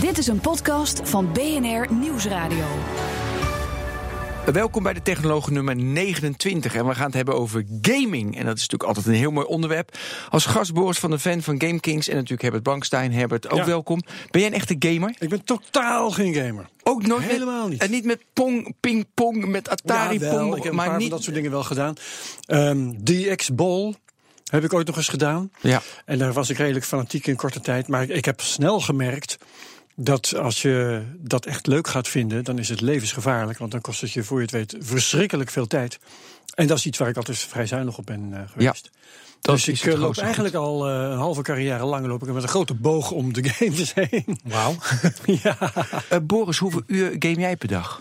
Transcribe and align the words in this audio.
Dit 0.00 0.18
is 0.18 0.26
een 0.26 0.40
podcast 0.40 1.00
van 1.04 1.32
BNR 1.32 1.86
Nieuwsradio. 1.94 2.64
Welkom 4.52 4.82
bij 4.82 4.92
de 4.92 5.02
Technologen 5.02 5.52
nummer 5.52 5.76
29. 5.76 6.74
En 6.74 6.86
we 6.86 6.94
gaan 6.94 7.04
het 7.06 7.14
hebben 7.14 7.34
over 7.34 7.64
gaming. 7.82 8.36
En 8.36 8.44
dat 8.44 8.56
is 8.56 8.60
natuurlijk 8.60 8.82
altijd 8.82 9.06
een 9.06 9.12
heel 9.12 9.30
mooi 9.30 9.46
onderwerp. 9.46 9.96
Als 10.30 10.46
gast 10.46 10.72
Boris 10.74 10.98
van 10.98 11.10
de 11.10 11.18
Ven 11.18 11.42
van 11.42 11.60
Game 11.60 11.80
Kings. 11.80 12.08
En 12.08 12.14
natuurlijk 12.14 12.42
Herbert 12.42 12.62
Bankstein. 12.62 13.12
Herbert, 13.12 13.50
ook 13.50 13.58
Ja. 13.58 13.64
welkom. 13.66 14.00
Ben 14.30 14.40
jij 14.40 14.50
een 14.50 14.56
echte 14.56 14.76
gamer? 14.78 15.14
Ik 15.18 15.28
ben 15.28 15.44
totaal 15.44 16.10
geen 16.10 16.34
gamer. 16.34 16.68
Ook 16.82 17.06
nooit 17.06 17.22
Helemaal 17.24 17.62
met, 17.62 17.70
niet. 17.70 17.82
En 17.82 17.90
niet 17.90 18.04
met 18.04 18.20
pong, 18.32 18.74
ping-pong, 18.80 19.46
met 19.46 19.68
Atari 19.68 20.14
Ja, 20.14 20.20
wel. 20.20 20.38
pong. 20.38 20.56
Ik 20.56 20.62
heb 20.62 20.70
een 20.72 20.76
maar 20.78 20.86
paar 20.88 20.94
niet. 20.98 21.06
van 21.08 21.16
dat 21.16 21.22
soort 21.24 21.36
dingen 21.36 21.50
wel 21.50 21.62
gedaan. 21.64 21.94
Ehm 22.46 22.90
DX 23.04 23.54
Ball 23.54 23.94
heb 24.44 24.64
ik 24.64 24.72
ooit 24.74 24.86
nog 24.86 24.96
eens 24.96 25.08
gedaan. 25.08 25.50
Ja. 25.60 25.82
En 26.04 26.18
daar 26.18 26.32
was 26.32 26.50
ik 26.50 26.56
redelijk 26.56 26.84
fanatiek 26.84 27.26
in 27.26 27.36
korte 27.36 27.60
tijd. 27.60 27.88
Maar 27.88 28.08
ik 28.10 28.24
heb 28.24 28.40
snel 28.40 28.80
gemerkt 28.80 29.36
dat 29.96 30.34
als 30.34 30.62
je 30.62 31.02
dat 31.18 31.46
echt 31.46 31.66
leuk 31.66 31.88
gaat 31.88 32.08
vinden... 32.08 32.44
dan 32.44 32.58
is 32.58 32.68
het 32.68 32.80
levensgevaarlijk. 32.80 33.58
Want 33.58 33.70
dan 33.70 33.80
kost 33.80 34.00
het 34.00 34.12
je, 34.12 34.24
voor 34.24 34.36
je 34.36 34.42
het 34.42 34.52
weet, 34.52 34.76
verschrikkelijk 34.78 35.50
veel 35.50 35.66
tijd. 35.66 35.98
En 36.54 36.66
dat 36.66 36.78
is 36.78 36.86
iets 36.86 36.98
waar 36.98 37.08
ik 37.08 37.16
altijd 37.16 37.38
vrij 37.38 37.66
zuinig 37.66 37.98
op 37.98 38.06
ben 38.06 38.32
eh, 38.32 38.40
geweest. 38.50 38.90
dat 39.40 39.54
dus 39.54 39.68
is 39.68 39.82
ik 39.82 39.92
eh, 39.92 39.98
loop 39.98 40.16
eigenlijk 40.16 40.54
al 40.54 40.88
eh, 40.88 41.10
een 41.10 41.18
halve 41.18 41.42
carrière 41.42 41.84
lang 41.84 42.06
loop 42.06 42.22
ik 42.22 42.32
met 42.32 42.42
een 42.42 42.48
grote 42.48 42.74
boog 42.74 43.10
om 43.10 43.32
de 43.32 43.48
games 43.48 43.94
heen. 44.10 44.40
Wauw. 44.44 44.74
ja. 45.42 45.72
Eh, 46.08 46.18
Boris, 46.22 46.58
hoeveel 46.58 46.82
uur 46.86 47.16
game 47.18 47.40
jij 47.40 47.56
per 47.56 47.68
dag? 47.68 47.98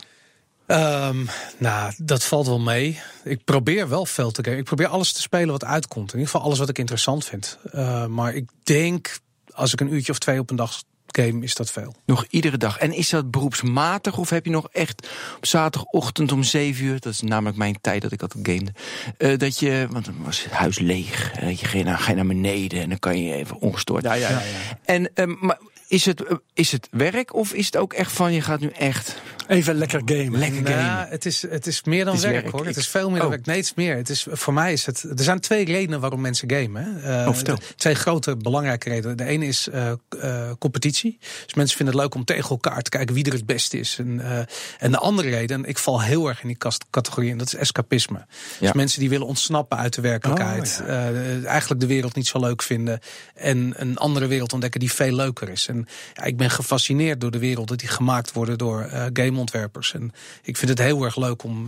Ehm, 0.66 1.26
nou, 1.58 1.94
dat 1.98 2.24
valt 2.24 2.48
wel 2.48 2.60
mee. 2.60 3.00
Ik 3.24 3.44
probeer 3.44 3.90
wel 3.90 4.06
veel 4.06 4.32
te 4.32 4.44
gamen. 4.44 4.60
Ik 4.60 4.66
probeer 4.66 4.88
alles 4.88 5.12
te 5.12 5.22
spelen 5.22 5.52
wat 5.52 5.64
uitkomt. 5.64 6.14
In 6.14 6.20
ieder 6.20 6.32
geval 6.32 6.46
alles 6.46 6.60
wat 6.60 6.70
ik 6.70 6.78
interessant 6.78 7.26
vind. 7.26 7.58
Eh, 7.72 8.06
maar 8.06 8.34
ik 8.34 8.50
denk, 8.64 9.20
als 9.52 9.74
ik 9.74 9.82
een 9.82 9.94
uurtje 9.94 10.12
of 10.12 10.20
twee 10.20 10.40
op 10.40 10.50
een 10.50 10.56
dag 10.56 10.82
game, 11.16 11.44
is 11.44 11.56
dat 11.56 11.72
veel. 11.72 11.96
Nog 12.06 12.26
iedere 12.30 12.58
dag. 12.58 12.78
En 12.78 12.94
is 12.94 13.10
dat 13.10 13.32
beroepsmatig 13.32 14.18
of 14.18 14.30
heb 14.30 14.46
je 14.46 14.52
nog 14.52 14.70
echt 14.72 15.08
op 15.38 15.46
zaterdagochtend 15.46 16.32
om 16.32 16.44
7 16.44 16.86
uur, 16.86 17.00
dat 17.00 17.14
is 17.14 17.22
namelijk 17.22 17.58
mijn 17.58 17.78
tijd 17.82 18.02
dat 18.02 18.12
ik 18.12 18.22
altijd 18.22 18.48
gamede, 18.48 18.72
eh, 19.18 19.38
dat 19.38 19.60
je, 19.60 19.88
want 19.90 20.06
dan 20.06 20.16
was 20.24 20.44
het 20.44 20.52
huis 20.52 20.80
leeg, 20.80 21.32
eh, 21.34 21.60
je 21.60 21.66
ga 21.66 21.78
je, 21.78 21.84
naar, 21.84 21.98
ga 21.98 22.10
je 22.10 22.16
naar 22.16 22.26
beneden 22.26 22.82
en 22.82 22.90
dan 22.90 23.00
kan 23.00 23.24
je 23.24 23.34
even 23.34 23.60
ongestoord. 23.60 24.04
Ja, 24.04 24.14
ja, 24.14 24.30
ja, 24.30 24.40
ja. 24.40 24.80
En 24.86 25.12
ehm, 25.14 25.34
maar 25.40 25.58
is 25.88 26.06
het, 26.06 26.24
eh, 26.24 26.36
is 26.54 26.72
het 26.72 26.88
werk 26.92 27.34
of 27.34 27.54
is 27.54 27.66
het 27.66 27.78
ook 27.78 27.94
echt 27.94 28.12
van 28.12 28.34
je 28.34 28.42
gaat 28.42 28.60
nu 28.60 28.70
echt 28.70 29.22
Even 29.48 29.76
lekker 29.76 30.02
gamen. 30.06 30.40
lekker 30.40 30.66
gamen? 30.68 30.86
Nou, 30.86 31.08
het 31.10 31.26
is, 31.26 31.42
het 31.50 31.68
is 31.68 31.84
meer 31.84 32.06
dan 32.06 32.16
is 32.16 32.22
werk, 32.22 32.34
werk. 32.34 32.52
hoor. 32.52 32.62
Ik- 32.62 32.68
Het 32.68 32.78
is 32.78 32.88
veel 32.88 33.08
meer 33.10 33.18
dan 33.18 33.26
Oh. 33.28 33.34
werk. 33.34 33.46
Nee, 33.46 33.56
het 33.56 33.66
is 33.66 33.74
meer. 33.74 33.96
Het 33.96 34.10
is, 34.10 34.26
voor 34.30 34.54
mij 34.54 34.74
is 34.74 34.86
het. 34.86 35.04
Er 35.04 35.24
zijn 35.24 35.40
twee 35.40 35.66
redenen 35.66 36.00
waarom 36.00 36.22
mensen 36.22 36.52
gamen. 36.52 36.96
Oh, 37.28 37.38
de- 37.44 37.58
twee 37.76 37.96
grote 37.96 38.38
belangrijke 38.38 38.90
redenen. 38.90 39.18
De 39.18 39.24
ene 39.26 39.46
is 39.46 39.68
eh, 39.70 39.92
eh, 40.22 40.50
competitie. 40.60 41.18
Dus 41.46 41.54
mensen 41.54 41.78
vinden 41.78 41.96
het 41.96 42.04
leuk 42.04 42.16
om 42.16 42.24
tegen 42.26 42.50
elkaar 42.50 42.82
te 42.82 42.90
kijken 42.90 43.16
wie 43.16 43.26
er 43.26 43.34
het 43.34 43.46
beste 43.46 43.80
is. 43.80 43.96
En, 44.00 44.20
eh, 44.20 44.40
en 44.78 44.92
de 44.92 44.98
andere 44.98 45.30
reden, 45.30 45.64
en 45.64 45.70
ik 45.70 45.78
val 45.78 46.02
heel 46.02 46.28
erg 46.28 46.42
in 46.42 46.48
die 46.48 46.58
kast- 46.58 46.86
categorie, 46.90 47.32
en 47.32 47.38
dat 47.38 47.48
is 47.48 47.56
escapisme. 47.56 48.26
Dus 48.60 48.72
mensen 48.74 49.00
die 49.00 49.10
willen 49.10 49.28
ontsnappen 49.28 49.78
uit 49.78 49.94
de 49.94 50.02
werkelijkheid. 50.02 50.80
Oh, 50.82 50.90
eh, 50.90 51.46
eigenlijk 51.46 51.82
de 51.82 51.88
wereld 51.88 52.16
niet 52.16 52.28
zo 52.28 52.40
leuk 52.40 52.62
vinden. 52.62 53.00
En 53.36 53.74
een 53.76 53.98
andere 53.98 54.28
wereld 54.28 54.54
ontdekken 54.54 54.80
die 54.80 54.92
veel 54.92 55.14
leuker 55.16 55.50
is. 55.50 55.68
En 55.68 55.88
ja, 56.14 56.24
ik 56.24 56.38
ben 56.38 56.50
gefascineerd 56.50 57.22
door 57.22 57.32
de 57.32 57.40
werelden 57.40 57.78
die 57.78 57.88
gemaakt 57.88 58.32
worden 58.34 58.58
door 58.58 58.82
eh, 58.82 59.06
gameontwerpers. 59.40 59.94
En 59.94 60.12
ik 60.44 60.58
vind 60.58 60.70
het 60.72 60.80
heel 60.80 61.04
erg 61.04 61.16
leuk 61.16 61.44
om 61.44 61.66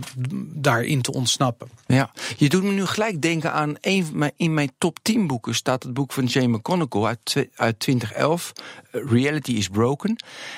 daarin 0.54 1.02
te 1.02 1.12
ontsnappen. 1.12 1.68
Ja, 1.86 2.10
je 2.36 2.48
doet 2.48 2.62
me 2.62 2.70
nu 2.70 2.86
gelijk 2.86 3.22
denken 3.22 3.52
aan 3.52 3.74
een 3.80 4.04
van 4.04 4.18
mijn, 4.18 4.32
in 4.36 4.54
mijn 4.54 4.70
top 4.78 4.98
10 5.02 5.26
boeken 5.26 5.54
staat 5.54 5.82
het 5.82 5.94
boek 5.94 6.12
van 6.12 6.24
Jane 6.24 6.48
McConnell 6.48 7.02
uit, 7.02 7.48
uit 7.54 7.78
2011, 7.80 8.52
eh, 8.90 9.00
Reality 9.10 9.52
is 9.52 9.68
Broken. 9.68 10.16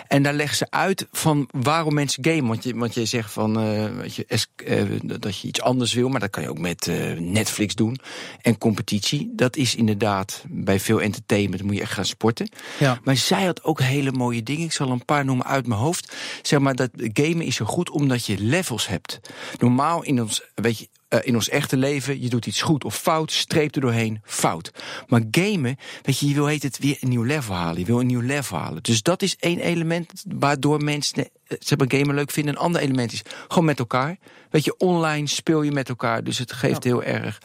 En 0.08 0.22
daar 0.22 0.32
leggen 0.34 0.56
ze 0.56 0.66
uit 0.70 1.06
van 1.12 1.48
waarom 1.50 1.94
mensen 1.94 2.24
gamen. 2.24 2.46
Want 2.46 2.62
je, 2.64 2.74
want 2.76 2.94
je 2.94 3.04
zegt 3.04 3.32
van 3.32 3.60
eh, 3.60 3.84
weet 3.96 4.14
je, 4.14 4.24
es- 4.28 4.46
eh, 4.56 4.82
dat 5.02 5.38
je 5.38 5.48
iets 5.48 5.60
anders 5.60 5.92
wil, 5.92 6.08
maar 6.08 6.20
dat 6.20 6.30
kan 6.30 6.42
je 6.42 6.48
ook 6.48 6.58
met 6.58 6.90
Netflix 7.18 7.74
doen. 7.74 7.98
En 8.42 8.58
competitie, 8.58 9.32
dat 9.36 9.56
is 9.56 9.74
inderdaad 9.74 10.44
bij 10.48 10.80
veel 10.80 11.00
entertainment, 11.02 11.62
moet 11.62 11.74
je 11.74 11.80
echt 11.80 11.92
gaan 11.92 12.04
sporten. 12.04 12.48
Ja. 12.78 13.00
Maar 13.04 13.16
zij 13.16 13.44
had 13.44 13.64
ook 13.64 13.80
hele 13.80 14.12
mooie 14.12 14.42
dingen. 14.42 14.64
Ik 14.64 14.72
zal 14.72 14.90
een 14.90 15.04
paar 15.04 15.24
noemen 15.24 15.46
uit 15.46 15.66
mijn 15.66 15.80
hoofd. 15.80 16.12
Zeg 16.42 16.58
maar 16.60 16.74
dat 16.74 16.90
gamen 17.12 17.46
is 17.46 17.56
zo 17.56 17.64
goed 17.64 17.90
omdat 17.90 18.26
je 18.26 18.38
levels 18.38 18.86
hebt. 18.86 19.20
Normaal 19.58 20.02
in 20.02 20.20
ons, 20.20 20.42
weet 20.54 20.78
je, 20.78 20.88
eh, 21.08 21.18
in 21.22 21.34
ons 21.34 21.48
echte 21.48 21.76
leven, 21.76 22.22
je 22.22 22.28
doet 22.28 22.46
iets 22.46 22.62
goed 22.62 22.84
of 22.84 22.96
fout, 22.96 23.32
streep 23.32 23.74
er 23.74 23.80
doorheen, 23.80 24.20
fout. 24.24 24.72
Maar 25.06 25.22
gamen, 25.30 25.76
weet 26.02 26.18
je, 26.18 26.28
je 26.28 26.34
wil 26.34 26.46
heet 26.46 26.62
het 26.62 26.78
weer 26.78 26.96
een 27.00 27.08
nieuw 27.08 27.22
level 27.22 27.54
halen. 27.54 27.78
Je 27.78 27.84
wil 27.84 28.00
een 28.00 28.06
nieuw 28.06 28.20
level 28.20 28.58
halen. 28.58 28.82
Dus 28.82 29.02
dat 29.02 29.22
is 29.22 29.36
één 29.36 29.58
element 29.58 30.24
waardoor 30.38 30.82
mensen 30.82 31.28
eh, 31.46 31.76
maar, 31.76 31.90
gamen 31.90 32.14
leuk 32.14 32.30
vinden. 32.30 32.54
Een 32.54 32.60
ander 32.60 32.80
element 32.80 33.12
is 33.12 33.22
gewoon 33.48 33.64
met 33.64 33.78
elkaar. 33.78 34.18
Weet 34.50 34.64
je, 34.64 34.76
online 34.76 35.26
speel 35.26 35.62
je 35.62 35.72
met 35.72 35.88
elkaar, 35.88 36.24
dus 36.24 36.38
het 36.38 36.52
geeft 36.52 36.84
heel 36.84 37.02
erg. 37.02 37.42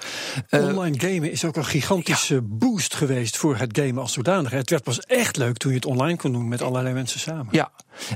eh, 0.49 0.67
Online 0.67 0.99
gamen 0.99 1.31
is 1.31 1.45
ook 1.45 1.55
een 1.55 1.65
gigantische 1.65 2.41
boost 2.41 2.95
geweest 2.95 3.37
voor 3.37 3.57
het 3.57 3.77
gamen 3.77 4.01
als 4.01 4.13
zodanig. 4.13 4.51
Het 4.51 4.69
werd 4.69 4.83
pas 4.83 4.99
echt 4.99 5.37
leuk 5.37 5.57
toen 5.57 5.71
je 5.71 5.77
het 5.77 5.85
online 5.85 6.17
kon 6.17 6.31
doen 6.31 6.47
met 6.47 6.61
allerlei 6.61 6.93
mensen 6.93 7.19
samen. 7.19 7.47
Ja, 7.51 7.71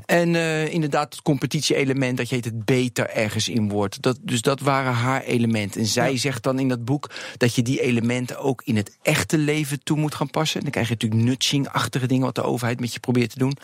en 0.05 0.35
eh, 0.35 0.73
inderdaad 0.73 1.13
het 1.13 1.21
competitie-element, 1.21 2.17
dat 2.17 2.29
je 2.29 2.35
het 2.35 2.65
beter 2.65 3.09
ergens 3.09 3.49
in 3.49 3.69
wordt. 3.69 4.01
Dat, 4.01 4.17
dus 4.21 4.41
dat 4.41 4.59
waren 4.59 4.93
haar 4.93 5.21
elementen. 5.21 5.81
En 5.81 5.87
zij 5.87 6.17
zegt 6.17 6.43
dan 6.43 6.59
in 6.59 6.67
dat 6.67 6.85
boek 6.85 7.09
dat 7.37 7.55
je 7.55 7.61
die 7.61 7.81
elementen 7.81 8.39
ook 8.39 8.61
in 8.65 8.75
het 8.75 8.97
echte 9.01 9.37
leven 9.37 9.83
toe 9.83 9.97
moet 9.97 10.15
gaan 10.15 10.29
passen. 10.29 10.55
En 10.57 10.61
dan 10.61 10.71
krijg 10.71 10.87
je 10.87 10.93
natuurlijk 10.93 11.21
nudging-achtige 11.21 12.07
dingen 12.07 12.25
wat 12.25 12.35
de 12.35 12.43
overheid 12.43 12.79
met 12.79 12.93
je 12.93 12.99
probeert 12.99 13.29
te 13.29 13.39
doen. 13.39 13.57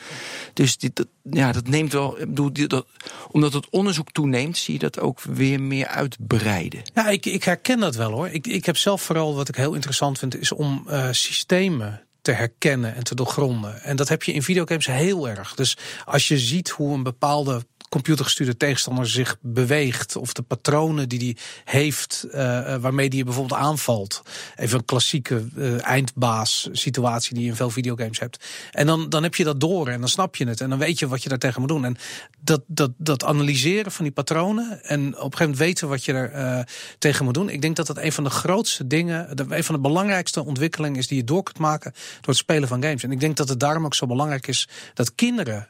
Dus 0.54 0.78
dit, 0.78 0.96
dat, 0.96 1.08
ja, 1.32 1.52
dat 1.52 1.68
neemt 1.68 1.94
wel, 1.94 2.18
bedoel, 2.20 2.52
dat, 2.68 2.86
omdat 3.32 3.54
het 3.54 3.70
onderzoek 3.70 4.12
toeneemt, 4.12 4.58
zie 4.58 4.74
je 4.74 4.80
dat 4.80 5.00
ook 5.00 5.15
weer 5.24 5.62
meer 5.62 5.88
uitbreiden. 5.88 6.82
Ja, 6.94 7.10
ik, 7.10 7.26
ik 7.26 7.44
herken 7.44 7.80
dat 7.80 7.96
wel 7.96 8.12
hoor. 8.12 8.30
Ik, 8.30 8.48
ik 8.48 8.66
heb 8.66 8.78
zelf 8.78 9.02
vooral 9.02 9.36
wat 9.36 9.50
ik 9.50 9.56
heel 9.56 9.74
interessant 9.74 10.20
vind, 10.20 10.40
is 10.40 10.52
om 10.52 10.84
eh, 10.88 11.08
systemen 11.12 12.06
te 12.22 12.32
herkennen 12.32 12.96
en 12.96 13.04
te 13.04 13.16
doorgronden. 13.16 13.82
En 13.82 13.96
dat 13.96 14.10
heb 14.10 14.24
je 14.24 14.34
in 14.34 14.44
videogames 14.44 14.86
heel 14.86 15.30
erg. 15.30 15.56
Dus 15.56 15.78
als 16.06 16.28
je 16.28 16.38
ziet 16.38 16.70
hoe 16.70 16.94
een 16.94 17.04
bepaalde 17.04 17.66
computergestuurde 17.96 18.58
tegenstander 18.58 19.08
zich 19.08 19.38
beweegt. 19.42 20.16
Of 20.16 20.34
de 20.34 20.42
patronen 20.42 21.10
die 21.10 21.20
die 21.20 21.38
heeft, 21.64 22.28
eh, 22.32 22.74
eh, 22.74 22.82
waarmee 22.82 23.10
die 23.10 23.20
je 23.20 23.26
bijvoorbeeld 23.26 23.60
aanvalt. 23.60 24.22
Even 24.56 24.78
een 24.78 24.86
klassieke 24.86 25.48
eh, 25.58 25.86
eindbaas 25.86 26.70
situatie 26.72 27.34
die 27.34 27.44
je 27.44 27.50
in 27.50 27.56
veel 27.56 27.70
videogames 27.70 28.20
hebt. 28.20 28.46
En 28.72 28.86
dan, 28.86 29.10
dan 29.10 29.24
heb 29.24 29.36
je 29.36 29.44
dat 29.44 29.60
door 29.60 29.88
en 29.88 30.00
dan 30.00 30.10
snap 30.10 30.36
je 30.36 30.48
het. 30.48 30.62
En 30.62 30.70
dan 30.70 30.80
weet 30.80 31.00
je 31.00 31.08
wat 31.08 31.24
je 31.24 31.30
daar 31.30 31.38
tegen 31.38 31.60
moet 31.60 31.70
doen. 31.70 31.86
En 31.86 31.98
dat, 32.40 32.62
dat, 32.68 32.92
dat 32.98 33.24
analyseren 33.24 33.92
van 33.92 34.04
die 34.04 34.14
patronen 34.14 34.84
en 34.84 35.08
op 35.08 35.14
een 35.14 35.20
gegeven 35.22 35.40
moment 35.40 35.58
weten 35.58 35.88
wat 35.88 36.06
je 36.06 36.14
er 36.14 36.68
tegen 36.98 37.26
moet 37.26 37.34
doen. 37.34 37.50
Ik 37.50 37.62
denk 37.62 37.76
dat 37.76 37.88
dat 37.88 37.98
een 37.98 38.12
van 38.12 38.24
de 38.24 38.30
grootste 38.30 38.88
dingen, 38.88 39.40
een 39.50 39.64
van 39.64 39.76
de 39.76 39.82
belangrijkste 39.82 40.46
ontwikkelingen 40.46 41.00
is 41.00 41.08
die 41.08 41.18
je 41.18 41.24
door 41.24 41.44
kunt 41.44 41.60
maken 41.60 41.92
door 41.92 42.34
het 42.34 42.38
spelen 42.38 42.68
van 42.68 42.84
games. 42.84 43.04
En 43.04 43.12
ik 43.12 43.20
denk 43.20 43.38
dat 43.38 43.50
het 43.50 43.60
daarom 43.60 43.86
ook 43.86 43.96
zo 43.96 44.06
belangrijk 44.06 44.48
is 44.48 44.68
dat 44.94 45.16
kinderen 45.16 45.68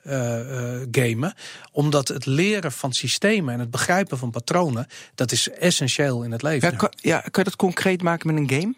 gamen. 0.91 1.33
Omdat 1.71 2.14
het 2.15 2.25
leren 2.25 2.71
van 2.71 2.93
systemen 2.93 3.53
en 3.53 3.59
het 3.59 3.71
begrijpen 3.71 4.17
van 4.17 4.31
patronen, 4.31 4.87
dat 5.15 5.31
is 5.31 5.49
essentieel 5.49 6.23
in 6.23 6.31
het 6.31 6.41
leven. 6.41 6.71
Ja, 6.71 6.75
kan, 6.77 6.91
ja, 6.95 7.19
kan 7.19 7.29
je 7.43 7.43
dat 7.43 7.55
concreet 7.55 8.01
maken 8.01 8.33
met 8.33 8.37
een 8.49 8.59
game? 8.59 8.73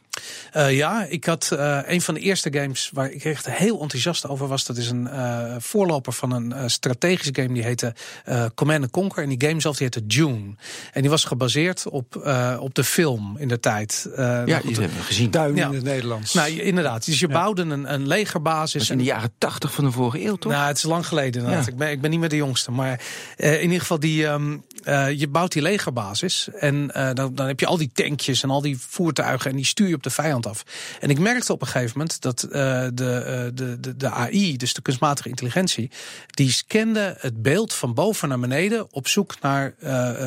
Eh, 0.51 0.75
ja, 0.75 1.05
ik 1.09 1.25
had 1.25 1.51
eh, 1.51 1.79
een 1.85 2.01
van 2.01 2.13
de 2.13 2.19
eerste 2.19 2.53
games 2.53 2.89
waar 2.93 3.11
ik 3.11 3.23
echt 3.23 3.45
heel 3.51 3.81
enthousiast 3.81 4.27
over 4.27 4.47
was. 4.47 4.65
Dat 4.65 4.77
is 4.77 4.89
een 4.89 5.07
eh, 5.07 5.55
voorloper 5.59 6.13
van 6.13 6.31
een 6.31 6.53
eh, 6.53 6.63
strategische 6.67 7.35
game 7.41 7.53
die 7.53 7.63
heette 7.63 7.93
eh, 8.25 8.45
Command 8.55 8.89
Conquer. 8.89 9.23
En 9.23 9.29
die 9.37 9.47
game 9.47 9.61
zelf 9.61 9.77
die 9.77 9.83
heette 9.93 10.07
Dune. 10.07 10.55
En 10.93 11.01
die 11.01 11.09
was 11.09 11.23
gebaseerd 11.23 11.87
op, 11.89 12.15
eh, 12.15 12.57
op 12.59 12.75
de 12.75 12.83
film 12.83 13.35
in 13.37 13.47
de 13.47 13.59
tijd. 13.59 14.07
Eh, 14.15 14.17
nou 14.17 14.47
Ja, 14.47 14.57
goed, 14.59 14.67
die 14.67 14.77
hebben 14.79 14.97
we 14.97 15.03
gezien. 15.03 15.31
Duin 15.31 15.55
Ja. 15.55 15.67
in 15.67 15.73
het 15.73 15.83
Nederlands. 15.83 16.33
nou, 16.33 16.49
je- 16.51 16.63
inderdaad. 16.63 17.05
Dus 17.05 17.19
je 17.19 17.27
bouwde 17.27 17.61
een, 17.61 17.93
een 17.93 18.07
legerbasis. 18.07 18.71
Dat 18.73 18.81
is 18.81 18.89
in 18.89 18.97
de 18.97 19.03
jaren 19.03 19.31
tachtig 19.37 19.73
van 19.73 19.83
de 19.83 19.91
vorige 19.91 20.25
eeuw, 20.25 20.35
toch? 20.35 20.51
Nou, 20.51 20.67
het 20.67 20.77
is 20.77 20.83
lang 20.83 21.07
geleden 21.07 21.41
inderdaad. 21.41 21.65
Ja. 21.65 21.71
Ik, 21.71 21.77
ben, 21.77 21.91
ik 21.91 22.01
ben 22.01 22.09
niet 22.09 22.19
meer 22.19 22.29
de 22.29 22.35
jongste. 22.35 22.71
Maar 22.71 22.99
in 23.35 23.61
ieder 23.61 23.79
geval, 23.79 23.99
die, 23.99 24.25
ehm, 24.25 24.57
eh, 24.87 25.19
je 25.19 25.27
bouwt 25.27 25.51
die 25.51 25.61
legerbasis. 25.61 26.47
En 26.59 26.91
eh, 26.91 27.13
dan, 27.13 27.35
dan 27.35 27.47
heb 27.47 27.59
je 27.59 27.65
al 27.65 27.77
die 27.77 27.89
tankjes 27.93 28.43
en 28.43 28.49
al 28.49 28.61
die 28.61 28.77
voertuigen. 28.79 29.49
En 29.49 29.55
die 29.55 29.65
stuur 29.65 29.87
je 29.87 29.95
op 29.95 30.03
de 30.03 30.09
vijand 30.09 30.45
af. 30.45 30.63
En 30.99 31.09
ik 31.09 31.19
merkte 31.19 31.53
op 31.53 31.61
een 31.61 31.67
gegeven 31.67 31.91
moment 31.97 32.21
dat 32.21 32.43
eh, 32.43 32.51
de, 32.93 33.51
de, 33.53 33.77
de, 33.79 33.95
de 33.97 34.09
AI, 34.09 34.57
dus 34.57 34.73
de 34.73 34.81
kunstmatige 34.81 35.29
intelligentie. 35.29 35.91
die 36.27 36.51
scande 36.51 37.17
het 37.19 37.41
beeld 37.41 37.73
van 37.73 37.93
boven 37.93 38.29
naar 38.29 38.39
beneden. 38.39 38.93
op 38.93 39.07
zoek 39.07 39.35
naar 39.41 39.75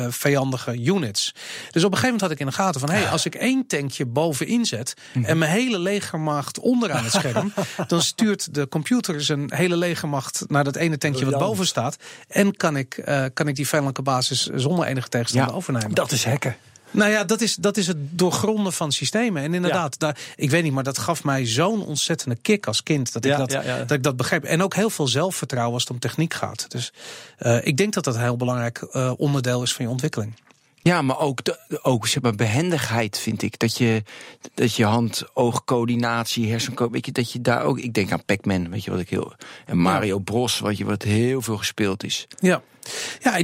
vijandige 0.09 0.83
units. 0.83 1.33
Dus 1.71 1.83
op 1.83 1.91
een 1.91 1.97
gegeven 1.97 2.01
moment 2.03 2.21
had 2.21 2.31
ik 2.31 2.39
in 2.39 2.45
de 2.45 2.51
gaten 2.51 2.79
van: 2.79 2.89
hé, 2.89 2.97
hey, 2.97 3.09
als 3.09 3.25
ik 3.25 3.35
één 3.35 3.67
tankje 3.67 4.05
bovenin 4.05 4.65
zet. 4.65 4.93
en 5.23 5.37
mijn 5.37 5.51
hele 5.51 5.79
legermacht 5.79 6.59
onderaan 6.59 7.03
het 7.03 7.13
scherm. 7.13 7.53
dan 7.87 8.01
stuurt 8.01 8.53
de 8.53 8.67
computer 8.67 9.23
zijn 9.23 9.53
hele 9.53 9.77
legermacht 9.77 10.43
naar 10.47 10.63
dat 10.63 10.75
ene 10.75 10.97
tankje 10.97 11.25
wat 11.25 11.39
boven 11.39 11.67
staat. 11.67 11.95
En 12.27 12.55
kan 12.55 12.77
ik, 12.77 13.03
kan 13.33 13.47
ik 13.47 13.55
die 13.55 13.67
vijandelijke 13.67 14.01
basis 14.01 14.50
zonder 14.55 14.85
enige 14.85 15.09
tegenstander 15.09 15.49
Ja, 15.49 15.57
overnemen. 15.57 15.93
Dat 15.93 16.11
is 16.11 16.25
hacken. 16.25 16.55
Nou 16.91 17.11
ja, 17.11 17.23
dat 17.23 17.41
is, 17.41 17.55
dat 17.55 17.77
is 17.77 17.87
het 17.87 17.97
doorgronden 17.99 18.73
van 18.73 18.91
systemen. 18.91 19.43
En 19.43 19.53
inderdaad, 19.53 19.99
daar, 19.99 20.17
ik 20.35 20.49
weet 20.49 20.63
niet, 20.63 20.73
maar 20.73 20.83
dat 20.83 20.97
gaf 20.97 21.23
mij 21.23 21.45
zo'n 21.45 21.85
ontzettende 21.85 22.35
kick 22.41 22.67
als 22.67 22.83
kind. 22.83 23.13
Dat 23.13 23.25
ik, 23.25 23.31
Ja, 23.31 23.37
dat, 23.37 23.51
ja, 23.51 23.77
dat 23.77 23.91
ik 23.91 24.03
dat 24.03 24.15
begreep. 24.15 24.43
En 24.43 24.63
ook 24.63 24.75
heel 24.75 24.89
veel 24.89 25.07
zelfvertrouwen 25.07 25.73
als 25.73 25.83
het 25.83 25.91
om 25.91 25.99
techniek 25.99 26.33
gaat. 26.33 26.65
Dus 26.71 26.93
eh, 27.37 27.65
ik 27.65 27.77
denk 27.77 27.93
dat 27.93 28.03
dat 28.03 28.15
een 28.15 28.21
heel 28.21 28.37
belangrijk 28.37 28.77
eh, 28.77 29.11
onderdeel 29.17 29.63
is 29.63 29.73
van 29.73 29.85
je 29.85 29.91
ontwikkeling. 29.91 30.33
Ja, 30.83 31.01
maar 31.01 31.19
ook, 31.19 31.43
de, 31.43 31.79
ook 31.81 32.07
zeg 32.07 32.23
maar, 32.23 32.35
behendigheid 32.35 33.17
vind 33.17 33.41
ik. 33.41 33.59
Dat 33.59 33.77
je, 33.77 34.03
dat 34.53 34.75
je 34.75 34.85
hand-oogcoördinatie, 34.85 36.47
je, 36.47 37.11
dat 37.11 37.31
je 37.31 37.41
daar 37.41 37.63
ook. 37.63 37.79
Ik 37.79 37.93
denk 37.93 38.11
aan 38.11 38.25
Pac-Man, 38.25 38.69
weet 38.69 38.83
je 38.83 38.91
wat 38.91 38.99
ik 38.99 39.09
heel. 39.09 39.33
En 39.65 39.77
Mario 39.77 40.19
Bros, 40.19 40.59
wat 40.59 40.77
je 40.77 40.85
wat 40.85 41.01
heel 41.03 41.41
veel 41.41 41.57
gespeeld 41.57 42.03
is. 42.03 42.27
Ja. 42.39 42.61
Ja, 43.23 43.39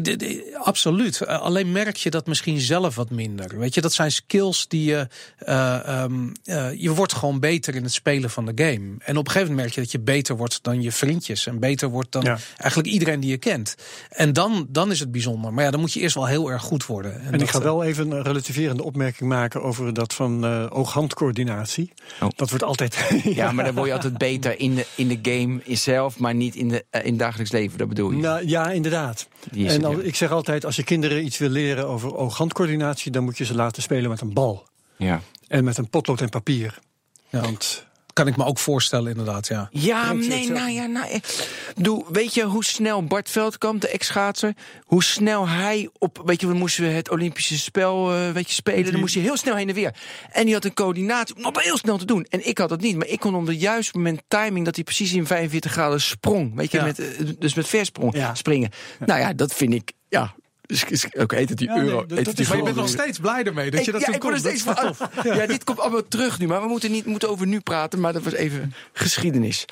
absoluut. 0.63 1.21
Eh, 1.21 1.41
alleen 1.41 1.71
merk 1.71 1.95
je 1.95 2.09
dat 2.09 2.27
misschien 2.27 2.59
zelf 2.59 2.95
wat 2.95 3.09
minder. 3.09 3.59
Weet 3.59 3.74
je, 3.74 3.81
dat 3.81 3.94
zijn 3.94 4.12
skills 4.12 4.68
die 4.68 4.83
je. 4.83 5.07
eh, 5.38 5.88
ehm, 6.03 6.27
eh, 6.44 6.74
je 6.74 6.94
wordt 6.94 7.13
gewoon 7.13 7.39
beter 7.39 7.75
in 7.75 7.83
het 7.83 7.94
spelen 7.94 8.29
van 8.29 8.45
de 8.45 8.51
game. 8.63 8.95
En 9.00 9.18
op 9.18 9.25
een 9.25 9.31
gegeven 9.31 9.39
moment 9.39 9.56
merk 9.57 9.74
je 9.74 9.81
dat 9.81 9.91
je 9.91 10.00
beter 10.00 10.38
wordt 10.38 10.59
dan 10.63 10.81
je 10.81 10.91
vriendjes. 10.91 11.45
En 11.47 11.59
beter 11.59 11.89
wordt 11.89 12.12
dan 12.12 12.24
Ja. 12.24 12.38
eigenlijk 12.57 12.94
iedereen 12.94 13.19
die 13.19 13.29
je 13.29 13.38
kent. 13.38 13.75
En 14.09 14.33
dan, 14.33 14.68
dan 14.69 14.91
is 14.91 15.00
het 15.00 15.12
bijzonder. 15.12 15.53
Maar 15.53 15.63
ja, 15.63 15.71
dan 15.71 15.79
moet 15.79 15.94
je 15.94 16.00
eerst 16.00 16.15
wel 16.15 16.25
heel 16.25 16.51
erg 16.51 16.62
goed 16.62 16.85
worden. 16.85 17.21
En 17.21 17.33
ik 17.33 17.39
dat, 17.39 17.50
ga 17.50 17.62
wel 17.62 17.83
even 17.83 18.12
een 18.12 18.24
relativerende 18.24 18.83
opmerking 18.83 19.29
maken 19.29 19.63
over 19.63 19.94
dat 19.94 20.13
van 20.13 20.45
eh 20.45 20.65
oog-handcoördinatie. 20.69 21.94
Oh. 22.21 22.29
Dat 22.35 22.50
wordt 22.50 22.63
altijd. 22.65 22.95
Ja, 23.24 23.51
maar 23.51 23.65
dan 23.65 23.74
word 23.75 23.88
je 23.88 23.94
altijd 23.94 24.18
beter 24.18 24.59
in 24.59 24.75
de, 24.75 24.85
in 24.95 25.07
de 25.07 25.19
game 25.21 25.62
zelf, 25.75 26.19
maar 26.19 26.35
niet 26.35 26.56
in, 26.56 26.68
de, 26.68 26.85
in 26.91 27.00
het 27.09 27.19
dagelijks 27.19 27.51
leven. 27.51 27.77
Dat 27.77 27.88
bedoel 27.88 28.12
je. 28.12 28.18
Nou, 28.18 28.47
ja, 28.47 28.71
inderdaad. 28.71 29.27
Die 29.51 29.66
is 29.67 29.75
En 29.75 29.85
al- 29.85 29.99
ik 29.99 30.15
zeg 30.15 30.31
altijd, 30.31 30.65
als 30.65 30.75
je 30.75 30.83
kinderen 30.83 31.25
iets 31.25 31.37
wil 31.37 31.49
leren 31.49 31.87
over 31.87 32.15
oog-handcoördinatie, 32.15 33.11
dan 33.11 33.23
moet 33.23 33.37
je 33.37 33.45
ze 33.45 33.55
laten 33.55 33.81
spelen 33.81 34.09
met 34.09 34.21
een 34.21 34.33
bal. 34.33 34.67
Ja. 34.97 35.21
En 35.47 35.63
met 35.63 35.77
een 35.77 35.89
potlood 35.89 36.21
en 36.21 36.29
papier. 36.29 36.79
Ja. 37.29 37.41
Want 37.41 37.87
Kan 38.17 38.27
ik 38.27 38.37
me 38.37 38.45
ook 38.45 38.59
voorstellen, 38.59 39.09
inderdaad. 39.11 39.47
Ja. 39.47 39.67
Ja, 39.71 40.13
nee, 40.13 40.49
nou 40.51 40.69
ja, 40.69 40.85
nou. 40.85 41.07
eh, 41.09 41.19
Doe, 41.75 42.05
weet 42.11 42.33
je 42.33 42.43
hoe 42.43 42.63
snel 42.65 43.03
Bart 43.03 43.29
Veldkamp, 43.29 43.81
de 43.81 43.87
ex-schaatser, 43.87 44.53
hoe 44.83 45.03
snel 45.03 45.47
hij 45.47 45.89
op, 45.97 46.21
weet 46.25 46.41
je, 46.41 46.47
we 46.47 46.53
moesten 46.53 46.93
het 46.95 47.09
Olympische 47.09 47.57
spel, 47.59 48.13
eh, 48.13 48.31
weet 48.31 48.47
je, 48.47 48.53
spelen, 48.53 48.91
dan 48.91 48.99
moest 48.99 49.13
hij 49.13 49.23
heel 49.23 49.37
snel 49.37 49.55
heen 49.55 49.69
en 49.69 49.75
weer. 49.75 49.95
En 50.31 50.45
die 50.45 50.53
had 50.53 50.65
een 50.65 50.73
coördinatie 50.73 51.35
om 51.35 51.41
dat 51.43 51.61
heel 51.61 51.77
snel 51.77 51.97
te 51.97 52.05
doen. 52.05 52.23
En 52.29 52.47
ik 52.47 52.57
had 52.57 52.69
dat 52.69 52.81
niet, 52.81 52.95
maar 52.97 53.07
ik 53.07 53.19
kon 53.19 53.35
op 53.35 53.47
het 53.47 53.61
juiste 53.61 53.97
moment 53.97 54.21
timing 54.27 54.65
dat 54.65 54.75
hij 54.75 54.83
precies 54.83 55.13
in 55.13 55.25
45 55.27 55.71
graden 55.71 56.01
sprong, 56.01 56.55
weet 56.55 56.71
je, 56.71 56.77
Ja. 56.77 56.83
met, 56.83 56.99
eh, 56.99 57.07
dus 57.39 57.53
met 57.53 57.67
versprong 57.67 58.15
Ja. 58.15 58.35
springen. 58.35 58.69
Nou 59.05 59.19
ja, 59.19 59.33
dat 59.33 59.53
vind 59.53 59.73
ik, 59.73 59.91
ja, 60.09 60.35
heet 60.67 61.49
het 61.49 61.57
die 61.57 61.69
euro, 61.69 62.05
Maar 62.09 62.57
je 62.57 62.63
bent 62.63 62.75
nog 62.75 62.89
steeds 62.89 63.19
blij 63.19 63.43
ermee 63.43 63.71
dat 63.71 63.85
je 63.85 63.91
dat 63.91 64.07
ik 64.07 64.19
kon. 64.19 64.37
steeds 64.39 64.61
van. 64.63 64.95
Ja. 65.23 65.45
dit 65.45 65.63
komt 65.63 65.79
allemaal 65.79 66.07
terug 66.07 66.39
nu, 66.39 66.47
maar 66.47 66.61
we 66.61 66.67
moeten 66.67 66.91
niet 66.91 67.05
moeten 67.05 67.29
over 67.29 67.47
nu 67.47 67.59
praten, 67.59 67.99
maar 67.99 68.13
dat 68.13 68.23
was 68.23 68.33
even 68.33 68.73
geschiedenis. 68.93 69.65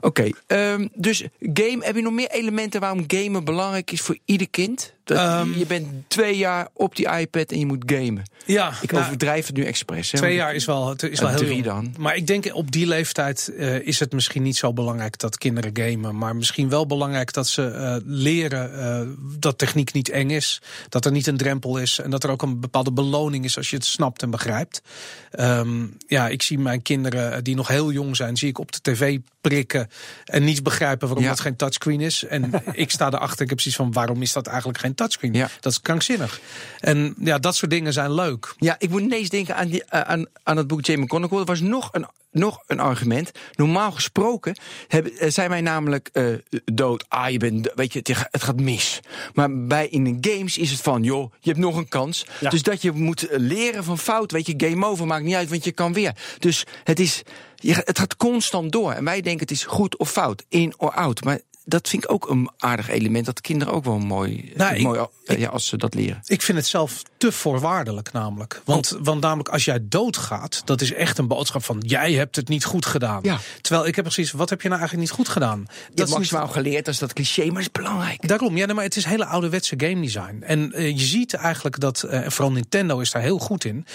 Oké, 0.00 0.28
ehm, 0.46 0.88
dus 0.94 1.24
game, 1.40 1.78
heb 1.80 1.96
je 1.96 2.02
nog 2.02 2.12
meer 2.12 2.30
elementen 2.30 2.80
waarom 2.80 3.04
gamen 3.06 3.44
belangrijk 3.44 3.90
is 3.90 4.00
voor 4.00 4.18
ieder 4.24 4.48
kind? 4.50 4.92
Dat, 5.04 5.16
Ehm. 5.18 5.58
je 5.58 5.66
bent 5.66 5.86
twee 6.08 6.36
jaar 6.36 6.68
op 6.72 6.96
die 6.96 7.08
iPad 7.18 7.50
en 7.52 7.58
je 7.58 7.66
moet 7.66 7.82
gamen. 7.86 8.22
Ja, 8.46 8.72
Ik 8.82 8.92
nou, 8.92 9.04
overdrijf 9.04 9.46
het 9.46 9.56
nu 9.56 9.64
expres. 9.64 10.12
Hè, 10.12 10.18
Twee 10.18 10.34
jaar 10.34 10.54
is 10.54 10.64
wel, 10.64 10.94
is 10.96 11.20
wel 11.20 11.28
heel 11.28 11.38
drie 11.38 11.48
jong. 11.62 11.64
dan. 11.64 11.94
Maar 11.98 12.16
ik 12.16 12.26
denk 12.26 12.50
op 12.54 12.70
die 12.72 12.86
leeftijd 12.86 13.52
eh, 13.58 13.86
is 13.86 14.00
het 14.00 14.12
misschien 14.12 14.42
niet 14.42 14.56
zo 14.56 14.72
belangrijk 14.72 15.18
dat 15.18 15.38
kinderen 15.38 15.70
gamen. 15.74 16.18
Maar 16.18 16.36
misschien 16.36 16.68
wel 16.68 16.86
belangrijk 16.86 17.32
dat 17.32 17.48
ze 17.48 17.66
eh, 17.66 17.96
leren 18.04 18.78
eh, 18.80 19.00
dat 19.38 19.58
techniek 19.58 19.92
niet 19.92 20.08
eng 20.08 20.30
is. 20.30 20.33
Dat 20.88 21.04
er 21.04 21.12
niet 21.12 21.26
een 21.26 21.36
drempel 21.36 21.78
is. 21.78 21.98
En 21.98 22.10
dat 22.10 22.24
er 22.24 22.30
ook 22.30 22.42
een 22.42 22.60
bepaalde 22.60 22.92
beloning 22.92 23.44
is 23.44 23.56
als 23.56 23.70
je 23.70 23.76
het 23.76 23.84
snapt 23.84 24.22
en 24.22 24.30
begrijpt. 24.30 24.82
Ehm, 25.30 25.86
ja, 26.06 26.28
ik 26.28 26.42
zie 26.42 26.58
mijn 26.58 26.82
kinderen 26.82 27.44
die 27.44 27.54
nog 27.54 27.68
heel 27.68 27.92
jong 27.92 28.16
zijn, 28.16 28.36
zie 28.36 28.48
ik 28.48 28.58
op 28.58 28.72
de 28.72 28.80
tv 28.82 29.18
prikken. 29.48 29.88
En 30.24 30.44
niet 30.44 30.62
begrijpen 30.62 31.06
waarom 31.06 31.24
Ja. 31.24 31.30
dat 31.30 31.40
geen 31.40 31.56
touchscreen 31.56 32.00
is. 32.00 32.24
En 32.24 32.50
ik 32.72 32.90
sta 32.90 33.06
erachter. 33.06 33.40
Ik 33.42 33.48
heb 33.48 33.56
precies 33.58 33.76
van 33.76 33.92
waarom 33.92 34.22
is 34.22 34.32
dat 34.32 34.46
eigenlijk 34.46 34.78
geen 34.78 34.94
touchscreen? 34.94 35.32
Ja. 35.34 35.48
Dat 35.60 35.72
is 35.72 35.80
krankzinnig. 35.80 36.40
En 36.80 37.14
ja, 37.20 37.38
dat 37.38 37.56
soort 37.56 37.70
dingen 37.70 37.92
zijn 37.92 38.12
leuk. 38.14 38.54
Ja, 38.58 38.76
ik 38.78 38.90
moet 38.90 39.00
ineens 39.00 39.28
denken 39.28 39.56
aan, 39.56 39.68
die, 39.68 39.84
eh, 39.84 40.00
aan, 40.00 40.26
aan 40.42 40.56
het 40.56 40.66
boek 40.66 40.84
Jamie 40.84 41.04
McConaughey. 41.04 41.38
Er 41.40 41.44
was 41.44 41.60
nog 41.60 41.88
een, 41.92 42.06
nog 42.30 42.62
een 42.66 42.80
argument. 42.80 43.30
Normaal 43.54 43.92
gesproken 43.92 44.56
hebben, 44.88 45.12
eh, 45.18 45.30
zijn 45.30 45.50
wij 45.50 45.60
namelijk 45.60 46.08
eh, 46.12 46.24
dood. 46.64 47.04
Ah, 47.08 47.30
je 47.30 47.38
bent, 47.38 47.72
weet 47.74 47.92
je, 47.92 47.98
het, 47.98 48.16
ga- 48.16 48.28
het 48.30 48.42
gaat 48.42 48.60
mis. 48.60 49.00
Maar 49.34 49.66
bij 49.66 49.86
in 49.88 50.20
de 50.20 50.30
games 50.30 50.58
is 50.58 50.70
het 50.70 50.80
van, 50.80 51.02
joh, 51.02 51.32
je 51.40 51.48
hebt 51.50 51.62
nog 51.62 51.76
een 51.76 51.88
kans. 51.88 52.26
Ja. 52.40 52.50
Dus 52.50 52.62
dat 52.62 52.82
je 52.82 52.92
moet 52.92 53.26
leren 53.30 53.84
van 53.84 53.98
fout. 53.98 54.30
Weet 54.32 54.46
je, 54.46 54.54
game 54.56 54.86
over 54.86 55.06
maakt 55.06 55.24
niet 55.24 55.34
uit, 55.34 55.48
want 55.48 55.64
je 55.64 55.72
kan 55.72 55.92
weer. 55.92 56.12
Dus 56.38 56.64
het, 56.84 57.00
is, 57.00 57.22
je, 57.64 57.82
het 57.84 57.98
gaat 57.98 58.16
constant 58.16 58.72
door. 58.72 58.92
En 58.92 59.04
wij 59.04 59.20
denken 59.20 59.40
het 59.40 59.50
is 59.50 59.64
goed 59.64 59.96
of 59.96 60.10
fout, 60.10 60.44
in 60.48 60.74
or 60.76 60.90
out. 60.90 61.24
Maar 61.24 61.40
dat 61.64 61.88
vind 61.88 62.04
ik 62.04 62.10
ook 62.10 62.28
een 62.30 62.50
aardig 62.58 62.88
element. 62.88 63.26
Dat 63.26 63.40
kinderen 63.40 63.74
ook 63.74 63.84
wel 63.84 63.98
mooi, 63.98 64.52
Nou, 64.56 64.82
mooi 64.82 65.06
eh, 65.24 65.38
ja, 65.38 65.48
als 65.48 65.66
ze 65.66 65.76
dat 65.76 65.94
leren. 65.94 66.20
Ik 66.24 66.42
vind 66.42 66.58
het 66.58 66.66
zelf 66.66 67.02
te 67.16 67.32
voorwaardelijk 67.32 68.12
namelijk. 68.12 68.62
Want, 68.64 68.96
want 69.00 69.20
namelijk 69.20 69.48
als 69.48 69.64
jij 69.64 69.78
doodgaat, 69.82 70.62
dat 70.64 70.80
is 70.80 70.92
echt 70.92 71.18
een 71.18 71.26
boodschap 71.26 71.64
van 71.64 71.82
jij 71.86 72.12
hebt 72.12 72.36
het 72.36 72.48
niet 72.48 72.64
goed 72.64 72.86
gedaan. 72.86 73.20
Ja. 73.22 73.38
Terwijl 73.60 73.86
ik 73.86 73.94
heb 73.94 74.04
precies, 74.04 74.32
wat 74.32 74.50
heb 74.50 74.60
je 74.62 74.68
nou 74.68 74.80
eigenlijk 74.80 75.10
niet 75.10 75.18
goed 75.18 75.28
gedaan? 75.28 75.58
Hebt 75.58 76.00
is 76.00 76.04
niet- 76.04 76.14
maximaal 76.14 76.48
geleerd, 76.48 76.84
dat 76.84 76.94
is 76.94 77.00
dat 77.00 77.12
cliché, 77.12 77.50
maar 77.50 77.60
is 77.60 77.70
belangrijk. 77.70 78.28
Daarom, 78.28 78.56
ja, 78.56 78.66
nee, 78.66 78.74
maar 78.74 78.84
het 78.84 78.96
is 78.96 79.04
hele 79.04 79.26
ouderwetse 79.26 79.74
game 79.76 80.00
design. 80.00 80.42
En 80.42 80.72
eh, 80.72 80.88
je 80.88 81.04
ziet 81.04 81.34
eigenlijk 81.34 81.80
dat, 81.80 82.02
en 82.02 82.32
vooral 82.32 82.52
Nintendo 82.52 82.98
is 82.98 83.10
daar 83.10 83.22
heel 83.22 83.38
goed 83.38 83.64
in. 83.64 83.86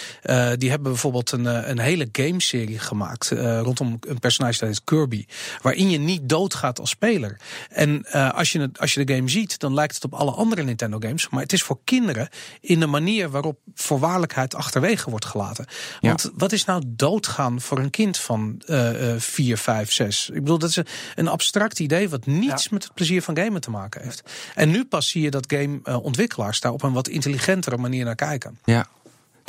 Die 0.58 0.70
hebben 0.70 0.92
bijvoorbeeld 0.92 1.32
een, 1.32 1.70
een 1.70 1.80
hele 1.80 2.10
gameserie 2.12 2.80
gemaakt 2.80 3.30
rondom 3.62 4.00
een 4.08 4.20
personage 4.20 4.60
dat 4.60 4.70
heet 4.70 4.84
Kirby. 4.84 5.26
Waarin 5.62 5.90
je 5.90 5.98
niet 5.98 6.30
doodgaat 6.30 6.80
als 6.80 6.90
speler. 6.90 7.38
En 7.70 8.06
eh, 8.06 8.34
als, 8.34 8.52
je 8.52 8.60
het, 8.60 8.80
als 8.80 8.94
je 8.94 9.06
de 9.06 9.14
game 9.14 9.30
ziet, 9.30 9.60
dan 9.60 9.74
lijkt 9.74 9.96
het 9.96 10.04
op 10.04 10.14
alle 10.14 10.32
andere 10.32 10.64
Nintendo 10.64 10.98
games. 11.00 11.30
Maar 11.30 11.42
het 11.42 11.54
is 11.54 11.64
voor 11.64 11.80
kinderen 11.84 12.30
in 12.62 12.80
de 12.80 12.88
manier 12.88 13.30
waarop 13.30 13.60
voorwaardelijkheid 13.74 14.56
achterwege 14.56 15.10
wordt 15.10 15.26
gelaten. 15.26 15.66
Want 16.00 16.32
wat 16.34 16.52
is 16.52 16.66
nou 16.66 16.84
doodgaan 16.88 17.62
voor 17.62 17.80
een 17.80 17.90
kind 17.90 18.18
van 18.18 18.62
eh, 18.66 19.14
eh, 19.14 19.20
4, 19.20 19.58
5, 19.58 19.92
6? 19.92 20.30
Ik 20.30 20.40
bedoel, 20.40 20.58
dat 20.58 20.70
is 20.70 20.80
een, 21.16 21.28
abstract 21.28 21.80
idee 21.80 22.10
wat 22.10 22.26
niets 22.26 22.70
met 22.70 22.84
het 22.84 22.94
plezier 22.94 23.22
van 23.22 23.38
gamen 23.38 23.62
te 23.62 23.70
maken 23.70 24.02
heeft. 24.02 24.24
En 24.56 24.70
nu 24.70 24.86
pas 24.86 25.10
zie 25.10 25.22
je 25.22 25.30
dat 25.30 25.54
gameontwikkelaars 25.54 26.60
daar 26.60 26.72
op 26.72 26.84
een 26.84 26.94
wat 26.94 27.08
intelligentere 27.08 27.78
manier 27.78 28.06
naar 28.06 28.16
kijken. 28.16 28.60
Ja. 28.64 28.88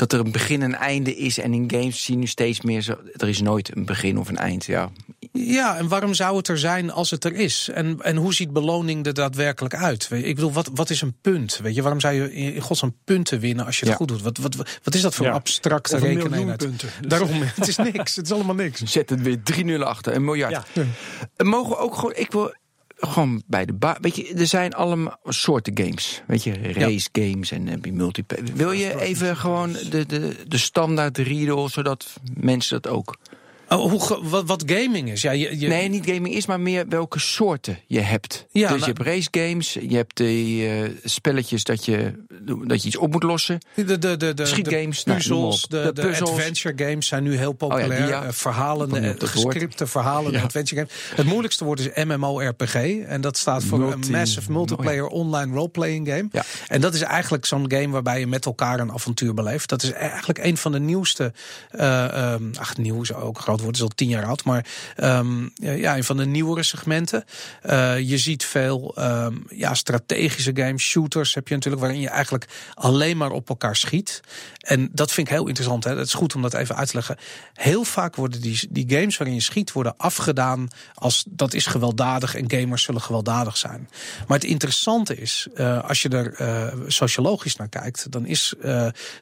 Dat 0.00 0.12
er 0.12 0.20
een 0.20 0.32
begin 0.32 0.62
en 0.62 0.74
einde 0.74 1.16
is. 1.16 1.38
En 1.38 1.54
in 1.54 1.70
games 1.70 2.02
zie 2.04 2.14
je 2.14 2.20
nu 2.20 2.26
steeds 2.26 2.60
meer 2.60 2.80
zo. 2.80 2.94
Er 3.16 3.28
is 3.28 3.40
nooit 3.40 3.76
een 3.76 3.84
begin 3.84 4.18
of 4.18 4.28
een 4.28 4.36
eind. 4.36 4.64
Ja. 4.64 4.90
Ja, 5.32 5.76
en 5.76 5.88
waarom 5.88 6.14
zou 6.14 6.36
het 6.36 6.48
er 6.48 6.58
zijn 6.58 6.90
als 6.90 7.10
het 7.10 7.24
er 7.24 7.34
is? 7.34 7.68
En, 7.74 7.96
en 8.02 8.16
hoe 8.16 8.34
ziet 8.34 8.52
beloning 8.52 9.06
er 9.06 9.14
daadwerkelijk 9.14 9.74
uit? 9.74 10.08
Weet 10.08 10.20
je, 10.20 10.26
Ik 10.26 10.34
bedoel, 10.34 10.52
wat, 10.52 10.70
wat 10.74 10.90
is 10.90 11.00
een 11.02 11.16
punt? 11.20 11.58
Weet 11.62 11.74
je, 11.74 11.82
waarom 11.82 12.00
zou 12.00 12.14
je 12.14 12.32
in 12.32 12.60
godsnaam 12.60 12.96
punten 13.04 13.40
winnen 13.40 13.66
als 13.66 13.74
je 13.74 13.80
het 13.80 13.90
Ja. 13.90 13.96
goed 13.96 14.08
doet? 14.08 14.22
Wat, 14.22 14.38
wat, 14.38 14.56
wat 14.82 14.94
is 14.94 15.00
dat 15.00 15.14
voor 15.14 15.24
Ja. 15.24 15.30
een 15.30 15.36
abstracte 15.38 15.94
Of 15.96 16.02
een 16.02 16.06
rekeneenheid? 16.08 16.40
miljoen 16.40 16.56
punten. 16.56 16.88
Dus- 17.00 17.08
Daarom, 17.18 17.42
het 17.42 17.68
is 17.68 17.76
niks. 17.76 18.16
Het 18.16 18.26
is 18.26 18.32
allemaal 18.32 18.54
niks. 18.54 18.80
Zet 18.82 19.10
het 19.10 19.20
weer 19.22 19.38
3-0 19.78 19.82
achter. 19.84 20.14
Een 20.14 20.24
miljard. 20.24 20.66
Ja. 20.72 20.82
En 21.36 21.46
Mogen 21.46 21.70
we 21.70 21.76
ook 21.78 21.94
gewoon. 21.94 22.14
Ik 22.16 22.32
wil 22.32 22.54
gewoon 23.00 23.42
bij 23.46 23.64
de 23.64 23.72
ba 23.72 23.96
Weet 24.00 24.16
je, 24.16 24.34
er 24.34 24.46
zijn 24.46 24.74
allemaal 24.74 25.18
soorten 25.24 25.78
games. 25.78 26.22
Weet 26.26 26.42
je, 26.42 26.72
race 26.72 27.08
games 27.12 27.50
en 27.50 27.66
heb 27.66 27.84
je 27.84 27.92
multiplayer. 27.92 28.44
Wil 28.54 28.72
je 28.72 29.00
even 29.00 29.36
gewoon 29.36 29.72
de, 29.72 30.06
de, 30.06 30.36
de 30.48 30.58
standaard 30.58 31.18
riedel, 31.18 31.68
zodat 31.68 32.20
mensen 32.34 32.82
dat 32.82 32.92
ook. 32.92 33.16
Oh, 33.72 33.90
hoe, 33.90 34.18
wat, 34.28 34.46
wat 34.46 34.62
gaming 34.66 35.10
is. 35.10 35.22
Ja, 35.22 35.30
je, 35.30 35.58
je, 35.60 35.68
Nee, 35.68 35.88
niet 35.88 36.06
gaming 36.06 36.34
is, 36.34 36.46
maar 36.46 36.60
meer 36.60 36.88
welke 36.88 37.18
soorten 37.18 37.78
je 37.86 38.00
hebt. 38.00 38.46
Ja, 38.50 38.60
dus 38.60 38.68
nou- 38.68 38.78
je 38.80 38.84
hebt 38.86 39.02
race 39.08 39.28
games, 39.48 39.72
je 39.72 39.96
hebt 39.96 40.16
die 40.16 40.68
eh, 40.68 40.90
spelletjes 41.04 41.64
dat 41.64 41.84
je, 41.84 42.12
dat 42.66 42.82
je 42.82 42.86
iets 42.88 42.96
op 42.96 43.12
moet 43.12 43.22
lossen. 43.22 43.58
De, 43.74 43.84
de, 43.84 43.98
de, 43.98 44.16
de, 44.16 44.34
de 44.34 44.46
Schietgames, 44.46 45.04
nou, 45.04 45.06
noem 45.06 45.16
puzzels, 45.16 45.68
de, 45.68 45.90
de, 45.94 46.10
De 46.10 46.20
adventure 46.20 46.84
games 46.88 47.06
zijn 47.06 47.22
nu 47.22 47.36
heel 47.36 47.52
populair. 47.52 47.86
Oh 47.90 47.92
ja, 47.96 48.00
die, 48.00 48.08
ja. 48.10 48.22
Eh, 48.24 48.32
verhalen, 48.32 49.16
gescripte 49.18 49.86
verhalen, 49.86 50.32
Ja. 50.32 50.42
adventure 50.42 50.80
games. 50.80 50.94
Het 51.14 51.26
moeilijkste 51.26 51.64
woord 51.64 51.80
is 51.80 52.04
MMORPG. 52.04 52.74
En 53.06 53.20
dat 53.20 53.36
staat 53.36 53.64
voor 53.64 53.78
Multi- 53.78 54.06
een 54.06 54.10
Massive 54.18 54.52
Multiplayer 54.52 55.06
Online 55.06 55.54
Role-Playing 55.54 56.08
Game. 56.08 56.28
Ja. 56.32 56.44
En 56.68 56.80
dat 56.80 56.94
is 56.94 57.00
eigenlijk 57.00 57.44
zo'n 57.44 57.70
game 57.72 57.88
waarbij 57.88 58.20
je 58.20 58.26
met 58.26 58.46
elkaar 58.46 58.80
een 58.80 58.92
avontuur 58.92 59.34
beleeft. 59.34 59.68
Dat 59.68 59.82
is 59.82 59.92
eigenlijk 59.92 60.38
een 60.38 60.56
van 60.56 60.72
de 60.72 60.80
nieuwste. 60.80 61.32
eh 61.70 62.32
ehm, 62.32 62.42
ach, 62.58 62.76
nieuw 62.76 63.02
is 63.02 63.12
ook 63.14 63.36
een 63.36 63.42
groot 63.60 63.76
woord, 63.76 63.76
is 63.76 63.82
al 63.82 63.88
tien 63.88 64.08
jaar 64.08 64.26
oud. 64.26 64.44
Maar 64.44 64.66
ehm, 64.96 65.48
ja, 65.54 65.96
een 65.96 66.04
van 66.04 66.16
de 66.16 66.26
nieuwere 66.26 66.62
segmenten. 66.62 67.24
Eh, 67.62 67.98
je 67.98 68.18
ziet 68.18 68.44
veel 68.44 68.94
ehm, 68.96 69.34
ja, 69.48 69.74
strategische 69.74 70.50
games, 70.54 70.82
shooters 70.82 71.34
heb 71.34 71.48
je 71.48 71.54
natuurlijk, 71.54 71.82
waarin 71.82 72.00
je 72.00 72.08
eigenlijk 72.08 72.46
alleen 72.74 73.16
maar 73.16 73.30
op 73.30 73.48
elkaar 73.48 73.76
schiet. 73.76 74.20
En 74.60 74.88
dat 74.92 75.12
vind 75.12 75.26
ik 75.26 75.32
heel 75.32 75.46
interessant. 75.46 75.84
Hè. 75.84 75.96
Het 75.96 76.06
is 76.06 76.14
goed 76.14 76.34
om 76.34 76.42
dat 76.42 76.54
even 76.54 76.76
uit 76.76 76.88
te 76.88 76.94
leggen. 76.94 77.16
Heel 77.54 77.84
vaak 77.84 78.16
worden 78.16 78.40
die, 78.40 78.68
die 78.70 78.84
games 78.88 79.16
waarin 79.16 79.36
je 79.36 79.42
schiet, 79.42 79.72
worden 79.72 79.94
afgedaan 79.96 80.68
als 80.94 81.24
dat 81.28 81.54
is 81.54 81.66
gewelddadig 81.66 82.34
en 82.34 82.50
gamers 82.50 82.82
zullen 82.82 83.00
gewelddadig 83.00 83.56
zijn. 83.56 83.88
Maar 84.26 84.38
het 84.38 84.46
interessante 84.46 85.16
is, 85.16 85.46
eh, 85.54 85.84
als 85.88 86.02
je 86.02 86.08
er 86.08 86.34
eh, 86.34 86.78
sociologisch 86.86 87.56
naar 87.56 87.68
kijkt, 87.68 88.12
dan 88.12 88.26
is 88.26 88.54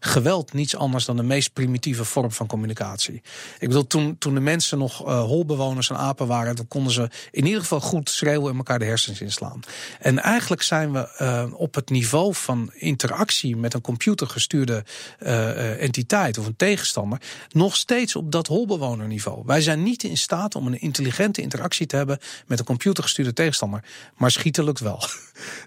geweld 0.00 0.52
niets 0.52 0.76
anders 0.76 1.04
dan 1.04 1.16
de 1.16 1.22
meest 1.22 1.52
primitieve 1.52 2.04
vorm 2.04 2.32
van 2.32 2.46
communicatie. 2.46 3.22
Ik 3.58 3.68
bedoel, 3.68 3.86
toen 3.86 4.18
de 4.34 4.40
mensen 4.40 4.78
nog 4.78 5.06
eh, 5.06 5.22
holbewoners 5.22 5.90
en 5.90 5.96
apen 5.96 6.26
waren, 6.26 6.56
dan 6.56 6.68
konden 6.68 6.92
ze 6.92 7.10
in 7.30 7.46
ieder 7.46 7.60
geval 7.60 7.80
goed 7.80 8.10
schreeuwen 8.10 8.50
en 8.50 8.56
elkaar 8.56 8.78
de 8.78 8.84
hersens 8.84 9.20
inslaan. 9.20 9.60
En 10.00 10.18
eigenlijk 10.18 10.62
zijn 10.62 10.92
we 10.92 11.08
eh, 11.16 11.44
op 11.52 11.74
het 11.74 11.90
niveau 11.90 12.34
van 12.34 12.70
interactie 12.74 13.56
met 13.56 13.74
een 13.74 13.80
computergestuurde 13.80 14.84
eh, 15.18 15.82
entiteit 15.82 16.38
of 16.38 16.46
een 16.46 16.56
tegenstander 16.56 17.20
nog 17.48 17.76
steeds 17.76 18.16
op 18.16 18.32
dat 18.32 18.46
holbewonerniveau. 18.46 19.42
Wij 19.46 19.60
zijn 19.60 19.82
niet 19.82 20.02
in 20.02 20.16
staat 20.16 20.54
om 20.54 20.66
een 20.66 20.80
intelligente 20.80 21.42
interactie 21.42 21.86
te 21.86 21.96
hebben 21.96 22.18
met 22.46 22.58
een 22.58 22.64
computergestuurde 22.64 23.32
tegenstander. 23.32 23.84
Maar 24.16 24.30
schieten 24.30 24.64
lukt 24.64 24.80
wel. 24.80 25.02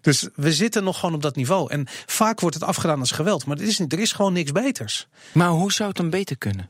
Dus 0.02 0.28
we 0.36 0.54
zitten 0.54 0.84
nog 0.84 1.00
gewoon 1.00 1.16
op 1.16 1.22
dat 1.22 1.36
niveau. 1.36 1.72
En 1.72 1.88
vaak 2.06 2.40
wordt 2.40 2.56
het 2.56 2.66
afgedaan 2.66 3.00
als 3.00 3.12
geweld, 3.12 3.46
maar 3.46 3.62
is 3.62 3.80
er 3.80 4.00
is 4.00 4.12
gewoon 4.12 4.34
niks 4.34 4.52
beters. 4.52 5.08
Maar 5.32 5.50
hoe 5.50 5.72
zou 5.72 5.90
het 5.90 5.98
dan 5.98 6.10
beter 6.10 6.38
kunnen? 6.38 6.70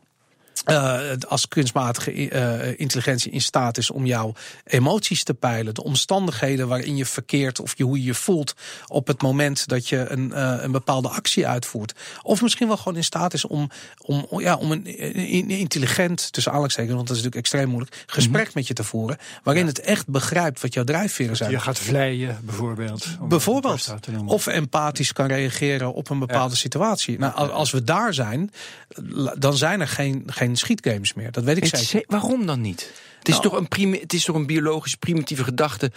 Eh, 0.66 1.00
als 1.28 1.48
kunstmatige 1.48 2.30
eh, 2.30 2.80
intelligentie 2.80 3.32
in 3.32 3.42
staat 3.42 3.78
is 3.78 3.92
om 3.92 4.06
jouw 4.06 4.34
emoties 4.64 5.24
te 5.24 5.34
peilen, 5.34 5.74
de 5.74 5.84
omstandigheden 5.84 6.68
waarin 6.68 6.98
je 6.98 7.06
verkeert 7.06 7.60
of 7.60 7.78
je, 7.78 7.84
hoe 7.84 7.98
je 7.98 8.04
je 8.04 8.14
voelt 8.14 8.54
op 8.88 9.08
het 9.08 9.22
moment 9.22 9.68
dat 9.68 9.90
je 9.90 10.06
een, 10.10 10.34
eh, 10.34 10.56
een 10.60 10.72
bepaalde 10.72 11.10
actie 11.10 11.48
uitvoert. 11.48 11.94
Of 12.22 12.42
misschien 12.42 12.68
wel 12.68 12.78
gewoon 12.78 12.96
in 12.96 13.04
staat 13.04 13.34
is 13.34 13.46
om, 13.46 13.70
om, 13.98 14.42
ja, 14.42 14.56
om 14.56 14.72
een 14.72 14.82
een 15.32 15.50
intelligent, 15.50 16.32
tussen 16.32 16.52
aanhalingstekens, 16.52 16.96
want 16.96 17.08
dat 17.08 17.18
is 17.18 17.24
natuurlijk 17.24 17.48
extreem 17.52 17.70
moeilijk, 17.70 18.04
gesprek 18.06 18.54
met 18.54 18.68
je 18.68 18.74
te 18.74 18.84
voeren, 18.84 19.18
waarin 19.44 19.66
het 19.66 19.80
echt 19.80 20.08
begrijpt 20.08 20.62
wat 20.62 20.74
jouw 20.74 20.84
drijfveren 20.84 21.36
zijn. 21.36 21.52
Je 21.52 21.60
gaat 21.60 21.80
vleien, 21.80 22.40
bijvoorbeeld. 22.44 23.08
Bijvoorbeeld. 23.22 23.94
Of 24.26 24.48
empathisch 24.48 25.14
kan 25.14 25.26
reageren 25.26 25.94
op 25.94 26.10
een 26.10 26.20
bepaalde 26.20 26.56
situatie. 26.56 27.20
Nou, 27.20 27.34
als- 27.52 27.72
we 27.72 27.84
daar 27.84 28.14
zijn, 28.14 28.52
dan 29.38 29.58
zijn 29.58 29.82
er 29.82 29.88
geen, 29.88 30.24
geen 30.26 30.41
schietgames 30.56 31.14
meer. 31.14 31.32
Dat 31.32 31.44
weet 31.44 31.58
ik 31.58 31.64
Het 31.64 31.78
zeker. 31.80 32.08
waarom 32.12 32.46
dan 32.46 32.62
niet? 32.62 32.92
Het 33.20 33.28
is, 33.28 33.34
Nou- 33.40 33.50
toch 33.50 33.58
een 33.60 33.68
primi- 33.68 34.00
het 34.00 34.14
is 34.14 34.24
toch 34.24 34.36
een 34.36 34.46
biologisch 34.46 34.96
primitieve 34.96 35.44
gedachte 35.44 35.92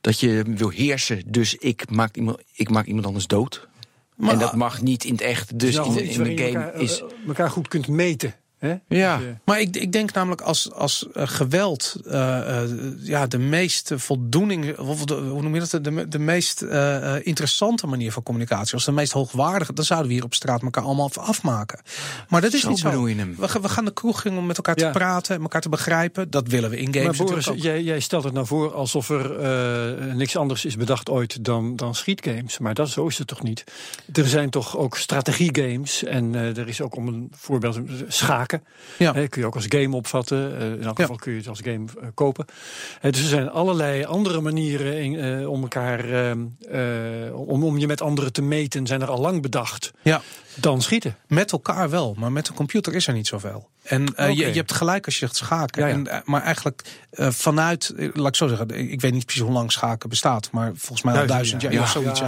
dat 0.00 0.20
je 0.20 0.42
wil 0.46 0.68
heersen. 0.68 1.22
Dus 1.26 1.54
ik 1.54 1.90
maak 1.90 2.16
iemand, 2.16 2.38
ik 2.52 2.70
maak 2.70 2.86
iemand 2.86 3.06
anders 3.06 3.26
dood. 3.26 3.68
Maar- 4.16 4.32
en 4.32 4.38
dat 4.38 4.54
mag 4.56 4.82
niet 4.82 5.04
in 5.04 5.12
het 5.12 5.20
echt. 5.20 5.58
Dus 5.58 5.74
Nou, 5.74 5.88
in, 5.88 5.94
de, 5.94 6.02
in 6.02 6.38
game 6.38 6.64
elkaar, 6.64 6.80
is. 6.80 7.02
elkaar 7.26 7.50
goed 7.50 7.68
kunt 7.68 7.88
meten. 7.88 8.34
Hè? 8.64 8.74
Ja. 8.88 9.16
Dus, 9.18 9.26
Maar 9.44 9.60
ik, 9.60 9.76
ik 9.76 9.92
denk 9.92 10.12
namelijk 10.12 10.40
als, 10.40 10.72
als 10.72 11.06
eh, 11.12 11.22
geweld 11.26 11.94
eh, 12.06 12.62
eh, 12.62 12.70
ja, 13.02 13.26
de 13.26 13.38
meest 13.38 13.92
voldoening, 13.96 14.78
of 14.78 15.04
de, 15.04 15.14
hoe 15.14 15.42
noem 15.42 15.54
je 15.54 15.60
dat, 15.70 15.84
de, 15.84 16.08
de 16.08 16.18
meest 16.18 16.62
eh, 16.62 17.14
eh, 17.16 17.26
interessante 17.26 17.86
manier 17.86 18.12
van 18.12 18.22
communicatie, 18.22 18.74
als 18.74 18.84
de 18.84 18.92
meest 18.92 19.12
hoogwaardige, 19.12 19.72
dan 19.72 19.84
zouden 19.84 20.08
we 20.08 20.14
hier 20.14 20.24
op 20.24 20.34
straat 20.34 20.62
elkaar 20.62 20.84
allemaal 20.84 21.10
afmaken. 21.14 21.80
Maar 22.28 22.40
dat 22.40 22.52
is 22.52 22.60
Zo 22.60 22.68
niet 22.68 22.78
zo. 22.78 22.90
bedoel 22.90 23.06
je 23.06 23.14
hem. 23.14 23.36
We, 23.38 23.48
gaan- 23.48 23.62
we 23.62 23.68
gaan 23.68 23.84
de 23.84 23.92
kroeg 23.92 24.24
in 24.24 24.36
om 24.36 24.46
met 24.46 24.56
elkaar 24.56 24.74
te 24.74 24.84
Ja. 24.84 24.90
praten, 24.90 25.40
elkaar 25.42 25.60
te 25.60 25.68
begrijpen. 25.68 26.30
Dat 26.30 26.48
willen 26.48 26.70
we 26.70 26.76
in 26.78 26.94
games 26.94 27.18
maar 27.18 27.26
Boris, 27.26 27.46
natuurlijk 27.46 27.58
ook. 27.58 27.72
jij, 27.74 27.82
jij 27.82 28.00
stelt 28.00 28.24
het 28.24 28.32
nou 28.32 28.46
voor 28.46 28.74
alsof 28.74 29.08
er 29.10 29.38
eh, 29.40 30.14
niks 30.14 30.36
anders 30.36 30.64
is 30.64 30.76
bedacht 30.76 31.10
ooit 31.10 31.44
dan, 31.44 31.76
dan 31.76 31.94
schietgames. 31.94 32.58
Maar 32.58 32.74
dat, 32.74 32.88
zo 32.88 33.06
is 33.06 33.18
het 33.18 33.26
toch 33.26 33.42
niet? 33.42 33.64
Er 34.12 34.26
zijn 34.28 34.50
toch 34.50 34.76
ook 34.76 34.96
strategiegames. 34.96 36.04
En 36.04 36.34
eh, 36.34 36.56
er 36.56 36.68
is 36.68 36.80
ook 36.80 36.96
om 36.96 37.08
een 37.08 37.32
voorbeeld 37.36 37.78
schaken. 38.08 38.53
Ja. 38.98 39.12
Hè, 39.14 39.28
kun 39.28 39.40
je 39.40 39.46
ook 39.46 39.54
als 39.54 39.66
game 39.68 39.96
opvatten. 39.96 40.58
Eh, 40.58 40.66
in 40.72 40.82
elk 40.82 40.96
Ja. 40.98 41.02
geval 41.04 41.16
kun 41.16 41.32
je 41.32 41.38
het 41.38 41.48
als 41.48 41.60
game 41.64 41.84
eh, 42.00 42.06
kopen. 42.14 42.44
Eh, 43.00 43.12
dus 43.12 43.20
er 43.22 43.28
zijn 43.28 43.50
allerlei 43.50 44.04
andere 44.04 44.40
manieren 44.40 45.02
in, 45.02 45.18
eh, 45.18 45.50
om 45.50 45.62
elkaar, 45.62 46.04
eh, 46.04 46.30
eh, 47.26 47.34
om, 47.48 47.64
om 47.64 47.78
je 47.78 47.86
met 47.86 48.00
anderen 48.02 48.32
te 48.32 48.42
meten, 48.42 48.86
zijn 48.86 49.02
er 49.02 49.08
al 49.10 49.20
lang 49.20 49.42
bedacht. 49.42 49.92
Ja. 50.02 50.22
Dan 50.54 50.82
schieten. 50.82 51.16
Met 51.26 51.52
elkaar 51.52 51.90
wel, 51.90 52.14
maar 52.18 52.32
met 52.32 52.48
een 52.48 52.54
computer 52.54 52.94
is 52.94 53.06
er 53.06 53.14
niet 53.14 53.26
zoveel. 53.26 53.68
En 53.84 54.14
eh, 54.16 54.28
je, 54.28 54.46
je 54.46 54.52
hebt 54.52 54.72
gelijk 54.72 55.04
als 55.04 55.14
je 55.14 55.20
zegt 55.20 55.36
schaken. 55.36 55.82
Ja, 55.82 55.88
ja. 55.88 55.94
En, 55.94 56.06
eh, 56.06 56.18
maar 56.24 56.42
eigenlijk 56.42 56.84
eh, 57.10 57.30
vanuit, 57.30 57.92
laat 57.96 58.28
ik 58.28 58.36
zo 58.36 58.48
zeggen, 58.48 58.90
ik 58.90 59.00
weet 59.00 59.12
niet 59.12 59.24
precies 59.24 59.42
hoe 59.42 59.52
lang 59.52 59.72
schaken 59.72 60.08
bestaat, 60.08 60.50
maar 60.50 60.72
volgens 60.74 61.02
mij 61.02 61.20
al 61.20 61.26
duizend 61.26 61.62
jaar 61.62 61.72
ja. 61.72 61.82
of 61.82 61.90
zoiets. 61.90 62.22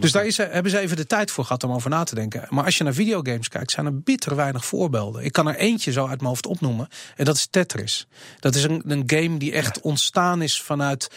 Dus 0.00 0.12
daar 0.12 0.26
is, 0.26 0.36
hebben 0.36 0.70
ze 0.70 0.78
even 0.78 0.96
de 0.96 1.06
tijd 1.06 1.30
voor 1.30 1.44
gehad 1.44 1.64
om 1.64 1.72
over 1.72 1.90
na 1.90 2.04
te 2.04 2.14
denken. 2.14 2.46
Maar 2.48 2.64
als 2.64 2.78
je 2.78 2.84
naar 2.84 2.94
videogames 2.94 3.48
kijkt, 3.48 3.70
zijn 3.70 3.86
er 3.86 4.00
bitter 4.00 4.36
weinig 4.36 4.64
voorbeelden. 4.64 5.24
Ik 5.24 5.32
kan 5.32 5.48
er 5.48 5.56
eentje 5.56 5.92
zo 5.92 6.00
uit 6.06 6.16
mijn 6.16 6.28
hoofd 6.28 6.46
opnoemen. 6.46 6.88
En 7.16 7.24
dat 7.24 7.36
is 7.36 7.46
Tetris. 7.46 8.06
Dat 8.40 8.54
is 8.54 8.62
een, 8.62 8.82
een 8.86 9.02
game 9.06 9.36
die 9.36 9.52
echt 9.52 9.80
ontstaan 9.80 10.42
is 10.42 10.62
vanuit 10.62 11.10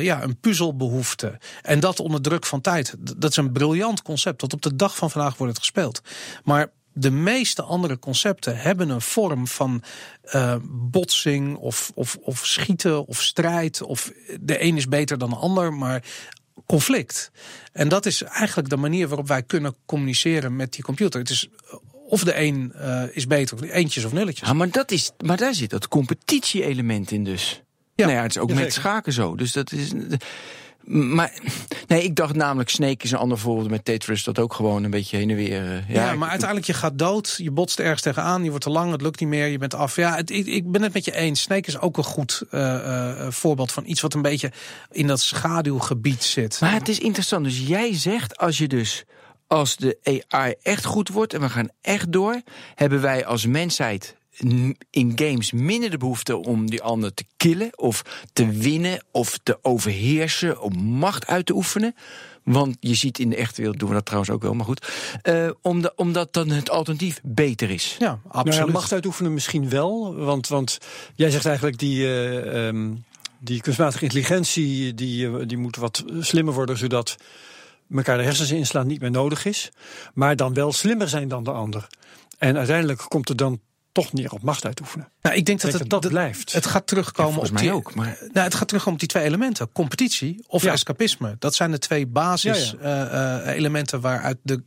ja, 0.00 0.22
een 0.22 0.36
puzzelbehoefte. 0.40 1.38
En 1.62 1.80
dat 1.80 2.00
onder 2.00 2.20
druk 2.20 2.46
van 2.46 2.60
tijd. 2.60 2.94
Dat 3.16 3.30
is 3.30 3.36
een 3.36 3.52
briljant 3.52 4.02
concept. 4.02 4.38
Tot 4.38 4.52
op 4.52 4.62
de 4.62 4.76
dag 4.76 4.96
van 4.96 5.10
vandaag 5.10 5.36
wordt 5.36 5.56
het 5.56 5.64
gespeeld. 5.66 6.00
Maar 6.44 6.70
de 6.92 7.10
meeste 7.10 7.62
andere 7.62 7.98
concepten 7.98 8.58
hebben 8.58 8.88
een 8.88 9.00
vorm 9.00 9.46
van 9.46 9.82
eh, 10.22 10.56
botsing 10.70 11.56
of, 11.56 11.92
of, 11.94 12.18
of 12.20 12.46
schieten 12.46 13.06
of 13.06 13.22
strijd. 13.22 13.82
Of 13.82 14.12
de 14.40 14.62
een 14.62 14.76
is 14.76 14.88
beter 14.88 15.18
dan 15.18 15.30
de 15.30 15.36
ander, 15.36 15.72
maar 15.72 16.02
conflict. 16.66 17.30
En 17.72 17.88
dat 17.88 18.06
is 18.06 18.22
eigenlijk 18.22 18.68
de 18.68 18.76
manier 18.76 19.08
waarop 19.08 19.28
wij 19.28 19.42
kunnen 19.42 19.74
communiceren 19.86 20.56
met 20.56 20.72
die 20.72 20.84
computer. 20.84 21.20
Het 21.20 21.30
is 21.30 21.48
of 22.08 22.24
de 22.24 22.40
een 22.40 22.72
eh, 22.72 23.02
is 23.12 23.26
beter, 23.26 23.56
of 23.56 23.62
eentjes 23.62 24.04
of 24.04 24.12
nulletjes. 24.12 24.48
Ja, 24.48 24.54
maar, 24.54 24.70
dat 24.70 24.90
is, 24.90 25.10
maar 25.24 25.36
daar 25.36 25.54
zit 25.54 25.70
dat 25.70 25.88
competitie-element 25.88 27.10
in 27.10 27.24
dus. 27.24 27.62
Ja. 27.94 28.04
Nou 28.04 28.16
ja, 28.16 28.22
het 28.22 28.30
is 28.30 28.38
ook 28.38 28.48
met 28.48 28.58
zeker. 28.58 28.72
schaken 28.72 29.12
zo. 29.12 29.36
Dus 29.36 29.52
dat 29.52 29.72
is. 29.72 29.92
Maar 30.86 31.32
nee, 31.86 32.02
ik 32.02 32.16
dacht 32.16 32.34
namelijk 32.34 32.68
Snake 32.68 33.04
is 33.04 33.10
een 33.10 33.18
ander 33.18 33.38
voorbeeld 33.38 33.70
met 33.70 33.84
Tetris 33.84 34.24
dat 34.24 34.38
ook 34.38 34.52
gewoon 34.54 34.84
een 34.84 34.90
beetje 34.90 35.16
heen 35.16 35.30
en 35.30 35.36
weer. 35.36 35.64
eh, 35.72 35.94
Ja, 35.94 36.14
maar 36.14 36.28
uiteindelijk 36.28 36.66
je 36.68 36.74
gaat 36.74 36.98
dood, 36.98 37.34
je 37.36 37.50
botst 37.50 37.78
ergens 37.78 38.02
tegenaan, 38.02 38.42
je 38.44 38.48
wordt 38.50 38.64
te 38.64 38.70
lang, 38.70 38.92
het 38.92 39.02
lukt 39.02 39.20
niet 39.20 39.28
meer, 39.28 39.46
je 39.46 39.58
bent 39.58 39.74
af. 39.74 39.96
Ja, 39.96 40.14
het, 40.16 40.30
ik, 40.30 40.46
ik 40.46 40.70
ben 40.70 40.82
het 40.82 40.92
met 40.92 41.04
je 41.04 41.16
eens. 41.16 41.40
Snake 41.40 41.68
is 41.68 41.78
ook 41.80 41.96
een 41.96 42.04
goed 42.04 42.42
eh, 42.50 43.20
eh, 43.26 43.32
voorbeeld 43.32 43.72
van 43.72 43.82
iets 43.86 44.00
wat 44.00 44.14
een 44.14 44.22
beetje 44.22 44.52
in 44.90 45.06
dat 45.06 45.20
schaduwgebied 45.20 46.22
zit. 46.24 46.60
Maar 46.60 46.72
het 46.72 46.88
is 46.88 46.98
interessant. 46.98 47.44
Dus 47.44 47.58
jij 47.66 47.94
zegt 47.94 48.36
als 48.36 48.58
je 48.58 48.66
dus 48.68 49.04
als 49.46 49.76
de 49.76 49.98
AI 50.30 50.54
echt 50.62 50.84
goed 50.84 51.08
wordt 51.08 51.34
en 51.34 51.40
we 51.40 51.48
gaan 51.48 51.68
echt 51.80 52.12
door, 52.12 52.40
hebben 52.74 53.00
wij 53.00 53.26
als 53.26 53.46
mensheid 53.46 54.16
in 54.90 55.12
games 55.14 55.52
minder 55.52 55.90
de 55.90 55.96
behoefte 55.98 56.36
om 56.36 56.70
die 56.70 56.82
ander 56.82 57.14
te 57.14 57.24
killen 57.36 57.78
of 57.78 58.02
te 58.32 58.48
winnen 58.50 59.04
of 59.10 59.38
te 59.42 59.58
overheersen, 59.62 60.60
om 60.60 60.76
macht 60.76 61.26
uit 61.26 61.46
te 61.46 61.54
oefenen. 61.54 61.94
Want 62.42 62.76
je 62.80 62.94
ziet 62.94 63.18
in 63.18 63.30
de 63.30 63.36
echte 63.36 63.60
wereld 63.60 63.78
doen 63.78 63.88
we 63.88 63.94
dat 63.94 64.04
trouwens 64.04 64.30
ook 64.32 64.42
wel, 64.42 64.54
maar 64.54 64.64
goed. 64.64 64.86
eh, 65.22 65.50
omdat, 65.62 65.92
omdat 65.96 66.32
dan 66.32 66.48
het 66.48 66.70
alternatief 66.70 67.20
beter 67.22 67.70
is. 67.70 67.96
Ja, 67.98 68.06
Nou 68.06 68.18
absoluut. 68.28 68.66
ja, 68.66 68.72
macht 68.72 68.92
uitoefenen 68.92 69.34
misschien 69.34 69.68
wel. 69.68 70.14
Want, 70.14 70.48
want 70.48 70.78
jij 71.14 71.30
zegt 71.30 71.46
eigenlijk 71.46 71.78
die, 71.78 72.04
eh, 72.04 72.66
ehm, 72.68 72.94
die 73.38 73.60
kunstmatige 73.60 74.02
intelligentie 74.02 74.94
die, 74.94 75.26
eh, 75.26 75.46
die 75.46 75.56
moet 75.58 75.76
wat 75.76 76.04
slimmer 76.20 76.54
worden, 76.54 76.78
zodat 76.78 77.16
elkaar 77.94 78.16
de 78.16 78.22
hersens 78.24 78.50
inslaan 78.50 78.86
niet 78.86 79.00
meer 79.00 79.10
nodig 79.10 79.44
is. 79.44 79.70
Maar 80.14 80.36
dan 80.36 80.54
wel 80.54 80.72
slimmer 80.72 81.08
zijn 81.08 81.28
dan 81.28 81.44
de 81.44 81.52
ander. 81.52 81.86
En 82.38 82.56
uiteindelijk 82.56 83.04
komt 83.08 83.28
het 83.28 83.38
dan 83.38 83.60
toch 84.02 84.12
neer 84.12 84.32
op 84.32 84.42
macht 84.42 84.64
uitoefenen. 84.64 85.08
Nou, 85.22 85.36
ik 85.36 85.44
denk 85.44 85.60
dat 85.60 85.66
Ik 85.66 85.78
het 85.78 85.88
denk 85.90 85.90
dat 85.90 86.02
dat 86.02 86.10
blijft. 86.10 86.52
Het 86.52 86.66
gaat 86.66 86.86
terugkomen 86.86 87.40
Ja, 87.40 87.46
op 87.46 87.50
mij 87.50 87.62
die, 87.62 87.72
ook, 87.72 87.94
maar- 87.94 88.18
Nou, 88.32 88.46
het 88.46 88.54
gaat 88.54 88.68
terugkomen 88.68 88.92
op 88.92 88.98
die 88.98 89.08
twee 89.08 89.22
elementen: 89.24 89.72
competitie 89.72 90.44
of 90.46 90.62
Ja. 90.62 90.72
escapisme. 90.72 91.36
Dat 91.38 91.54
zijn 91.54 91.70
de 91.70 91.78
twee 91.78 92.06
basis 92.06 92.74
Ja, 92.80 93.06
eh, 93.10 93.46
eh, 93.48 93.56
elementen 93.56 94.00
waaruit 94.00 94.36
de 94.42 94.62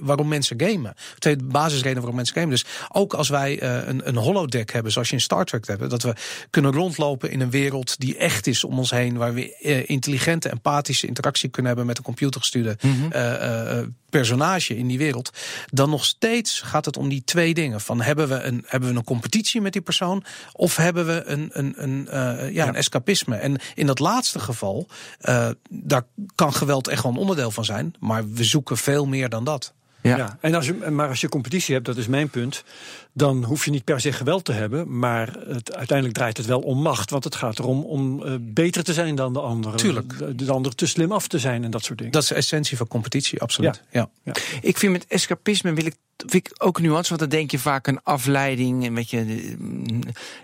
waarom 0.00 0.28
mensen 0.28 0.60
gamen. 0.60 0.94
Twee 1.18 1.36
basisredenen 1.36 1.96
waarom 1.96 2.16
mensen 2.16 2.34
gamen. 2.34 2.50
Dus 2.50 2.64
ook 2.88 3.14
als 3.14 3.28
wij 3.28 3.58
eh, 3.60 3.86
een, 3.88 4.08
een 4.08 4.16
holodeck 4.16 4.72
hebben, 4.72 4.92
zoals 4.92 5.08
je 5.08 5.14
in 5.14 5.20
Star 5.20 5.44
Trek 5.44 5.66
hebt, 5.66 5.90
dat 5.90 6.02
we 6.02 6.12
kunnen 6.50 6.72
rondlopen 6.72 7.30
in 7.30 7.40
een 7.40 7.50
wereld 7.50 7.98
die 8.00 8.16
echt 8.16 8.46
is 8.46 8.64
om 8.64 8.78
ons 8.78 8.90
heen, 8.90 9.16
waar 9.16 9.34
we 9.34 9.84
intelligente, 9.86 10.48
empathische 10.48 11.06
interactie 11.06 11.48
kunnen 11.48 11.66
hebben 11.66 11.86
met 11.86 11.98
een 11.98 12.04
computergestuurde 12.04 12.76
eh, 13.10 13.78
eh, 13.78 13.86
personage 14.10 14.76
in 14.76 14.86
die 14.86 14.98
wereld, 14.98 15.30
dan 15.66 15.90
nog 15.90 16.04
steeds 16.04 16.60
gaat 16.60 16.84
het 16.84 16.96
om 16.96 17.08
die 17.08 17.22
twee 17.24 17.54
dingen. 17.54 17.80
Van 17.80 18.00
hebben 18.00 18.28
we 18.28 18.42
een, 18.42 18.64
hebben 18.66 18.90
we 18.90 18.96
een 18.96 19.04
competitie 19.04 19.60
met 19.60 19.72
die 19.72 19.82
persoon 19.82 20.24
of 20.52 20.76
hebben 20.76 21.06
we 21.06 21.22
een, 21.24 21.50
een, 21.52 21.74
een, 21.76 22.08
eh, 22.08 22.54
ja, 22.54 22.68
een 22.68 22.74
escapisme? 22.74 23.36
En 23.36 23.56
in 23.74 23.86
dat 23.86 23.98
laatste 23.98 24.38
geval, 24.38 24.86
eh, 25.18 25.50
daar 25.70 26.02
kan 26.34 26.52
geweld 26.52 26.88
echt 26.88 27.02
wel 27.02 27.12
een 27.12 27.18
onderdeel 27.18 27.50
van 27.50 27.64
zijn, 27.64 27.94
maar 27.98 28.30
we 28.32 28.44
zoeken 28.44 28.76
veel 28.76 29.06
meer 29.06 29.28
dan 29.28 29.44
dat. 29.44 29.72
Ja. 30.00 30.16
Ja. 30.16 30.38
en 30.40 30.54
als 30.54 30.66
je, 30.66 30.74
maar 30.74 31.08
als 31.08 31.20
je 31.20 31.28
competitie 31.28 31.74
hebt, 31.74 31.86
dat 31.86 31.96
is 31.96 32.06
mijn 32.06 32.28
punt, 32.28 32.64
dan 33.18 33.44
hoef 33.44 33.64
je 33.64 33.70
niet 33.70 33.84
per 33.84 34.00
se 34.00 34.12
geweld 34.12 34.44
te 34.44 34.52
hebben, 34.52 34.98
maar 34.98 35.36
het, 35.46 35.74
uiteindelijk 35.74 36.18
draait 36.18 36.36
het 36.36 36.46
wel 36.46 36.60
om 36.60 36.82
macht, 36.82 37.10
want 37.10 37.24
het 37.24 37.34
gaat 37.34 37.58
erom 37.58 37.84
om 37.84 38.24
eh, 38.24 38.34
beter 38.40 38.84
te 38.84 38.92
zijn 38.92 39.14
dan 39.14 39.32
de 39.32 39.40
ander. 39.40 39.76
Tuurlijk. 39.76 40.18
De, 40.18 40.34
de 40.34 40.52
ander 40.52 40.74
te 40.74 40.86
slim 40.86 41.12
af 41.12 41.28
te 41.28 41.38
zijn 41.38 41.64
en 41.64 41.70
dat 41.70 41.84
soort 41.84 41.98
dingen. 41.98 42.12
Dat 42.12 42.22
is 42.22 42.28
de 42.28 42.34
essentie 42.34 42.76
van 42.76 42.88
competitie, 42.88 43.40
absoluut. 43.40 43.82
Ja. 43.90 44.08
Ik 44.60 44.78
vind 44.78 44.92
met 44.92 45.06
escapisme 45.06 45.72
wil 45.72 45.86
ik, 45.86 45.94
vind 46.16 46.46
ik 46.46 46.54
ook 46.58 46.80
nuance, 46.80 47.08
want 47.08 47.20
dan 47.20 47.28
denk 47.28 47.50
je 47.50 47.58
vaak 47.58 47.86
een 47.86 48.02
afleiding. 48.02 48.84
En 48.86 48.94
weet 48.94 49.10
je, 49.10 49.54
mm, 49.58 50.00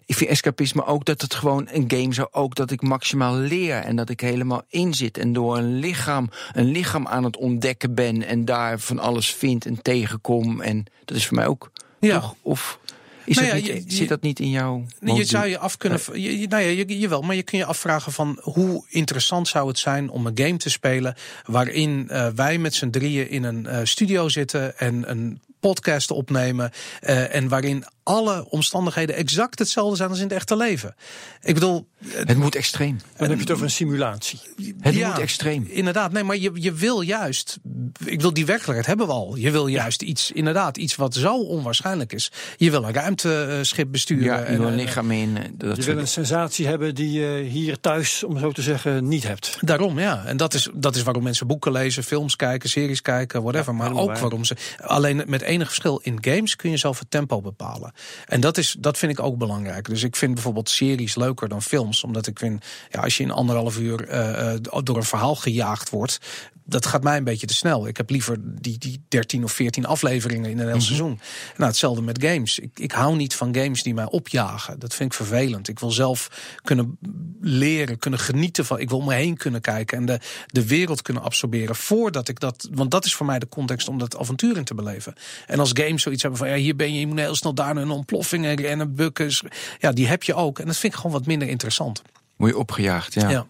ik 0.07 0.15
vind 0.15 0.31
escapisme 0.31 0.87
ook 0.87 1.05
dat 1.05 1.21
het 1.21 1.35
gewoon 1.35 1.69
een 1.71 1.85
game 1.89 2.13
zou 2.15 2.29
ook 2.31 2.55
dat 2.55 2.71
ik 2.71 2.83
maximaal 2.83 3.37
leer 3.37 3.77
en 3.77 3.97
dat 3.97 4.09
ik 4.09 4.21
helemaal 4.21 4.63
in 4.69 4.95
zit 4.95 5.19
en 5.19 5.33
door 5.33 5.57
een 5.57 5.79
lichaam, 5.79 6.31
een 6.53 6.71
lichaam 6.71 7.07
aan 7.07 7.25
het 7.25 7.37
ontdekken 7.37 7.95
ben 7.95 8.23
en 8.23 8.45
daar 8.45 8.79
van 8.79 8.99
alles 8.99 9.35
vind 9.35 9.67
en 9.67 9.83
tegenkom. 9.83 10.61
En 10.61 10.85
dat 11.05 11.17
is 11.17 11.27
voor 11.27 11.37
mij 11.37 11.47
ook. 11.47 11.71
Ja. 12.05 12.21
Toch? 12.21 12.35
Of 12.43 12.79
is 13.25 13.37
Nou 13.37 13.49
ja, 13.49 13.55
niet, 13.55 13.67
je- 13.67 13.85
zit 13.87 14.09
dat 14.09 14.23
niet 14.23 14.41
in 14.41 14.51
jouw. 14.51 14.85
Je 15.01 15.25
zou 15.25 15.47
je 15.47 15.59
af 15.59 15.77
kunnen. 15.77 16.01
Je, 16.13 16.39
je- 16.41 16.47
nou 16.49 16.63
ja, 16.63 16.69
je, 16.69 16.99
jawel, 16.99 17.23
maar 17.23 17.37
je 17.37 17.43
kun 17.43 17.59
je 17.59 17.65
afvragen 17.65 18.13
van 18.13 18.39
hoe 18.43 18.85
interessant 18.89 19.49
zou 19.49 19.69
het 19.69 19.79
zijn 19.79 20.11
om 20.11 20.27
een 20.27 20.39
game 20.39 20.57
te 20.57 20.71
spelen. 20.71 21.15
waarin 21.45 22.09
eh, 22.09 22.27
wij 22.35 22.59
met 22.59 22.75
z'n 22.75 22.91
drieën 22.91 23.31
in 23.31 23.45
een 23.45 23.67
eh, 23.67 23.81
studio 23.85 24.29
zitten 24.29 24.79
en 24.79 25.11
een 25.11 25.41
podcast 25.61 26.11
opnemen. 26.11 26.71
eh, 27.01 27.35
en 27.35 27.49
waarin 27.49 27.85
alle 28.05 28.47
omstandigheden 28.51 29.15
exact 29.17 29.59
hetzelfde 29.59 29.97
zijn 29.97 30.09
als 30.09 30.19
in 30.19 30.25
het 30.25 30.33
echte 30.33 30.57
leven. 30.57 30.95
Ik 31.43 31.55
bedoel, 31.55 31.89
Het 32.05 32.37
moet 32.37 32.55
extreem. 32.55 32.99
Dan 33.17 33.29
heb 33.29 33.37
je 33.37 33.43
het 33.43 33.53
over 33.53 33.65
een 33.65 33.71
simulatie. 33.71 34.41
Het 34.81 34.95
ja, 34.95 35.09
moet 35.09 35.19
extreem. 35.19 35.67
Inderdaad, 35.69 36.13
nee, 36.13 36.23
maar 36.23 36.37
je, 36.37 36.51
je 36.55 36.73
wil 36.73 37.01
juist. 37.01 37.59
Ik 38.05 38.21
wil 38.21 38.33
die 38.33 38.47
werkelijkheid 38.47 38.87
hebben 38.87 39.07
we 39.07 39.13
al. 39.13 39.37
Je 39.37 39.51
wil 39.51 39.67
juist 39.67 40.03
iets, 40.03 40.31
inderdaad, 40.33 40.77
iets 40.77 40.97
wat 40.97 41.15
zo 41.15 41.37
onwaarschijnlijk 41.43 42.13
is. 42.13 42.33
Je 42.57 42.71
wil 42.71 42.85
een 42.85 42.93
ruimteschip 42.93 43.93
besturen. 43.93 44.25
Ja, 44.25 44.39
je 44.51 44.57
wil 44.57 44.67
een 44.67 44.73
en, 44.73 44.79
eh, 44.79 44.85
lichaam 44.85 45.11
in. 45.11 45.37
eh, 45.37 45.45
Dat 45.57 45.77
Je 45.77 45.83
wil 45.83 45.99
een 45.99 46.09
sensatie 46.09 46.67
hebben 46.67 46.95
die 46.95 47.13
je 47.13 47.43
hier 47.49 47.81
thuis, 47.81 48.25
om 48.25 48.39
zo 48.39 48.53
te 48.53 48.63
zeggen, 48.63 49.09
niet 49.09 49.23
hebt. 49.27 49.57
Daarom, 49.61 49.99
ja. 49.99 50.25
En 50.25 50.37
dat 50.37 50.55
is, 50.55 50.69
dat 50.75 50.97
is 50.97 51.03
waarom 51.03 51.23
mensen 51.23 51.47
boeken 51.47 51.73
lezen, 51.73 52.03
films 52.05 52.37
kijken, 52.37 52.69
series 52.69 53.03
kijken, 53.03 53.43
whatever. 53.43 53.75
maar 53.75 53.93
ook 53.95 54.07
waar. 54.07 54.21
waarom 54.21 54.45
ze. 54.45 54.57
Alleen 54.77 55.23
met 55.27 55.43
enig 55.43 55.67
verschil. 55.67 56.01
In 56.03 56.19
games 56.21 56.57
kun 56.57 56.71
je 56.71 56.77
zelf 56.77 56.99
het 56.99 57.11
tempo 57.11 57.41
bepalen. 57.41 57.93
En 58.27 58.41
dat, 58.41 58.59
is, 58.59 58.77
dat 58.79 58.99
vind 58.99 59.13
ik 59.13 59.21
ook 59.21 59.39
belangrijk. 59.39 59.89
Dus 59.89 60.03
ik 60.03 60.17
vind 60.17 60.35
bijvoorbeeld 60.35 60.69
series 60.69 61.15
leuker 61.15 61.49
dan 61.49 61.63
films. 61.63 62.05
Omdat 62.05 62.27
ik 62.27 62.39
vind, 62.39 62.65
ja, 62.91 63.01
als 63.01 63.17
je 63.17 63.23
in 63.23 63.31
anderhalf 63.31 63.79
uur 63.79 64.09
eh, 64.09 64.55
eh, 64.55 64.61
door 64.83 64.97
een 64.97 65.03
verhaal 65.05 65.35
gejaagd 65.35 65.91
wordt. 65.91 66.19
Dat 66.67 66.87
gaat 66.87 67.03
mij 67.03 67.17
een 67.17 67.25
beetje 67.25 67.47
te 67.47 67.55
snel. 67.55 67.87
Ik 67.87 67.97
heb 67.97 68.11
liever 68.11 68.37
die, 68.41 68.79
die 68.79 69.05
13 69.09 69.45
of 69.45 69.53
14 69.53 69.87
afleveringen 69.87 70.51
in 70.51 70.59
een 70.59 70.69
heel 70.69 70.81
seizoen. 70.81 71.21
Nou, 71.57 71.71
hetzelfde 71.71 72.03
met 72.03 72.23
games. 72.23 72.59
Ik, 72.59 72.79
ik 72.79 72.93
hou 72.93 73.17
niet 73.17 73.35
van 73.35 73.55
games 73.57 73.83
die 73.83 73.95
mij 73.95 74.11
opjagen. 74.11 74.79
Dat 74.79 74.95
vind 74.95 75.11
ik 75.11 75.17
vervelend. 75.17 75.69
Ik 75.69 75.79
wil 75.79 75.91
zelf 75.91 76.31
kunnen 76.63 76.99
leren, 77.41 77.99
kunnen 77.99 78.21
genieten 78.21 78.65
van. 78.65 78.79
Ik 78.79 78.89
wil 78.89 78.99
om 78.99 79.05
me 79.05 79.15
heen 79.15 79.37
kunnen 79.37 79.61
kijken 79.61 79.99
en 79.99 80.07
de, 80.07 80.21
de 80.47 80.67
wereld 80.67 81.03
kunnen 81.03 81.23
absorberen. 81.23 81.77
Voordat 81.77 82.29
ik 82.29 82.41
dat. 82.41 82.69
Want 82.73 82.91
dat 82.91 83.05
is 83.05 83.15
voor 83.15 83.27
mij 83.27 83.39
de 83.39 83.49
context 83.49 83.89
om 83.89 83.99
dat 83.99 84.19
avontuur 84.19 84.57
in 84.57 84.65
te 84.65 84.75
beleven. 84.75 85.15
En 85.47 85.59
als 85.59 85.71
games 85.73 86.03
zoiets 86.03 86.23
hebben 86.23 86.41
van 86.41 86.49
ja, 86.49 86.57
hier 86.57 86.77
ben 86.77 86.95
je, 86.95 87.01
je 87.01 87.07
moet 87.07 87.19
heel 87.19 87.35
snel 87.35 87.55
daar 87.55 87.77
een 87.77 87.91
ontploffing 87.91 88.45
en 88.45 88.55
rennen, 88.55 88.95
bukken. 88.95 89.31
Ja, 89.79 89.93
die 89.93 90.07
heb 90.07 90.23
je 90.23 90.35
ook. 90.35 90.59
En 90.59 90.67
dat 90.67 90.77
vind 90.77 90.93
ik 90.93 90.99
gewoon 90.99 91.17
wat 91.17 91.27
minder 91.27 91.49
interessant. 91.49 92.03
Moet 92.37 92.49
je 92.49 92.59
opgejaagd, 92.59 93.15
ja. 93.15 93.31
Ja. 93.31 93.47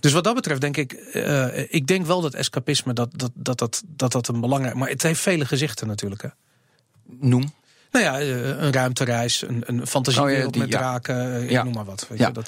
Dus 0.00 0.12
wat 0.12 0.24
dat 0.24 0.34
betreft 0.34 0.60
denk 0.60 0.76
ik, 0.76 0.92
eh, 0.92 1.74
ik 1.74 1.86
denk 1.86 2.06
wel 2.06 2.20
dat 2.20 2.34
escapisme 2.34 2.92
dat 2.92 3.10
dat, 3.16 3.30
dat, 3.34 3.58
dat, 3.58 3.82
dat 3.86 4.12
dat 4.12 4.28
een 4.28 4.40
belangrijk. 4.40 4.74
Maar 4.74 4.88
het 4.88 5.02
heeft 5.02 5.20
vele 5.20 5.44
gezichten 5.44 5.86
natuurlijk. 5.86 6.22
Hè. 6.22 6.28
Noem. 7.04 7.52
Nou 7.92 8.04
ja, 8.04 8.20
eh, 8.20 8.48
een 8.62 8.72
ruimtereis, 8.72 9.42
een, 9.42 9.62
een 9.66 9.86
fantasiewereld 9.86 10.46
Oh 10.48 10.54
ja, 10.54 10.60
met 10.60 10.70
draken, 10.70 11.34
eh, 11.34 11.50
Ja. 11.50 11.62
noem 11.62 11.74
maar 11.74 11.84
wat. 11.84 12.06
Weet 12.08 12.18
Ja. 12.18 12.32
eh, 12.34 12.42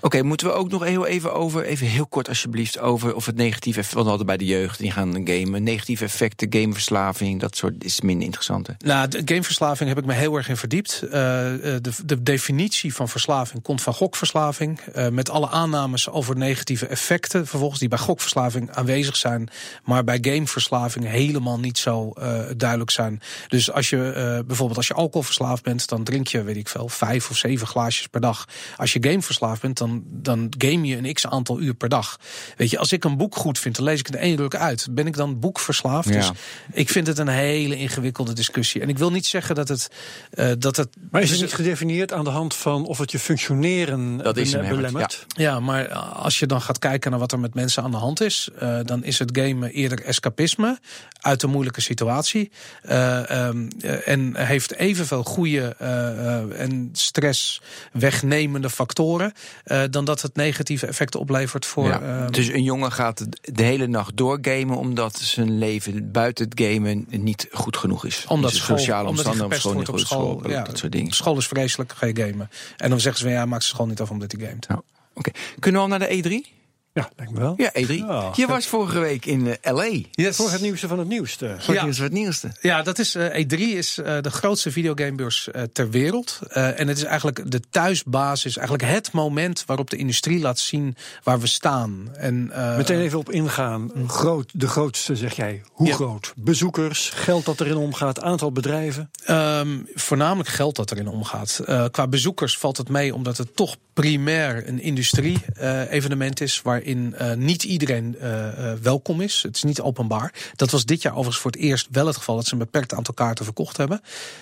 Oké, 0.00 0.22
moeten 0.22 0.46
we 0.46 0.52
ook 0.52 0.70
nog 0.70 0.84
heel 0.84 1.06
even 1.06 1.34
over, 1.34 1.64
even 1.64 1.86
heel 1.86 2.06
kort 2.06 2.28
alsjeblieft, 2.28 2.78
over 2.78 3.14
of 3.14 3.26
het 3.26 3.36
negatieve 3.36 3.78
effect, 3.78 3.94
want 3.94 4.04
we 4.04 4.10
hadden 4.10 4.36
bij 4.36 4.36
de 4.36 4.44
jeugd, 4.44 4.78
die 4.78 4.90
gaan 4.90 5.20
gamen, 5.24 5.62
negatieve 5.62 6.04
effecten, 6.04 6.46
gameverslaving, 6.50 7.40
dat 7.40 7.56
soort 7.56 7.84
is 7.84 8.00
minder 8.00 8.24
interessant. 8.24 8.66
Hè? 8.66 8.72
Nou, 8.78 9.08
de 9.08 9.22
gameverslaving 9.24 9.88
heb 9.88 9.98
ik 9.98 10.04
me 10.04 10.12
heel 10.12 10.36
erg 10.36 10.48
in 10.48 10.56
verdiept. 10.56 11.00
De, 11.00 11.80
de 12.04 12.22
definitie 12.22 12.94
van 12.94 13.08
verslaving 13.08 13.62
komt 13.62 13.82
van 13.82 13.94
gokverslaving. 13.94 14.80
met 15.10 15.30
alle 15.30 15.48
aannames 15.50 16.08
over 16.10 16.36
negatieve 16.36 16.86
effecten. 16.86 17.46
Vervolgens 17.46 17.80
die 17.80 17.88
bij 17.88 17.98
gokverslaving 17.98 18.70
aanwezig 18.70 19.16
zijn. 19.16 19.48
Maar 19.84 20.04
bij 20.04 20.18
gameverslaving 20.20 21.06
helemaal 21.06 21.58
niet 21.58 21.78
zo 21.78 22.12
duidelijk 22.56 22.90
zijn. 22.90 23.20
Dus 23.48 23.72
als 23.72 23.90
je 23.90 24.42
bijvoorbeeld 24.46 24.76
als 24.78 24.88
je 24.90 24.96
alcoholverslaafd 24.96 25.62
bent, 25.62 25.88
dan 25.88 26.04
drink 26.04 26.28
je, 26.28 26.42
weet 26.42 26.56
ik 26.56 26.68
veel, 26.68 26.88
vijf 26.88 27.30
of 27.30 27.36
zeven 27.36 27.66
glaasjes 27.66 28.06
per 28.06 28.20
dag. 28.20 28.44
Als 28.76 28.92
je 28.92 28.98
gameverslaafd 29.02 29.60
bent, 29.62 29.78
dan, 29.78 30.02
dan 30.06 30.52
game 30.58 30.86
je 30.86 30.96
een 30.96 31.12
x 31.14 31.26
aantal 31.26 31.60
uur 31.60 31.74
per 31.74 31.88
dag. 31.88 32.16
Weet 32.56 32.70
je, 32.70 32.78
als 32.78 32.92
ik 32.92 33.04
een 33.04 33.16
boek 33.16 33.36
goed 33.36 33.58
vind, 33.58 33.76
dan 33.76 33.84
lees 33.84 33.98
ik 34.00 34.06
het 34.06 34.16
één 34.16 34.36
ruk 34.36 34.54
uit. 34.54 34.88
Ben 34.90 35.06
ik 35.06 35.16
dan 35.16 35.38
boekverslaafd? 35.40 36.08
Ja. 36.08 36.14
Dus 36.14 36.30
ik 36.72 36.88
vind 36.88 37.06
het 37.06 37.18
een 37.18 37.28
hele 37.28 37.76
ingewikkelde 37.76 38.32
discussie. 38.32 38.80
En 38.80 38.88
ik 38.88 38.98
wil 38.98 39.10
niet 39.10 39.26
zeggen 39.26 39.54
dat 39.54 39.68
het. 39.68 39.88
eh, 40.30 40.50
dat 40.58 40.76
het 40.76 40.88
Maar 41.10 41.22
is 41.22 41.30
het 41.30 41.38
dus- 41.38 41.48
niet 41.48 41.56
gedefinieerd 41.56 42.12
aan 42.12 42.24
de 42.24 42.30
hand 42.30 42.54
van 42.54 42.86
of 42.86 42.98
het 42.98 43.10
je 43.10 43.18
functioneren 43.18 44.16
Dat 44.16 44.36
is 44.36 44.52
hem, 44.52 44.68
belemmert? 44.68 45.26
Ja, 45.26 45.60
maar 45.60 45.88
als 45.94 46.38
je 46.38 46.46
dan 46.46 46.60
gaat 46.60 46.78
kijken 46.78 47.10
naar 47.10 47.20
wat 47.20 47.32
er 47.32 47.38
met 47.40 47.54
mensen 47.54 47.82
aan 47.82 47.90
de 47.90 47.96
hand 47.96 48.20
is, 48.20 48.48
eh, 48.58 48.78
dan 48.84 49.04
is 49.04 49.18
het 49.18 49.38
gamen 49.38 49.70
eerder 49.72 50.04
escapisme 50.04 50.78
uit 51.20 51.42
een 51.42 51.50
moeilijke 51.50 51.80
situatie. 51.80 52.50
Eh, 52.82 53.30
ehm, 53.30 53.68
eh, 53.80 54.08
en 54.08 54.36
heeft 54.36 54.72
evenveel 54.80 55.24
goede 55.24 55.74
eh, 55.78 56.36
eh, 56.38 56.60
en 56.60 56.88
stress 56.92 57.60
wegnemende 57.92 58.70
factoren 58.70 59.32
eh, 59.64 59.82
dan 59.90 60.04
dat 60.04 60.22
het 60.22 60.36
negatieve 60.36 60.86
effecten 60.86 61.20
oplevert 61.20 61.66
voor. 61.66 61.88
Ja. 61.88 62.26
dus 62.30 62.48
een 62.48 62.62
jongen 62.62 62.92
gaat 62.92 63.26
de 63.40 63.62
hele 63.62 63.86
nacht 63.86 64.16
doorgamen 64.16 64.76
omdat 64.76 65.18
zijn 65.18 65.58
leven 65.58 66.10
buiten 66.12 66.48
het 66.48 66.60
gamen 66.60 67.06
niet 67.08 67.48
goed 67.52 67.76
genoeg 67.76 68.04
is. 68.04 68.24
omdat 68.28 68.50
Dus 68.50 68.60
school, 68.60 68.78
sociale 68.78 69.08
omstandigheden, 69.08 69.60
school 69.60 69.74
niet 69.74 69.88
goed, 69.88 70.00
school. 70.00 70.48
ja, 70.48 70.62
dat 70.62 70.78
soort 70.78 70.92
dingen. 70.92 71.12
School 71.12 71.36
is 71.36 71.46
vreselijk, 71.46 71.92
ga 71.92 72.06
je 72.06 72.16
gamen. 72.16 72.50
En 72.76 72.90
dan 72.90 73.00
zeggen 73.00 73.20
ze 73.20 73.26
van 73.26 73.36
ja, 73.36 73.46
maak 73.46 73.62
ze 73.62 73.68
school 73.68 73.86
niet 73.86 74.00
af 74.00 74.10
omdat 74.10 74.32
hij 74.32 74.46
gamet. 74.46 74.66
Ja. 74.68 74.82
Oké, 75.14 75.30
Kunnen 75.58 75.80
we 75.80 75.88
al 75.88 75.98
naar 75.98 76.08
de 76.08 76.44
E3? 76.44 76.59
Ja, 76.92 77.10
lijkt 77.16 77.32
me 77.32 77.38
wel. 77.40 77.54
Ja, 77.56 77.70
E3. 77.72 77.86
Ja. 77.94 78.30
Je 78.36 78.46
was 78.46 78.66
vorige 78.66 78.98
week 78.98 79.26
in 79.26 79.56
eh, 79.60 79.72
LA. 79.74 79.88
Yes. 80.10 80.36
Voor 80.36 80.50
het 80.50 80.60
nieuwste 80.60 80.88
van 80.88 80.98
het 80.98 81.08
nieuwste. 81.08 81.54
Voor 81.58 81.74
Ja. 81.74 81.86
het 81.88 82.12
nieuwste. 82.12 82.52
Ja, 82.60 82.82
dat 82.82 82.98
is, 82.98 83.14
eh, 83.14 83.42
E3 83.44 83.58
is 83.76 83.98
eh, 83.98 84.20
de 84.20 84.30
grootste 84.30 84.70
videogamebeurs 84.70 85.50
eh, 85.50 85.62
ter 85.72 85.90
wereld. 85.90 86.38
Eh, 86.48 86.80
en 86.80 86.88
het 86.88 86.96
is 86.96 87.04
eigenlijk 87.04 87.50
de 87.50 87.60
thuisbasis, 87.70 88.56
eigenlijk 88.56 88.88
het 88.92 89.12
moment 89.12 89.64
waarop 89.66 89.90
de 89.90 89.96
industrie 89.96 90.40
laat 90.40 90.58
zien 90.58 90.96
waar 91.22 91.40
we 91.40 91.46
staan. 91.46 92.08
En, 92.14 92.50
eh, 92.52 92.76
Meteen 92.76 93.00
even 93.00 93.18
op 93.18 93.30
ingaan. 93.30 93.90
Groot, 94.06 94.50
de 94.54 94.68
grootste, 94.68 95.16
zeg 95.16 95.36
jij. 95.36 95.62
Hoe 95.72 95.86
Ja. 95.86 95.94
groot? 95.94 96.32
Bezoekers, 96.36 97.10
geld 97.14 97.44
dat 97.44 97.60
erin 97.60 97.76
omgaat, 97.76 98.20
aantal 98.20 98.52
bedrijven. 98.52 99.10
Ehm, 99.24 99.68
voornamelijk 99.94 100.48
geld 100.48 100.76
dat 100.76 100.90
erin 100.90 101.08
omgaat. 101.08 101.60
Eh, 101.66 101.84
qua 101.90 102.06
bezoekers 102.08 102.58
valt 102.58 102.76
het 102.76 102.88
mee 102.88 103.14
omdat 103.14 103.36
het 103.36 103.56
toch 103.56 103.76
primair 103.92 104.68
een 104.68 104.80
industrie-evenement 104.80 106.40
is. 106.40 106.60
Waarin 106.80 107.14
eh, 107.14 107.34
niet 107.34 107.62
iedereen 107.62 108.16
eh, 108.18 108.72
eh, 108.72 108.78
welkom 108.78 109.20
is. 109.20 109.42
Het 109.42 109.56
is 109.56 109.62
niet 109.62 109.80
openbaar. 109.80 110.32
Dat 110.56 110.70
was 110.70 110.84
dit 110.84 111.02
jaar 111.02 111.12
overigens 111.12 111.42
voor 111.42 111.50
het 111.50 111.60
eerst 111.60 111.88
wel 111.90 112.06
het 112.06 112.16
geval 112.16 112.36
dat 112.36 112.46
ze 112.46 112.52
een 112.52 112.58
beperkt 112.58 112.94
aantal 112.94 113.14
kaarten 113.14 113.44
verkocht 113.44 113.76
hebben. 113.76 114.00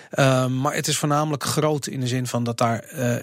Ehm, 0.09 0.61
maar 0.61 0.73
het 0.73 0.87
is 0.87 0.97
voornamelijk 0.97 1.43
groot 1.43 1.87
in 1.87 1.99
de 1.99 2.07
zin 2.07 2.27
van 2.27 2.43
dat 2.43 2.57
daar 2.57 2.79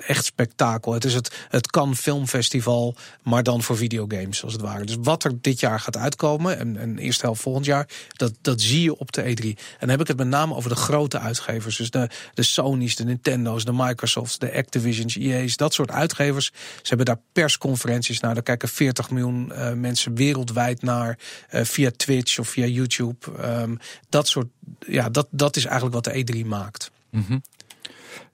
echt 0.07 0.25
spektakel. 0.25 0.93
Het 0.93 1.05
is 1.05 1.15
het, 1.15 1.47
het 1.49 1.71
Cannes 1.71 1.99
Filmfestival, 1.99 2.97
maar 3.23 3.43
dan 3.43 3.63
voor 3.63 3.77
videogames 3.77 4.45
als 4.45 4.53
het 4.53 4.63
ware. 4.63 4.85
Dus 4.85 4.97
wat 5.01 5.25
er 5.25 5.33
dit 5.41 5.61
jaar 5.61 5.81
gaat 5.81 5.97
uitkomen 5.97 6.59
en, 6.59 6.77
en 6.77 6.99
eerste 6.99 7.25
helft 7.25 7.43
volgend 7.43 7.65
jaar, 7.65 7.89
dat, 8.13 8.33
dat 8.41 8.61
zie 8.61 8.83
je 8.83 8.99
op 8.99 9.13
de 9.13 9.23
E3. 9.23 9.45
En 9.45 9.57
dan 9.79 9.89
heb 9.89 10.01
ik 10.01 10.07
het 10.09 10.17
met 10.17 10.29
name 10.29 10.55
over 10.55 10.71
de 10.71 10.77
grote 10.77 11.19
uitgevers. 11.19 11.77
Dus 11.77 11.91
de, 11.91 12.09
de 12.35 12.43
Sony's, 12.43 12.97
de 12.97 13.05
Nintendo's, 13.05 13.65
de 13.65 13.73
Microsofts, 13.73 14.39
de 14.39 14.55
Activision's, 14.55 15.17
EA's, 15.17 15.57
dat 15.57 15.75
soort 15.75 15.91
uitgevers. 15.91 16.47
Ze 16.47 16.89
hebben 16.89 17.07
daar 17.07 17.21
persconferenties 17.33 18.21
naar. 18.21 18.35
Daar 18.35 18.43
kijken 18.43 18.69
40 18.69 19.06
30 19.07 19.11
miljoen 19.11 19.53
uh, 19.53 19.73
mensen 19.73 20.15
wereldwijd 20.15 20.83
naar 20.83 21.19
uh, 21.55 21.65
via 21.65 21.91
Twitch 21.97 22.39
of 22.39 22.49
via 22.49 22.67
YouTube. 22.67 23.17
Um, 23.45 23.79
dat 24.09 24.29
soort, 24.29 24.47
ja, 24.87 25.09
dat, 25.09 25.27
dat 25.31 25.57
is 25.57 25.65
eigenlijk 25.65 25.95
wat 25.95 26.05
de 26.05 26.43
E3 26.43 26.47
maakt. 26.47 26.91
Mm 27.11 27.25
-hmm. 27.27 27.43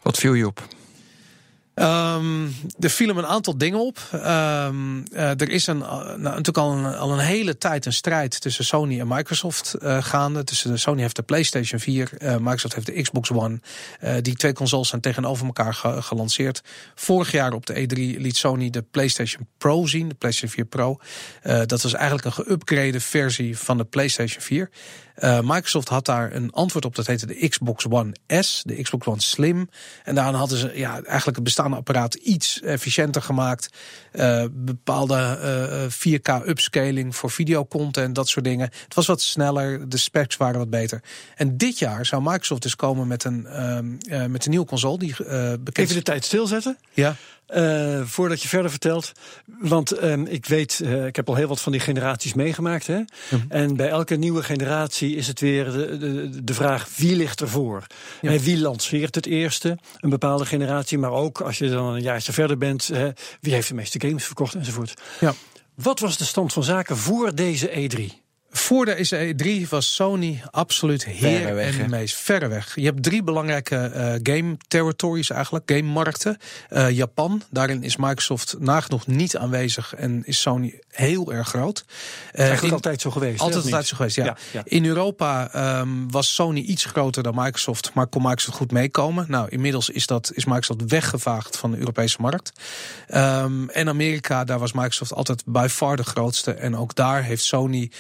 Wat 0.03 0.19
viel 0.19 0.35
je 0.35 0.47
op? 0.47 0.69
Um, 2.17 2.55
er 2.81 2.91
vielen 2.91 3.17
een 3.17 3.27
aantal 3.27 3.59
dingen 3.59 3.79
op. 3.79 3.99
Um, 4.13 5.05
uh, 5.13 5.41
er 5.41 5.49
is 5.49 5.67
een, 5.67 5.79
nou, 5.79 6.19
natuurlijk 6.19 6.59
al 6.59 6.73
een, 6.73 6.95
al 6.95 7.13
een 7.13 7.19
hele 7.19 7.59
tijd 7.59 7.87
een 7.87 7.93
strijd 7.93 8.41
tussen 8.41 8.65
Sony 8.65 9.01
en 9.01 9.09
Microsoft 9.09 9.75
uh, 9.83 10.03
gaande. 10.03 10.45
Tussen 10.45 10.79
Sony 10.79 11.01
heeft 11.01 11.17
de 11.17 11.23
PlayStation 11.23 11.81
4, 11.81 12.11
uh, 12.19 12.37
Microsoft 12.37 12.75
heeft 12.75 12.87
de 12.87 13.03
Xbox 13.03 13.31
One. 13.31 13.61
die 14.21 14.37
twee 14.37 14.53
consoles 14.53 14.89
zijn 14.89 15.01
tegenover 15.01 15.47
elkaar 15.47 15.75
ge 15.75 16.03
gelanceerd. 16.03 16.63
Vorig 16.95 17.33
jaar 17.33 17.53
op 17.53 17.67
de 17.67 17.75
E3 17.75 18.21
liet 18.21 18.37
Sony 18.37 18.71
de 18.71 18.83
PlayStation 18.83 19.47
Pro 19.59 19.87
zien, 19.87 20.09
de 20.09 20.15
PlayStation 20.15 20.51
4 20.51 20.65
Pro. 20.65 20.99
dat 21.67 21.83
was 21.83 21.93
eigenlijk 21.93 22.25
een 22.25 22.45
geüpgrade 22.45 23.01
versie 23.01 23.59
van 23.59 23.77
de 23.77 23.85
PlayStation 23.85 24.43
4. 24.43 24.71
Uh, 25.19 25.41
Microsoft 25.41 25.89
had 25.89 26.05
daar 26.05 26.35
een 26.35 26.53
antwoord 26.53 26.85
op, 26.85 26.95
dat 26.95 27.07
heette 27.07 27.27
de 27.27 27.49
Xbox 27.49 27.87
One 27.89 28.13
S, 28.27 28.63
de 28.67 28.83
Xbox 28.83 29.07
One 29.07 29.21
Slim. 29.21 29.69
En 30.05 30.15
daarin 30.15 30.35
hadden 30.35 30.59
ze 30.59 30.73
ja, 30.75 30.93
eigenlijk 30.93 31.37
het 31.37 31.45
bestaande 31.45 31.77
apparaat 31.77 32.02
iets 32.15 32.61
efficiënter 32.61 33.23
gemaakt. 33.23 33.69
Uh, 34.13 34.45
bepaalde 34.51 35.39
uh, 36.05 36.19
4K 36.19 36.47
upscaling 36.47 37.17
voor 37.17 37.31
videocontent, 37.31 38.15
dat 38.15 38.29
soort 38.29 38.45
dingen. 38.45 38.71
Het 38.85 38.95
was 38.95 39.07
wat 39.07 39.21
sneller, 39.21 39.89
de 39.89 39.97
specs 39.97 40.37
waren 40.37 40.59
wat 40.59 40.71
beter. 40.71 41.03
En 41.37 41.57
dit 41.57 41.79
jaar 41.79 42.07
zou 42.07 42.23
Microsoft 42.23 42.63
dus 42.63 42.77
komen 42.77 43.07
met 43.07 43.25
een, 43.25 43.43
met 44.29 44.45
een 44.45 44.51
nieuwe 44.51 44.67
console. 44.67 44.99
Die, 44.99 45.15
bekend... 45.61 45.79
Even 45.79 45.95
de 45.95 46.03
tijd 46.03 46.25
stilzetten. 46.25 46.79
Ja. 46.93 47.17
Uh, 47.57 48.01
voordat 48.05 48.43
je 48.43 48.49
verder 48.49 48.71
vertelt. 48.71 49.13
Want 49.59 50.03
um, 50.03 50.27
ik 50.27 50.47
weet, 50.47 50.81
uh, 50.83 51.07
ik 51.07 51.17
heb 51.17 51.29
al 51.29 51.35
heel 51.35 51.49
wat 51.49 51.61
van 51.61 51.73
die 51.73 51.81
generaties 51.81 52.35
meegemaakt. 52.35 52.87
Hè? 52.87 52.99
Mm 52.99 53.07
-hmm. 53.29 53.45
En 53.49 53.77
bij 53.77 53.89
elke 53.89 54.15
nieuwe 54.15 54.43
generatie 54.43 55.17
is 55.17 55.27
het 55.27 55.41
weer 55.41 55.65
de, 55.65 55.99
de, 55.99 56.45
de 56.45 56.55
vraag 56.55 56.89
wie 56.97 57.17
ligt 57.17 57.41
ervoor? 57.41 57.87
Ja. 58.21 58.31
En 58.31 58.39
wie 58.39 58.61
lanceert 58.61 59.15
het 59.15 59.27
eerste? 59.27 59.79
Een 60.01 60.11
bepaalde 60.11 60.47
generatie. 60.47 60.99
Maar 60.99 61.13
ook 61.13 61.41
als 61.41 61.59
je 61.59 61.69
dan 61.69 61.95
een 61.95 62.03
jaartje 62.03 62.33
verder 62.33 62.59
bent, 62.59 62.87
hè, 62.87 63.11
wie 63.41 63.53
heeft 63.53 63.69
de 63.69 63.75
meeste 63.75 64.01
games 64.01 64.25
verkocht 64.25 64.55
enzovoort. 64.55 64.95
Ja. 65.21 65.35
Wat 65.75 66.01
was 66.01 66.17
de 66.17 66.25
stand 66.25 66.53
van 66.53 66.65
zaken 66.65 66.97
voor 66.97 67.35
deze 67.35 67.91
E3? 67.91 68.23
Voor 68.55 68.85
de 68.85 69.35
E3 69.65 69.69
was 69.69 69.95
Sony 69.95 70.43
absoluut 70.51 71.05
heer 71.05 71.55
weg, 71.55 71.79
en 71.79 71.91
meest 71.91 72.15
verre 72.15 72.49
weg. 72.49 72.75
Je 72.75 72.85
hebt 72.85 73.03
drie 73.03 73.23
belangrijke 73.23 73.93
uh, 73.95 74.37
game 74.37 74.57
territories 74.69 75.31
eigenlijk, 75.31 75.71
game 75.71 75.83
markten. 75.83 76.37
Uh, 76.71 76.91
Japan, 76.91 77.43
daarin 77.51 77.83
is 77.83 77.97
Microsoft 77.97 78.57
nagenoeg 78.59 79.07
niet 79.07 79.37
aanwezig 79.37 79.95
en 79.95 80.23
is 80.25 80.41
Sony 80.41 80.81
heel 80.89 81.33
erg 81.33 81.49
groot. 81.49 81.85
Uh, 81.87 82.39
Eigenlijk 82.39 82.67
in, 82.67 82.73
altijd 82.73 83.01
zo 83.01 83.11
geweest. 83.11 83.41
Altijd, 83.41 83.65
altijd 83.65 83.87
zo 83.87 83.97
geweest, 83.97 84.17
ja. 84.17 84.25
ja, 84.25 84.37
ja. 84.53 84.63
In 84.65 84.85
Europa 84.85 85.51
um, 85.81 86.11
was 86.11 86.35
Sony 86.35 86.61
iets 86.61 86.85
groter 86.85 87.23
dan 87.23 87.35
Microsoft, 87.35 87.91
maar 87.95 88.07
kon 88.07 88.23
Microsoft 88.23 88.57
goed 88.57 88.73
meekomen. 88.73 89.25
Nou, 89.29 89.49
inmiddels 89.49 89.91
is, 89.91 90.07
dat, 90.07 90.31
is 90.35 90.45
Microsoft 90.45 90.81
weggevaagd 90.87 91.57
van 91.57 91.71
de 91.71 91.79
Europese 91.79 92.17
markt. 92.21 92.53
Um, 93.15 93.69
en 93.69 93.89
Amerika, 93.89 94.45
daar 94.45 94.59
was 94.59 94.73
Microsoft 94.73 95.15
altijd 95.15 95.43
by 95.47 95.67
far 95.71 95.97
de 95.97 96.05
grootste. 96.05 96.53
En 96.53 96.77
ook 96.77 96.95
daar 96.95 97.23
heeft 97.23 97.45
Sony 97.45 97.91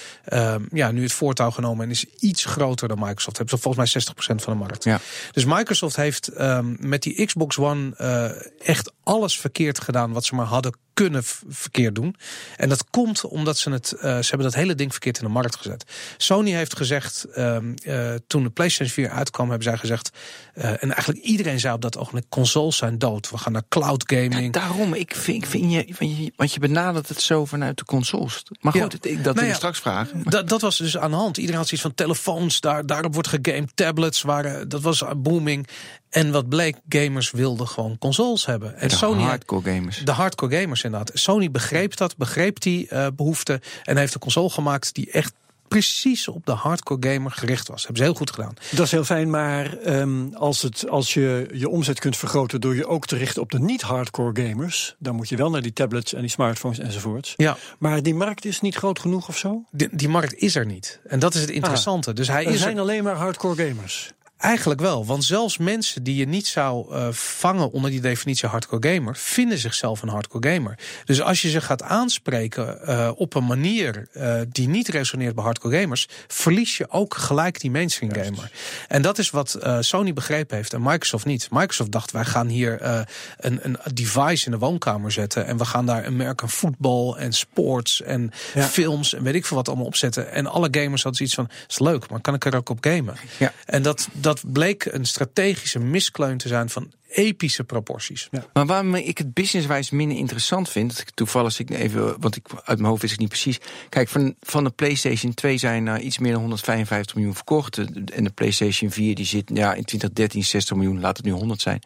um, 0.43 0.69
ja, 0.73 0.91
nu 0.91 1.03
het 1.03 1.13
voortouw 1.13 1.51
genomen 1.51 1.85
en 1.85 1.91
is 1.91 2.05
iets 2.19 2.45
groter 2.45 2.89
dan 2.89 2.99
Microsoft. 2.99 3.37
Hebben 3.37 3.57
ze 3.57 3.63
volgens 3.63 3.93
mij 3.93 4.03
60% 4.39 4.43
van 4.43 4.53
de 4.53 4.59
markt. 4.59 4.85
Ja. 4.85 5.01
Dus 5.33 5.45
Microsoft 5.45 5.97
heeft 5.97 6.41
um, 6.41 6.77
met 6.81 7.03
die 7.03 7.27
Xbox 7.27 7.59
One 7.59 7.95
uh, 8.01 8.69
echt 8.69 8.93
alles 9.03 9.39
verkeerd 9.39 9.81
gedaan 9.81 10.13
wat 10.13 10.25
ze 10.25 10.35
maar 10.35 10.47
hadden 10.47 10.75
kunnen 10.95 11.23
verkeerd 11.49 11.95
doen. 11.95 12.17
En 12.57 12.69
dat 12.69 12.85
komt 12.91 13.25
omdat 13.25 13.59
ze 13.59 13.71
het, 13.71 13.93
uh, 13.97 14.01
ze 14.01 14.07
hebben 14.07 14.47
dat 14.47 14.55
hele 14.55 14.75
ding 14.75 14.91
verkeerd 14.91 15.19
in 15.19 15.25
de 15.25 15.31
markt 15.31 15.57
gezet. 15.57 15.85
Sony 16.17 16.51
heeft 16.51 16.77
gezegd, 16.77 17.27
um, 17.37 17.75
uh, 17.85 18.15
toen 18.27 18.43
de 18.43 18.51
PlayStation 18.51 18.95
4 18.95 19.11
uitkwam, 19.11 19.49
hebben 19.49 19.69
zij 19.69 19.77
gezegd, 19.77 20.11
uh, 20.55 20.65
en 20.65 20.93
eigenlijk 20.93 21.25
iedereen 21.25 21.61
zei 21.61 21.75
op 21.75 21.81
dat 21.81 21.99
ogenblik, 21.99 22.25
consoles 22.29 22.77
zijn 22.77 22.99
dood. 22.99 23.31
We 23.31 23.39
gaan 23.39 23.53
naar 23.53 23.63
cloud 23.69 24.05
gaming. 24.07 24.45
Ja, 24.45 24.51
daarom, 24.51 24.95
ik 24.95 25.15
vind, 25.15 25.43
ik 25.43 25.47
vind 25.47 25.73
je, 25.73 26.33
want 26.37 26.53
je 26.53 26.61
benadert 26.61 27.09
het 27.09 27.21
zo 27.21 27.45
vanuit 27.45 27.79
de 27.79 27.85
consoles. 27.85 28.43
Maar 28.61 28.73
goed, 28.73 28.99
ja. 29.01 29.11
ik, 29.11 29.25
dat 29.25 29.35
nou 29.35 29.47
ja, 29.47 29.55
straks 29.55 29.79
vragen. 29.79 30.23
Dat, 30.23 30.49
dat 30.49 30.61
was 30.61 30.79
dus 30.79 30.99
aan 30.99 31.11
de 31.11 31.17
hand. 31.17 31.37
Iedereen 31.37 31.59
had 31.59 31.69
zoiets 31.69 31.87
van 31.87 31.95
telefoons, 31.95 32.61
daar, 32.61 32.87
daarop 32.87 33.15
wordt 33.15 33.29
gegamed, 33.29 33.71
tablets 33.77 34.23
waren, 34.23 34.69
dat 34.69 34.81
was 34.81 35.05
booming. 35.17 35.69
En 36.13 36.31
wat 36.31 36.49
bleek, 36.49 36.77
gamers 36.89 37.31
wilden 37.31 37.69
gewoon 37.69 37.99
consoles 37.99 38.47
hebben. 38.47 38.77
En 38.77 38.89
de 38.89 38.95
Sony 38.95 39.23
hardcore 39.23 39.75
gamers. 39.75 39.99
De 40.05 40.13
hardcore 40.13 40.61
gamers 40.61 40.83
inderdaad. 40.83 41.11
Sony 41.15 41.51
begreep 41.51 41.97
dat, 41.97 42.17
begreep 42.17 42.61
die 42.61 42.89
uh, 42.91 43.07
behoefte 43.17 43.61
en 43.83 43.97
heeft 43.97 44.15
een 44.15 44.21
console 44.21 44.51
gemaakt 44.51 44.95
die 44.95 45.11
echt 45.11 45.33
precies 45.69 46.29
op 46.29 46.47
de 46.47 46.53
hardcore 46.53 47.13
gamer 47.13 47.31
gericht 47.31 47.69
was. 47.69 47.81
Hebben 47.81 47.97
ze 47.97 48.03
heel 48.03 48.15
goed 48.15 48.31
gedaan. 48.31 48.55
Dat 48.71 48.87
is 48.87 48.91
heel 48.91 49.05
fijn, 49.05 49.31
maar 49.31 49.77
um, 49.87 50.35
als, 50.35 50.63
het, 50.63 50.89
als 50.89 51.15
je 51.15 51.49
je 51.53 51.69
omzet 51.69 52.01
kunt 52.01 52.17
vergroten 52.17 52.61
door 52.61 52.75
je 52.75 52.87
ook 52.87 53.07
te 53.07 53.17
richten 53.17 53.43
op 53.43 53.51
de 53.51 53.59
niet-hardcore 53.59 54.43
gamers, 54.43 54.95
dan 54.99 55.15
moet 55.15 55.29
je 55.29 55.37
wel 55.37 55.51
naar 55.51 55.63
die 55.63 55.73
tablets 55.73 56.15
en 56.15 56.21
die 56.21 56.31
smartphones 56.31 56.79
enzovoorts. 56.79 57.35
Ja. 57.37 57.57
Maar 57.79 58.03
die 58.03 58.15
markt 58.15 58.45
is 58.45 58.61
niet 58.61 58.75
groot 58.75 58.99
genoeg 58.99 59.29
of 59.29 59.39
zo? 59.39 59.65
Die, 59.71 59.89
die 59.93 60.09
markt 60.09 60.35
is 60.35 60.55
er 60.55 60.67
niet. 60.67 61.01
En 61.07 61.19
dat 61.19 61.35
is 61.35 61.41
het 61.41 61.51
interessante. 61.51 62.11
Ah, 62.11 62.17
dus 62.17 62.29
hij 62.29 62.47
er 62.47 62.53
is 62.53 62.61
zijn 62.61 62.77
er... 62.77 62.81
alleen 62.81 63.05
maar 63.05 63.17
hardcore 63.17 63.69
gamers. 63.69 64.13
Eigenlijk 64.43 64.81
wel, 64.81 65.07
want 65.07 65.25
zelfs 65.25 65.59
mensen 65.59 66.03
die 66.03 66.17
je 66.17 66.27
niet 66.27 66.47
zou 66.47 66.95
uh, 66.95 67.09
vangen 67.13 67.73
onder 67.73 67.91
die 67.91 68.01
definitie 68.01 68.49
hardcore 68.49 68.95
gamer, 68.95 69.17
vinden 69.17 69.59
zichzelf 69.59 70.03
een 70.03 70.09
hardcore 70.09 70.53
gamer. 70.53 70.79
Dus 71.05 71.21
als 71.21 71.43
je 71.43 71.51
ze 71.51 71.61
gaat 71.61 71.83
aanspreken 71.83 72.79
uh, 72.85 73.11
op 73.15 73.35
een 73.35 73.47
manier 73.47 74.09
uh, 74.13 74.41
die 74.49 74.69
niet 74.69 74.89
resoneert 74.89 75.35
bij 75.35 75.45
hardcore 75.45 75.81
gamers, 75.81 76.09
verlies 76.27 76.77
je 76.77 76.91
ook 76.91 77.15
gelijk 77.15 77.61
die 77.61 77.71
mainstream 77.71 78.13
gamer. 78.13 78.35
Juist. 78.35 78.53
En 78.89 79.03
dat 79.03 79.19
is 79.19 79.31
wat 79.31 79.59
Sony 79.81 80.13
begrepen 80.13 80.57
heeft 80.57 80.73
en 80.73 80.83
Microsoft 80.83 81.25
niet. 81.25 81.49
Microsoft 81.51 81.91
dacht, 81.93 82.11
wij 82.11 82.25
gaan 82.25 82.49
hier 82.49 83.05
een, 83.37 83.59
een 83.63 83.77
device 83.95 84.45
in 84.45 84.51
de 84.51 84.59
woonkamer 84.59 85.13
zetten 85.13 85.47
en 85.47 85.57
we 85.57 85.65
gaan 85.65 85.87
daar 85.87 86.07
American 86.07 86.51
football 86.51 87.15
en 87.15 87.33
sports 87.33 88.03
en 88.03 88.31
ja. 88.55 88.65
films 88.65 89.15
en 89.15 89.23
weet 89.23 89.35
ik 89.35 89.47
veel 89.47 89.57
wat 89.57 89.69
allemaal 89.69 89.87
opzetten. 89.87 90.33
En 90.33 90.47
alle 90.47 90.69
gamers 90.71 91.03
hadden 91.03 91.15
zoiets 91.15 91.35
van, 91.35 91.49
is 91.69 91.79
leuk, 91.79 92.09
maar 92.09 92.21
kan 92.21 92.35
ik 92.35 92.45
er 92.45 92.57
ook 92.57 92.69
op 92.69 92.79
gamen? 92.81 93.15
Ja. 93.39 93.53
En 93.65 93.83
dat, 93.83 94.09
dat 94.13 94.32
dat 94.33 94.53
bleek 94.53 94.85
een 94.85 95.05
strategische 95.05 95.79
miskleun 95.79 96.39
te 96.39 96.49
zijn 96.49 96.71
van 96.71 96.93
epische 97.09 97.65
proporties. 97.65 98.29
Ja. 98.31 98.47
Maar 98.53 98.67
waarom 98.67 98.95
ik 98.95 99.19
het 99.19 99.35
businesswijs 99.35 99.91
minder 99.91 100.17
interessant 100.17 100.69
vind, 100.69 100.91
dat 100.91 101.01
ik 101.01 101.11
toevallig 101.11 101.59
ik 101.59 101.71
even, 101.71 102.21
want 102.21 102.37
ik 102.37 102.47
uit 102.65 102.79
mijn 102.79 102.89
hoofd 102.89 103.01
wist 103.03 103.15
ik 103.15 103.21
niet 103.21 103.29
precies. 103.29 103.59
Kijk, 103.89 104.09
van, 104.09 104.35
van 104.41 104.65
de 104.65 104.71
PlayStation 104.71 105.35
2 105.35 105.59
zijn 105.59 105.87
er 105.87 106.01
iets 106.01 106.19
meer 106.19 106.33
dan 106.33 106.41
155 106.41 107.15
miljoen 107.15 107.35
verkocht. 107.35 107.79
En 107.79 108.25
de 108.25 108.31
PlayStation 108.31 108.91
4 108.91 109.15
die 109.15 109.25
zit 109.25 109.51
ja, 109.55 109.75
in 109.75 109.85
2013 109.85 110.45
60 110.45 110.77
miljoen, 110.77 111.01
laat 111.01 111.17
het 111.17 111.27
nu 111.27 111.33
100 111.33 111.61
zijn. 111.61 111.83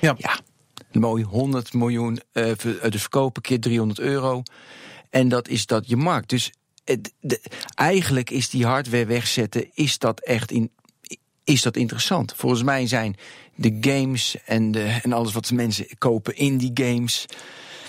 Ja. 0.00 0.14
ja 0.18 0.38
mooi 0.92 1.24
100 1.24 1.72
miljoen 1.72 2.20
uh, 2.32 2.52
de 2.88 2.98
verkopen 2.98 3.42
keer 3.42 3.60
300 3.60 4.00
euro. 4.00 4.42
En 5.10 5.28
dat 5.28 5.48
is 5.48 5.66
dat 5.66 5.88
je 5.88 5.96
markt. 5.96 6.28
Dus 6.28 6.52
het, 6.84 7.12
de, 7.20 7.40
eigenlijk 7.74 8.30
is 8.30 8.50
die 8.50 8.66
hardware 8.66 9.06
wegzetten, 9.06 9.70
is 9.74 9.98
dat 9.98 10.20
echt 10.20 10.50
in 10.50 10.70
is 11.48 11.62
dat 11.62 11.76
interessant. 11.76 12.32
Volgens 12.36 12.62
mij 12.62 12.86
zijn 12.86 13.16
de 13.54 13.76
games 13.80 14.36
en, 14.44 14.70
de, 14.70 14.98
en 15.02 15.12
alles 15.12 15.32
wat 15.32 15.50
mensen 15.50 15.86
kopen 15.98 16.36
in 16.36 16.58
die 16.58 16.70
games. 16.74 17.26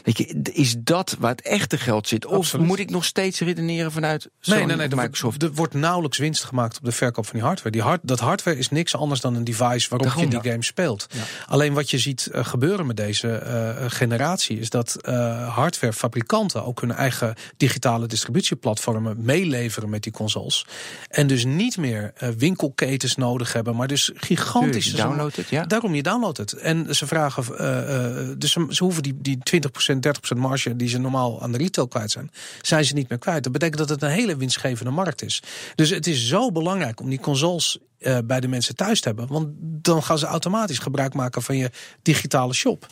Weet 0.09 0.17
je, 0.17 0.51
is 0.53 0.75
dat 0.79 1.15
waar 1.19 1.31
het 1.31 1.41
echte 1.41 1.77
geld 1.77 2.07
zit? 2.07 2.25
Of 2.25 2.35
Absoluut. 2.35 2.67
moet 2.67 2.79
ik 2.79 2.89
nog 2.89 3.05
steeds 3.05 3.39
redeneren 3.39 3.91
vanuit 3.91 4.29
Sony 4.39 4.57
nee, 4.57 4.65
nee, 4.65 4.75
nee, 4.75 4.87
of 4.87 4.95
Microsoft? 4.95 5.43
Er 5.43 5.53
wordt, 5.53 5.73
nauwelijks 5.73 6.17
winst 6.17 6.43
gemaakt 6.43 6.77
op 6.77 6.83
de 6.83 6.91
verkoop 6.91 7.25
van 7.25 7.33
die 7.33 7.43
hardware. 7.43 7.71
Die 7.71 7.81
hard, 7.81 7.99
dat 8.03 8.19
hardware 8.19 8.57
is 8.57 8.69
niks 8.69 8.95
anders 8.95 9.21
dan 9.21 9.35
een 9.35 9.43
device 9.43 9.89
waarop 9.89 10.07
Daarom, 10.07 10.23
je 10.23 10.29
die 10.29 10.39
ja. 10.43 10.51
game 10.51 10.63
speelt. 10.63 11.07
Ja. 11.11 11.21
Alleen 11.47 11.73
wat 11.73 11.89
je 11.89 11.97
ziet 11.97 12.29
uh, 12.31 12.45
gebeuren 12.45 12.85
met 12.85 12.97
deze 12.97 13.43
uh, 13.79 13.85
generatie 13.91 14.59
is 14.59 14.69
dat 14.69 14.97
uh, 15.01 15.55
hardwarefabrikanten 15.55 16.65
ook 16.65 16.81
hun 16.81 16.91
eigen 16.91 17.35
digitale 17.57 18.07
distributieplatformen 18.07 19.15
meeleveren 19.19 19.89
met 19.89 20.03
die 20.03 20.11
consoles. 20.11 20.65
En 21.07 21.27
dus 21.27 21.45
niet 21.45 21.77
meer 21.77 22.13
uh, 22.23 22.29
winkelketens 22.29 23.15
nodig 23.15 23.53
hebben, 23.53 23.75
maar 23.75 23.87
dus 23.87 24.11
gigantisch. 24.13 24.85
Je 24.85 24.97
downloadt 24.97 25.35
het, 25.35 25.49
ja. 25.49 25.65
Daarom 25.65 25.95
je 25.95 26.03
downloadt 26.03 26.37
het. 26.37 26.53
En 26.53 26.95
ze 26.95 27.07
vragen, 27.07 28.39
dus 28.39 28.51
ze, 28.51 28.65
ze 28.69 28.83
hoeven 28.83 29.03
die, 29.03 29.17
die 29.21 29.37
20%, 29.95 29.98
30% 30.07 30.37
marge 30.37 30.75
die 30.75 30.89
ze 30.89 30.97
normaal 30.97 31.41
aan 31.41 31.51
de 31.51 31.57
retail 31.57 31.87
kwijt 31.87 32.11
zijn, 32.11 32.31
zijn 32.61 32.85
ze 32.85 32.93
niet 32.93 33.09
meer 33.09 33.17
kwijt. 33.17 33.43
Dat 33.43 33.51
betekent 33.51 33.77
dat 33.77 33.89
het 33.89 34.01
een 34.01 34.09
hele 34.09 34.37
winstgevende 34.37 34.91
markt 34.91 35.21
is. 35.21 35.43
Dus 35.75 35.89
het 35.89 36.07
is 36.07 36.27
zo 36.27 36.51
belangrijk 36.51 36.99
om 36.99 37.09
die 37.09 37.19
consoles 37.19 37.77
eh, 37.99 38.17
bij 38.23 38.39
de 38.39 38.47
mensen 38.47 38.75
thuis 38.75 39.01
te 39.01 39.07
hebben. 39.07 39.27
Want 39.27 39.47
dan 39.59 40.03
gaan 40.03 40.17
ze 40.17 40.25
automatisch 40.25 40.79
gebruik 40.79 41.13
maken 41.13 41.41
van 41.41 41.57
je 41.57 41.71
digitale 42.01 42.53
shop. 42.53 42.87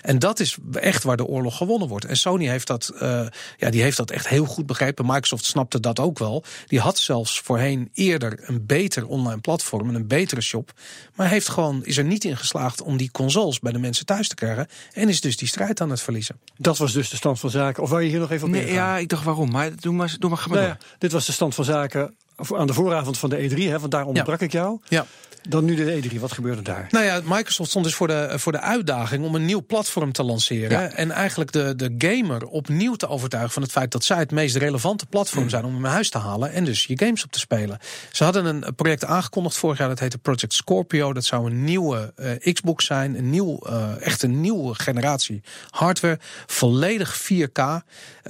En 0.00 0.18
dat 0.18 0.40
is 0.40 0.56
echt 0.72 1.02
waar 1.02 1.16
de 1.16 1.24
oorlog 1.24 1.56
gewonnen 1.56 1.88
wordt. 1.88 2.04
En 2.04 2.16
Sony 2.16 2.46
heeft 2.46 2.66
dat, 2.66 2.92
uh, 2.94 3.26
ja, 3.56 3.70
die 3.70 3.82
heeft 3.82 3.96
dat 3.96 4.10
echt 4.10 4.28
heel 4.28 4.44
goed 4.44 4.66
begrepen. 4.66 5.06
Microsoft 5.06 5.44
snapte 5.44 5.80
dat 5.80 5.98
ook 5.98 6.18
wel. 6.18 6.44
Die 6.66 6.80
had 6.80 6.98
zelfs 6.98 7.40
voorheen 7.40 7.90
eerder 7.94 8.38
een 8.42 8.66
beter 8.66 9.06
online 9.06 9.40
platform 9.40 9.88
en 9.88 9.94
een 9.94 10.06
betere 10.06 10.40
shop. 10.40 10.72
Maar 11.14 11.28
heeft 11.28 11.48
gewoon, 11.48 11.84
is 11.84 11.96
er 11.96 12.04
niet 12.04 12.24
in 12.24 12.36
geslaagd 12.36 12.82
om 12.82 12.96
die 12.96 13.10
consoles 13.10 13.58
bij 13.58 13.72
de 13.72 13.78
mensen 13.78 14.06
thuis 14.06 14.28
te 14.28 14.34
krijgen. 14.34 14.68
En 14.92 15.08
is 15.08 15.20
dus 15.20 15.36
die 15.36 15.48
strijd 15.48 15.80
aan 15.80 15.90
het 15.90 16.00
verliezen. 16.00 16.40
Dat 16.56 16.78
was 16.78 16.92
dus 16.92 17.10
de 17.10 17.16
stand 17.16 17.40
van 17.40 17.50
zaken. 17.50 17.82
Of 17.82 17.90
wil 17.90 17.98
je 17.98 18.08
hier 18.08 18.20
nog 18.20 18.30
even 18.30 18.46
op 18.46 18.52
nee, 18.52 18.72
Ja, 18.72 18.98
ik 18.98 19.08
dacht 19.08 19.24
waarom. 19.24 19.50
Maar 19.50 19.70
doe 19.80 19.92
maar, 19.94 20.16
doe 20.18 20.30
maar, 20.30 20.46
nou 20.48 20.60
ja, 20.60 20.78
Dit 20.98 21.12
was 21.12 21.26
de 21.26 21.32
stand 21.32 21.54
van 21.54 21.64
zaken 21.64 22.14
aan 22.56 22.66
de 22.66 22.72
vooravond 22.72 23.18
van 23.18 23.30
de 23.30 23.50
E3, 23.50 23.54
hè, 23.54 23.78
want 23.78 23.92
daar 23.92 24.06
onderbrak 24.06 24.40
ik 24.40 24.52
jou. 24.52 24.78
Ja. 24.88 25.06
Dan 25.48 25.64
nu 25.64 25.74
de 25.74 26.02
E3, 26.02 26.20
wat 26.20 26.32
gebeurde 26.32 26.62
daar? 26.62 26.86
Nou 26.90 27.04
ja, 27.04 27.20
Microsoft 27.24 27.70
stond 27.70 27.84
dus 27.84 27.94
voor 27.94 28.06
de, 28.06 28.32
voor 28.36 28.52
de 28.52 28.60
uitdaging 28.60 29.24
om 29.24 29.34
een 29.34 29.44
nieuw 29.44 29.64
platform 29.66 30.12
te 30.12 30.22
lanceren. 30.22 30.96
En 30.96 31.10
eigenlijk 31.10 31.52
de, 31.52 31.76
de 31.76 31.94
gamer 31.98 32.46
opnieuw 32.46 32.94
te 32.94 33.08
overtuigen 33.08 33.52
van 33.52 33.62
het 33.62 33.72
feit 33.72 33.92
dat 33.92 34.04
zij 34.04 34.18
het 34.18 34.30
meest 34.30 34.56
relevante 34.56 35.06
platform 35.06 35.48
zijn 35.48 35.64
om 35.64 35.72
hem 35.72 35.82
naar 35.82 35.92
huis 35.92 36.10
te 36.10 36.18
halen 36.18 36.52
en 36.52 36.64
dus 36.64 36.84
je 36.84 36.98
games 36.98 37.24
op 37.24 37.32
te 37.32 37.38
spelen. 37.38 37.78
Ze 38.12 38.24
hadden 38.24 38.44
een 38.44 38.74
project 38.74 39.04
aangekondigd 39.04 39.56
vorig 39.56 39.78
jaar, 39.78 39.88
dat 39.88 39.98
heette 39.98 40.18
Project 40.18 40.52
Scorpio. 40.52 41.12
Dat 41.12 41.24
zou 41.24 41.50
een 41.50 41.64
nieuwe 41.64 42.12
uh, 42.16 42.52
Xbox 42.52 42.86
zijn, 42.86 43.14
een 43.14 43.30
nieuw, 43.30 43.60
uh, 43.66 44.06
echt 44.06 44.22
een 44.22 44.40
nieuwe 44.40 44.74
generatie 44.74 45.42
hardware. 45.70 46.18
Volledig 46.46 47.30
4K, 47.32 47.62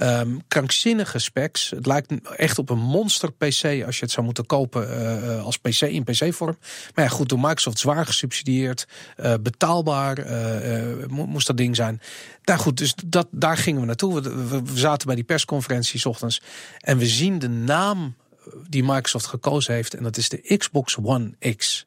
um, 0.01 0.41
krankzinnige 0.47 1.19
specs. 1.19 1.69
Het 1.69 1.85
lijkt 1.85 2.13
echt 2.35 2.59
op 2.59 2.69
een 2.69 2.79
monster 2.79 3.31
PC 3.31 3.63
als 3.85 3.97
je 3.97 4.03
het 4.05 4.11
zou 4.11 4.25
moeten 4.25 4.45
kopen 4.45 4.89
uh, 4.89 5.43
als 5.43 5.57
PC 5.57 5.81
in 5.81 6.03
PC-vorm. 6.03 6.57
Ja, 7.01 7.07
goed, 7.07 7.29
door 7.29 7.39
Microsoft 7.39 7.79
zwaar 7.79 8.05
gesubsidieerd, 8.05 8.87
uh, 9.19 9.33
betaalbaar 9.41 10.19
uh, 10.19 11.05
moest 11.07 11.47
dat 11.47 11.57
ding 11.57 11.75
zijn. 11.75 12.01
Nou 12.43 12.59
goed, 12.59 12.77
dus 12.77 12.93
dat, 13.05 13.27
daar 13.31 13.57
gingen 13.57 13.81
we 13.81 13.87
naartoe. 13.87 14.21
We, 14.21 14.47
we, 14.47 14.63
we 14.63 14.79
zaten 14.79 15.07
bij 15.07 15.15
die 15.15 15.23
persconferentie 15.23 15.99
s 15.99 16.05
ochtends 16.05 16.41
en 16.79 16.97
we 16.97 17.05
zien 17.05 17.39
de 17.39 17.49
naam 17.49 18.15
die 18.69 18.83
Microsoft 18.83 19.25
gekozen 19.25 19.73
heeft 19.73 19.93
en 19.93 20.03
dat 20.03 20.17
is 20.17 20.29
de 20.29 20.57
Xbox 20.57 20.97
One 21.03 21.55
X. 21.55 21.85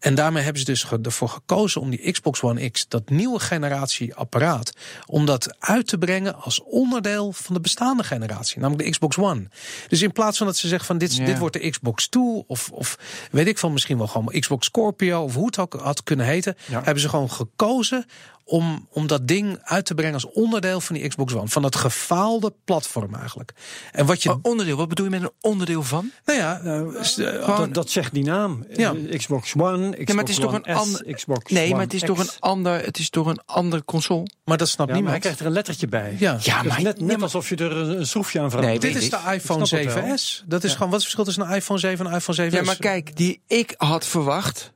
En 0.00 0.14
daarmee 0.14 0.42
hebben 0.42 0.62
ze 0.62 0.70
dus 0.70 0.86
ervoor 1.02 1.28
gekozen 1.28 1.80
om 1.80 1.90
die 1.90 2.12
Xbox 2.12 2.42
One 2.42 2.70
X, 2.70 2.88
dat 2.88 3.10
nieuwe 3.10 3.38
generatie 3.38 4.14
apparaat, 4.14 4.72
om 5.06 5.26
dat 5.26 5.56
uit 5.58 5.86
te 5.86 5.98
brengen 5.98 6.34
als 6.34 6.62
onderdeel 6.62 7.32
van 7.32 7.54
de 7.54 7.60
bestaande 7.60 8.02
generatie, 8.02 8.60
namelijk 8.60 8.84
de 8.84 8.90
Xbox 8.90 9.18
One. 9.18 9.48
Dus 9.88 10.02
in 10.02 10.12
plaats 10.12 10.38
van 10.38 10.46
dat 10.46 10.56
ze 10.56 10.68
zeggen 10.68 10.86
van 10.86 10.98
dit, 10.98 11.26
dit 11.26 11.38
wordt 11.38 11.60
de 11.60 11.70
Xbox 11.70 12.08
2 12.08 12.44
of, 12.46 12.70
of 12.70 12.98
weet 13.30 13.46
ik 13.46 13.58
van 13.58 13.72
misschien 13.72 13.98
wel 13.98 14.06
gewoon 14.06 14.40
Xbox 14.40 14.66
Scorpio 14.66 15.22
of 15.22 15.34
hoe 15.34 15.46
het 15.46 15.58
ook 15.58 15.74
had 15.74 16.02
kunnen 16.02 16.26
heten, 16.26 16.56
hebben 16.70 17.00
ze 17.00 17.08
gewoon 17.08 17.30
gekozen 17.30 18.06
om, 18.50 18.86
om 18.90 19.06
dat 19.06 19.28
ding 19.28 19.58
uit 19.62 19.84
te 19.86 19.94
brengen 19.94 20.14
als 20.14 20.26
onderdeel 20.26 20.80
van 20.80 20.96
die 20.96 21.08
Xbox 21.08 21.34
One. 21.34 21.48
Van 21.48 21.62
dat 21.62 21.76
gefaalde 21.76 22.52
platform 22.64 23.14
eigenlijk. 23.14 23.52
En 23.92 24.06
wat 24.06 24.22
je. 24.22 24.28
Maar 24.28 24.38
onderdeel, 24.42 24.76
wat 24.76 24.88
bedoel 24.88 25.04
je 25.04 25.10
met 25.10 25.22
een 25.22 25.30
onderdeel 25.40 25.82
van? 25.82 26.10
Nou 26.24 26.38
ja, 26.38 26.60
uh, 26.64 27.56
dat, 27.56 27.74
dat, 27.74 27.90
zegt 27.90 28.12
die 28.12 28.24
naam. 28.24 28.64
Ja. 28.76 28.94
Xbox 29.16 29.54
One, 29.54 29.90
Xbox 29.90 30.08
ja, 30.08 30.14
maar 30.14 30.24
het 30.24 30.32
is 30.32 30.38
toch 30.38 30.52
een 30.52 30.64
ander, 30.64 31.14
Xbox 31.14 31.50
Nee, 31.50 31.70
maar 31.70 31.80
het 31.80 31.94
is 31.94 32.00
toch 32.00 32.18
een 32.18 32.30
ander, 32.38 32.84
het 32.84 32.98
is 32.98 33.10
toch 33.10 33.26
een 33.26 33.40
andere 33.46 33.84
console. 33.84 34.30
Maar 34.44 34.56
dat 34.56 34.68
snapt 34.68 34.88
ja, 34.88 34.94
niemand. 34.94 35.14
hij 35.14 35.22
krijgt 35.22 35.40
er 35.40 35.46
een 35.46 35.52
lettertje 35.52 35.86
bij. 35.86 36.16
Ja, 36.18 36.38
ja 36.42 36.62
maar 36.62 36.82
net, 36.82 37.00
net 37.00 37.22
alsof 37.22 37.48
je 37.48 37.56
er 37.56 37.76
een 37.76 38.06
schroefje 38.06 38.40
aan 38.40 38.50
verandert. 38.50 38.82
Nee, 38.82 38.92
dit 38.92 39.02
is 39.02 39.10
de 39.10 39.32
iPhone 39.32 39.66
7S. 39.66 40.44
Dat 40.46 40.64
is 40.64 40.72
gewoon 40.72 40.90
wat 40.90 41.00
het 41.00 41.02
verschil 41.02 41.24
tussen 41.24 41.42
een 41.42 41.54
iPhone 41.54 41.78
7 41.78 42.06
en 42.06 42.12
een 42.12 42.18
iPhone 42.18 42.50
7S. 42.50 42.52
Ja, 42.52 42.62
maar 42.62 42.76
kijk, 42.76 43.16
die 43.16 43.40
ik 43.46 43.74
had 43.76 44.06
verwacht 44.06 44.72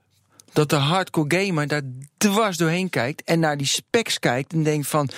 dat 0.54 0.70
de 0.70 0.76
hardcore 0.76 1.44
gamer 1.44 1.68
daar 1.68 1.82
dwars 2.30 2.56
doorheen 2.56 2.90
kijkt 2.90 3.22
en 3.24 3.40
naar 3.40 3.56
die 3.56 3.66
specs 3.66 4.18
kijkt 4.18 4.52
en 4.52 4.62
denkt 4.62 4.86
van 4.86 5.10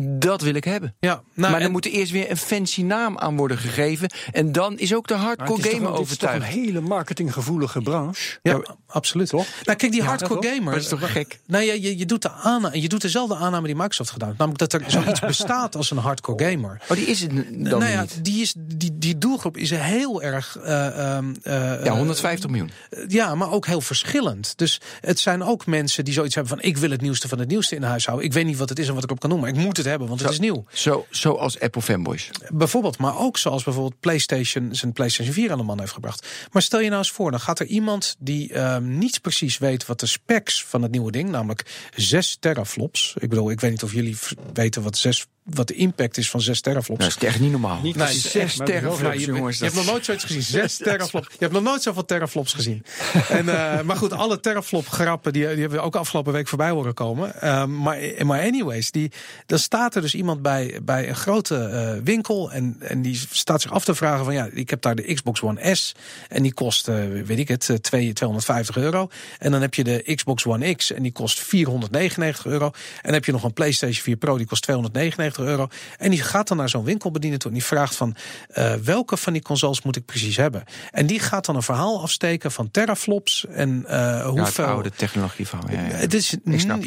dat 0.00 0.40
wil 0.40 0.54
ik 0.54 0.64
hebben. 0.64 0.94
Ja, 1.00 1.22
nou, 1.34 1.52
maar 1.52 1.60
dan 1.60 1.70
moet 1.70 1.84
er 1.84 1.90
eerst 1.90 2.12
weer 2.12 2.30
een 2.30 2.36
fancy 2.36 2.82
naam 2.82 3.18
aan 3.18 3.36
worden 3.36 3.58
gegeven 3.58 4.10
en 4.32 4.52
dan 4.52 4.78
is 4.78 4.94
ook 4.94 5.06
de 5.08 5.14
hardcore 5.14 5.62
gamer 5.62 5.92
overtuigd. 5.92 6.10
Het 6.10 6.42
is 6.42 6.48
toch 6.48 6.64
een 6.64 6.64
hele 6.64 6.80
marketinggevoelige 6.80 7.80
branche. 7.80 8.38
Ja, 8.42 8.62
absoluut. 8.86 9.28
Toch? 9.28 9.46
Nou, 9.64 9.78
kijk, 9.78 9.92
die 9.92 10.02
hardcore 10.02 10.48
gamer. 10.48 10.72
Dat 10.72 10.82
is 10.82 10.88
toch 10.88 11.12
gek? 11.12 11.40
Nou, 11.46 11.64
je, 11.64 11.80
je, 11.80 11.98
je 11.98 12.06
doet 12.06 12.22
de 12.22 12.30
aanname, 12.30 12.80
je 12.80 12.88
doet 12.88 13.00
dezelfde 13.00 13.34
aanname 13.36 13.66
die 13.66 13.76
Microsoft 13.76 14.10
gedaan, 14.10 14.34
namelijk 14.38 14.58
dat 14.58 14.72
er 14.72 14.90
zoiets 14.90 15.20
bestaat 15.34 15.76
als 15.76 15.90
een 15.90 15.96
hardcore 15.96 16.50
gamer. 16.50 16.80
Oh, 16.88 16.96
die 16.96 17.06
is 17.06 17.20
het 17.20 17.30
dan 17.34 17.78
nou 17.78 17.84
ja, 17.84 18.00
niet. 18.00 18.24
Die, 18.24 18.42
is, 18.42 18.54
die, 18.56 18.98
die 18.98 19.18
doelgroep 19.18 19.56
is 19.56 19.70
heel 19.70 20.22
erg. 20.22 20.58
Uh, 20.58 20.64
uh, 20.64 21.84
ja, 21.84 21.96
150 21.96 22.50
miljoen. 22.50 22.70
ja, 23.08 23.34
maar 23.34 23.50
ook 23.50 23.66
heel 23.66 23.80
verschillend. 23.80 24.52
Dus 24.58 24.80
het 25.00 25.18
zijn 25.18 25.42
ook 25.42 25.66
mensen 25.66 26.04
die 26.04 26.14
zoiets 26.14 26.34
hebben 26.34 26.41
van: 26.46 26.60
ik 26.60 26.76
wil 26.76 26.90
het 26.90 27.00
nieuwste 27.00 27.28
van 27.28 27.38
het 27.38 27.48
nieuwste 27.48 27.74
in 27.74 27.82
huis 27.82 28.06
houden. 28.06 28.26
Ik 28.26 28.32
weet 28.32 28.44
niet 28.44 28.56
wat 28.56 28.68
het 28.68 28.78
is 28.78 28.88
en 28.88 28.94
wat 28.94 29.04
ik 29.04 29.10
op 29.10 29.20
kan 29.20 29.30
doen, 29.30 29.40
maar 29.40 29.48
ik 29.48 29.54
moet 29.54 29.76
het 29.76 29.86
hebben, 29.86 30.08
want 30.08 30.20
zo, 30.20 30.26
het 30.26 30.34
is 30.34 30.40
nieuw. 30.40 30.64
Zo, 30.72 31.06
zoals 31.10 31.60
Apple 31.60 31.82
fanboys. 31.82 32.30
Bijvoorbeeld, 32.48 32.98
maar 32.98 33.18
ook 33.18 33.38
zoals 33.38 33.62
bijvoorbeeld 33.62 34.00
PlayStation 34.00 34.74
zijn 34.74 34.92
PlayStation 34.92 35.34
4 35.34 35.52
aan 35.52 35.58
de 35.58 35.64
man 35.64 35.80
heeft 35.80 35.92
gebracht. 35.92 36.26
Maar 36.52 36.62
stel 36.62 36.80
je 36.80 36.86
nou 36.86 36.98
eens 36.98 37.10
voor, 37.10 37.30
dan 37.30 37.40
gaat 37.40 37.60
er 37.60 37.66
iemand 37.66 38.16
die 38.18 38.52
uh, 38.52 38.76
niet 38.78 39.20
precies 39.20 39.58
weet 39.58 39.86
wat 39.86 40.00
de 40.00 40.06
specs 40.06 40.64
van 40.64 40.82
het 40.82 40.90
nieuwe 40.90 41.10
ding, 41.10 41.30
namelijk 41.30 41.88
6 41.94 42.36
teraflops. 42.40 43.14
Ik 43.18 43.28
bedoel, 43.28 43.50
ik 43.50 43.60
weet 43.60 43.70
niet 43.70 43.82
of 43.82 43.92
jullie 43.92 44.16
weten 44.52 44.82
wat 44.82 44.98
6 44.98 45.26
wat 45.42 45.68
de 45.68 45.74
impact 45.74 46.16
is 46.16 46.30
van 46.30 46.40
6 46.40 46.60
teraflops. 46.60 47.04
Dat 47.04 47.22
is 47.22 47.28
echt 47.28 47.40
niet 47.40 47.50
normaal. 47.50 47.80
Niet 47.82 47.96
nee, 47.96 48.14
6 48.14 48.56
teraflops, 48.56 49.24
je, 49.24 49.26
jongens. 49.26 49.58
Je 49.58 49.64
hebt 49.64 49.76
nog 49.76 49.86
nooit 49.86 50.04
zoiets 50.04 50.24
gezien. 50.24 50.42
6 50.42 50.76
teraflops. 50.84 51.26
Je 51.30 51.36
hebt 51.38 51.52
nog 51.52 51.62
nooit 51.62 51.82
zoveel 51.82 52.04
teraflops 52.04 52.52
gezien. 52.52 52.84
en, 53.28 53.44
uh, 53.44 53.80
maar 53.80 53.96
goed, 53.96 54.12
alle 54.12 54.40
teraflop 54.40 54.88
grappen 54.88 55.32
die, 55.32 55.42
die 55.42 55.60
hebben 55.60 55.78
we 55.78 55.84
ook 55.84 55.96
afgelopen 55.96 56.32
week 56.32 56.48
voorbij 56.48 56.70
horen 56.70 56.94
komen. 56.94 57.32
Uh, 57.36 57.64
maar, 57.64 57.98
maar 58.26 58.40
anyways, 58.40 58.90
die, 58.90 59.12
dan 59.46 59.58
staat 59.58 59.94
er 59.94 60.02
dus 60.02 60.14
iemand 60.14 60.42
bij, 60.42 60.80
bij 60.82 61.08
een 61.08 61.16
grote 61.16 61.70
uh, 61.72 62.04
winkel 62.04 62.52
en, 62.52 62.76
en 62.78 63.02
die 63.02 63.26
staat 63.30 63.62
zich 63.62 63.72
af 63.72 63.84
te 63.84 63.94
vragen 63.94 64.24
van 64.24 64.34
ja, 64.34 64.48
ik 64.52 64.70
heb 64.70 64.82
daar 64.82 64.94
de 64.94 65.14
Xbox 65.14 65.42
One 65.42 65.74
S 65.74 65.94
en 66.28 66.42
die 66.42 66.54
kost, 66.54 66.86
weet 67.26 67.38
ik 67.38 67.48
het, 67.48 67.78
250 67.80 68.76
euro. 68.76 69.08
En 69.38 69.50
dan 69.50 69.60
heb 69.60 69.74
je 69.74 69.84
de 69.84 70.14
Xbox 70.14 70.46
One 70.46 70.74
X 70.74 70.92
en 70.92 71.02
die 71.02 71.12
kost 71.12 71.40
499 71.40 72.46
euro. 72.46 72.66
En 72.66 72.72
dan 73.02 73.12
heb 73.12 73.24
je 73.24 73.32
nog 73.32 73.42
een 73.42 73.52
PlayStation 73.52 74.02
4 74.02 74.16
Pro 74.16 74.36
die 74.36 74.46
kost 74.46 74.62
299 74.62 75.31
euro. 75.38 75.68
En 75.98 76.10
die 76.10 76.22
gaat 76.22 76.48
dan 76.48 76.56
naar 76.56 76.68
zo'n 76.68 76.84
winkelbediener 76.84 77.38
toe 77.38 77.50
en 77.50 77.56
die 77.56 77.66
vraagt 77.66 77.96
van 77.96 78.16
uh, 78.54 78.74
welke 78.74 79.16
van 79.16 79.32
die 79.32 79.42
consoles 79.42 79.82
moet 79.82 79.96
ik 79.96 80.04
precies 80.04 80.36
hebben. 80.36 80.64
En 80.90 81.06
die 81.06 81.20
gaat 81.20 81.46
dan 81.46 81.56
een 81.56 81.62
verhaal 81.62 82.02
afsteken 82.02 82.52
van 82.52 82.70
teraflops 82.70 83.46
en 83.46 83.84
uh, 83.88 84.26
hoeveel. 84.28 84.64
Ja, 84.64 84.70
oude 84.70 84.90
technologie 84.90 85.46
van. 85.48 85.62
Ja, 85.70 85.80
ja. 85.80 85.94
Het, 85.94 86.14
is 86.14 86.36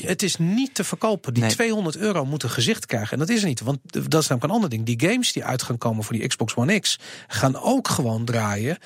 het 0.01 0.23
is 0.23 0.38
niet 0.38 0.75
te 0.75 0.84
verkopen. 0.84 1.34
Die 1.34 1.43
nee. 1.43 1.51
200 1.51 1.97
euro 1.97 2.25
moet 2.25 2.43
een 2.43 2.49
gezicht 2.49 2.86
krijgen. 2.86 3.12
En 3.12 3.19
dat 3.19 3.29
is 3.29 3.41
er 3.41 3.47
niet. 3.47 3.62
Want 3.62 3.79
dat 3.84 4.21
is 4.21 4.27
namelijk 4.27 4.43
een 4.43 4.49
ander 4.49 4.69
ding. 4.69 4.86
Die 4.86 5.10
games 5.10 5.34
die 5.34 5.43
uit 5.43 5.63
gaan 5.63 5.77
komen 5.77 6.03
voor 6.03 6.15
die 6.15 6.27
Xbox 6.27 6.55
One 6.55 6.79
X 6.79 6.99
gaan 7.27 7.62
ook 7.62 7.88
gewoon 7.88 8.25
draaien. 8.25 8.77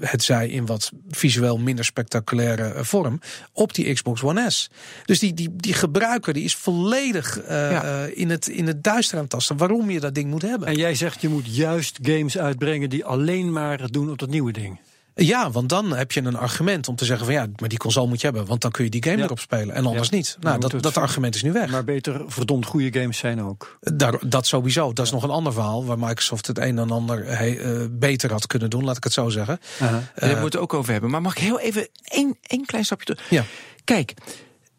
Het 0.00 0.22
zij 0.22 0.48
in 0.48 0.66
wat 0.66 0.90
visueel 1.10 1.58
minder 1.58 1.84
spectaculaire 1.84 2.62
eh, 2.62 2.84
vorm. 2.84 3.20
Op 3.52 3.74
die 3.74 3.92
Xbox 3.92 4.22
One 4.22 4.50
S. 4.50 4.70
Dus 5.04 5.18
die, 5.18 5.34
die, 5.34 5.56
die 5.56 5.74
gebruiker 5.74 6.32
die 6.32 6.44
is 6.44 6.56
volledig 6.56 7.42
uh, 7.42 7.70
ja. 7.70 8.04
in 8.04 8.30
het, 8.30 8.48
in 8.48 8.66
het 8.66 8.84
aan 9.14 9.28
tasten 9.28 9.56
waarom 9.56 9.90
je 9.90 10.00
dat 10.00 10.14
ding 10.14 10.30
moet 10.30 10.42
hebben. 10.42 10.68
En 10.68 10.74
jij 10.74 10.94
zegt 10.94 11.20
je 11.20 11.28
moet 11.28 11.56
juist 11.56 11.98
games 12.02 12.38
uitbrengen 12.38 12.90
die 12.90 13.04
alleen 13.04 13.52
maar 13.52 13.80
het 13.80 13.92
doen 13.92 14.10
op 14.10 14.18
dat 14.18 14.28
nieuwe 14.28 14.52
ding. 14.52 14.80
Ja, 15.14 15.50
want 15.50 15.68
dan 15.68 15.92
heb 15.92 16.12
je 16.12 16.22
een 16.22 16.36
argument 16.36 16.88
om 16.88 16.96
te 16.96 17.04
zeggen 17.04 17.26
van 17.26 17.34
ja, 17.34 17.46
maar 17.56 17.68
die 17.68 17.78
console 17.78 18.08
moet 18.08 18.20
je 18.20 18.26
hebben, 18.26 18.46
want 18.46 18.60
dan 18.60 18.70
kun 18.70 18.84
je 18.84 18.90
die 18.90 19.02
game 19.02 19.16
ja. 19.16 19.24
erop 19.24 19.38
spelen 19.38 19.74
en 19.74 19.86
anders 19.86 20.08
ja. 20.08 20.16
niet. 20.16 20.36
Nou, 20.40 20.60
dat, 20.60 20.82
dat 20.82 20.96
argument 20.96 21.34
is 21.34 21.42
nu 21.42 21.52
weg. 21.52 21.70
Maar 21.70 21.84
beter 21.84 22.22
verdomd 22.26 22.66
goede 22.66 23.00
games 23.00 23.18
zijn 23.18 23.42
ook. 23.42 23.78
Daar, 23.80 24.28
dat 24.28 24.46
sowieso. 24.46 24.92
Dat 24.92 25.06
is 25.06 25.12
nog 25.12 25.22
een 25.22 25.30
ander 25.30 25.52
verhaal 25.52 25.84
waar 25.84 25.98
Microsoft 25.98 26.46
het 26.46 26.58
een 26.58 26.78
en 26.78 26.90
ander 26.90 27.38
he, 27.38 27.48
uh, 27.48 27.86
beter 27.90 28.30
had 28.30 28.46
kunnen 28.46 28.70
doen, 28.70 28.84
laat 28.84 28.96
ik 28.96 29.04
het 29.04 29.12
zo 29.12 29.28
zeggen. 29.28 29.58
Uh 29.82 29.88
-huh. 29.88 29.88
uh, 29.88 30.02
Daar 30.14 30.28
moeten 30.28 30.38
we 30.38 30.44
het 30.44 30.56
ook 30.56 30.74
over 30.74 30.92
hebben. 30.92 31.10
Maar 31.10 31.22
mag 31.22 31.32
ik 31.32 31.42
heel 31.42 31.60
even 31.60 31.88
één, 32.04 32.36
één 32.42 32.66
klein 32.66 32.84
stapje 32.84 33.04
terug? 33.04 33.30
Ja. 33.30 33.44
Kijk, 33.84 34.14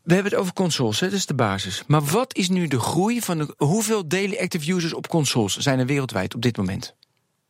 we 0.04 0.14
hebben 0.14 0.32
het 0.32 0.42
over 0.42 0.54
consoles, 0.54 1.00
hè? 1.00 1.10
dat 1.10 1.18
is 1.18 1.26
de 1.26 1.34
basis. 1.34 1.84
Maar 1.88 2.04
wat 2.04 2.36
is 2.36 2.50
nu 2.50 2.68
de 2.68 2.80
groei 2.80 3.22
van 3.22 3.38
de, 3.38 3.54
hoeveel 3.58 4.08
daily 4.08 4.38
active 4.38 4.72
users 4.72 4.94
op 4.94 5.08
consoles 5.08 5.58
zijn 5.58 5.80
er 5.80 5.86
wereldwijd 5.86 6.36
op 6.36 6.42
dit 6.42 6.58
moment? 6.58 6.96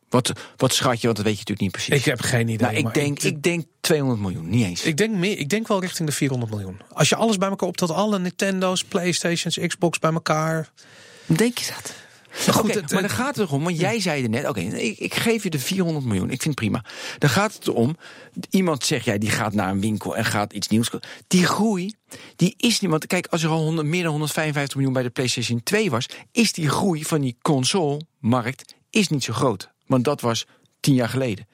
Wat, 0.08 0.32
wat 0.56 0.74
schat 0.74 1.00
je, 1.00 1.06
want 1.06 1.16
dat 1.16 1.26
weet 1.26 1.34
je 1.34 1.44
natuurlijk 1.46 1.60
niet 1.60 1.70
precies. 1.70 1.94
Ik 1.94 2.04
heb 2.04 2.20
geen 2.20 2.48
idee. 2.48 2.70
Nou, 2.70 2.86
ik, 2.86 2.94
denk, 2.94 3.18
ik, 3.18 3.24
ik, 3.24 3.42
denk 3.42 3.66
200 3.80 4.20
miljoen, 4.20 4.48
niet 4.48 4.64
eens. 4.64 4.84
Ik 4.84 4.96
denk, 4.96 5.14
meer, 5.14 5.38
ik 5.38 5.48
denk 5.48 5.68
wel 5.68 5.80
richting 5.80 6.08
de 6.08 6.14
400 6.14 6.52
miljoen. 6.52 6.80
Als 6.92 7.08
je 7.08 7.16
alles 7.16 7.38
bij 7.38 7.48
elkaar 7.48 7.68
optelt, 7.68 7.90
alle 7.90 8.18
Nintendo's, 8.18 8.84
Playstations, 8.84 9.58
Xbox 9.58 9.98
bij 9.98 10.12
elkaar. 10.12 10.70
Denk 11.26 11.58
je 11.58 11.72
dat? 11.74 11.94
Goed, 12.34 12.64
okay, 12.64 12.74
het, 12.74 12.92
maar 12.92 13.00
dan 13.00 13.10
gaat 13.10 13.36
het 13.36 13.48
erom, 13.48 13.64
want 13.64 13.78
jij 13.78 14.00
zei 14.00 14.22
er 14.22 14.28
net, 14.28 14.48
oké, 14.48 14.60
okay, 14.60 14.64
ik, 14.64 14.98
ik, 14.98 15.14
geef 15.14 15.42
je 15.42 15.50
de 15.50 15.58
400 15.58 16.04
miljoen, 16.04 16.30
ik 16.30 16.42
vind 16.42 16.44
het 16.44 16.54
prima. 16.54 16.84
Dan 17.18 17.30
gaat 17.30 17.54
het 17.54 17.66
erom, 17.66 17.96
iemand 18.50 18.84
zegt, 18.84 19.04
jij, 19.04 19.18
die 19.18 19.30
gaat 19.30 19.52
naar 19.52 19.70
een 19.70 19.80
winkel 19.80 20.16
en 20.16 20.24
gaat 20.24 20.52
iets 20.52 20.68
nieuws 20.68 20.90
kopen. 20.90 21.08
Die 21.26 21.46
groei, 21.46 21.94
die 22.36 22.54
is 22.56 22.80
niet, 22.80 22.90
want 22.90 23.06
kijk, 23.06 23.26
als 23.26 23.42
er 23.42 23.50
al 23.50 23.62
100, 23.62 23.86
meer 23.86 24.02
dan 24.02 24.10
155 24.10 24.74
miljoen 24.76 24.94
bij 24.94 25.02
de 25.02 25.10
PlayStation 25.10 25.62
2 25.62 25.90
was, 25.90 26.06
is 26.32 26.52
die 26.52 26.68
groei 26.68 27.04
van 27.04 27.20
die 27.20 27.36
console-markt 27.42 28.74
is 28.90 29.08
niet 29.08 29.24
zo 29.24 29.32
groot. 29.32 29.70
Want 29.86 30.04
dat 30.04 30.20
was 30.20 30.46
tien 30.80 30.94
jaar 30.94 31.08
geleden. 31.08 31.46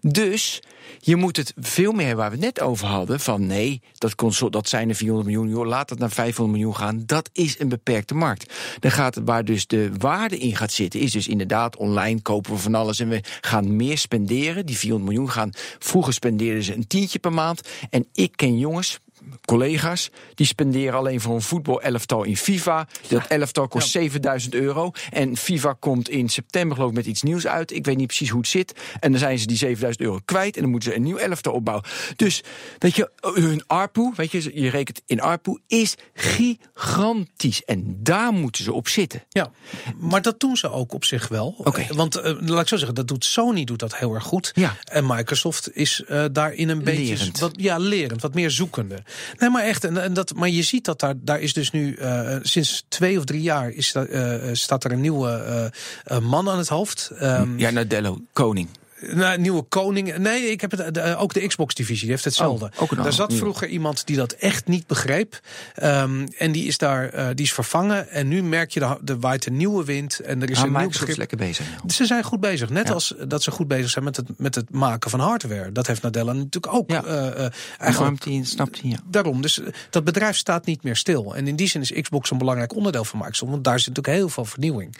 Dus 0.00 0.62
je 1.04 1.16
moet 1.16 1.36
het 1.36 1.52
veel 1.56 1.92
meer 1.92 2.16
waar 2.16 2.30
we 2.30 2.36
net 2.36 2.60
over 2.60 2.86
hadden. 2.86 3.20
Van 3.20 3.46
nee, 3.46 3.82
dat, 3.98 4.14
console, 4.14 4.50
dat 4.50 4.68
zijn 4.68 4.88
er 4.88 4.94
400 4.94 5.36
miljoen, 5.36 5.66
laat 5.66 5.90
het 5.90 5.98
naar 5.98 6.10
500 6.10 6.58
miljoen 6.58 6.76
gaan. 6.76 7.02
Dat 7.06 7.30
is 7.32 7.60
een 7.60 7.68
beperkte 7.68 8.14
markt. 8.14 8.54
Dan 8.80 8.90
gaat 8.90 9.20
waar 9.24 9.44
dus 9.44 9.66
de 9.66 9.90
waarde 9.98 10.38
in 10.38 10.56
gaat 10.56 10.72
zitten, 10.72 11.00
is 11.00 11.12
dus 11.12 11.28
inderdaad 11.28 11.76
online 11.76 12.20
kopen 12.20 12.52
we 12.52 12.58
van 12.58 12.74
alles. 12.74 13.00
En 13.00 13.08
we 13.08 13.20
gaan 13.40 13.76
meer 13.76 13.98
spenderen. 13.98 14.66
Die 14.66 14.76
400 14.76 15.10
miljoen 15.10 15.30
gaan. 15.30 15.50
Vroeger 15.78 16.12
spendeerden 16.12 16.62
ze 16.62 16.74
een 16.74 16.86
tientje 16.86 17.18
per 17.18 17.32
maand. 17.32 17.68
En 17.90 18.06
ik 18.12 18.32
ken 18.36 18.58
jongens, 18.58 18.98
collega's. 19.44 20.10
Die 20.34 20.46
spenderen 20.46 20.98
alleen 20.98 21.20
voor 21.20 21.34
een 21.34 21.42
voetbal-elftal 21.42 22.22
in 22.22 22.36
FIFA. 22.36 22.88
Dat 23.08 23.26
elftal 23.26 23.68
kost 23.68 23.90
7000 23.90 24.54
euro. 24.54 24.90
En 25.10 25.36
FIFA 25.36 25.76
komt 25.78 26.08
in 26.08 26.28
september 26.28 26.76
geloof 26.76 26.90
ik 26.90 26.96
met 26.96 27.06
iets 27.06 27.22
nieuws 27.22 27.46
uit. 27.46 27.72
Ik 27.72 27.84
weet 27.84 27.96
niet 27.96 28.06
precies 28.06 28.28
hoe 28.28 28.40
het 28.40 28.48
zit. 28.48 28.74
En 29.00 29.10
dan 29.10 29.20
zijn 29.20 29.38
ze 29.38 29.46
die 29.46 29.56
7000 29.56 30.04
euro 30.04 30.20
kwijt. 30.24 30.56
En 30.56 30.62
dan 30.62 30.70
moeten 30.70 30.90
ze 30.90 30.96
een 30.96 31.02
nieuw 31.02 31.16
elftal 31.16 31.52
opbouwen. 31.52 31.86
Dus, 32.16 32.42
weet 32.78 32.96
je, 32.96 33.10
hun 33.20 33.62
ARPU, 33.66 34.12
weet 34.16 34.30
je, 34.30 34.60
je 34.60 34.70
rekent 34.70 35.02
in 35.06 35.20
ARPU, 35.20 35.58
is 35.66 35.94
gigantisch. 36.14 37.64
En 37.64 37.96
daar 37.98 38.32
moeten 38.32 38.64
ze 38.64 38.72
op 38.72 38.88
zitten. 38.88 39.24
Ja, 39.28 39.50
maar 39.98 40.22
dat 40.22 40.40
doen 40.40 40.56
ze 40.56 40.70
ook 40.70 40.92
op 40.92 41.04
zich 41.04 41.28
wel. 41.28 41.54
Oké. 41.58 41.86
Want 41.94 42.16
eh, 42.16 42.34
laat 42.40 42.60
ik 42.60 42.68
zo 42.68 42.76
zeggen, 42.76 42.94
dat 42.94 43.08
doet 43.08 43.24
Sony 43.24 43.64
doet 43.64 43.78
dat 43.78 43.96
heel 43.96 44.14
erg 44.14 44.24
goed. 44.24 44.52
Ja. 44.54 44.76
En 44.84 45.06
Microsoft 45.06 45.76
is 45.76 46.04
eh, 46.04 46.24
daarin 46.32 46.68
een 46.68 46.84
beetje 46.84 47.30
wat, 47.38 47.52
ja, 47.56 47.76
lerend, 47.78 48.22
wat 48.22 48.34
meer 48.34 48.50
zoekende. 48.50 49.02
Nee, 49.38 49.50
maar 49.50 49.62
echt, 49.62 49.84
en, 49.84 50.12
dat, 50.12 50.34
maar 50.34 50.48
je 50.48 50.62
ziet 50.62 50.84
dat 50.84 51.00
daar, 51.00 51.14
daar 51.16 51.40
is 51.40 51.52
dus 51.52 51.70
nu 51.70 51.94
eh, 51.94 52.36
sinds 52.42 52.84
twee 52.88 53.18
of 53.18 53.24
drie 53.24 53.42
jaar 53.42 53.70
is, 53.70 53.92
dat, 53.92 54.06
eh, 54.06 54.34
staat 54.52 54.84
er 54.84 54.92
een 54.92 55.00
nieuwe 55.00 55.30
eh, 55.30 56.16
eh, 56.16 56.22
man 56.22 56.48
aan 56.48 56.58
het 56.58 56.68
hoofd. 56.68 57.10
Ehm, 57.18 57.58
Ja, 57.58 57.70
Nadello, 57.70 58.18
koning. 58.32 58.68
Nou, 59.10 59.38
nieuwe 59.38 59.62
koning. 59.62 60.16
Nee, 60.16 60.42
ik 60.50 60.60
heb 60.60 60.70
het, 60.70 60.94
de- 60.94 61.16
ook 61.16 61.32
de 61.34 61.46
Xbox-divisie 61.46 62.08
heeft 62.08 62.24
hetzelfde. 62.24 62.64
Oh, 62.74 62.82
ook 62.82 62.90
een 62.90 63.02
Daar 63.02 63.12
zat 63.12 63.34
vroeger 63.34 63.68
iemand 63.68 64.06
die 64.06 64.16
dat 64.16 64.32
echt 64.32 64.66
niet 64.66 64.86
begreep. 64.86 65.40
Ehm, 65.74 66.26
en 66.38 66.52
die 66.52 66.66
is 66.66 66.78
daar 66.78 67.08
eh, 67.08 67.26
die 67.34 67.44
is 67.44 67.52
vervangen. 67.52 68.08
En 68.08 68.28
nu 68.28 68.42
merk 68.42 68.70
je, 68.70 68.80
de, 68.80 68.98
de 69.02 69.18
waait 69.18 69.46
een 69.46 69.56
nieuwe 69.56 69.84
wind. 69.84 70.20
En 70.20 70.42
er 70.42 70.50
is 70.50 70.56
Ah, 70.56 70.62
een 70.62 70.68
nieuw 70.68 70.78
Microsoft 70.78 70.98
begrip. 71.06 71.18
lekker 71.18 71.36
bezig. 71.36 71.66
Ze 71.86 72.06
zijn 72.06 72.24
goed 72.24 72.40
bezig. 72.40 72.70
Net 72.70 72.86
Ja. 72.88 72.92
als 72.94 73.14
dat 73.26 73.42
ze 73.42 73.50
goed 73.50 73.68
bezig 73.68 73.90
zijn 73.90 74.04
met 74.04 74.16
het, 74.16 74.26
met 74.38 74.54
het 74.54 74.70
maken 74.70 75.10
van 75.10 75.20
hardware. 75.20 75.72
Dat 75.72 75.86
heeft 75.86 76.02
Nadella 76.02 76.32
natuurlijk 76.32 76.74
ook. 76.74 76.90
Ja. 76.90 77.04
eh, 77.04 77.44
eh, 77.44 77.52
Eigenlijk 77.78 78.24
hij, 78.24 78.40
snapt 78.44 78.80
hij, 78.80 78.90
ja. 78.90 78.98
Daarom, 79.06 79.42
dus 79.42 79.60
eh, 79.60 79.66
dat 79.90 80.04
bedrijf 80.04 80.36
staat 80.36 80.66
niet 80.66 80.82
meer 80.82 80.96
stil. 80.96 81.36
En 81.36 81.46
in 81.48 81.56
die 81.56 81.68
zin 81.68 81.80
is 81.80 81.92
Xbox 81.92 82.30
een 82.30 82.38
belangrijk 82.38 82.74
onderdeel 82.74 83.04
van 83.04 83.18
Microsoft. 83.18 83.50
Want 83.50 83.64
daar 83.64 83.78
zit 83.80 83.88
natuurlijk 83.88 84.16
heel 84.16 84.28
veel 84.28 84.44
vernieuwing. 84.44 84.96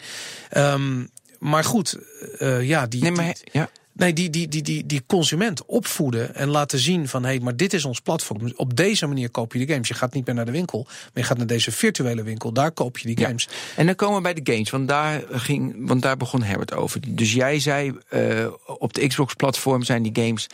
Ehm, 0.49 1.05
maar 1.39 1.63
goed, 1.63 1.97
eh, 2.37 2.61
ja, 2.67 2.87
die, 2.87 3.01
Nee, 3.01 3.11
maar 3.11 3.25
die- 3.25 3.49
ja. 3.51 3.69
Nee, 3.95 4.13
die, 4.13 4.29
die, 4.29 4.47
die, 4.47 4.61
die, 4.61 4.85
die 4.85 5.03
consument 5.07 5.65
opvoeden 5.65 6.35
en 6.35 6.49
laten 6.49 6.79
zien 6.79 7.07
van 7.07 7.23
hé, 7.23 7.29
hey, 7.29 7.39
maar 7.39 7.55
dit 7.55 7.73
is 7.73 7.85
ons 7.85 7.99
platform. 7.99 8.51
Op 8.55 8.75
deze 8.77 9.07
manier 9.07 9.29
koop 9.29 9.53
je 9.53 9.65
de 9.65 9.73
games. 9.73 9.87
Je 9.87 9.93
gaat 9.93 10.13
niet 10.13 10.25
meer 10.25 10.35
naar 10.35 10.45
de 10.45 10.51
winkel, 10.51 10.83
maar 10.85 11.11
je 11.13 11.23
gaat 11.23 11.37
naar 11.37 11.47
deze 11.47 11.71
virtuele 11.71 12.23
winkel. 12.23 12.51
Daar 12.53 12.71
koop 12.71 12.97
je 12.97 13.07
die 13.07 13.19
Ja. 13.19 13.25
games. 13.27 13.47
En 13.75 13.85
dan 13.85 13.95
komen 13.95 14.15
we 14.15 14.21
bij 14.21 14.33
de 14.33 14.51
games, 14.53 14.69
want 14.69 14.87
daar, 14.87 15.23
ging, 15.31 15.87
want 15.87 16.01
daar 16.01 16.17
begon 16.17 16.43
Herbert 16.43 16.73
over. 16.73 16.99
Dus 17.15 17.33
jij 17.33 17.59
zei, 17.59 17.97
eh, 18.09 18.47
op 18.65 18.93
de 18.93 19.07
Xbox-platform 19.07 19.83
zijn 19.83 20.03
die 20.03 20.23
games... 20.25 20.47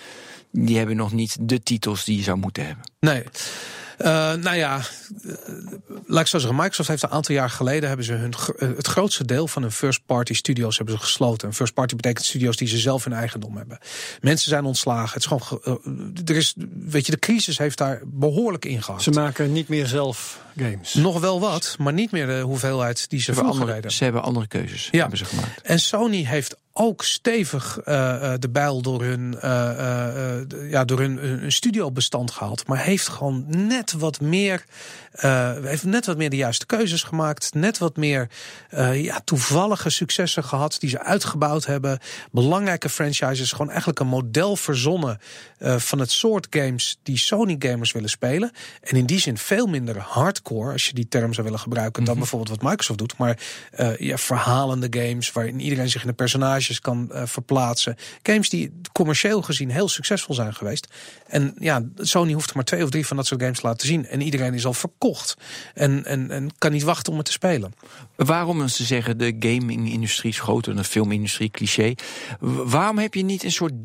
die 0.51 0.77
hebben 0.77 0.95
nog 0.95 1.11
niet 1.11 1.37
de 1.39 1.63
titels 1.63 2.03
die 2.05 2.17
je 2.17 2.23
zou 2.23 2.37
moeten 2.37 2.65
hebben. 2.65 2.91
Nee. 2.99 3.23
Eh, 3.99 4.33
nou 4.33 4.55
ja, 4.55 4.77
eh, 4.77 5.33
laat 6.05 6.21
ik 6.21 6.27
zo 6.27 6.37
zeggen. 6.37 6.55
Microsoft 6.57 6.89
heeft 6.89 7.03
een 7.03 7.09
aantal 7.09 7.35
jaar 7.35 7.49
geleden 7.49 7.87
hebben 7.87 8.05
ze 8.05 8.13
hun, 8.13 8.33
eh, 8.57 8.67
het 8.75 8.87
grootste 8.87 9.25
deel 9.25 9.47
van 9.47 9.61
hun 9.61 9.71
first-party 9.71 10.33
studio's 10.33 10.77
hebben 10.77 10.95
ze 10.95 11.01
gesloten. 11.01 11.47
En 11.47 11.53
first-party 11.53 11.95
betekent 11.95 12.25
studio's 12.25 12.55
die 12.57 12.67
ze 12.67 12.77
zelf 12.77 13.05
in 13.05 13.13
eigendom 13.13 13.57
hebben. 13.57 13.77
Mensen 14.21 14.49
zijn 14.49 14.65
ontslagen. 14.65 15.13
Het 15.13 15.17
is 15.21 15.25
gewoon, 15.25 15.43
ge- 15.43 16.21
er 16.25 16.35
is, 16.35 16.53
weet 16.85 17.05
je, 17.05 17.11
de 17.11 17.19
crisis 17.19 17.57
heeft 17.57 17.77
daar 17.77 18.01
behoorlijk 18.05 18.65
in 18.65 18.83
gehad. 18.83 19.03
Ze 19.03 19.11
maken 19.11 19.51
niet 19.51 19.67
meer 19.67 19.87
zelf 19.87 20.39
games. 20.57 20.93
Nog 20.93 21.19
wel 21.19 21.39
wat, 21.39 21.75
maar 21.79 21.93
niet 21.93 22.11
meer 22.11 22.27
de 22.27 22.39
hoeveelheid 22.41 23.09
die 23.09 23.19
ze 23.19 23.25
Ze 23.25 23.31
hebben, 23.31 23.43
vroeger 23.43 23.61
andere, 23.61 23.81
deden. 23.81 23.97
ze 23.97 24.03
hebben 24.03 24.23
andere 24.23 24.47
keuzes 24.47 24.87
Ja. 24.91 24.99
hebben 24.99 25.17
ze 25.17 25.25
gemaakt. 25.25 25.61
En 25.61 25.79
Sony 25.79 26.25
heeft 26.25 26.55
ook 26.81 27.03
stevig 27.03 27.79
eh, 27.79 28.33
eh, 28.33 28.39
de 28.39 28.49
bijl 28.49 28.81
door 28.81 29.03
hun, 29.03 29.31
de- 29.31 30.67
ja, 30.69 30.85
door 30.85 30.99
hun, 30.99 31.17
hun 31.17 31.51
studiobestand 31.51 32.31
gehaald. 32.31 32.67
Maar 32.67 32.77
heeft 32.83 33.07
gewoon 33.07 33.45
net 33.47 33.91
wat 33.91 34.21
meer. 34.21 34.63
heeft 35.61 35.83
net 35.83 36.05
wat 36.05 36.17
meer 36.17 36.29
de 36.29 36.35
juiste 36.35 36.65
keuzes 36.65 37.03
gemaakt. 37.03 37.53
Net 37.53 37.77
wat 37.77 37.95
meer 37.95 38.29
ja, 38.93 39.21
toevallige 39.23 39.89
successen 39.89 40.43
gehad. 40.43 40.75
Die 40.79 40.89
ze 40.89 41.03
uitgebouwd 41.03 41.65
hebben. 41.65 41.99
Belangrijke 42.31 42.89
franchises. 42.89 43.51
Gewoon 43.51 43.69
eigenlijk 43.69 43.99
een 43.99 44.07
model 44.07 44.55
verzonnen. 44.55 45.19
van 45.59 45.99
het 45.99 46.11
soort 46.11 46.47
games 46.49 46.99
die 47.03 47.17
Sony 47.17 47.55
gamers 47.59 47.91
willen 47.91 48.09
spelen. 48.09 48.51
En 48.81 48.97
in 48.97 49.05
die 49.05 49.19
zin 49.19 49.37
veel 49.37 49.67
minder 49.67 49.97
hardcore. 49.97 50.71
Als 50.71 50.87
je 50.87 50.93
die 50.93 51.07
term 51.07 51.33
zou 51.33 51.45
willen 51.45 51.61
gebruiken. 51.61 52.03
Dan 52.03 52.17
bijvoorbeeld 52.17 52.61
wat 52.61 52.69
Microsoft 52.69 52.99
doet. 52.99 53.17
Maar 53.17 53.37
ja, 53.97 54.17
verhalende 54.17 54.87
games. 54.89 55.31
Waarin 55.31 55.59
iedereen 55.59 55.89
zich 55.89 56.01
in 56.01 56.07
de 56.07 56.13
kan 56.79 57.11
eh, 57.11 57.25
verplaatsen. 57.25 57.95
Games 58.23 58.49
die 58.49 58.71
commercieel 58.91 59.41
gezien 59.41 59.71
heel 59.71 59.89
succesvol 59.89 60.35
zijn 60.35 60.53
geweest. 60.53 60.87
En 61.27 61.53
ja, 61.59 61.83
Sony 61.97 62.33
hoeft 62.33 62.53
maar 62.53 62.63
twee 62.63 62.83
of 62.83 62.89
drie 62.89 63.07
van 63.07 63.17
dat 63.17 63.27
soort 63.27 63.41
games 63.41 63.59
te 63.59 63.67
laten 63.67 63.87
zien. 63.87 64.05
En 64.05 64.21
iedereen 64.21 64.53
is 64.53 64.65
al 64.65 64.73
verkocht. 64.73 65.35
En, 65.73 66.05
en, 66.05 66.31
en 66.31 66.49
kan 66.57 66.71
niet 66.71 66.83
wachten 66.83 67.11
om 67.11 67.17
het 67.17 67.27
te 67.27 67.33
spelen. 67.33 67.73
Waarom 68.15 68.61
als 68.61 68.75
ze 68.75 68.83
zeggen 68.83 69.17
de 69.17 69.35
gaming-industrie 69.39 70.31
is 70.31 70.39
groter 70.39 70.73
dan 70.73 70.81
de 70.81 70.89
filmindustrie, 70.89 71.49
cliché. 71.49 71.93
Waarom 72.39 72.97
heb 72.97 73.13
je 73.13 73.23
niet 73.23 73.43
een 73.43 73.51
soort 73.51 73.83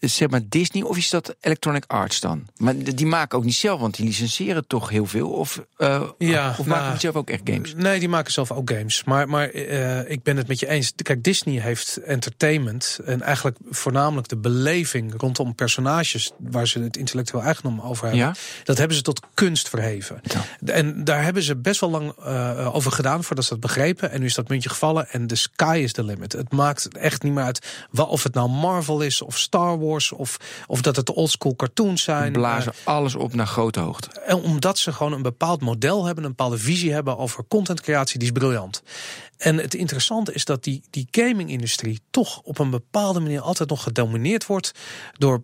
zeg 0.00 0.30
maar 0.30 0.40
Disney 0.48 0.82
of 0.82 0.96
is 0.96 1.10
dat 1.10 1.36
Electronic 1.40 1.84
Arts 1.86 2.20
dan? 2.20 2.48
Maar 2.56 2.74
die 2.76 3.06
maken 3.06 3.38
ook 3.38 3.44
niet 3.44 3.54
zelf, 3.54 3.80
want 3.80 3.96
die 3.96 4.06
licenseren 4.06 4.66
toch 4.66 4.88
heel 4.88 5.06
veel. 5.06 5.30
Of, 5.30 5.64
eh, 5.76 6.02
Ja, 6.18 6.48
of 6.50 6.56
nou, 6.56 6.68
maken 6.68 6.90
die 6.90 7.00
zelf 7.00 7.14
ook 7.14 7.30
echt 7.30 7.40
games? 7.44 7.74
Nee, 7.74 7.98
die 7.98 8.08
maken 8.08 8.32
zelf 8.32 8.52
ook 8.52 8.70
games. 8.70 9.04
Maar, 9.04 9.28
maar 9.28 9.48
eh, 9.48 10.10
ik 10.10 10.22
ben 10.22 10.36
het 10.36 10.48
met 10.48 10.60
je 10.60 10.68
eens. 10.68 10.92
Kijk, 10.96 11.24
Disney 11.24 11.60
heeft 11.60 11.96
entertainment. 11.96 12.98
En 13.04 13.22
eigenlijk 13.22 13.56
voornamelijk 13.70 14.28
de 14.28 14.36
beleving 14.36 15.14
rondom 15.16 15.54
personages. 15.54 16.32
waar 16.38 16.68
ze 16.68 16.80
het 16.80 16.96
intellectueel 16.96 17.42
eigendom 17.42 17.80
over 17.80 18.06
hebben. 18.06 18.24
Ja? 18.24 18.34
Dat 18.64 18.78
hebben 18.78 18.96
ze 18.96 19.02
tot 19.02 19.20
kunst 19.34 19.68
verheven. 19.68 20.20
Ja. 20.22 20.72
En 20.72 21.04
daar 21.04 21.22
hebben 21.22 21.42
ze 21.42 21.56
best 21.56 21.80
wel 21.80 21.90
lang 21.90 22.12
eh, 22.24 22.74
over 22.74 22.92
gedaan 22.92 23.24
voordat 23.24 23.44
ze 23.44 23.50
dat 23.50 23.60
begrepen. 23.60 24.10
En 24.10 24.20
nu 24.20 24.26
is 24.26 24.34
dat 24.34 24.48
muntje 24.48 24.68
gevallen. 24.68 25.08
En 25.08 25.26
the 25.26 25.36
sky 25.36 25.80
is 25.82 25.92
the 25.92 26.04
limit. 26.04 26.32
Het 26.32 26.52
maakt 26.52 26.88
echt 26.96 27.22
niet 27.22 27.32
meer 27.32 27.44
uit 27.44 27.66
of 27.92 28.22
het 28.22 28.34
nou 28.34 28.48
Marvel 28.50 29.00
is 29.00 29.22
of 29.22 29.38
Star 29.38 29.78
Wars. 29.78 29.89
Of, 29.90 30.36
of 30.66 30.82
dat 30.82 30.96
het 30.96 31.10
oldschool 31.10 31.56
cartoons 31.56 32.02
zijn. 32.02 32.32
Blazen 32.32 32.72
alles 32.84 33.14
op 33.14 33.34
naar 33.34 33.46
grote 33.46 33.80
hoogte. 33.80 34.20
En 34.20 34.36
omdat 34.36 34.78
ze 34.78 34.92
gewoon 34.92 35.12
een 35.12 35.22
bepaald 35.22 35.60
model 35.60 36.04
hebben, 36.04 36.24
een 36.24 36.30
bepaalde 36.30 36.58
visie 36.58 36.92
hebben 36.92 37.18
over 37.18 37.44
contentcreatie, 37.48 38.18
die 38.18 38.28
is 38.28 38.38
briljant. 38.38 38.82
En 39.36 39.56
het 39.56 39.74
interessante 39.74 40.32
is 40.32 40.44
dat 40.44 40.64
die, 40.64 40.82
die 40.90 41.08
gaming-industrie 41.10 42.00
toch 42.10 42.40
op 42.40 42.58
een 42.58 42.70
bepaalde 42.70 43.20
manier 43.20 43.40
altijd 43.40 43.68
nog 43.68 43.82
gedomineerd 43.82 44.46
wordt 44.46 44.72
door 45.18 45.42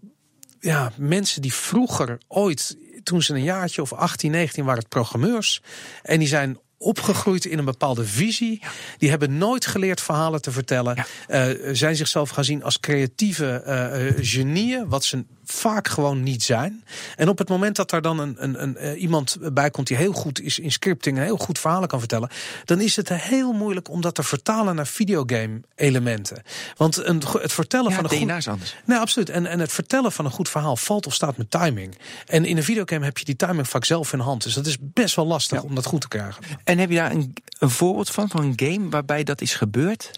ja, 0.61 0.93
mensen 0.97 1.43
die 1.43 1.53
vroeger 1.53 2.19
ooit, 2.29 2.77
toen 3.03 3.23
ze 3.23 3.35
een 3.35 3.43
jaartje 3.43 3.83
of 3.83 3.93
18, 3.93 4.31
19 4.31 4.65
waren, 4.65 4.81
het 4.81 4.89
programmeurs. 4.89 5.63
En 6.03 6.19
die 6.19 6.29
zijn 6.29 6.59
opgegroeid 6.79 7.45
in 7.45 7.59
een 7.59 7.65
bepaalde 7.65 8.05
visie. 8.05 8.63
Die 8.99 9.11
hebben 9.11 9.39
nooit 9.39 9.67
geleerd 9.67 10.01
verhalen 10.01 10.43
te 10.43 10.51
vertellen. 10.51 11.05
Eh, 11.27 11.49
zijn 11.73 11.97
zichzelf 11.97 12.31
gaan 12.31 12.45
zien 12.45 12.63
als 12.63 12.81
creatieve 12.81 13.63
eh, 13.65 14.09
eh, 14.09 14.15
genieën, 14.21 14.89
wat 14.89 15.05
ze 15.05 15.25
vaak 15.47 15.89
gewoon 15.89 16.23
niet 16.23 16.43
zijn. 16.43 16.85
En 17.17 17.29
op 17.29 17.39
het 17.39 17.49
moment 17.49 17.77
dat 17.77 17.91
daar 17.91 18.03
dan 18.03 18.19
een, 18.19 18.37
een, 18.39 18.63
een, 18.63 18.77
eh, 18.77 19.03
iemand 19.03 19.37
bij 19.53 19.71
komt 19.71 19.87
die 19.87 19.97
heel 19.97 20.13
goed 20.13 20.41
is 20.41 20.59
in 20.59 20.73
scripting 20.73 21.17
en 21.19 21.25
heel 21.25 21.37
goed 21.37 21.59
verhalen 21.59 21.89
kan 21.89 21.99
vertellen, 21.99 22.31
dan 22.65 22.81
is 22.81 22.97
het 22.97 23.09
heel 23.09 23.53
moeilijk 23.53 23.91
om 23.91 24.01
dat 24.01 24.15
te 24.15 24.23
vertalen 24.23 24.75
naar 24.75 24.87
videogame 24.87 25.61
elementen. 25.75 26.43
Want 26.77 26.97
een, 26.97 27.23
het 27.41 27.53
vertellen 27.53 27.91
Ja, 27.91 27.97
van 27.97 28.05
een 28.05 28.19
goed, 28.19 28.31
is 28.31 28.49
anders. 28.49 28.77
Nee, 28.85 28.99
absoluut. 28.99 29.31
En, 29.31 29.47
en 29.47 29.61
het 29.61 29.73
vertellen 29.73 30.13
van 30.13 30.25
een 30.25 30.31
goed 30.31 30.49
verhaal 30.49 30.77
valt 30.77 31.07
of 31.07 31.15
staat 31.15 31.37
met 31.37 31.51
timing. 31.51 31.99
En 32.27 32.45
in 32.45 32.57
een 32.57 32.63
videogame 32.63 33.05
heb 33.05 33.19
je 33.19 33.25
die 33.25 33.37
timing 33.37 33.69
vaak 33.69 33.85
zelf 33.85 34.13
in 34.13 34.19
hand. 34.19 34.43
Dus 34.43 34.55
dat 34.55 34.67
is 34.67 34.77
best 34.81 35.15
wel 35.15 35.27
lastig 35.27 35.63
om 35.63 35.75
dat 35.75 35.87
goed 35.87 36.01
te 36.01 36.09
krijgen. 36.09 36.43
En 36.65 36.79
heb 36.79 36.91
je 36.91 36.97
daar 36.97 37.11
een, 37.11 37.35
een 37.59 37.71
voorbeeld 37.71 38.11
van, 38.11 38.29
van 38.29 38.43
een 38.43 38.53
game 38.57 38.89
waarbij 38.89 39.25
dat 39.25 39.41
is 39.41 39.55
gebeurd? 39.55 40.11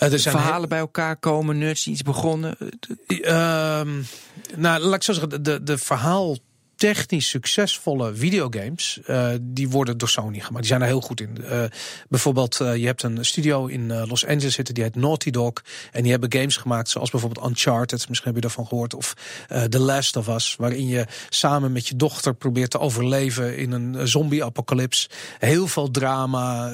Eh, 0.00 0.12
er 0.12 0.18
zijn 0.18 0.36
Verhalen 0.36 0.68
bij 0.68 0.78
elkaar 0.78 1.16
komen, 1.16 1.58
nerds 1.58 1.84
die 1.84 1.92
iets 1.92 2.02
begonnen. 2.02 2.56
Ehm, 3.06 4.02
nou, 4.56 4.80
laat 4.80 4.94
ik 4.94 5.02
zo 5.02 5.12
zeggen, 5.12 5.42
de, 5.42 5.62
de 5.62 5.78
verhaal 5.78 6.36
technisch 6.80 7.28
succesvolle 7.28 8.14
videogames, 8.14 9.00
uh, 9.06 9.28
die 9.40 9.68
worden 9.68 9.98
door 9.98 10.08
Sony 10.08 10.38
gemaakt. 10.38 10.58
Die 10.58 10.66
zijn 10.66 10.80
er 10.80 10.86
heel 10.86 11.00
goed 11.00 11.20
in. 11.20 11.38
Uh, 11.40 11.62
bijvoorbeeld, 12.08 12.58
uh, 12.62 12.76
je 12.76 12.86
hebt 12.86 13.02
een 13.02 13.24
studio 13.24 13.66
in 13.66 14.06
Los 14.06 14.26
Angeles 14.26 14.54
zitten, 14.54 14.74
die 14.74 14.82
heet 14.82 14.94
Naughty 14.94 15.30
Dog. 15.30 15.52
En 15.92 16.02
die 16.02 16.10
hebben 16.10 16.32
games 16.32 16.56
gemaakt 16.56 16.88
zoals 16.88 17.10
bijvoorbeeld 17.10 17.46
Uncharted, 17.46 18.08
misschien 18.08 18.28
heb 18.28 18.34
je 18.34 18.40
daarvan 18.40 18.66
gehoord. 18.66 18.94
Of 18.94 19.14
The 19.68 19.78
Last 19.78 20.16
of 20.16 20.28
Us, 20.28 20.54
waarin 20.58 20.86
je 20.86 21.06
samen 21.28 21.72
met 21.72 21.88
je 21.88 21.96
dochter 21.96 22.34
probeert 22.34 22.70
te 22.70 22.78
overleven 22.78 23.56
in 23.56 23.72
een 23.72 24.08
zombie-apocalyps. 24.08 25.08
Heel 25.38 25.66
veel 25.66 25.90
drama. 25.90 26.68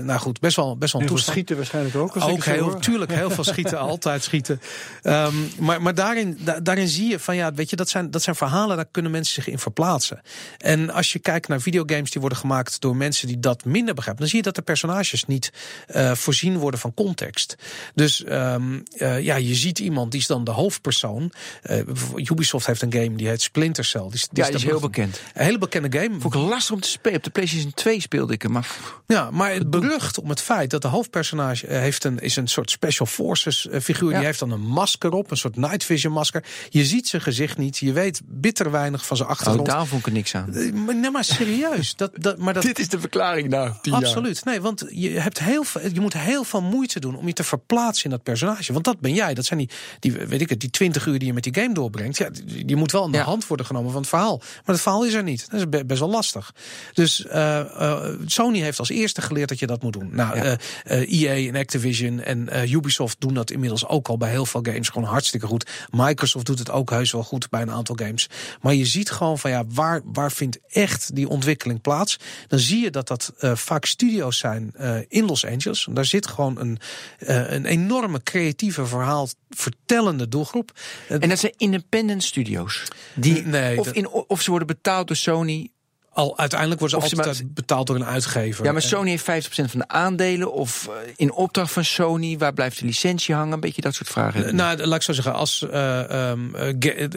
nou 0.00 0.20
goed, 0.20 0.40
best 0.40 0.56
wel, 0.56 0.76
best 0.76 0.92
wel 0.92 1.02
een 1.02 1.08
toestand. 1.08 1.32
schieten 1.32 1.56
waarschijnlijk 1.56 1.96
ook. 1.96 2.16
Als 2.16 2.32
ook 2.32 2.44
heel, 2.44 2.78
tuurlijk, 2.78 3.12
heel 3.12 3.30
veel 3.30 3.44
schieten, 3.44 3.78
altijd 3.90 4.22
schieten. 4.22 4.60
Um, 5.02 5.50
maar, 5.58 5.82
maar 5.82 5.94
daarin, 5.94 6.38
da, 6.40 6.60
daarin 6.60 6.88
zie 6.88 7.08
je 7.08 7.18
van 7.18 7.36
ja, 7.36 7.52
weet 7.52 7.70
je, 7.70 7.76
dat 7.76 7.88
zijn, 7.88 8.10
dat 8.10 8.22
zijn 8.22 8.36
verhalen, 8.36 8.76
daar 8.76 8.88
kunnen 8.90 9.10
mensen 9.10 9.34
zich 9.34 9.48
in 9.50 9.58
verplaatsen. 9.58 10.20
En 10.58 10.90
als 10.90 11.12
je 11.12 11.18
kijkt 11.18 11.48
naar 11.48 11.60
videogames 11.60 12.10
die 12.10 12.20
worden 12.20 12.38
gemaakt 12.38 12.80
door 12.80 12.96
mensen 12.96 13.26
die 13.26 13.40
dat 13.40 13.64
minder 13.64 13.94
begrijpen, 13.94 14.22
dan 14.22 14.30
zie 14.30 14.38
je 14.38 14.44
dat 14.44 14.54
de 14.54 14.62
personages 14.62 15.24
niet 15.24 15.52
uh, 15.88 16.14
voorzien 16.14 16.58
worden 16.58 16.80
van 16.80 16.94
context. 16.94 17.56
Dus 17.94 18.24
um, 18.28 18.82
uh, 18.96 19.20
ja, 19.20 19.36
je 19.36 19.54
ziet 19.54 19.78
iemand 19.78 20.10
die 20.10 20.20
is 20.20 20.26
dan 20.26 20.44
de 20.44 20.50
hoofdpersoon. 20.50 21.32
Uh, 21.70 21.78
Ubisoft 22.14 22.66
heeft 22.66 22.82
een 22.82 22.92
game 22.92 23.16
die 23.16 23.28
heet 23.28 23.42
Splinter 23.42 23.84
Cell. 23.84 24.00
Die, 24.00 24.10
die 24.10 24.28
ja, 24.32 24.42
is, 24.42 24.48
die 24.48 24.56
is 24.56 24.64
heel 24.64 24.80
bekend. 24.80 25.20
Een 25.34 25.44
hele 25.44 25.58
bekende 25.58 25.98
game. 25.98 26.20
Vond 26.20 26.34
ik 26.34 26.40
lastig 26.40 26.74
om 26.74 26.80
te 26.80 26.88
spelen. 26.88 27.16
Op 27.16 27.24
de 27.24 27.30
PlayStation 27.30 27.74
2 27.74 28.00
speelde 28.00 28.32
ik 28.32 28.42
hem. 28.42 28.52
Maar... 28.52 28.68
Ja, 29.06 29.30
maar 29.30 29.52
het 29.52 29.70
berucht 29.70 30.18
om 30.18 30.28
het 30.28 30.40
feit 30.40 30.70
dat 30.70 30.82
de 30.82 30.88
hoofdpersonage 30.88 31.66
heeft 31.66 32.04
een, 32.04 32.18
is 32.18 32.36
een 32.36 32.48
soort 32.48 32.70
special 32.70 33.06
forces 33.06 33.68
figuur. 33.82 34.10
Ja. 34.10 34.16
Die 34.16 34.26
heeft 34.26 34.38
dan 34.38 34.50
een 34.50 34.66
masker 34.66 35.12
op, 35.12 35.30
een 35.30 35.36
soort 35.36 35.56
night 35.56 35.84
vision 35.84 36.12
masker. 36.12 36.44
Je 36.68 36.84
ziet 36.84 37.08
zijn 37.08 37.22
gezicht 37.22 37.58
niet. 37.58 37.78
Je 37.78 37.92
weet 37.92 38.20
bitter 38.24 38.70
weinig 38.70 39.06
van 39.06 39.16
zijn 39.16 39.28
achtergrond. 39.28 39.39
Oh, 39.46 39.64
daar 39.64 39.86
vond 39.86 40.00
ik 40.00 40.06
er 40.06 40.12
niks 40.12 40.34
aan. 40.34 40.54
Eh, 40.54 40.72
maar, 40.72 40.96
nee, 40.96 41.10
maar 41.10 41.24
serieus. 41.24 41.94
Dat, 42.00 42.10
dat, 42.14 42.38
maar 42.38 42.54
dat, 42.54 42.62
Dit 42.62 42.78
is 42.78 42.88
de 42.88 43.00
verklaring 43.00 43.48
nou. 43.48 43.72
Absoluut. 43.90 44.44
Nee, 44.44 44.60
want 44.60 44.84
je, 44.88 45.08
hebt 45.08 45.38
heel 45.38 45.64
veel, 45.64 45.80
je 45.92 46.00
moet 46.00 46.12
heel 46.12 46.44
veel 46.44 46.62
moeite 46.62 47.00
doen 47.00 47.16
om 47.16 47.26
je 47.26 47.32
te 47.32 47.44
verplaatsen 47.44 48.04
in 48.04 48.10
dat 48.10 48.22
personage. 48.22 48.72
Want 48.72 48.84
dat 48.84 49.00
ben 49.00 49.14
jij. 49.14 49.34
Dat 49.34 49.44
zijn 49.44 49.58
die, 49.58 49.70
die 49.98 50.12
weet 50.12 50.40
ik 50.40 50.48
het, 50.48 50.60
die 50.60 50.70
twintig 50.70 51.06
uur 51.06 51.18
die 51.18 51.28
je 51.28 51.34
met 51.34 51.42
die 51.42 51.54
game 51.54 51.74
doorbrengt. 51.74 52.18
Ja, 52.18 52.30
die, 52.64 52.76
moet 52.76 52.92
wel 52.92 53.04
in 53.04 53.12
de 53.12 53.18
hand 53.18 53.46
worden 53.46 53.66
genomen 53.66 53.90
van 53.90 54.00
het 54.00 54.10
verhaal. 54.10 54.36
Maar 54.38 54.74
het 54.74 54.80
verhaal 54.80 55.04
is 55.04 55.14
er 55.14 55.22
niet. 55.22 55.46
Dat 55.50 55.60
is 55.60 55.84
best 55.86 56.00
wel 56.00 56.10
lastig. 56.10 56.54
Dus 56.92 57.24
uh, 57.26 57.60
uh, 57.80 58.04
Sony 58.26 58.60
heeft 58.60 58.78
als 58.78 58.88
eerste 58.88 59.22
geleerd 59.22 59.48
dat 59.48 59.58
je 59.58 59.66
dat 59.66 59.82
moet 59.82 59.92
doen. 59.92 60.08
Nou, 60.12 60.36
ja. 60.36 60.56
EA 60.84 61.32
e 61.32 61.48
en 61.48 61.56
Activision 61.56 62.20
en 62.20 62.48
Ubisoft 62.70 63.20
doen 63.20 63.34
dat 63.34 63.50
inmiddels 63.50 63.86
ook 63.86 64.08
al 64.08 64.16
bij 64.16 64.30
heel 64.30 64.46
veel 64.46 64.60
games 64.62 64.88
gewoon 64.88 65.08
hartstikke 65.08 65.46
goed. 65.46 65.70
Microsoft 65.90 66.46
doet 66.46 66.58
het 66.58 66.70
ook 66.70 66.90
heus 66.90 67.12
wel 67.12 67.24
goed 67.24 67.50
bij 67.50 67.62
een 67.62 67.70
aantal 67.70 67.96
games. 67.98 68.28
Maar 68.60 68.74
je 68.74 68.86
ziet 68.86 69.10
gewoon 69.10 69.29
van 69.38 69.50
ja, 69.50 69.64
waar, 69.68 70.00
waar 70.04 70.32
vindt 70.32 70.58
echt 70.68 71.14
die 71.14 71.28
ontwikkeling 71.28 71.80
plaats? 71.80 72.18
Dan 72.48 72.58
zie 72.58 72.80
je 72.80 72.90
dat 72.90 73.08
dat 73.08 73.32
uh, 73.40 73.56
vaak 73.56 73.84
studio's 73.84 74.38
zijn 74.38 74.74
uh, 74.80 74.96
in 75.08 75.24
Los 75.24 75.46
Angeles. 75.46 75.88
Daar 75.90 76.04
zit 76.04 76.26
gewoon 76.26 76.58
een, 76.58 76.78
uh, 77.18 77.50
een 77.50 77.64
enorme 77.64 78.22
creatieve 78.22 78.86
verhaal 78.86 79.28
vertellende 79.50 80.28
doelgroep. 80.28 80.72
En 81.08 81.28
dat 81.28 81.38
zijn 81.38 81.54
independent 81.56 82.22
studio's. 82.22 82.82
Die, 83.14 83.46
nee, 83.46 83.78
of, 83.78 83.92
in, 83.92 84.08
of 84.08 84.42
ze 84.42 84.50
worden 84.50 84.68
betaald 84.68 85.06
door 85.06 85.16
Sony 85.16 85.70
al 86.12 86.38
uiteindelijk 86.38 86.80
worden 86.80 87.00
ze 87.00 87.16
altijd 87.16 87.54
betaald 87.54 87.86
door 87.86 87.96
een 87.96 88.04
uitgever. 88.04 88.64
Ja, 88.64 88.72
maar 88.72 88.82
Sony 88.82 89.10
heeft 89.10 89.48
50% 89.48 89.48
van 89.48 89.78
de 89.78 89.88
aandelen. 89.88 90.52
Of 90.52 90.88
eh, 90.88 91.12
in 91.16 91.32
opdracht 91.32 91.72
van 91.72 91.84
Sony, 91.84 92.38
waar 92.38 92.52
blijft 92.52 92.78
de 92.78 92.86
licentie 92.86 93.34
hangen? 93.34 93.52
Een 93.52 93.60
beetje 93.60 93.80
dat 93.82 93.94
soort 93.94 94.08
vragen. 94.08 94.54
Nou, 94.54 94.86
laat 94.86 94.96
ik 94.96 95.02
zo 95.02 95.12
zeggen. 95.12 95.34
Als 95.34 95.66
uh, 95.72 96.30
um, 96.30 96.52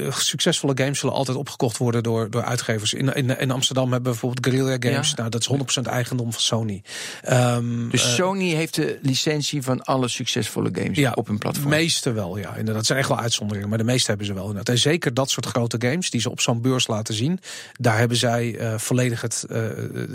succesvolle 0.10 0.74
games 0.76 1.00
zullen 1.00 1.16
altijd 1.16 1.38
opgekocht 1.38 1.78
worden 1.78 2.04
door, 2.04 2.30
door 2.30 2.44
uitgevers. 2.44 2.94
In, 2.94 3.14
in, 3.14 3.40
in 3.40 3.52
Amsterdam 3.52 3.92
hebben 3.92 4.14
we 4.14 4.20
bijvoorbeeld 4.20 4.46
Guerrilla 4.46 4.90
Games. 4.90 5.10
Ja. 5.10 5.16
Nou, 5.16 5.30
dat 5.30 5.42
is 5.42 5.80
100% 5.80 5.88
eigendom 5.88 6.32
van 6.32 6.42
Sony. 6.42 6.84
Um, 7.30 7.90
dus 7.90 8.16
Sony 8.16 8.50
heeft 8.50 8.76
de 8.76 9.00
licentie 9.02 9.62
van 9.62 9.84
alle 9.84 10.08
succesvolle 10.08 10.70
games 10.74 10.98
ja, 10.98 11.12
op 11.12 11.28
hun 11.28 11.38
platform? 11.38 11.70
De 11.70 11.76
meeste 11.76 12.12
wel, 12.12 12.38
ja. 12.38 12.50
Inderdaad. 12.50 12.76
Dat 12.76 12.86
zijn 12.86 13.00
echt 13.00 13.08
wel 13.08 13.20
uitzonderingen. 13.20 13.70
Maar 13.70 13.78
de 13.78 13.84
meeste 13.84 14.10
hebben 14.10 14.28
ze 14.28 14.34
wel. 14.34 14.48
Inderdaad. 14.48 14.70
En 14.70 14.82
zeker 14.82 15.14
dat 15.14 15.30
soort 15.30 15.46
grote 15.46 15.78
games 15.80 16.10
die 16.10 16.22
ze 16.22 16.30
op 16.30 16.42
zo'n 16.42 16.62
beurs 16.62 16.88
laten 16.88 17.14
zien. 17.14 17.40
Daar 17.74 17.98
hebben 17.98 18.18
zij 18.18 18.58
volledig 18.84 19.22
het, 19.22 19.46
uh, 19.52 19.62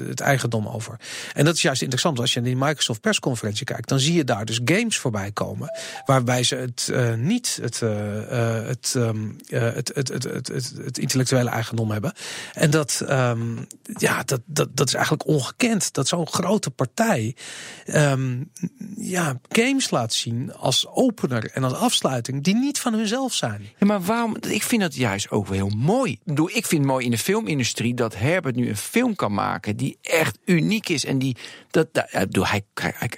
het 0.09 0.21
eigendom 0.21 0.69
over. 0.69 1.01
En 1.35 1.45
dat 1.45 1.55
is 1.55 1.63
juist 1.63 1.83
interessant. 1.83 2.21
Als 2.21 2.33
je 2.33 2.41
naar 2.41 2.49
die 2.49 2.59
Microsoft 2.59 3.01
persconferentie 3.01 3.65
kijkt, 3.65 3.89
dan 3.89 4.01
zie 4.01 4.15
je 4.15 4.25
daar 4.25 4.45
dus 4.45 4.61
games 4.65 4.99
voorbij 4.99 5.33
komen. 5.33 5.79
Waarbij 6.05 6.43
ze 6.43 6.57
het 6.57 6.89
uh, 6.91 7.15
niet 7.15 7.59
het, 7.63 7.81
uh, 7.81 7.91
het, 8.67 8.95
het, 9.95 10.09
het, 10.09 10.49
het, 10.85 10.99
intellectuele 10.99 11.51
eigendom 11.51 11.91
hebben. 11.91 12.13
En 12.53 12.71
dat, 12.71 13.05
um, 13.09 13.67
ja, 13.97 14.23
dat, 14.23 14.41
dat, 14.47 14.77
dat 14.77 14.87
is 14.87 14.95
eigenlijk 14.95 15.27
ongekend. 15.27 15.93
Dat 15.93 16.09
zo'n 16.09 16.29
grote 16.29 16.71
partij 16.71 17.37
um, 17.87 18.51
ja, 18.97 19.41
games 19.49 19.91
laat 19.91 20.13
zien 20.13 20.55
als 20.55 20.87
opener 20.87 21.51
en 21.53 21.65
als 21.65 21.73
afsluiting 21.73 22.45
die 22.45 22.55
niet 22.55 22.79
van 22.79 22.95
hunzelf 22.95 23.35
zijn. 23.35 23.69
Ja, 23.79 23.87
maar 23.87 24.03
waarom? 24.03 24.37
Ik 24.49 24.63
vind 24.63 24.83
dat 24.83 24.95
juist 24.95 25.31
ook 25.31 25.47
wel 25.47 25.57
heel 25.57 25.77
mooi. 25.77 26.19
Ik 26.47 26.67
vind 26.67 26.83
het 26.83 26.91
mooi 26.91 27.05
in 27.05 27.11
de 27.11 27.19
filmindustrie 27.19 27.95
dat 27.95 28.17
Herbert 28.17 28.57
nu 28.59 28.69
een 28.69 28.77
film 28.77 29.15
kan 29.15 29.33
maken 29.33 29.77
die 29.77 29.99
echt 30.03 30.39
uniek 30.45 30.89
is. 30.89 31.05
En 31.05 31.19
die, 31.19 31.37
dat, 31.71 31.89
dat 31.93 32.05
hij, 32.11 32.27
hij, 32.75 32.93
hij, 32.99 33.11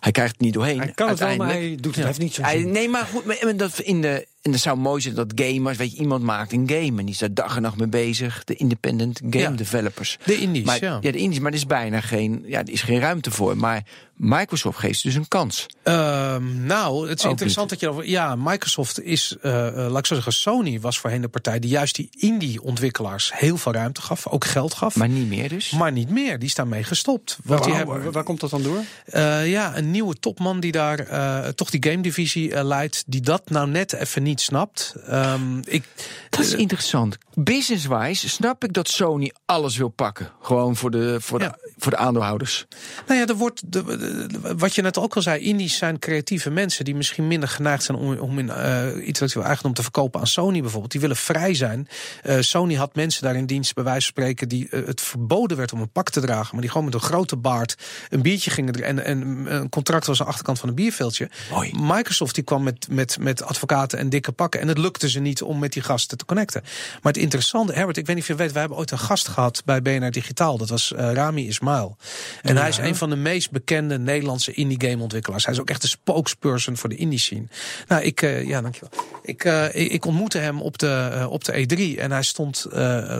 hij 0.00 0.12
krijgt 0.12 0.32
het 0.32 0.40
niet 0.40 0.54
doorheen. 0.54 0.78
Hij 0.78 0.92
kan 0.92 1.08
het 1.08 1.18
wel, 1.18 1.36
maar 1.36 1.48
hij 1.48 1.76
doet 1.80 1.96
het 1.96 2.04
heeft 2.04 2.18
niet 2.18 2.34
zo. 2.34 2.42
Nee, 2.42 2.88
maar 2.88 3.04
goed, 3.04 3.24
maar, 3.24 3.56
dat 3.56 3.78
in 3.78 4.00
de 4.00 4.26
en 4.44 4.50
dat 4.50 4.60
zou 4.60 4.76
mooi 4.76 5.00
zijn 5.00 5.14
dat 5.14 5.32
gamers, 5.34 5.76
weet 5.76 5.92
je, 5.92 5.98
iemand 5.98 6.22
maakt 6.22 6.52
een 6.52 6.68
game 6.68 6.98
en 6.98 7.04
die 7.04 7.08
is 7.08 7.18
daar 7.18 7.34
dag 7.34 7.56
en 7.56 7.62
nacht 7.62 7.76
mee 7.76 7.88
bezig. 7.88 8.44
De 8.44 8.54
independent 8.54 9.20
game 9.30 9.54
developers. 9.54 10.18
De 10.24 10.36
indies, 10.36 10.64
maar, 10.64 10.84
ja. 10.84 10.98
ja. 11.00 11.10
de 11.10 11.18
indies, 11.18 11.38
maar 11.38 11.50
er 11.50 11.56
is 11.56 11.66
bijna 11.66 12.00
geen, 12.00 12.44
ja, 12.46 12.60
er 12.60 12.70
is 12.70 12.82
geen 12.82 13.00
ruimte 13.00 13.30
voor. 13.30 13.56
Maar 13.56 13.82
Microsoft 14.16 14.78
geeft 14.78 15.02
dus 15.02 15.14
een 15.14 15.28
kans. 15.28 15.66
Um, 15.84 16.66
nou, 16.66 17.08
het 17.08 17.18
is 17.18 17.24
Ook 17.24 17.30
interessant 17.30 17.70
niet. 17.70 17.80
dat 17.80 17.96
je 18.04 18.10
ja, 18.10 18.36
Microsoft 18.36 19.00
is, 19.00 19.36
uh, 19.42 19.52
laat 19.74 19.98
ik 19.98 20.06
zo 20.06 20.14
zeggen, 20.14 20.32
Sony 20.32 20.80
was 20.80 20.98
voorheen 20.98 21.20
de 21.20 21.28
partij 21.28 21.58
die 21.58 21.70
juist 21.70 21.94
die 21.94 22.08
indie-ontwikkelaars 22.18 23.32
heel 23.34 23.56
veel 23.56 23.72
ruimte 23.72 24.02
gaf, 24.02 24.26
ook 24.26 24.44
geld 24.44 24.74
gaf. 24.74 24.96
Maar 24.96 25.08
niet 25.08 25.28
meer 25.28 25.48
dus? 25.48 25.70
Maar 25.70 25.92
niet 25.92 26.10
meer, 26.10 26.38
die 26.38 26.48
staan 26.48 26.68
mee 26.68 26.84
gestopt. 26.84 27.38
Want 27.44 27.60
waar, 27.60 27.68
die 27.68 27.76
hebben, 27.76 28.12
waar 28.12 28.24
komt 28.24 28.40
dat 28.40 28.50
dan 28.50 28.62
door? 28.62 28.80
Uh, 29.14 29.50
ja, 29.50 29.76
een 29.76 29.90
nieuwe 29.90 30.14
topman 30.14 30.60
die 30.60 30.72
daar 30.72 31.10
uh, 31.10 31.48
toch 31.48 31.70
die 31.70 31.90
game 31.90 32.02
divisie 32.02 32.64
leidt, 32.64 33.04
die 33.06 33.20
dat 33.20 33.50
nou 33.50 33.68
net 33.68 33.92
even 33.92 34.22
niet 34.22 34.33
snapt. 34.40 34.94
Um, 35.10 35.62
ik, 35.64 35.84
dat 36.30 36.40
is 36.40 36.54
interessant. 36.54 37.18
Business-wise 37.34 38.28
snap 38.28 38.64
ik 38.64 38.72
dat 38.72 38.88
Sony 38.88 39.32
alles 39.46 39.76
wil 39.76 39.88
pakken. 39.88 40.30
Gewoon 40.42 40.76
voor 40.76 40.90
de, 40.90 41.16
voor 41.20 41.38
de, 41.38 41.72
voor 41.78 41.90
de 41.90 41.96
aandeelhouders. 41.96 42.66
Nou 43.06 43.20
ja, 43.20 43.26
er 43.26 43.34
wordt, 43.34 43.72
de, 43.72 44.26
wat 44.56 44.74
je 44.74 44.82
net 44.82 44.98
ook 44.98 45.14
al 45.16 45.22
zei, 45.22 45.40
Indies 45.40 45.76
zijn 45.76 45.98
creatieve 45.98 46.50
mensen 46.50 46.84
die 46.84 46.94
misschien 46.94 47.26
minder 47.26 47.48
geneigd 47.48 47.82
zijn 47.82 47.98
om, 47.98 48.18
om 48.18 48.38
in 48.38 48.46
uh, 48.46 49.06
intellectueel 49.06 49.46
eigendom 49.46 49.74
te 49.74 49.82
verkopen 49.82 50.20
aan 50.20 50.26
Sony 50.26 50.60
bijvoorbeeld. 50.60 50.92
Die 50.92 51.00
willen 51.00 51.16
vrij 51.16 51.54
zijn. 51.54 51.88
Uh, 52.24 52.40
Sony 52.40 52.74
had 52.74 52.94
mensen 52.94 53.22
daar 53.22 53.36
in 53.36 53.46
dienst, 53.46 53.74
bij 53.74 53.84
wijze 53.84 54.12
van 54.12 54.22
spreken, 54.22 54.48
die 54.48 54.68
uh, 54.70 54.86
het 54.86 55.00
verboden 55.00 55.56
werd 55.56 55.72
om 55.72 55.80
een 55.80 55.92
pak 55.92 56.10
te 56.10 56.20
dragen, 56.20 56.48
maar 56.52 56.60
die 56.60 56.70
gewoon 56.70 56.84
met 56.84 56.94
een 56.94 57.00
grote 57.00 57.36
baard 57.36 57.76
een 58.08 58.22
biertje 58.22 58.50
gingen 58.50 58.74
en, 58.74 59.04
en 59.04 59.46
een 59.54 59.68
contract 59.68 60.06
was 60.06 60.18
aan 60.18 60.24
de 60.24 60.30
achterkant 60.30 60.58
van 60.58 60.68
een 60.68 60.74
bierveeltje. 60.74 61.30
Mooi. 61.50 61.72
Microsoft 61.76 62.34
die 62.34 62.44
kwam 62.44 62.62
met, 62.62 62.86
met, 62.90 63.18
met 63.18 63.42
advocaten 63.42 63.98
en 63.98 64.08
dikke 64.24 64.42
pakken 64.42 64.60
en 64.60 64.68
het 64.68 64.78
lukte 64.78 65.08
ze 65.08 65.20
niet 65.20 65.42
om 65.42 65.58
met 65.58 65.72
die 65.72 65.82
gasten 65.82 66.18
te 66.18 66.24
connecten. 66.24 66.62
Maar 67.02 67.12
het 67.12 67.22
interessante, 67.22 67.72
Herbert, 67.72 67.96
ik 67.96 68.06
weet 68.06 68.14
niet 68.14 68.24
of 68.24 68.30
je 68.30 68.36
weet, 68.36 68.52
wij 68.52 68.60
hebben 68.60 68.78
ooit 68.78 68.90
een 68.90 68.98
gast 68.98 69.28
gehad 69.28 69.62
bij 69.64 69.82
BNR 69.82 70.10
Digitaal. 70.10 70.58
Dat 70.58 70.68
was 70.68 70.92
uh, 70.92 71.12
Rami 71.12 71.46
Ismail. 71.46 71.96
En 72.42 72.54
ja. 72.54 72.60
hij 72.60 72.68
is 72.68 72.76
een 72.76 72.96
van 72.96 73.10
de 73.10 73.16
meest 73.16 73.50
bekende 73.50 73.98
Nederlandse 73.98 74.52
indie 74.52 74.88
game 74.88 75.02
ontwikkelaars. 75.02 75.44
Hij 75.44 75.54
is 75.54 75.60
ook 75.60 75.68
echt 75.68 75.82
de 75.82 75.88
spokesperson 75.88 76.76
voor 76.76 76.88
de 76.88 76.96
indie 76.96 77.18
scene. 77.18 77.46
Nou, 77.88 78.02
ik, 78.02 78.22
uh, 78.22 78.46
ja, 78.46 78.60
dankjewel. 78.60 78.90
Ik, 79.22 79.44
uh, 79.44 79.74
ik 79.74 80.04
ontmoette 80.04 80.38
hem 80.38 80.60
op 80.60 80.78
de, 80.78 81.26
op 81.30 81.44
de 81.44 81.52
E3 81.52 82.00
en 82.00 82.10
hij 82.10 82.22
stond 82.22 82.66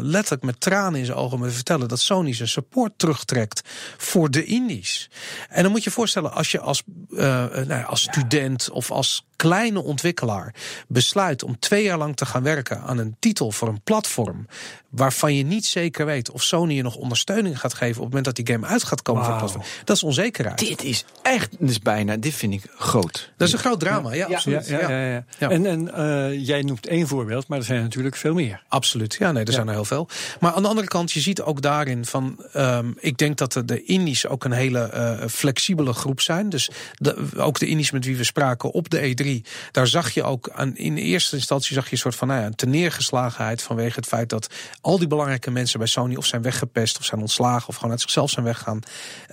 letterlijk 0.00 0.42
met 0.42 0.60
tranen 0.60 0.98
in 0.98 1.04
zijn 1.04 1.18
ogen 1.18 1.34
om 1.34 1.40
me 1.40 1.48
te 1.48 1.54
vertellen 1.54 1.88
dat 1.88 2.00
Sony 2.00 2.34
zijn 2.34 2.48
support 2.48 2.92
terugtrekt 2.96 3.68
voor 3.96 4.30
de 4.30 4.44
indies. 4.44 5.10
En 5.48 5.62
dan 5.62 5.70
moet 5.70 5.82
je 5.82 5.88
je 5.88 5.96
voorstellen, 5.96 6.32
als 6.32 6.50
je 6.50 6.60
als, 6.60 6.82
nou, 7.08 7.84
als 7.84 8.02
student 8.02 8.70
of 8.70 8.90
als 8.90 9.24
kleine 9.36 9.82
ontwikkelaar 9.82 10.54
besluit 10.88 11.42
om 11.42 11.58
twee 11.58 11.82
jaar 11.82 11.98
lang 11.98 12.16
te 12.16 12.26
gaan 12.26 12.42
werken 12.42 12.80
aan 12.80 12.98
een 12.98 13.16
titel 13.18 13.52
voor 13.52 13.68
een 13.68 13.80
platform 13.80 14.46
waarvan 14.94 15.34
je 15.34 15.44
niet 15.44 15.66
zeker 15.66 16.06
weet 16.06 16.30
of 16.30 16.42
Sony 16.42 16.74
je 16.74 16.82
nog 16.82 16.96
ondersteuning 16.96 17.60
gaat 17.60 17.74
geven 17.74 17.96
op 17.96 18.04
het 18.04 18.14
moment 18.14 18.24
dat 18.24 18.36
die 18.36 18.54
game 18.54 18.66
uit 18.66 18.84
gaat 18.84 19.02
komen 19.02 19.22
wow. 19.22 19.30
voor 19.30 19.40
het 19.42 19.52
platform. 19.52 19.82
Dat 19.84 19.96
is 19.96 20.02
onzekerheid. 20.02 20.58
Dit 20.58 20.82
is 20.82 21.04
echt, 21.22 21.56
dus 21.58 21.78
bijna, 21.78 22.16
dit 22.16 22.34
vind 22.34 22.52
ik 22.52 22.62
groot. 22.76 23.32
Dat 23.36 23.48
is 23.48 23.54
een 23.54 23.60
groot 23.60 23.80
drama, 23.80 24.12
ja, 24.12 24.28
ja 24.28 24.34
absoluut. 24.34 24.66
Ja, 24.66 24.90
ja, 24.90 25.24
ja 25.38 25.50
En, 25.50 25.66
en 25.66 25.90
uh, 25.96 26.46
jij 26.46 26.62
noemt 26.62 26.86
één 26.86 27.06
voorbeeld, 27.06 27.48
maar 27.48 27.58
er 27.58 27.64
zijn 27.64 27.82
natuurlijk 27.82 28.16
veel 28.16 28.34
meer. 28.34 28.62
Absoluut, 28.68 29.16
ja, 29.18 29.32
nee, 29.32 29.44
er 29.44 29.52
zijn 29.52 29.68
er 29.68 29.74
heel 29.74 29.84
veel. 29.84 30.08
Maar 30.40 30.52
aan 30.52 30.62
de 30.62 30.68
andere 30.68 30.86
kant, 30.86 31.12
je 31.12 31.20
ziet 31.20 31.42
ook 31.42 31.62
daarin 31.62 32.04
van, 32.04 32.44
um, 32.56 32.96
ik 33.00 33.16
denk 33.16 33.36
dat 33.36 33.52
de, 33.52 33.64
de 33.64 33.84
Indies 33.84 34.26
ook 34.26 34.44
een 34.44 34.52
hele 34.52 34.90
uh, 34.94 35.28
flexibele 35.28 35.92
groep 35.92 36.20
zijn. 36.20 36.48
Dus 36.48 36.70
de, 36.92 37.16
ook 37.36 37.58
de 37.58 37.66
Indies 37.66 37.90
met 37.90 38.04
wie 38.04 38.16
we 38.16 38.24
spraken 38.24 38.70
op 38.70 38.90
de 38.90 38.98
E3 38.98 39.23
3. 39.24 39.44
Daar 39.70 39.86
zag 39.86 40.10
je 40.10 40.22
ook 40.22 40.50
aan, 40.50 40.76
in 40.76 40.96
eerste 40.96 41.36
instantie 41.36 41.74
zag 41.74 41.84
je 41.84 41.92
een 41.92 41.98
soort 41.98 42.14
van 42.14 42.28
nou 42.28 42.40
ja, 42.40 42.50
teneergeslagenheid 42.56 43.62
vanwege 43.62 43.96
het 43.96 44.06
feit 44.06 44.28
dat 44.28 44.48
al 44.80 44.98
die 44.98 45.08
belangrijke 45.08 45.50
mensen 45.50 45.78
bij 45.78 45.88
Sony 45.88 46.14
of 46.14 46.26
zijn 46.26 46.42
weggepest 46.42 46.98
of 46.98 47.04
zijn 47.04 47.20
ontslagen 47.20 47.68
of 47.68 47.74
gewoon 47.74 47.90
uit 47.90 48.00
zichzelf 48.00 48.30
zijn 48.30 48.44
weggaan. 48.44 48.80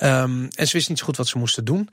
Um, 0.03 0.47
en 0.55 0.67
ze 0.67 0.73
wisten 0.73 0.91
niet 0.91 0.99
zo 0.99 1.05
goed 1.05 1.17
wat 1.17 1.27
ze 1.27 1.37
moesten 1.37 1.65
doen. 1.65 1.89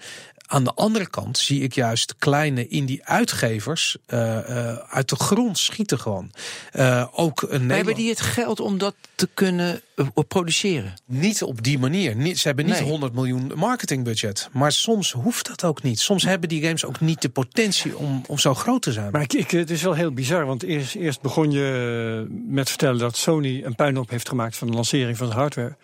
Aan 0.46 0.64
de 0.64 0.74
andere 0.74 1.09
kant 1.11 1.38
zie 1.38 1.62
ik 1.62 1.74
juist 1.74 2.14
kleine 2.18 2.68
indie-uitgevers 2.68 3.96
uh, 4.07 4.18
uh, 4.20 4.72
uit 4.74 5.09
de 5.09 5.16
grond 5.16 5.59
schieten 5.59 5.99
gewoon. 5.99 6.30
Uh, 6.72 7.07
ook 7.12 7.42
een 7.42 7.66
maar 7.66 7.76
hebben 7.76 7.94
die 7.94 8.09
het 8.09 8.20
geld 8.20 8.61
om 8.61 8.78
dat 8.78 8.94
te 9.14 9.28
kunnen 9.34 9.82
produceren? 10.28 10.94
Niet 11.07 11.42
op 11.42 11.62
die 11.62 11.78
manier. 11.78 12.16
Niet, 12.16 12.38
ze 12.38 12.46
hebben 12.46 12.66
niet 12.66 12.80
nee. 12.80 12.88
100 12.88 13.14
miljoen 13.14 13.53
marketingbudget. 13.55 14.49
Maar 14.53 14.72
soms 14.72 15.12
hoeft 15.12 15.46
dat 15.46 15.64
ook 15.64 15.82
niet. 15.82 16.01
Soms 16.01 16.24
hebben 16.24 16.49
die 16.49 16.62
games 16.62 16.84
ook 16.84 17.01
niet 17.01 17.22
de 17.22 17.28
potentie 17.28 17.96
om, 17.96 18.22
om 18.26 18.38
zo 18.38 18.55
groot 18.55 18.82
te 18.82 18.92
zijn. 18.92 19.11
Maar 19.12 19.22
ik, 19.22 19.32
ik, 19.32 19.51
het 19.51 19.70
is 19.70 19.82
wel 19.82 19.94
heel 19.94 20.12
bizar, 20.12 20.46
want 20.46 20.62
eerst, 20.62 20.94
eerst 20.94 21.20
begon 21.20 21.51
je 21.51 22.26
met 22.49 22.68
vertellen 22.68 22.99
dat 22.99 23.16
Sony 23.16 23.62
een 23.64 23.74
puinhoop 23.74 24.11
heeft 24.11 24.28
gemaakt 24.28 24.57
van 24.57 24.68
de 24.68 24.74
lancering 24.74 25.16
van 25.16 25.28
de 25.28 25.34
hardware. 25.34 25.76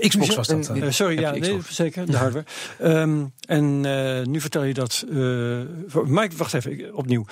Xbox 0.00 0.34
was 0.34 0.46
dat. 0.46 0.70
Uh, 0.76 0.90
sorry, 0.90 1.18
ja, 1.20 1.30
nee, 1.30 1.58
zeker, 1.68 2.06
de 2.06 2.16
hardware. 2.16 2.44
Um, 2.82 3.32
en 3.46 3.84
uh, 3.84 4.22
nu 4.22 4.40
vertel 4.40 4.64
je 4.64 4.74
dat. 4.74 5.04
Uh, 5.08 5.60
Mike, 6.04 6.36
wacht 6.36 6.54
even, 6.54 6.94
opnieuw. 6.94 7.26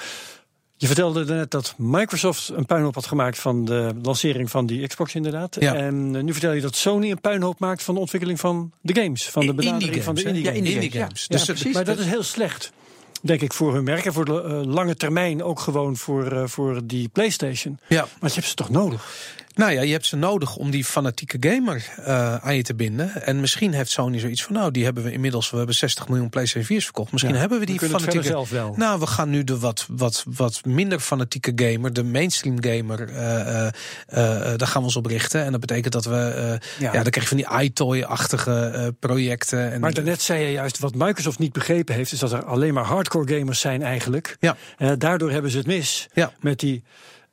Je 0.82 0.88
vertelde 0.88 1.24
net 1.24 1.50
dat 1.50 1.74
Microsoft 1.76 2.48
een 2.48 2.66
puinhoop 2.66 2.94
had 2.94 3.06
gemaakt 3.06 3.38
van 3.38 3.64
de 3.64 3.94
lancering 4.02 4.50
van 4.50 4.66
die 4.66 4.86
Xbox, 4.86 5.14
inderdaad. 5.14 5.56
Ja. 5.60 5.74
En 5.74 6.24
nu 6.24 6.32
vertel 6.32 6.52
je 6.52 6.60
dat 6.60 6.76
Sony 6.76 7.10
een 7.10 7.20
puinhoop 7.20 7.58
maakt 7.58 7.82
van 7.82 7.94
de 7.94 8.00
ontwikkeling 8.00 8.40
van 8.40 8.72
de 8.80 9.02
games. 9.02 9.28
Van 9.28 9.46
de 9.46 9.54
benadering 9.54 10.02
van 10.02 10.14
de 10.14 10.22
indie 10.22 10.44
games. 10.44 10.58
Ja, 10.58 10.72
indie 10.72 10.90
games. 10.90 11.26
Ja, 11.28 11.38
dus. 11.54 11.72
Maar 11.72 11.84
dat 11.84 11.98
is 11.98 12.06
heel 12.06 12.22
slecht 12.22 12.72
denk 13.22 13.40
ik, 13.40 13.52
voor 13.52 13.74
hun 13.74 13.84
merk. 13.84 14.04
En 14.04 14.12
voor 14.12 14.24
de 14.24 14.42
uh, 14.46 14.74
lange 14.74 14.96
termijn 14.96 15.42
ook 15.42 15.60
gewoon 15.60 15.96
voor, 15.96 16.32
uh, 16.32 16.46
voor 16.46 16.80
die 16.84 17.08
PlayStation. 17.08 17.78
Ja. 17.88 18.06
Maar 18.20 18.28
je 18.28 18.34
hebt 18.34 18.46
ze 18.46 18.54
toch 18.54 18.70
nodig? 18.70 19.08
Nou 19.54 19.72
ja, 19.72 19.80
je 19.80 19.92
hebt 19.92 20.06
ze 20.06 20.16
nodig 20.16 20.56
om 20.56 20.70
die 20.70 20.84
fanatieke 20.84 21.36
gamer 21.40 21.88
uh, 21.98 22.34
aan 22.34 22.56
je 22.56 22.62
te 22.62 22.74
binden. 22.74 23.22
En 23.22 23.40
misschien 23.40 23.72
heeft 23.72 23.90
Sony 23.90 24.18
zoiets 24.18 24.42
van, 24.44 24.54
nou, 24.54 24.70
die 24.70 24.84
hebben 24.84 25.02
we 25.02 25.12
inmiddels, 25.12 25.50
we 25.50 25.56
hebben 25.56 25.74
60 25.74 26.08
miljoen 26.08 26.28
PlayStation 26.28 26.78
4's 26.78 26.84
verkocht. 26.84 27.12
Misschien 27.12 27.34
ja, 27.34 27.40
hebben 27.40 27.58
we 27.58 27.66
die 27.66 27.80
we 27.80 27.88
fanatieke. 27.88 28.22
zelf 28.22 28.50
wel. 28.50 28.74
Nou, 28.76 29.00
we 29.00 29.06
gaan 29.06 29.30
nu 29.30 29.44
de 29.44 29.58
wat, 29.58 29.86
wat, 29.90 30.24
wat 30.28 30.64
minder 30.64 31.00
fanatieke 31.00 31.52
gamer, 31.54 31.92
de 31.92 32.04
mainstream 32.04 32.62
gamer, 32.64 33.08
uh, 33.10 33.16
uh, 33.16 33.70
daar 34.56 34.66
gaan 34.66 34.80
we 34.80 34.86
ons 34.86 34.96
op 34.96 35.06
richten. 35.06 35.44
En 35.44 35.50
dat 35.50 35.60
betekent 35.60 35.92
dat 35.92 36.04
we, 36.04 36.58
ja. 36.78 36.92
ja, 36.92 37.02
dan 37.02 37.10
krijg 37.10 37.30
je 37.30 37.36
van 37.36 37.58
die 37.58 37.64
iToy-achtige 37.64 38.94
projecten. 38.98 39.72
En 39.72 39.80
maar 39.80 39.92
daarnet 39.92 40.22
zei 40.22 40.44
je 40.44 40.52
juist, 40.52 40.78
wat 40.78 40.94
Microsoft 40.94 41.38
niet 41.38 41.52
begrepen 41.52 41.94
heeft, 41.94 42.12
is 42.12 42.18
dat 42.18 42.32
er 42.32 42.44
alleen 42.44 42.74
maar 42.74 42.84
hardcore 42.84 43.38
gamers 43.38 43.60
zijn 43.60 43.82
eigenlijk. 43.82 44.36
Ja. 44.40 44.56
daardoor 44.98 45.30
hebben 45.30 45.50
ze 45.50 45.56
het 45.56 45.66
mis 45.66 46.08
ja. 46.12 46.32
met 46.40 46.60
die 46.60 46.82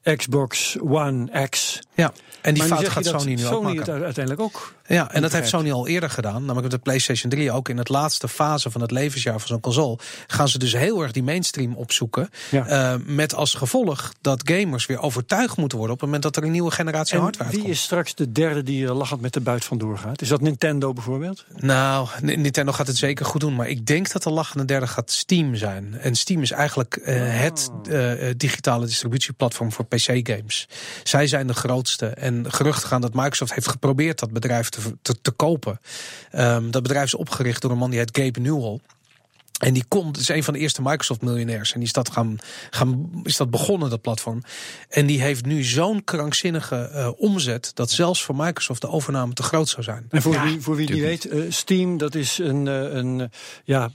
Xbox 0.03 0.77
One 0.81 1.47
X. 1.49 1.79
Ja, 1.93 2.13
en 2.41 2.53
die 2.53 2.63
maar 2.63 2.77
fout 2.77 2.89
gaat 2.89 3.05
Sony 3.05 3.33
nu 3.33 3.37
Sony 3.37 3.55
ook 3.55 3.63
maken. 3.63 3.93
het 3.93 4.03
uiteindelijk 4.03 4.41
ook. 4.41 4.73
Ja, 4.89 5.11
en 5.11 5.21
dat 5.21 5.31
heeft 5.31 5.49
Sony 5.49 5.71
al 5.71 5.87
eerder 5.87 6.09
gedaan. 6.09 6.39
Namelijk 6.39 6.61
met 6.61 6.71
de 6.71 6.77
PlayStation 6.77 7.31
3 7.31 7.51
ook 7.51 7.69
in 7.69 7.77
het 7.77 7.89
laatste 7.89 8.27
fase 8.27 8.71
van 8.71 8.81
het 8.81 8.91
levensjaar 8.91 9.39
van 9.39 9.47
zo'n 9.47 9.59
console. 9.59 9.97
Gaan 10.27 10.47
ze 10.47 10.57
dus 10.57 10.73
heel 10.73 11.01
erg 11.01 11.11
die 11.11 11.23
mainstream 11.23 11.75
opzoeken. 11.75 12.29
Ja. 12.51 12.93
Uh, 12.93 13.01
met 13.05 13.35
als 13.35 13.53
gevolg 13.53 14.13
dat 14.21 14.41
gamers 14.45 14.85
weer 14.85 15.01
overtuigd 15.01 15.57
moeten 15.57 15.77
worden 15.77 15.95
op 15.95 16.01
het 16.01 16.09
moment 16.09 16.33
dat 16.33 16.35
er 16.35 16.43
een 16.43 16.51
nieuwe 16.51 16.71
generatie 16.71 17.15
en 17.15 17.21
hardware 17.21 17.49
wie 17.49 17.59
komt. 17.59 17.71
is 17.71 17.81
straks 17.81 18.15
de 18.15 18.31
derde 18.31 18.63
die 18.63 18.87
er 18.87 18.93
lachend 18.93 19.21
met 19.21 19.33
de 19.33 19.41
buit 19.41 19.65
vandoor 19.65 19.97
gaat? 19.97 20.21
Is 20.21 20.27
dat 20.27 20.41
Nintendo 20.41 20.93
bijvoorbeeld? 20.93 21.45
Nou, 21.55 22.07
Nintendo 22.21 22.71
gaat 22.71 22.87
het 22.87 22.97
zeker 22.97 23.25
goed 23.25 23.41
doen. 23.41 23.55
Maar 23.55 23.67
ik 23.67 23.85
denk 23.85 24.11
dat 24.11 24.23
de 24.23 24.29
lachende 24.29 24.65
derde 24.65 24.87
gaat 24.87 25.11
Steam 25.11 25.55
zijn. 25.55 25.97
En 25.99 26.15
Steam 26.15 26.41
is 26.41 26.51
eigenlijk 26.51 26.99
uh, 27.01 27.15
oh. 27.15 27.41
het 27.41 27.69
digitale 28.37 28.85
distributieplatform 28.85 29.71
voor 29.71 29.85
PC-games. 29.85 30.67
Zij 31.03 31.27
zijn 31.27 31.47
de 31.47 31.53
grootste. 31.53 32.07
En 32.07 32.51
geruchten 32.51 32.87
gaan 32.87 33.01
dat 33.01 33.13
Microsoft 33.13 33.53
heeft 33.53 33.69
geprobeerd 33.69 34.19
dat 34.19 34.31
bedrijf 34.31 34.69
te 34.69 34.78
te, 35.01 35.21
te 35.21 35.32
kopen. 35.32 35.80
Um, 36.36 36.71
dat 36.71 36.82
bedrijf 36.82 37.05
is 37.05 37.15
opgericht 37.15 37.61
door 37.61 37.71
een 37.71 37.77
man 37.77 37.89
die 37.89 37.99
heet 37.99 38.17
Gabe 38.17 38.39
Newell. 38.39 38.80
En 39.60 39.74
die 39.74 39.84
komt, 39.88 40.18
is 40.18 40.30
een 40.30 40.43
van 40.43 40.53
de 40.53 40.60
eerste 40.60 40.82
Microsoft-miljonairs. 40.82 41.74
En 41.74 41.80
die 41.80 41.88
is 41.88 41.93
dat, 41.93 42.12
gaan, 42.12 42.38
gaan, 42.70 43.10
is 43.24 43.38
dat 43.38 43.49
begonnen, 43.49 43.89
dat 43.89 44.01
platform. 44.01 44.41
En 44.89 45.05
die 45.05 45.22
heeft 45.22 45.45
nu 45.45 45.64
zo'n 45.64 46.03
krankzinnige 46.03 46.89
uh, 46.93 47.10
omzet. 47.18 47.72
dat 47.74 47.91
zelfs 47.91 48.24
voor 48.24 48.36
Microsoft 48.36 48.82
de 48.82 48.89
overname 48.89 49.34
te 49.34 49.43
groot 49.43 49.70
zou 49.70 49.84
zijn. 49.84 50.05
En 50.10 50.22
voor 50.22 50.34
ja, 50.34 50.43
wie, 50.43 50.62
voor 50.62 50.76
wie 50.76 50.91
niet 50.91 51.01
weet, 51.01 51.34
uh, 51.34 51.43
Steam, 51.49 51.97
dat 51.97 52.16
is 52.16 52.38
een, 52.38 52.66
uh, 52.66 52.93
een 52.93 53.32
ja, 53.64 53.91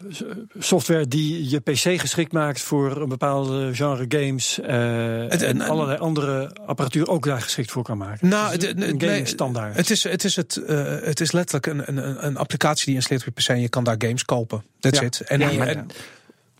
software 0.58 1.08
die 1.08 1.48
je 1.48 1.60
PC 1.60 2.00
geschikt 2.00 2.32
maakt 2.32 2.60
voor 2.60 2.96
een 3.00 3.08
bepaalde 3.08 3.74
genre 3.74 4.04
games. 4.08 4.56
Het, 4.56 5.42
en, 5.42 5.60
en 5.60 5.60
allerlei 5.60 5.98
andere 5.98 6.56
apparatuur 6.66 7.08
ook 7.08 7.24
daar 7.24 7.42
geschikt 7.42 7.70
voor 7.70 7.82
kan 7.82 7.98
maken. 7.98 8.28
Nou, 8.28 8.52
het 8.52 8.62
is 8.62 8.70
een, 8.70 8.88
een 8.88 9.00
gaming 9.00 9.28
standaard. 9.28 9.76
Het 9.76 9.90
is, 9.90 10.02
het, 10.02 10.24
is 10.24 10.36
het, 10.36 10.60
het 11.02 11.20
is 11.20 11.32
letterlijk 11.32 11.66
een, 11.66 11.96
een, 11.96 12.26
een 12.26 12.36
applicatie 12.36 12.86
die 12.86 12.94
installeert 12.94 13.26
op 13.28 13.38
je 13.38 13.42
PC 13.42 13.48
en 13.48 13.60
je 13.60 13.68
kan 13.68 13.84
daar 13.84 13.96
games 13.98 14.24
kopen. 14.24 14.64
That's 14.90 15.20
it. 15.20 15.20
En 15.20 15.40
en, 15.40 15.86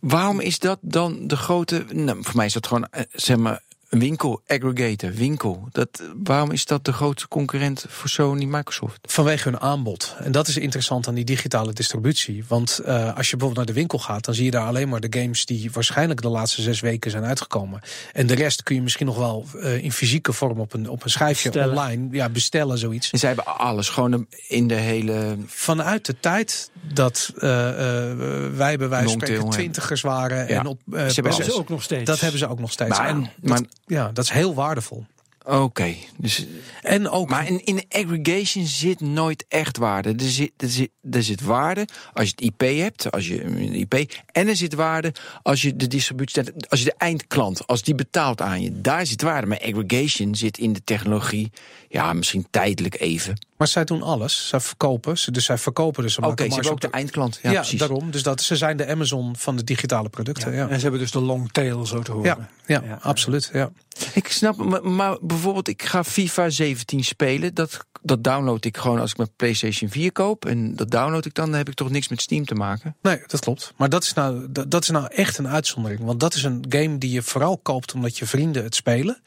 waarom 0.01 0.41
is 0.41 0.59
dat 0.59 0.79
dan 0.81 1.27
de 1.27 1.37
grote. 1.37 1.85
Nou, 1.93 2.19
voor 2.23 2.37
mij 2.37 2.47
is 2.47 2.53
dat 2.53 2.67
gewoon, 2.67 2.89
zeg 3.13 3.37
maar, 3.37 3.61
winkel, 3.99 4.43
aggregator, 4.47 5.13
winkel. 5.13 5.69
Dat, 5.73 6.03
waarom 6.23 6.51
is 6.51 6.65
dat 6.65 6.85
de 6.85 6.93
grootste 6.93 7.29
concurrent 7.29 7.85
voor 7.89 8.09
Sony 8.09 8.45
Microsoft? 8.45 8.99
Vanwege 9.03 9.49
hun 9.49 9.61
aanbod. 9.61 10.17
En 10.19 10.33
dat 10.33 10.49
is 10.49 10.57
interessant 10.57 11.09
aan 11.09 11.15
die 11.15 11.25
digitale 11.25 11.73
distributie. 11.73 12.45
Want 12.49 12.81
uh, 12.87 13.17
als 13.17 13.31
je 13.31 13.37
bijvoorbeeld 13.37 13.57
naar 13.57 13.67
de 13.67 13.73
winkel 13.73 13.99
gaat, 13.99 14.25
dan 14.25 14.35
zie 14.35 14.45
je 14.45 14.51
daar 14.51 14.67
alleen 14.67 14.89
maar 14.89 15.01
de 15.01 15.21
games 15.21 15.47
die 15.47 15.71
waarschijnlijk 15.73 16.23
de 16.23 16.29
laatste 16.29 16.63
zes 16.63 16.81
weken 16.81 17.11
zijn 17.11 17.25
uitgekomen. 17.25 17.81
En 18.13 18.27
de 18.27 18.35
rest 18.35 18.63
kun 18.63 18.75
je 18.75 18.83
misschien 18.83 19.07
nog 19.07 19.17
wel 19.17 19.47
uh, 19.55 19.85
in 19.85 19.93
fysieke 19.93 20.33
vorm 20.33 20.61
op 20.61 20.73
een, 20.73 20.91
op 20.91 21.05
een 21.05 21.11
schijfje 21.11 21.51
bestellen. 21.51 21.79
online 21.79 22.09
ja, 22.11 22.29
bestellen, 22.29 22.79
zoiets. 22.79 23.11
En 23.11 23.19
zij 23.19 23.29
hebben 23.29 23.59
alles 23.59 23.89
gewoon 23.89 24.27
in 24.49 24.69
de 24.69 24.75
hele. 24.75 25.37
Vanuit 25.47 26.07
de 26.07 26.17
tijd 26.21 26.71
dat 26.93 27.33
uh, 27.35 27.41
wij 27.41 28.77
bij 28.77 28.89
wijze 28.89 29.09
van 29.09 29.21
spreken 29.21 29.51
twintigers 29.51 30.01
waren. 30.01 30.49
Ja. 30.49 30.59
En 30.59 30.67
op, 30.67 30.81
ze 30.87 30.97
hebben 30.97 31.35
ze 31.35 31.55
ook 31.55 31.69
nog 31.69 31.83
steeds. 31.83 32.05
Dat 32.05 32.21
hebben 32.21 32.39
ze 32.39 32.49
ook 32.49 32.61
nog 32.61 32.73
steeds. 32.73 32.99
Maar, 32.99 33.09
en 33.09 33.31
maar, 33.41 33.59
dat, 33.59 33.69
ja, 33.87 34.11
dat 34.13 34.25
is 34.25 34.31
heel 34.31 34.55
waardevol. 34.55 35.05
Oké, 35.47 35.57
okay, 35.57 35.99
dus 36.17 36.47
en 36.83 37.09
ook. 37.09 37.29
Maar 37.29 37.47
in, 37.47 37.65
in 37.65 37.85
aggregation 37.89 38.67
zit 38.67 39.01
nooit 39.01 39.45
echt 39.49 39.77
waarde. 39.77 40.09
Er 40.09 40.31
zit, 40.31 40.53
er, 40.57 40.69
zit, 40.69 40.91
er 41.11 41.23
zit 41.23 41.41
waarde 41.41 41.87
als 42.13 42.29
je 42.29 42.35
het 42.35 42.45
IP 42.45 42.61
hebt, 42.61 43.11
als 43.11 43.29
je 43.29 43.45
een 43.45 43.75
IP. 43.75 43.95
En 44.33 44.49
er 44.49 44.57
zit 44.57 44.75
waarde 44.75 45.13
als 45.43 45.63
je 45.63 45.77
de 45.77 45.87
distributie, 45.87 46.43
als 46.69 46.79
je 46.79 46.85
de 46.85 46.95
eindklant, 46.99 47.67
als 47.67 47.83
die 47.83 47.95
betaalt 47.95 48.41
aan 48.41 48.63
je. 48.63 48.81
Daar 48.81 49.07
zit 49.07 49.23
waarde. 49.23 49.47
Maar 49.47 49.61
aggregation 49.61 50.35
zit 50.35 50.59
in 50.59 50.73
de 50.73 50.85
technologie, 50.85 51.51
ja, 51.95 52.13
misschien 52.13 52.47
tijdelijk 52.51 53.01
even. 53.01 53.39
Maar 53.57 53.69
zij 53.69 53.85
doen 53.85 54.03
alles. 54.03 54.49
Zij 54.49 54.61
verkopen. 54.61 55.17
Dus 55.33 55.45
zij 55.45 55.59
verkopen 55.59 56.03
dus. 56.03 56.19
Oké, 56.19 56.29
okay, 56.29 56.49
ze 56.49 56.55
hebben 56.55 56.73
ook 56.73 56.81
de 56.81 56.91
eindklant. 56.91 57.39
Ja, 57.43 57.51
ja 57.51 57.61
precies. 57.61 57.79
daarom. 57.79 58.11
Dus 58.11 58.23
dat, 58.23 58.43
ze 58.43 58.57
zijn 58.57 58.77
de 58.77 58.87
Amazon 58.87 59.37
van 59.37 59.57
de 59.57 59.65
digitale 59.65 60.09
producten. 60.09 60.53
Ja. 60.53 60.59
ja. 60.59 60.69
En 60.69 60.77
ze 60.77 60.83
hebben 60.83 61.01
dus 61.01 61.11
de 61.11 61.21
long 61.21 61.53
tail, 61.53 61.87
zo 61.87 62.03
te 62.03 62.13
horen. 62.13 62.27
Ja, 62.27 62.49
ja, 62.67 62.83
ja 62.87 62.99
absoluut. 63.03 63.51
Ja. 63.53 63.71
Ik 64.13 64.29
snap, 64.29 64.57
maar, 64.57 64.87
maar, 64.87 65.17
bijvoorbeeld, 65.21 65.69
ik 65.69 65.83
ga 65.83 66.05
FIFA 66.05 66.51
17 66.51 67.05
spelen. 67.05 67.55
Dat, 67.55 67.85
dat 68.03 68.25
download 68.25 68.65
ik 68.65 68.77
gewoon 68.77 69.01
als 69.01 69.11
ik 69.11 69.17
mijn 69.17 69.31
PlayStation 69.37 69.91
4 69.91 70.13
koop. 70.13 70.47
En 70.47 70.77
dat 70.77 70.91
download 70.91 71.25
ik 71.25 71.35
dan, 71.35 71.49
dan 71.49 71.59
heb 71.59 71.69
ik 71.69 71.75
toch 71.75 71.91
niks 71.91 72.09
met 72.09 72.23
Steam 72.23 72.45
te 72.45 72.55
maken. 72.55 72.97
Nee, 73.03 73.23
dat 73.27 73.41
klopt. 73.41 73.73
Maar 73.77 73.89
dat 73.89 74.03
is 74.03 74.13
nou, 74.13 74.47
dat, 74.51 74.71
dat 74.71 74.83
is 74.83 74.89
nou 74.89 75.07
echt 75.11 75.39
een 75.39 75.49
uitzondering. 75.49 76.01
Want 76.01 76.21
dat 76.21 76.35
is 76.35 76.43
een 76.43 76.65
game 76.69 76.99
die 76.99 77.11
je 77.11 77.23
vooral 77.23 77.59
koopt 77.59 77.95
omdat 77.95 78.19
je 78.19 78.27
vrienden 78.27 78.63
het 78.63 78.75
spelen. 78.75 79.23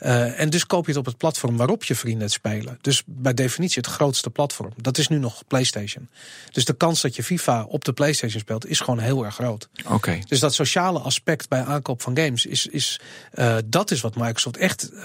Uh, 0.00 0.40
en 0.40 0.50
dus 0.50 0.66
koop 0.66 0.84
je 0.84 0.90
het 0.90 1.00
op 1.00 1.06
het 1.06 1.16
platform 1.16 1.56
waarop 1.56 1.84
je 1.84 1.94
vrienden 1.94 2.09
het 2.18 2.32
spelen. 2.32 2.78
Dus 2.80 3.02
bij 3.06 3.34
definitie 3.34 3.82
het 3.82 3.90
grootste 3.90 4.30
platform. 4.30 4.72
Dat 4.76 4.98
is 4.98 5.08
nu 5.08 5.18
nog 5.18 5.42
PlayStation. 5.46 6.08
Dus 6.52 6.64
de 6.64 6.72
kans 6.72 7.00
dat 7.00 7.16
je 7.16 7.22
FIFA 7.22 7.64
op 7.64 7.84
de 7.84 7.92
PlayStation 7.92 8.40
speelt 8.40 8.66
is 8.66 8.80
gewoon 8.80 8.98
heel 8.98 9.24
erg 9.24 9.34
groot. 9.34 9.68
Oké. 9.84 9.94
Okay. 9.94 10.24
Dus 10.28 10.40
dat 10.40 10.54
sociale 10.54 10.98
aspect 10.98 11.48
bij 11.48 11.64
aankoop 11.64 12.02
van 12.02 12.16
games 12.16 12.46
is, 12.46 12.66
is 12.66 13.00
uh, 13.34 13.56
dat 13.64 13.90
is 13.90 14.00
wat 14.00 14.16
Microsoft 14.16 14.56
echt 14.56 14.90
uh, 14.92 15.02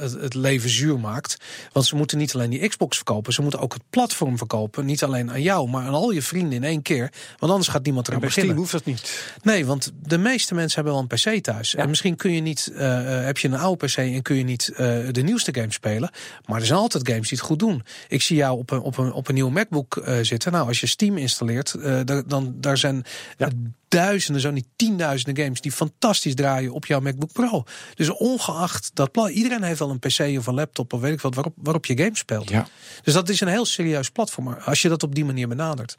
het, 0.00 0.12
het 0.12 0.34
leven 0.34 0.70
zuur 0.70 0.98
maakt. 0.98 1.36
Want 1.72 1.86
ze 1.86 1.96
moeten 1.96 2.18
niet 2.18 2.34
alleen 2.34 2.50
die 2.50 2.68
Xbox 2.68 2.96
verkopen, 2.96 3.32
ze 3.32 3.42
moeten 3.42 3.60
ook 3.60 3.72
het 3.72 3.82
platform 3.90 4.38
verkopen. 4.38 4.84
Niet 4.84 5.04
alleen 5.04 5.30
aan 5.30 5.42
jou, 5.42 5.68
maar 5.68 5.86
aan 5.86 5.94
al 5.94 6.10
je 6.10 6.22
vrienden 6.22 6.52
in 6.52 6.64
één 6.64 6.82
keer. 6.82 7.12
Want 7.38 7.52
anders 7.52 7.70
gaat 7.70 7.84
niemand 7.84 8.08
eraan 8.08 8.20
bij 8.20 8.28
beginnen. 8.28 8.54
Steam 8.54 8.68
hoeft 8.68 8.84
dat 8.84 8.94
niet. 8.94 9.34
Nee, 9.42 9.66
want 9.66 9.92
de 10.02 10.18
meeste 10.18 10.54
mensen 10.54 10.74
hebben 10.74 10.92
wel 10.92 11.02
een 11.08 11.36
PC 11.36 11.44
thuis. 11.44 11.70
Ja. 11.70 11.78
En 11.78 11.88
misschien 11.88 12.16
kun 12.16 12.32
je 12.32 12.40
niet, 12.40 12.70
uh, 12.72 13.24
heb 13.24 13.38
je 13.38 13.48
een 13.48 13.58
oude 13.58 13.86
PC 13.86 13.96
en 13.96 14.22
kun 14.22 14.36
je 14.36 14.44
niet 14.44 14.68
uh, 14.72 14.78
de 15.10 15.22
nieuwste 15.22 15.54
games 15.54 15.74
spelen. 15.74 16.10
Maar 16.46 16.60
er 16.60 16.66
zijn 16.66 16.78
altijd 16.78 17.08
games 17.08 17.28
die 17.28 17.38
het 17.38 17.46
goed 17.46 17.58
doen. 17.58 17.82
Ik 18.08 18.22
zie 18.22 18.36
jou 18.36 18.58
op 18.58 18.70
een, 18.70 18.80
op 18.80 18.98
een, 18.98 19.12
op 19.12 19.28
een 19.28 19.34
nieuwe 19.34 19.50
MacBook 19.50 19.96
uh, 19.96 20.18
zitten. 20.22 20.52
Nou, 20.52 20.68
als 20.68 20.80
je 20.80 20.86
Steam 20.86 21.16
installeert, 21.16 21.74
uh, 21.78 22.00
dan 22.26 22.54
daar 22.60 22.78
zijn 22.78 23.04
ja. 23.36 23.48
duizenden, 23.88 24.42
zo 24.42 24.50
niet 24.50 24.66
tienduizenden 24.76 25.44
games 25.44 25.60
die 25.60 25.72
fantastisch 25.72 26.34
draaien 26.34 26.72
op 26.72 26.86
jouw 26.86 27.00
MacBook 27.00 27.32
Pro. 27.32 27.64
Dus 27.94 28.10
ongeacht 28.10 28.90
dat 28.94 29.12
plan, 29.12 29.28
iedereen 29.28 29.62
heeft 29.62 29.78
wel 29.78 29.90
een 29.90 29.98
PC 29.98 30.38
of 30.38 30.46
een 30.46 30.54
laptop 30.54 30.92
of 30.92 31.00
weet 31.00 31.12
ik 31.12 31.20
wat 31.20 31.34
waarop, 31.34 31.54
waarop 31.56 31.86
je 31.86 31.98
games 31.98 32.18
speelt. 32.18 32.50
Ja. 32.50 32.66
Dus 33.02 33.14
dat 33.14 33.28
is 33.28 33.40
een 33.40 33.48
heel 33.48 33.64
serieus 33.64 34.10
platform 34.10 34.52
als 34.52 34.82
je 34.82 34.88
dat 34.88 35.02
op 35.02 35.14
die 35.14 35.24
manier 35.24 35.48
benadert. 35.48 35.98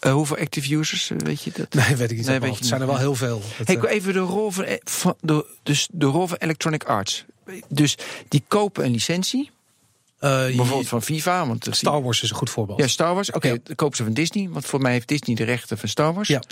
Eh, 0.00 0.12
hoeveel 0.12 0.36
active 0.36 0.74
users, 0.74 1.10
eh, 1.10 1.18
weet 1.18 1.42
je 1.42 1.50
dat? 1.54 1.74
Nee, 1.74 1.96
weet 1.96 2.10
ik 2.10 2.16
niet. 2.16 2.26
Nee, 2.26 2.40
weet 2.40 2.50
je 2.50 2.56
het 2.56 2.66
zijn 2.66 2.80
er 2.80 2.86
wel 2.86 2.98
heel 2.98 3.14
veel. 3.14 3.42
Hey, 3.64 3.76
eh, 3.76 3.94
even 3.94 4.12
de 4.12 4.18
rol 4.18 4.50
van, 4.50 4.64
eh, 4.64 4.76
van 4.84 5.16
de, 5.20 5.46
dus 5.62 5.88
de 5.92 6.06
rol 6.06 6.26
van 6.26 6.36
Electronic 6.36 6.84
Arts. 6.84 7.24
Dus 7.68 7.98
die 8.28 8.44
kopen 8.48 8.84
een 8.84 8.90
licentie, 8.90 9.44
eh, 9.44 9.50
bijvoorbeeld 10.56 10.88
van 10.88 11.02
FIFA. 11.02 11.46
Want 11.46 11.66
Star 11.70 12.02
Wars 12.02 12.22
is 12.22 12.30
een 12.30 12.36
goed 12.36 12.50
voorbeeld. 12.50 12.78
Ja, 12.78 12.86
Star 12.86 13.14
Wars. 13.14 13.30
Oké, 13.30 13.48
Ja. 13.48 13.56
dan 13.62 13.74
kopen 13.74 13.96
ze 13.96 14.04
van 14.04 14.12
Disney. 14.12 14.48
Want 14.48 14.66
voor 14.66 14.80
mij 14.80 14.92
heeft 14.92 15.08
Disney 15.08 15.36
de 15.36 15.44
rechten 15.44 15.78
van 15.78 15.88
Star 15.88 16.14
Wars. 16.14 16.28
Ja. 16.28 16.42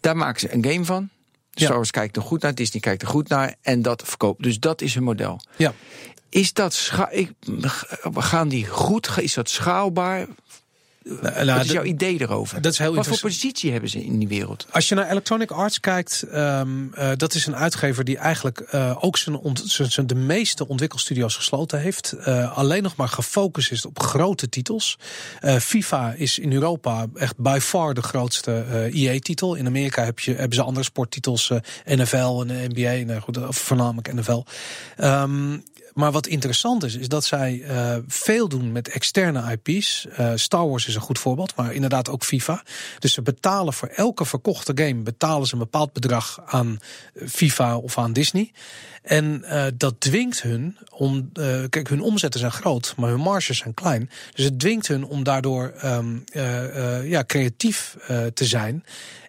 Daar 0.00 0.16
maken 0.16 0.40
ze 0.40 0.54
een 0.54 0.64
game 0.64 0.84
van. 0.84 1.08
Ja. 1.50 1.64
Star 1.64 1.76
Wars 1.76 1.90
kijkt 1.90 2.16
er 2.16 2.22
goed 2.22 2.42
naar, 2.42 2.54
Disney 2.54 2.80
kijkt 2.80 3.02
er 3.02 3.08
goed 3.08 3.28
naar. 3.28 3.54
En 3.62 3.82
dat 3.82 4.02
verkoopt. 4.06 4.42
Dus 4.42 4.58
dat 4.60 4.80
is 4.80 4.94
hun 4.94 5.02
model. 5.02 5.40
ja. 5.56 5.74
Is 6.28 6.52
dat 6.52 6.92
gaan 8.14 8.48
die 8.48 8.66
goed? 8.66 9.10
Is 9.20 9.34
dat 9.34 9.48
schaalbaar? 9.48 10.26
Nou, 11.04 11.20
Wat 11.22 11.44
nou, 11.44 11.60
is 11.60 11.70
jouw 11.70 11.82
idee 11.82 12.20
erover? 12.20 12.60
dat 12.62 12.72
is 12.72 12.78
heel 12.78 12.94
Wat 12.94 13.06
voor 13.06 13.18
positie 13.20 13.72
hebben 13.72 13.90
ze 13.90 14.04
in 14.04 14.18
die 14.18 14.28
wereld? 14.28 14.66
Als 14.70 14.88
je 14.88 14.94
naar 14.94 15.10
Electronic 15.10 15.50
Arts 15.50 15.80
kijkt, 15.80 16.22
ehm, 16.22 16.92
eh, 16.92 17.10
dat 17.16 17.34
is 17.34 17.46
een 17.46 17.56
uitgever 17.56 18.04
die 18.04 18.18
eigenlijk 18.18 18.60
eh, 18.60 18.96
ook 19.04 19.16
zijn, 19.18 19.36
ont- 19.36 19.62
zijn, 19.66 19.90
zijn 19.90 20.06
de 20.06 20.14
meeste 20.14 20.68
ontwikkelstudio's 20.68 21.36
gesloten 21.36 21.80
heeft. 21.80 22.12
Eh, 22.12 22.56
alleen 22.58 22.82
nog 22.82 22.96
maar 22.96 23.08
gefocust 23.08 23.70
is 23.72 23.84
op 23.86 23.98
grote 24.00 24.48
titels. 24.48 24.98
Eh, 25.40 25.56
FIFA 25.56 26.12
is 26.16 26.38
in 26.38 26.52
Europa 26.52 27.06
echt 27.14 27.36
by 27.36 27.58
far 27.62 27.94
de 27.94 28.02
grootste 28.02 28.64
eh 28.70 28.94
EA-titel. 28.94 29.54
In 29.54 29.66
Amerika 29.66 30.04
heb 30.04 30.18
je, 30.18 30.34
hebben 30.34 30.54
ze 30.54 30.62
andere 30.62 30.84
sporttitels, 30.84 31.50
eh, 31.50 31.58
NFL 31.96 32.44
en 32.46 32.70
NBA, 32.74 33.04
nou 33.06 33.20
goed, 33.20 33.38
voornamelijk 33.48 34.12
NFL. 34.14 34.42
Ehm, 34.96 35.58
maar 36.00 36.12
wat 36.12 36.26
interessant 36.26 36.84
is, 36.84 36.94
is 36.94 37.08
dat 37.08 37.24
zij 37.24 37.62
eh, 37.62 37.96
veel 38.06 38.48
doen 38.48 38.72
met 38.72 38.88
externe 38.88 39.58
IP's. 39.62 40.06
Eh, 40.06 40.32
Star 40.34 40.68
Wars 40.68 40.86
is 40.86 40.94
een 40.94 41.00
goed 41.00 41.18
voorbeeld, 41.18 41.56
maar 41.56 41.74
inderdaad 41.74 42.08
ook 42.08 42.24
FIFA. 42.24 42.62
Dus 42.98 43.12
ze 43.12 43.22
betalen 43.22 43.72
voor 43.72 43.88
elke 43.88 44.24
verkochte 44.24 44.72
game 44.74 45.02
betalen 45.02 45.46
ze 45.46 45.52
een 45.52 45.58
bepaald 45.58 45.92
bedrag 45.92 46.40
aan 46.46 46.78
eh, 47.14 47.28
FIFA 47.28 47.76
of 47.76 47.98
aan 47.98 48.12
Disney. 48.12 48.52
En 49.02 49.44
dat 49.76 50.00
dwingt 50.00 50.42
hun 50.42 50.76
om. 50.90 51.32
kijk, 51.68 51.88
hun 51.88 52.00
omzetten 52.00 52.40
zijn 52.40 52.52
groot, 52.52 52.94
maar 52.96 53.10
hun 53.10 53.20
marges 53.20 53.58
zijn 53.58 53.74
klein. 53.74 54.10
Dus 54.34 54.44
het 54.44 54.58
dwingt 54.58 54.86
hun 54.86 55.04
om 55.04 55.24
daardoor 55.24 55.72
ehm, 55.76 56.16
eh, 56.32 56.98
eh, 56.98 57.10
ja, 57.10 57.24
creatief 57.24 57.96
te 58.34 58.44
zijn. 58.44 58.84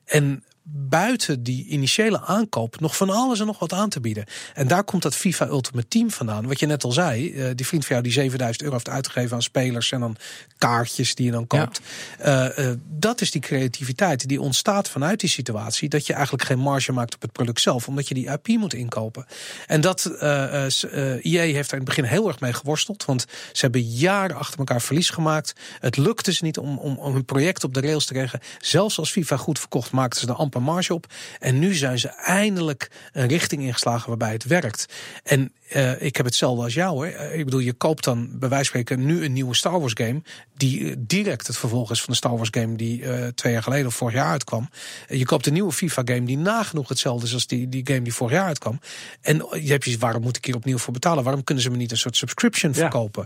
En 0.06 0.44
buiten 0.74 1.44
die 1.44 1.66
initiële 1.66 2.22
aankoop 2.22 2.80
nog 2.80 2.98
van 2.98 3.10
alles 3.10 3.40
en 3.40 3.46
nog 3.46 3.60
wat 3.60 3.74
aan 3.74 3.90
te 3.90 4.00
bieden. 4.00 4.26
En 4.54 4.68
daar 4.68 4.84
komt 4.84 5.02
dat 5.02 5.16
FIFA 5.16 5.48
Ultimate 5.48 5.88
Team 5.88 6.12
vandaan. 6.12 6.48
Wat 6.48 6.60
je 6.60 6.66
net 6.66 6.84
al 6.84 6.92
zei, 6.92 7.34
eh, 7.34 7.50
die 7.56 7.66
vriend 7.66 7.86
van 7.86 7.92
jou 7.96 8.04
die 8.04 8.14
7000 8.14 8.62
euro 8.62 8.76
heeft 8.76 8.90
uitgegeven 8.90 9.36
aan 9.36 9.42
spelers 9.42 9.92
en 9.92 10.00
dan 10.00 10.16
kaartjes 10.58 11.16
die 11.16 11.26
je 11.26 11.32
dan 11.32 11.48
koopt. 11.48 11.82
Eh, 12.18 12.70
eh, 12.70 12.78
dat 12.88 13.22
is 13.22 13.32
die 13.32 13.42
creativiteit 13.42 14.28
die 14.28 14.42
ontstaat 14.42 14.90
vanuit 14.90 15.20
die 15.20 15.30
situatie. 15.30 15.90
Dat 15.90 16.08
je 16.08 16.14
eigenlijk 16.14 16.44
geen 16.44 16.60
marge 16.60 16.92
maakt 16.92 17.16
op 17.16 17.22
het 17.22 17.32
product 17.32 17.62
zelf, 17.62 17.88
omdat 17.88 18.08
je 18.08 18.14
die 18.14 18.30
IP 18.30 18.48
moet 18.48 18.74
inkopen. 18.74 19.26
En 19.68 19.82
dat 19.82 20.06
EA 20.22 21.42
heeft 21.42 21.72
er 21.72 21.78
in 21.78 21.86
het 21.86 21.96
begin 21.96 22.04
heel 22.04 22.28
erg 22.28 22.40
mee 22.40 22.54
geworsteld. 22.54 23.06
Want 23.06 23.26
ze 23.52 23.62
hebben 23.62 23.82
jaren 23.82 24.36
achter 24.36 24.60
elkaar 24.60 24.82
verlies 24.82 25.10
gemaakt. 25.10 25.54
Het 25.80 25.98
lukte 25.98 26.34
ze 26.34 26.44
niet 26.44 26.58
om, 26.58 26.78
om, 26.78 26.98
om 26.98 27.14
hun 27.14 27.26
project 27.26 27.64
op 27.64 27.74
de 27.74 27.82
rails 27.82 28.06
te 28.06 28.14
krijgen. 28.14 28.40
Zelfs 28.60 29.00
als 29.00 29.12
FIFA 29.12 29.38
goed 29.38 29.60
verkocht, 29.60 29.92
maakten 29.92 30.20
ze 30.20 30.28
er 30.28 30.34
amper 30.34 30.61
marge 30.62 30.94
op. 30.94 31.06
En 31.40 31.60
nu 31.60 31.74
zijn 31.74 32.00
ze 32.00 32.08
eindelijk 32.08 32.92
een 33.14 33.28
richting 33.28 33.62
ingeslagen 33.62 34.08
waarbij 34.08 34.32
het 34.32 34.44
werkt. 34.46 34.86
En 35.24 35.52
eh, 35.70 36.02
ik 36.02 36.16
heb 36.16 36.26
hetzelfde 36.26 36.64
als 36.64 36.74
jou 36.74 36.92
hoor. 36.94 37.06
Eh, 37.06 37.40
Ik 37.40 37.46
bedoel, 37.46 37.60
je 37.60 37.74
koopt 37.74 38.04
dan 38.04 38.30
bij 38.40 38.50
wijze 38.50 38.72
van 38.72 38.80
spreken 38.82 39.06
nu 39.06 39.24
een 39.26 39.34
nieuwe 39.34 39.56
Star 39.56 39.80
Wars 39.80 39.94
game. 39.96 40.22
Die 40.58 40.90
eh, 40.90 40.96
direct 40.98 41.48
het 41.48 41.58
vervolg 41.58 41.92
is 41.92 42.00
van 42.00 42.10
de 42.10 42.16
Star 42.16 42.38
Wars 42.38 42.50
game 42.52 42.76
die 42.76 43.04
twee 43.34 43.54
jaar 43.54 43.64
geleden 43.64 43.88
of 43.88 43.96
vorig 43.96 44.14
jaar 44.14 44.32
uitkwam. 44.32 44.70
Je 45.08 45.26
koopt 45.26 45.46
een 45.48 45.54
nieuwe 45.54 45.72
FIFA 45.72 46.02
game 46.06 46.24
die 46.24 46.38
nagenoeg 46.38 46.90
hetzelfde 46.90 47.26
is 47.26 47.34
als 47.34 47.48
die, 47.48 47.70
die 47.70 47.82
game 47.88 48.02
die 48.02 48.14
vorig 48.14 48.34
jaar 48.34 48.46
uitkwam. 48.46 48.80
En 49.22 49.36
je 49.62 49.72
hebt 49.72 49.84
je, 49.86 49.98
waarom 49.98 50.22
moet 50.22 50.38
ik 50.38 50.46
hier 50.46 50.56
opnieuw 50.56 50.78
voor 50.78 50.94
betalen? 50.94 51.24
Waarom 51.24 51.44
kunnen 51.44 51.64
ze 51.64 51.70
me 51.70 51.78
niet 51.78 51.92
een 51.92 51.98
soort 51.98 52.18
subscription 52.18 52.72
Ja, 52.72 52.78
verkopen? 52.80 53.26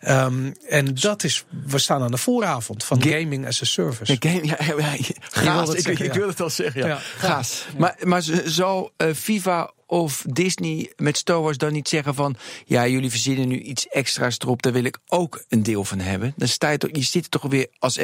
Ehm, 0.00 0.52
en 0.68 0.94
dat 0.94 1.24
is, 1.24 1.44
we 1.66 1.78
staan 1.78 2.02
aan 2.02 2.10
de 2.10 2.16
vooravond 2.16 2.84
van 2.84 3.02
Ga- 3.02 3.10
gaming 3.10 3.46
as 3.46 3.62
a 3.62 3.64
service. 3.64 4.16
Game, 4.18 4.44
ja, 4.46 4.56
ja, 4.58 4.74
ja, 4.78 4.92
ik, 4.92 5.06
zeggen, 5.80 5.92
ik 6.04 6.12
ja. 6.12 6.18
wil 6.18 6.28
het 6.28 6.40
al 6.40 6.50
zeggen. 6.72 6.90
Ja. 6.90 6.98
Gaas. 7.16 7.66
Maar, 7.78 7.96
maar 8.02 8.22
z- 8.22 8.44
zal 8.44 8.92
eh, 8.96 9.08
FIFA 9.14 9.70
of 9.86 10.24
Disney 10.26 10.92
met 10.96 11.16
Star 11.16 11.40
Wars 11.42 11.58
dan 11.58 11.72
niet 11.72 11.88
zeggen 11.88 12.14
van... 12.14 12.36
ja, 12.64 12.86
jullie 12.86 13.10
verzinnen 13.10 13.48
nu 13.48 13.58
iets 13.60 13.88
extra's 13.88 14.38
erop, 14.38 14.62
daar 14.62 14.72
wil 14.72 14.84
ik 14.84 14.98
ook 15.08 15.44
een 15.48 15.62
deel 15.62 15.84
van 15.84 15.98
hebben. 15.98 16.32
Dan 16.36 16.48
sta 16.48 16.70
je 16.70 16.78
toch, 16.78 16.90
je 16.92 17.02
zit 17.02 17.24
er 17.24 17.30
toch 17.30 17.42
weer 17.42 17.66
als 17.78 17.98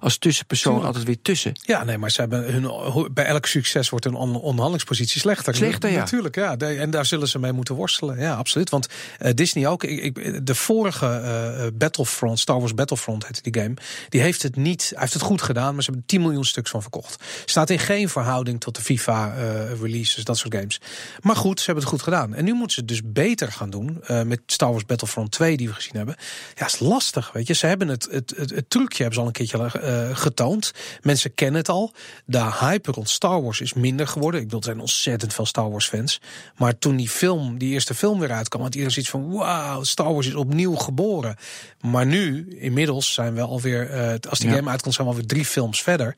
als 0.00 0.18
tussenpersoon 0.18 0.72
Tuurlijk. 0.72 0.86
altijd 0.86 1.04
weer 1.04 1.22
tussen. 1.22 1.52
Ja, 1.62 1.84
nee, 1.84 1.98
maar 1.98 2.10
ze 2.10 2.20
hebben 2.20 2.52
hun, 2.52 3.08
bij 3.12 3.24
elk 3.24 3.46
succes 3.46 3.88
wordt 3.88 4.04
hun 4.04 4.14
on- 4.14 4.34
onderhandelingspositie 4.34 5.20
slechter. 5.20 5.54
Slechter, 5.54 5.90
ja. 5.90 5.98
Natuurlijk, 5.98 6.34
ja. 6.34 6.56
En 6.56 6.90
daar 6.90 7.06
zullen 7.06 7.28
ze 7.28 7.38
mee 7.38 7.52
moeten 7.52 7.74
worstelen. 7.74 8.18
Ja, 8.18 8.34
absoluut. 8.34 8.70
Want 8.70 8.86
eh, 9.18 9.32
Disney 9.34 9.66
ook. 9.66 9.84
Ik, 9.84 10.46
de 10.46 10.54
vorige 10.54 11.06
eh, 11.06 11.66
Battlefront, 11.74 12.38
Star 12.38 12.58
Wars 12.60 12.74
Battlefront 12.74 13.26
heette 13.26 13.50
die 13.50 13.62
game. 13.62 13.74
Die 14.08 14.20
heeft 14.20 14.42
het 14.42 14.56
niet, 14.56 14.88
hij 14.90 15.00
heeft 15.00 15.12
het 15.12 15.22
goed 15.22 15.42
gedaan, 15.42 15.74
maar 15.74 15.82
ze 15.82 15.90
hebben 15.90 16.08
10 16.08 16.20
miljoen 16.22 16.44
stuks 16.44 16.70
van 16.70 16.82
verkocht. 16.82 17.22
Staat 17.44 17.70
in 17.70 17.78
geen 17.78 18.08
verhouding 18.08 18.60
tot 18.60 18.76
de 18.76 18.82
FIFA 18.82 19.34
eh, 19.34 19.80
releases, 19.80 20.24
dat 20.24 20.38
soort 20.38 20.54
games. 20.54 20.80
Maar 21.20 21.36
goed, 21.36 21.58
ze 21.58 21.64
hebben 21.64 21.84
het 21.84 21.92
goed 21.92 22.02
gedaan. 22.02 22.34
En 22.34 22.44
nu 22.44 22.52
moeten 22.52 22.72
ze 22.72 22.80
het 22.80 22.88
dus 22.88 23.00
beter 23.04 23.52
gaan 23.52 23.70
doen 23.70 24.00
uh, 24.10 24.22
met 24.22 24.40
Star 24.46 24.70
Wars 24.70 24.84
Battlefront 24.84 25.30
2 25.30 25.56
die 25.56 25.68
we 25.68 25.74
gezien 25.74 25.96
hebben. 25.96 26.16
Ja, 26.54 26.66
is 26.66 26.78
lastig, 26.78 27.32
weet 27.32 27.46
je. 27.46 27.54
Ze 27.54 27.66
hebben 27.66 27.88
het, 27.88 28.08
het, 28.10 28.34
het, 28.36 28.50
het 28.50 28.70
trucje 28.70 29.02
hebben 29.02 29.14
ze 29.14 29.20
al 29.20 29.26
een 29.26 29.32
keertje 29.32 29.58
uh, 29.58 30.16
getoond. 30.16 30.72
Mensen 31.00 31.34
kennen 31.34 31.60
het 31.60 31.68
al. 31.68 31.92
De 32.24 32.52
hype 32.60 32.92
rond 32.92 33.10
Star 33.10 33.42
Wars 33.42 33.60
is 33.60 33.72
minder 33.72 34.06
geworden. 34.06 34.40
Ik 34.40 34.46
bedoel, 34.46 34.60
er 34.60 34.66
zijn 34.66 34.80
ontzettend 34.80 35.34
veel 35.34 35.46
Star 35.46 35.70
Wars 35.70 35.88
fans. 35.88 36.20
Maar 36.56 36.78
toen 36.78 36.96
die 36.96 37.08
film, 37.08 37.58
die 37.58 37.72
eerste 37.72 37.94
film 37.94 38.18
weer 38.18 38.32
uitkwam, 38.32 38.62
had 38.62 38.74
iedereen 38.74 38.94
zoiets 38.94 39.10
van: 39.10 39.30
wauw, 39.30 39.82
Star 39.82 40.12
Wars 40.12 40.26
is 40.26 40.34
opnieuw 40.34 40.74
geboren. 40.74 41.36
Maar 41.80 42.06
nu, 42.06 42.56
inmiddels, 42.58 43.12
zijn 43.12 43.34
we 43.34 43.40
alweer, 43.40 43.90
uh, 43.90 44.14
als 44.30 44.38
die 44.38 44.48
ja. 44.48 44.54
game 44.56 44.70
uitkomt, 44.70 44.94
zijn 44.94 45.06
we 45.06 45.12
alweer 45.12 45.28
drie 45.28 45.44
films 45.44 45.82
verder 45.82 46.16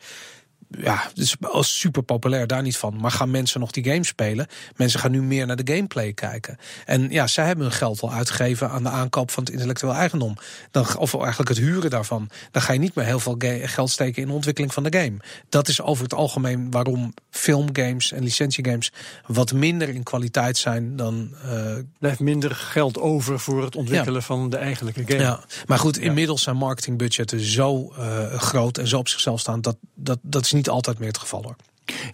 ja, 0.78 1.10
is 1.14 1.36
super 1.60 2.02
populair, 2.02 2.46
daar 2.46 2.62
niet 2.62 2.76
van. 2.76 2.96
Maar 3.00 3.10
gaan 3.10 3.30
mensen 3.30 3.60
nog 3.60 3.70
die 3.70 3.84
game 3.84 4.04
spelen? 4.04 4.46
Mensen 4.76 5.00
gaan 5.00 5.10
nu 5.10 5.22
meer 5.22 5.46
naar 5.46 5.64
de 5.64 5.74
gameplay 5.74 6.12
kijken. 6.12 6.58
En 6.84 7.10
ja, 7.10 7.26
zij 7.26 7.46
hebben 7.46 7.64
hun 7.64 7.74
geld 7.74 8.00
al 8.00 8.12
uitgegeven 8.12 8.70
aan 8.70 8.82
de 8.82 8.88
aankoop 8.88 9.30
van 9.30 9.44
het 9.44 9.52
intellectueel 9.52 9.94
eigendom. 9.94 10.36
Dan, 10.70 10.96
of 10.96 11.14
eigenlijk 11.14 11.48
het 11.48 11.58
huren 11.58 11.90
daarvan. 11.90 12.30
Dan 12.50 12.62
ga 12.62 12.72
je 12.72 12.78
niet 12.78 12.94
meer 12.94 13.04
heel 13.04 13.20
veel 13.20 13.36
geld 13.62 13.90
steken 13.90 14.22
in 14.22 14.28
de 14.28 14.34
ontwikkeling 14.34 14.72
van 14.72 14.82
de 14.82 14.98
game. 14.98 15.16
Dat 15.48 15.68
is 15.68 15.80
over 15.80 16.04
het 16.04 16.14
algemeen 16.14 16.70
waarom 16.70 17.14
filmgames 17.30 18.12
en 18.12 18.22
licentiegames 18.22 18.92
wat 19.26 19.52
minder 19.52 19.88
in 19.88 20.02
kwaliteit 20.02 20.56
zijn 20.56 20.96
dan. 20.96 21.34
Uh, 21.44 21.72
Blijft 21.98 22.20
minder 22.20 22.54
geld 22.54 22.98
over 22.98 23.40
voor 23.40 23.64
het 23.64 23.76
ontwikkelen 23.76 24.20
ja. 24.20 24.26
van 24.26 24.50
de 24.50 24.56
eigenlijke 24.56 25.02
game. 25.06 25.22
Ja, 25.22 25.44
maar 25.66 25.78
goed, 25.78 25.98
inmiddels 25.98 26.42
zijn 26.42 26.56
marketingbudgetten 26.56 27.40
zo 27.40 27.94
uh, 27.98 28.34
groot 28.34 28.78
en 28.78 28.86
zo 28.86 28.98
op 28.98 29.08
zichzelf 29.08 29.40
staan. 29.40 29.60
Dat, 29.60 29.76
dat, 29.94 30.18
dat 30.22 30.44
is 30.44 30.52
niet 30.52 30.63
altijd 30.68 30.98
meer 30.98 31.08
het 31.08 31.18
geval 31.18 31.42
hoor. 31.42 31.56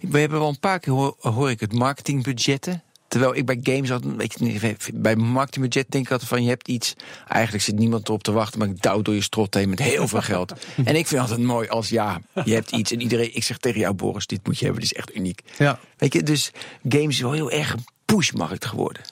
We 0.01 0.18
hebben 0.18 0.38
wel 0.38 0.48
een 0.48 0.61
paar 0.61 0.80
keer 0.80 0.92
hoor, 0.92 1.16
hoor 1.20 1.51
ik 1.51 1.61
het 1.61 1.72
marketingbudgetten. 1.72 2.82
Terwijl 3.09 3.36
ik 3.36 3.46
bij 3.46 3.59
games 3.62 3.92
altijd, 3.92 4.38
weet 4.61 4.90
bij 4.94 5.16
marketingbudget 5.16 5.90
denk 5.90 6.05
ik 6.05 6.11
altijd 6.12 6.30
van 6.30 6.42
je 6.42 6.48
hebt 6.48 6.68
iets. 6.68 6.94
Eigenlijk 7.28 7.64
zit 7.64 7.78
niemand 7.78 8.09
erop 8.09 8.22
te 8.22 8.32
wachten, 8.32 8.59
maar 8.59 8.68
ik 8.68 8.82
douw 8.82 9.03
door 9.03 9.14
je 9.14 9.22
strot 9.22 9.55
heen 9.55 9.68
met 9.68 9.78
heel 9.78 10.09
veel 10.09 10.22
geld. 10.22 10.53
en 10.84 10.96
ik 10.96 11.07
vind 11.07 11.20
altijd 11.20 11.40
mooi 11.40 11.68
als 11.68 11.88
ja, 11.88 12.20
je 12.44 12.55
hebt 12.55 12.70
iets 12.70 12.92
en 12.92 13.01
iedereen. 13.01 13.36
Ik 13.36 13.44
zeg 13.44 13.59
tegen 13.59 13.80
jou, 13.80 13.94
Boris, 13.94 14.26
dit 14.26 14.46
moet 14.46 14.59
je 14.59 14.64
hebben, 14.64 14.82
dit 14.82 14.92
is 14.92 14.98
echt 14.98 15.16
uniek. 15.16 15.42
Ja. 15.59 15.78
Weet 15.96 16.12
je, 16.12 16.22
dus 16.22 16.53
games 16.88 17.14
is 17.14 17.20
wel 17.20 17.32
heel 17.32 17.51
erg 17.51 17.72
een 17.72 17.84
pushmarkt 18.05 18.64
geworden. 18.64 19.03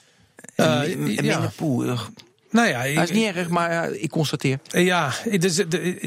En, 0.55 0.65
Uh, 0.65 0.91
en 0.91 1.03
minder 1.03 1.25
ja. 1.25 1.51
Nou 2.51 2.67
ja, 2.67 2.93
dat 2.99 3.09
is 3.09 3.15
niet 3.15 3.35
erg, 3.35 3.49
maar 3.49 3.91
ik 3.91 4.09
constateer. 4.09 4.59
Ja, 4.67 5.13
dus, 5.39 5.55
de, 5.55 5.99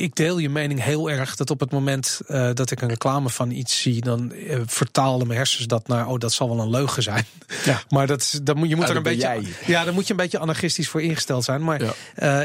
ik 0.00 0.14
deel 0.14 0.38
je 0.38 0.48
mening 0.48 0.82
heel 0.82 1.10
erg 1.10 1.36
dat 1.36 1.50
op 1.50 1.60
het 1.60 1.70
moment 1.70 2.20
uh, 2.28 2.50
dat 2.54 2.70
ik 2.70 2.80
een 2.80 2.88
reclame 2.88 3.28
van 3.28 3.50
iets 3.50 3.80
zie, 3.80 4.00
dan 4.00 4.32
uh, 4.34 4.56
vertalen 4.66 5.26
mijn 5.26 5.38
hersens 5.38 5.66
dat 5.66 5.88
naar, 5.88 6.06
oh, 6.06 6.18
dat 6.18 6.32
zal 6.32 6.48
wel 6.48 6.60
een 6.60 6.70
leugen 6.70 7.02
zijn. 7.02 7.24
Ja. 7.64 7.82
maar 7.94 8.06
dat, 8.06 8.40
dat 8.42 8.56
moet, 8.56 8.68
je 8.68 8.76
moet 8.76 8.84
ja, 8.84 8.90
er 8.90 8.96
een 8.96 9.02
beetje, 9.02 9.20
jij. 9.20 9.42
ja, 9.66 9.84
dan 9.84 9.94
moet 9.94 10.06
je 10.06 10.10
een 10.10 10.18
beetje 10.18 10.38
anarchistisch 10.38 10.88
voor 10.88 11.02
ingesteld 11.02 11.44
zijn. 11.44 11.64
Maar 11.64 11.82
ja. 11.82 11.92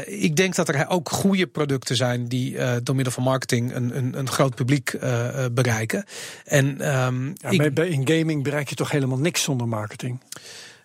uh, 0.06 0.22
ik 0.22 0.36
denk 0.36 0.54
dat 0.54 0.68
er 0.68 0.88
ook 0.88 1.08
goede 1.08 1.46
producten 1.46 1.96
zijn 1.96 2.28
die 2.28 2.56
door 2.82 2.94
middel 2.94 3.12
van 3.12 3.22
marketing 3.22 3.74
een, 3.74 3.96
een, 3.96 4.18
een 4.18 4.28
groot 4.28 4.54
publiek 4.54 4.98
bereiken. 5.52 6.04
En 6.44 6.96
um, 6.96 7.32
ja, 7.34 7.48
ik, 7.48 7.74
bij, 7.74 7.88
in 7.88 8.08
gaming 8.08 8.42
bereik 8.42 8.68
je 8.68 8.74
toch 8.74 8.90
helemaal 8.90 9.18
niks 9.18 9.42
zonder 9.42 9.68
marketing. 9.68 10.20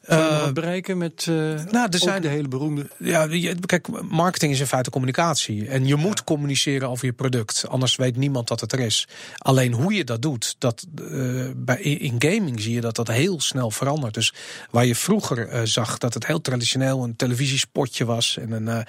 Eh, 0.07 0.41
wat 0.41 0.53
bereiken 0.53 0.97
met 0.97 1.25
eh 1.29 1.35
nou, 1.71 1.87
er 1.91 1.99
zijn 1.99 2.21
de 2.21 2.27
hele 2.27 2.47
beroemde... 2.47 2.89
Ja, 2.97 3.27
kijk, 3.65 3.87
marketing 4.09 4.51
is 4.51 4.59
in 4.59 4.67
feite 4.67 4.89
communicatie. 4.89 5.67
En 5.67 5.85
je 5.85 5.95
moet 5.95 6.23
communiceren 6.23 6.89
over 6.89 7.05
je 7.05 7.13
product. 7.13 7.67
Anders 7.67 7.95
weet 7.95 8.17
niemand 8.17 8.47
dat 8.47 8.59
het 8.59 8.71
er 8.71 8.79
is. 8.79 9.07
Alleen 9.37 9.73
hoe 9.73 9.93
je 9.93 10.03
dat 10.03 10.21
doet, 10.21 10.55
dat, 10.57 10.85
eh, 10.95 11.11
bij, 11.55 11.79
in 11.79 11.99
in 11.99 12.31
gaming 12.31 12.61
zie 12.61 12.73
je 12.73 12.81
dat 12.81 12.95
dat 12.95 13.07
heel 13.07 13.41
snel 13.41 13.71
verandert. 13.71 14.13
Dus 14.13 14.33
waar 14.71 14.85
je 14.85 14.95
vroeger 14.95 15.67
zag 15.67 15.97
dat 15.97 16.13
het 16.13 16.27
heel 16.27 16.41
traditioneel 16.41 17.03
een 17.03 17.15
televisiespotje 17.15 18.05
was. 18.05 18.37
En 18.37 18.51
een, 18.51 18.85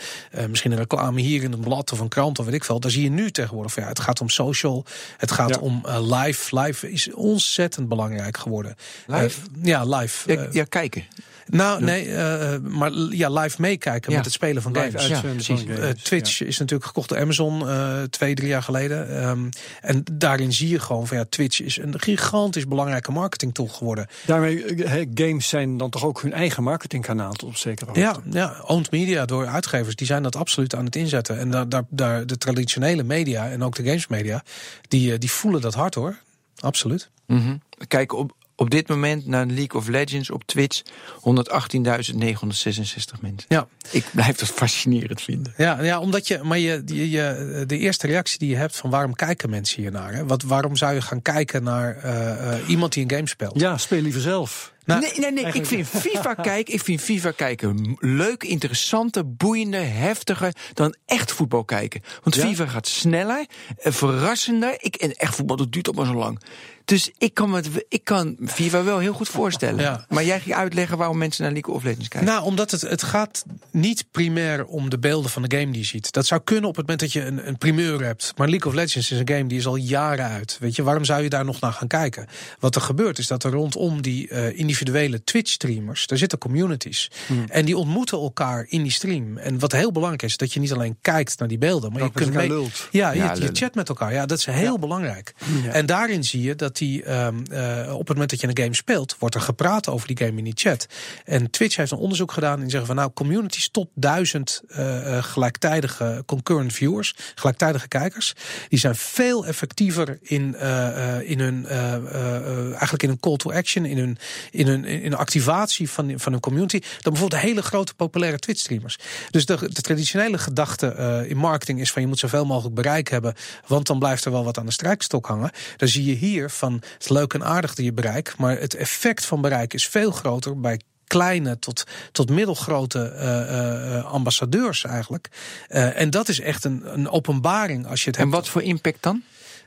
misschien 0.50 0.72
een 0.72 0.78
reclame 0.78 1.20
hier 1.20 1.42
in 1.42 1.52
een 1.52 1.60
blad 1.60 1.92
of 1.92 1.98
een 2.00 2.08
krant 2.08 2.38
of 2.38 2.44
weet 2.44 2.54
ik 2.54 2.64
veel. 2.64 2.80
Daar 2.80 2.90
zie 2.90 3.02
je 3.02 3.10
nu 3.10 3.30
tegenwoordig 3.30 3.72
van 3.72 3.82
ja, 3.82 3.88
het 3.88 4.00
gaat 4.00 4.20
om 4.20 4.28
social. 4.28 4.84
Het 5.16 5.30
gaat 5.32 5.48
Ja. 5.48 5.60
om 5.60 5.82
live. 6.00 6.58
Live 6.60 6.90
is 6.90 7.12
ontzettend 7.12 7.88
belangrijk 7.88 8.36
geworden. 8.36 8.74
Live? 9.06 9.40
Ja, 9.62 9.84
live. 9.84 10.32
Ja, 10.32 10.46
ja, 10.52 10.64
kijken. 10.64 11.04
Nou, 11.50 11.84
nee, 11.84 12.14
eh, 12.14 12.58
maar 12.60 12.92
ja, 12.92 13.30
live 13.30 13.60
meekijken 13.60 14.10
Ja. 14.10 14.16
met 14.16 14.24
het 14.24 14.34
spelen 14.34 14.62
van 14.62 14.72
Live 14.72 14.98
games. 14.98 15.18
van 15.20 15.40
games, 15.40 15.64
Eh, 15.78 15.88
Twitch 15.90 16.40
is 16.42 16.58
natuurlijk 16.58 16.86
gekocht 16.86 17.08
door 17.08 17.18
Amazon 17.18 17.68
eh, 17.68 18.02
twee, 18.02 18.34
drie 18.34 18.48
jaar 18.48 18.62
geleden. 18.62 19.20
Ehm, 19.22 19.48
en 19.80 20.04
daarin 20.12 20.52
zie 20.52 20.68
je 20.68 20.78
gewoon 20.80 21.06
van 21.06 21.16
ja, 21.16 21.24
Twitch 21.28 21.60
is 21.60 21.76
een 21.78 22.00
gigantisch 22.00 22.66
belangrijke 22.66 23.12
marketingtool 23.12 23.66
geworden. 23.66 24.06
Daarmee, 24.26 24.64
eh, 24.64 24.88
hè, 24.90 25.04
games 25.14 25.48
zijn 25.48 25.76
dan 25.76 25.90
toch 25.90 26.04
ook 26.04 26.22
hun 26.22 26.32
eigen 26.32 26.62
marketingkanaal 26.62 27.32
tot 27.32 27.48
op 27.48 27.56
zekere 27.56 27.86
hoogte. 27.86 28.00
Ja, 28.00 28.16
ja, 28.30 28.56
owned 28.66 28.90
media 28.90 29.24
door 29.24 29.46
uitgevers, 29.46 29.96
die 29.96 30.06
zijn 30.06 30.22
dat 30.22 30.36
absoluut 30.36 30.74
aan 30.74 30.84
het 30.84 30.96
inzetten. 30.96 31.38
En 31.38 31.50
daar, 31.50 31.68
daar, 31.68 31.82
daar 31.88 32.26
de 32.26 32.38
traditionele 32.38 33.02
media 33.02 33.48
en 33.48 33.62
ook 33.62 33.74
de 33.76 33.84
gamesmedia, 33.84 34.42
die, 34.88 35.12
eh, 35.12 35.18
die 35.18 35.30
voelen 35.30 35.60
dat 35.60 35.74
hard 35.74 35.94
hoor. 35.94 36.16
Absoluut. 36.60 37.10
Mhm. 37.26 37.56
Kijk 37.88 38.12
op, 38.12 38.32
op 38.60 38.70
dit 38.70 38.88
moment 38.88 39.26
naar 39.26 39.46
League 39.46 39.80
of 39.80 39.88
Legends 39.88 40.30
op 40.30 40.42
Twitch. 40.46 40.82
118.966 40.82 43.20
mensen. 43.20 43.44
Ja. 43.48 43.66
Ik 43.90 44.04
blijf 44.12 44.36
dat 44.36 44.48
fascinerend 44.48 45.20
vinden. 45.22 45.54
Ja, 45.56 45.82
ja 45.82 46.00
omdat 46.00 46.28
je, 46.28 46.40
maar 46.42 46.58
je, 46.58 46.82
je, 46.86 47.10
je- 47.10 47.64
de 47.66 47.78
eerste 47.78 48.06
reactie 48.06 48.38
die 48.38 48.48
je 48.48 48.56
hebt 48.56 48.76
van 48.76 48.90
waarom 48.90 49.14
kijken 49.14 49.50
mensen 49.50 49.82
hiernaar? 49.82 50.12
Hè? 50.14 50.26
Wat, 50.26 50.42
waarom 50.42 50.76
zou 50.76 50.94
je 50.94 51.00
gaan 51.02 51.22
kijken 51.22 51.62
naar 51.62 51.96
eh, 51.96 52.52
eh, 52.52 52.68
iemand 52.68 52.92
die 52.92 53.04
een 53.04 53.10
game 53.10 53.28
speelt? 53.28 53.60
Ja, 53.60 53.78
speel 53.78 54.00
liever 54.00 54.20
zelf. 54.20 54.72
Nou, 54.88 55.00
nee, 55.00 55.12
nee, 55.16 55.32
nee. 55.32 55.52
Ik 55.52 55.66
vind 55.66 55.88
FIFA 56.04 56.34
kijken, 56.34 56.74
ik 56.74 56.80
vind 56.82 57.00
FIFA 57.00 57.30
kijken 57.30 57.96
leuk, 57.98 58.42
interessanter, 58.42 59.34
boeiender, 59.34 59.92
heftiger 59.92 60.52
dan 60.74 60.94
echt 61.06 61.32
voetbal 61.32 61.64
kijken. 61.64 62.02
Want 62.22 62.34
Ja? 62.36 62.42
FIFA 62.46 62.66
gaat 62.66 62.86
sneller, 62.88 63.46
eh, 63.78 63.92
verrassender. 63.92 64.74
Ik, 64.78 64.94
en 64.96 65.14
echt 65.16 65.34
voetbal, 65.34 65.56
dat 65.56 65.72
duurt 65.72 65.86
allemaal 65.86 66.12
zo 66.12 66.18
lang. 66.18 66.40
Dus 66.84 67.10
ik 67.18 67.34
kan, 67.34 67.54
het- 67.54 67.84
ik 67.88 68.04
kan 68.04 68.36
FIFA 68.44 68.82
wel 68.84 68.98
heel 68.98 69.12
goed 69.12 69.28
voorstellen. 69.28 69.80
Ja. 69.80 70.04
Maar 70.08 70.24
jij 70.24 70.40
ging 70.40 70.54
uitleggen 70.54 70.98
waarom 70.98 71.18
mensen 71.18 71.42
naar 71.44 71.52
League 71.52 71.74
of 71.74 71.82
Legends 71.82 72.08
kijken. 72.08 72.28
Nou, 72.30 72.44
omdat 72.44 72.70
het, 72.70 72.80
het 72.80 73.02
gaat 73.02 73.44
niet 73.70 74.04
primair 74.10 74.64
om 74.66 74.90
de 74.90 74.98
beelden 74.98 75.30
van 75.30 75.42
de 75.42 75.56
game 75.58 75.70
die 75.72 75.80
je 75.80 75.86
ziet. 75.86 76.12
Dat 76.12 76.26
zou 76.26 76.40
kunnen 76.44 76.68
op 76.70 76.76
het 76.76 76.86
moment 76.86 77.00
dat 77.00 77.12
je 77.12 77.24
een, 77.24 77.48
een 77.48 77.58
primeur 77.58 78.02
hebt. 78.04 78.32
Maar 78.36 78.48
League 78.48 78.68
of 78.68 78.74
Legends 78.76 79.10
is 79.10 79.18
een 79.18 79.28
game 79.28 79.46
die 79.46 79.58
is 79.58 79.66
al 79.66 79.76
jaren 79.76 80.24
uit. 80.28 80.56
Weet 80.60 80.76
je, 80.76 80.82
waarom 80.82 81.04
zou 81.04 81.22
je 81.22 81.28
daar 81.28 81.44
nog 81.44 81.60
naar 81.60 81.72
gaan 81.72 81.88
kijken? 81.88 82.26
Wat 82.58 82.74
er 82.74 82.80
gebeurt 82.80 83.18
is 83.18 83.26
dat 83.26 83.44
er 83.44 83.50
rondom 83.50 84.02
die 84.02 84.28
eh, 84.28 84.46
individuele 84.46 84.76
Twitch-streamers, 85.24 86.06
daar 86.06 86.18
zitten 86.18 86.38
communities. 86.38 87.10
Hmm. 87.26 87.44
En 87.48 87.64
die 87.64 87.76
ontmoeten 87.76 88.18
elkaar 88.18 88.66
in 88.68 88.82
die 88.82 88.92
stream. 88.92 89.36
En 89.38 89.58
wat 89.58 89.72
heel 89.72 89.92
belangrijk 89.92 90.22
is, 90.22 90.36
dat 90.36 90.52
je 90.52 90.60
niet 90.60 90.72
alleen 90.72 90.96
kijkt 91.00 91.38
naar 91.38 91.48
die 91.48 91.58
beelden, 91.58 91.92
maar 91.92 92.02
Ook 92.02 92.18
je 92.18 92.24
kunt 92.24 92.34
mee. 92.34 92.48
lult. 92.48 92.88
Ja, 92.90 93.10
je, 93.10 93.18
Ja, 93.18 93.32
je 93.32 93.38
lullen. 93.38 93.56
chat 93.56 93.74
met 93.74 93.88
elkaar. 93.88 94.12
Ja, 94.12 94.26
dat 94.26 94.38
is 94.38 94.46
heel 94.46 94.78
belangrijk. 94.78 95.34
Ja. 95.64 95.72
En 95.72 95.86
daarin 95.86 96.24
zie 96.24 96.42
je 96.42 96.54
dat 96.54 96.76
die 96.76 97.02
ehm, 97.02 97.36
eh, 97.50 97.92
op 97.92 97.98
het 97.98 98.08
moment 98.08 98.30
dat 98.30 98.40
je 98.40 98.46
een 98.48 98.58
game 98.58 98.74
speelt, 98.74 99.16
wordt 99.18 99.34
er 99.34 99.40
gepraat 99.40 99.88
over 99.88 100.06
die 100.06 100.16
game 100.18 100.38
in 100.38 100.44
die 100.44 100.52
chat. 100.56 100.86
En 101.24 101.50
Twitch 101.50 101.76
heeft 101.76 101.90
een 101.90 101.98
onderzoek 101.98 102.32
gedaan 102.32 102.54
en 102.54 102.60
die 102.60 102.70
zeggen 102.70 102.86
van 102.86 102.96
nou, 102.96 103.10
communities 103.14 103.68
tot 103.70 103.88
duizend 103.94 104.62
eh, 104.68 105.16
eh, 105.16 105.24
gelijktijdige 105.24 106.22
concurrent 106.26 106.72
viewers, 106.72 107.14
gelijktijdige 107.34 107.88
kijkers, 107.88 108.32
die 108.68 108.78
zijn 108.78 108.94
veel 108.96 109.46
effectiever 109.46 110.18
in, 110.22 110.54
eh, 110.54 111.16
eh, 111.16 111.30
in 111.30 111.40
hun 111.40 111.66
eh, 111.66 111.94
eh, 111.94 112.36
eh, 112.36 112.68
eigenlijk 112.70 113.02
in 113.02 113.10
een 113.10 113.20
call 113.20 113.36
to 113.36 113.52
action, 113.52 113.84
in 113.84 113.98
hun, 113.98 114.18
in 114.50 114.66
hun 114.68 114.84
in 114.84 115.10
de 115.10 115.16
activatie 115.16 115.90
van, 115.90 116.12
van 116.16 116.32
hun 116.32 116.40
community, 116.40 116.78
dan 116.78 117.12
bijvoorbeeld 117.12 117.42
hele 117.42 117.62
grote 117.62 117.94
populaire 117.94 118.38
Twitch 118.38 118.60
streamers. 118.60 118.98
Dus 119.30 119.46
de, 119.46 119.56
de 119.72 119.82
traditionele 119.82 120.38
gedachte 120.38 120.86
eh, 120.86 121.30
in 121.30 121.36
marketing 121.36 121.80
is 121.80 121.92
van 121.92 122.02
je 122.02 122.08
moet 122.08 122.18
zoveel 122.18 122.46
mogelijk 122.46 122.74
bereik 122.74 123.08
hebben, 123.08 123.34
want 123.66 123.86
dan 123.86 123.98
blijft 123.98 124.24
er 124.24 124.32
wel 124.32 124.44
wat 124.44 124.58
aan 124.58 124.66
de 124.66 124.72
strijkstok 124.72 125.26
hangen. 125.26 125.50
Dan 125.76 125.88
zie 125.88 126.04
je 126.04 126.14
hier 126.14 126.50
van 126.50 126.72
het 126.72 126.96
is 126.98 127.08
leuk 127.08 127.34
en 127.34 127.44
aardig 127.44 127.74
dat 127.74 127.84
je 127.84 127.92
bereik, 127.92 128.34
maar 128.36 128.58
het 128.58 128.74
effect 128.74 129.24
van 129.24 129.40
bereik 129.40 129.74
is 129.74 129.88
veel 129.88 130.10
groter 130.10 130.60
bij 130.60 130.80
kleine 131.06 131.58
tot, 131.58 131.84
tot 132.12 132.30
middelgrote 132.30 133.08
eh, 133.08 133.96
eh, 133.96 134.04
ambassadeurs 134.04 134.84
eigenlijk. 134.84 135.28
En 135.68 136.10
dat 136.10 136.28
is 136.28 136.40
echt 136.40 136.64
een, 136.64 136.82
een 136.84 137.08
openbaring 137.08 137.86
als 137.86 138.04
je 138.04 138.10
het 138.10 138.18
en 138.18 138.22
hebt. 138.22 138.34
wat 138.34 138.48
voor 138.48 138.62
impact 138.62 139.02
dan? 139.02 139.22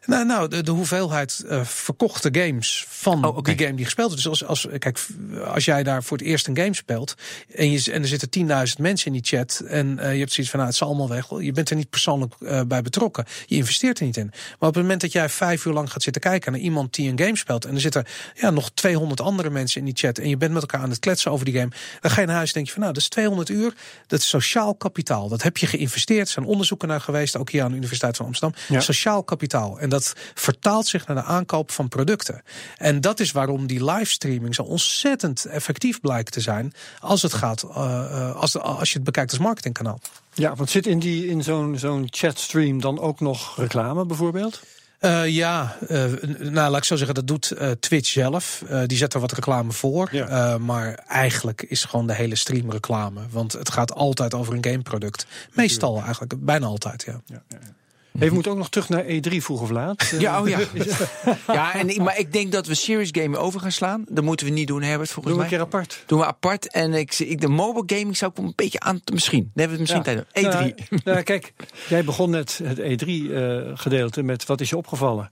Nou, 0.05 0.25
nou 0.25 0.47
de, 0.47 0.63
de 0.63 0.71
hoeveelheid 0.71 1.43
eh, 1.47 1.63
verkochte 1.63 2.29
games 2.31 2.85
van 2.87 3.25
Oh, 3.25 3.43
die 3.43 3.59
game 3.59 3.73
die 3.73 3.85
gespeeld 3.85 4.07
wordt. 4.07 4.23
Dus 4.23 4.41
als, 4.41 4.45
als, 4.45 4.79
kijk, 4.79 5.05
als 5.45 5.65
jij 5.65 5.83
daar 5.83 6.03
voor 6.03 6.17
het 6.17 6.25
eerst 6.25 6.47
een 6.47 6.57
game 6.57 6.75
speelt. 6.75 7.15
en, 7.55 7.71
je, 7.71 7.91
en 7.91 8.01
er 8.01 8.07
zitten 8.07 8.29
10.000 8.69 8.73
mensen 8.77 9.07
in 9.07 9.13
die 9.13 9.37
chat. 9.37 9.63
en 9.67 9.99
eh, 9.99 10.13
je 10.13 10.19
hebt 10.19 10.31
zoiets 10.31 10.51
van, 10.51 10.59
nou, 10.59 10.71
het 10.71 10.81
is 10.81 10.87
allemaal 10.87 11.09
weg. 11.09 11.29
Je 11.39 11.51
bent 11.51 11.69
er 11.69 11.75
niet 11.75 11.89
persoonlijk 11.89 12.33
eh, 12.39 12.61
bij 12.67 12.81
betrokken. 12.81 13.25
Je 13.45 13.55
investeert 13.55 13.99
er 13.99 14.05
niet 14.05 14.17
in. 14.17 14.27
Maar 14.59 14.69
op 14.69 14.75
het 14.75 14.83
moment 14.83 15.01
dat 15.01 15.11
jij 15.11 15.29
vijf 15.29 15.65
uur 15.65 15.73
lang 15.73 15.91
gaat 15.91 16.03
zitten 16.03 16.21
kijken 16.21 16.51
naar 16.51 16.61
iemand 16.61 16.93
die 16.93 17.09
een 17.09 17.19
game 17.19 17.37
speelt. 17.37 17.65
en 17.65 17.73
er 17.73 17.81
zitten 17.81 18.05
ja, 18.33 18.49
nog 18.49 18.71
200 18.73 19.21
andere 19.21 19.49
mensen 19.49 19.79
in 19.79 19.85
die 19.85 19.95
chat. 19.97 20.17
en 20.17 20.29
je 20.29 20.37
bent 20.37 20.53
met 20.53 20.61
elkaar 20.61 20.81
aan 20.81 20.89
het 20.89 20.99
kletsen 20.99 21.31
over 21.31 21.45
die 21.45 21.53
game. 21.53 21.71
dan 21.99 22.11
ga 22.11 22.21
je 22.21 22.27
naar 22.27 22.35
huis 22.35 22.47
en 22.47 22.53
denk 22.53 22.65
je 22.65 22.71
van, 22.71 22.81
nou, 22.81 22.93
dat 22.93 23.01
is 23.01 23.09
200 23.09 23.49
uur. 23.49 23.73
Dat 24.07 24.19
is 24.19 24.27
sociaal 24.27 24.75
kapitaal. 24.75 25.27
Dat 25.27 25.41
heb 25.41 25.57
je 25.57 25.67
geïnvesteerd. 25.67 26.27
Er 26.27 26.33
zijn 26.33 26.45
onderzoeken 26.45 26.87
naar 26.87 27.01
geweest. 27.01 27.37
ook 27.37 27.49
hier 27.49 27.63
aan 27.63 27.69
de 27.69 27.75
Universiteit 27.75 28.17
van 28.17 28.25
Amsterdam. 28.25 28.59
Ja. 28.67 28.79
Sociaal 28.79 29.23
kapitaal. 29.23 29.79
En 29.79 29.90
dat 29.91 30.13
vertaalt 30.33 30.87
zich 30.87 31.07
naar 31.07 31.15
de 31.15 31.23
aankoop 31.23 31.71
van 31.71 31.87
producten. 31.87 32.41
En 32.77 33.01
dat 33.01 33.19
is 33.19 33.31
waarom 33.31 33.67
die 33.67 33.85
livestreaming 33.85 34.55
zo 34.55 34.63
ontzettend 34.63 35.45
effectief 35.45 35.99
blijkt 35.99 36.31
te 36.31 36.41
zijn. 36.41 36.73
als 36.99 37.21
het 37.21 37.33
gaat, 37.33 37.63
eh, 37.63 38.05
eh, 38.11 38.35
als, 38.35 38.57
als 38.57 38.89
je 38.89 38.95
het 38.95 39.03
bekijkt 39.03 39.31
als 39.31 39.39
marketingkanaal. 39.39 39.99
Ja, 40.33 40.55
want 40.55 40.69
zit 40.69 40.87
in, 40.87 40.99
die, 40.99 41.27
in 41.27 41.43
zo'n 41.43 41.77
zo'n 41.77 42.07
chatstream 42.09 42.81
dan 42.81 42.99
ook 42.99 43.19
nog 43.19 43.57
reclame 43.57 44.05
bijvoorbeeld? 44.05 44.61
Eh, 44.99 45.27
ja, 45.27 45.77
nou 46.37 46.53
laat 46.53 46.77
ik 46.77 46.83
zo 46.83 46.95
zeggen, 46.95 47.15
dat 47.15 47.27
doet 47.27 47.55
Twitch 47.79 48.09
zelf. 48.09 48.63
Die 48.85 48.97
zet 48.97 49.13
er 49.13 49.19
wat 49.19 49.31
reclame 49.31 49.71
voor. 49.71 50.09
Ja. 50.11 50.57
Maar 50.57 50.93
eigenlijk 51.07 51.61
is 51.61 51.83
gewoon 51.83 52.07
de 52.07 52.13
hele 52.13 52.35
stream 52.35 52.71
reclame. 52.71 53.21
Want 53.29 53.51
het 53.51 53.71
gaat 53.71 53.93
altijd 53.93 54.33
over 54.33 54.53
een 54.53 54.63
gameproduct. 54.63 55.25
Meestal 55.53 56.01
eigenlijk, 56.01 56.45
bijna 56.45 56.65
altijd. 56.65 57.03
Ja, 57.03 57.21
ja, 57.25 57.43
ja. 57.47 57.57
Hey, 58.17 58.27
we 58.27 58.33
moeten 58.33 58.51
ook 58.51 58.57
nog 58.57 58.69
terug 58.69 58.89
naar 58.89 59.03
E3 59.03 59.35
vroeg 59.37 59.61
of 59.61 59.69
laat. 59.69 60.01
Eh, 60.11 60.19
Ja, 60.19 60.41
oh 60.41 60.47
ja. 60.49 60.59
ja 61.47 61.73
en, 61.73 62.03
maar 62.03 62.19
ik 62.19 62.33
denk 62.33 62.51
dat 62.51 62.67
we 62.67 62.73
Serious 62.73 63.09
Game 63.11 63.37
over 63.37 63.59
gaan 63.59 63.71
slaan. 63.71 64.05
Dat 64.09 64.23
moeten 64.23 64.45
we 64.45 64.51
niet 64.51 64.67
doen, 64.67 64.81
Herbert, 64.81 65.09
volgens 65.11 65.33
Doen 65.35 65.43
we 65.43 65.49
mij. 65.49 65.59
een 65.59 65.67
keer 65.69 65.79
apart. 65.79 66.03
Doen 66.05 66.19
we 66.19 66.25
apart. 66.25 66.67
En 66.71 66.93
ik, 66.93 67.19
ik, 67.19 67.41
de 67.41 67.47
mobile 67.47 67.83
gaming 67.99 68.17
zou 68.17 68.31
ik 68.31 68.37
een 68.37 68.53
beetje 68.55 68.79
aan... 68.79 69.01
Misschien. 69.13 69.51
Dan 69.53 69.65
hebben 69.65 69.77
we 69.77 69.83
het 69.83 69.93
misschien 70.03 70.23
Ja. 70.33 70.51
tijd. 70.51 70.73
E3. 70.75 70.89
Nou, 70.89 71.01
nou, 71.13 71.21
kijk, 71.21 71.53
jij 71.89 72.03
begon 72.03 72.29
net 72.29 72.59
het 72.63 72.79
E3-gedeelte 72.79 74.23
met 74.23 74.45
wat 74.45 74.61
is 74.61 74.69
je 74.69 74.77
opgevallen? 74.77 75.31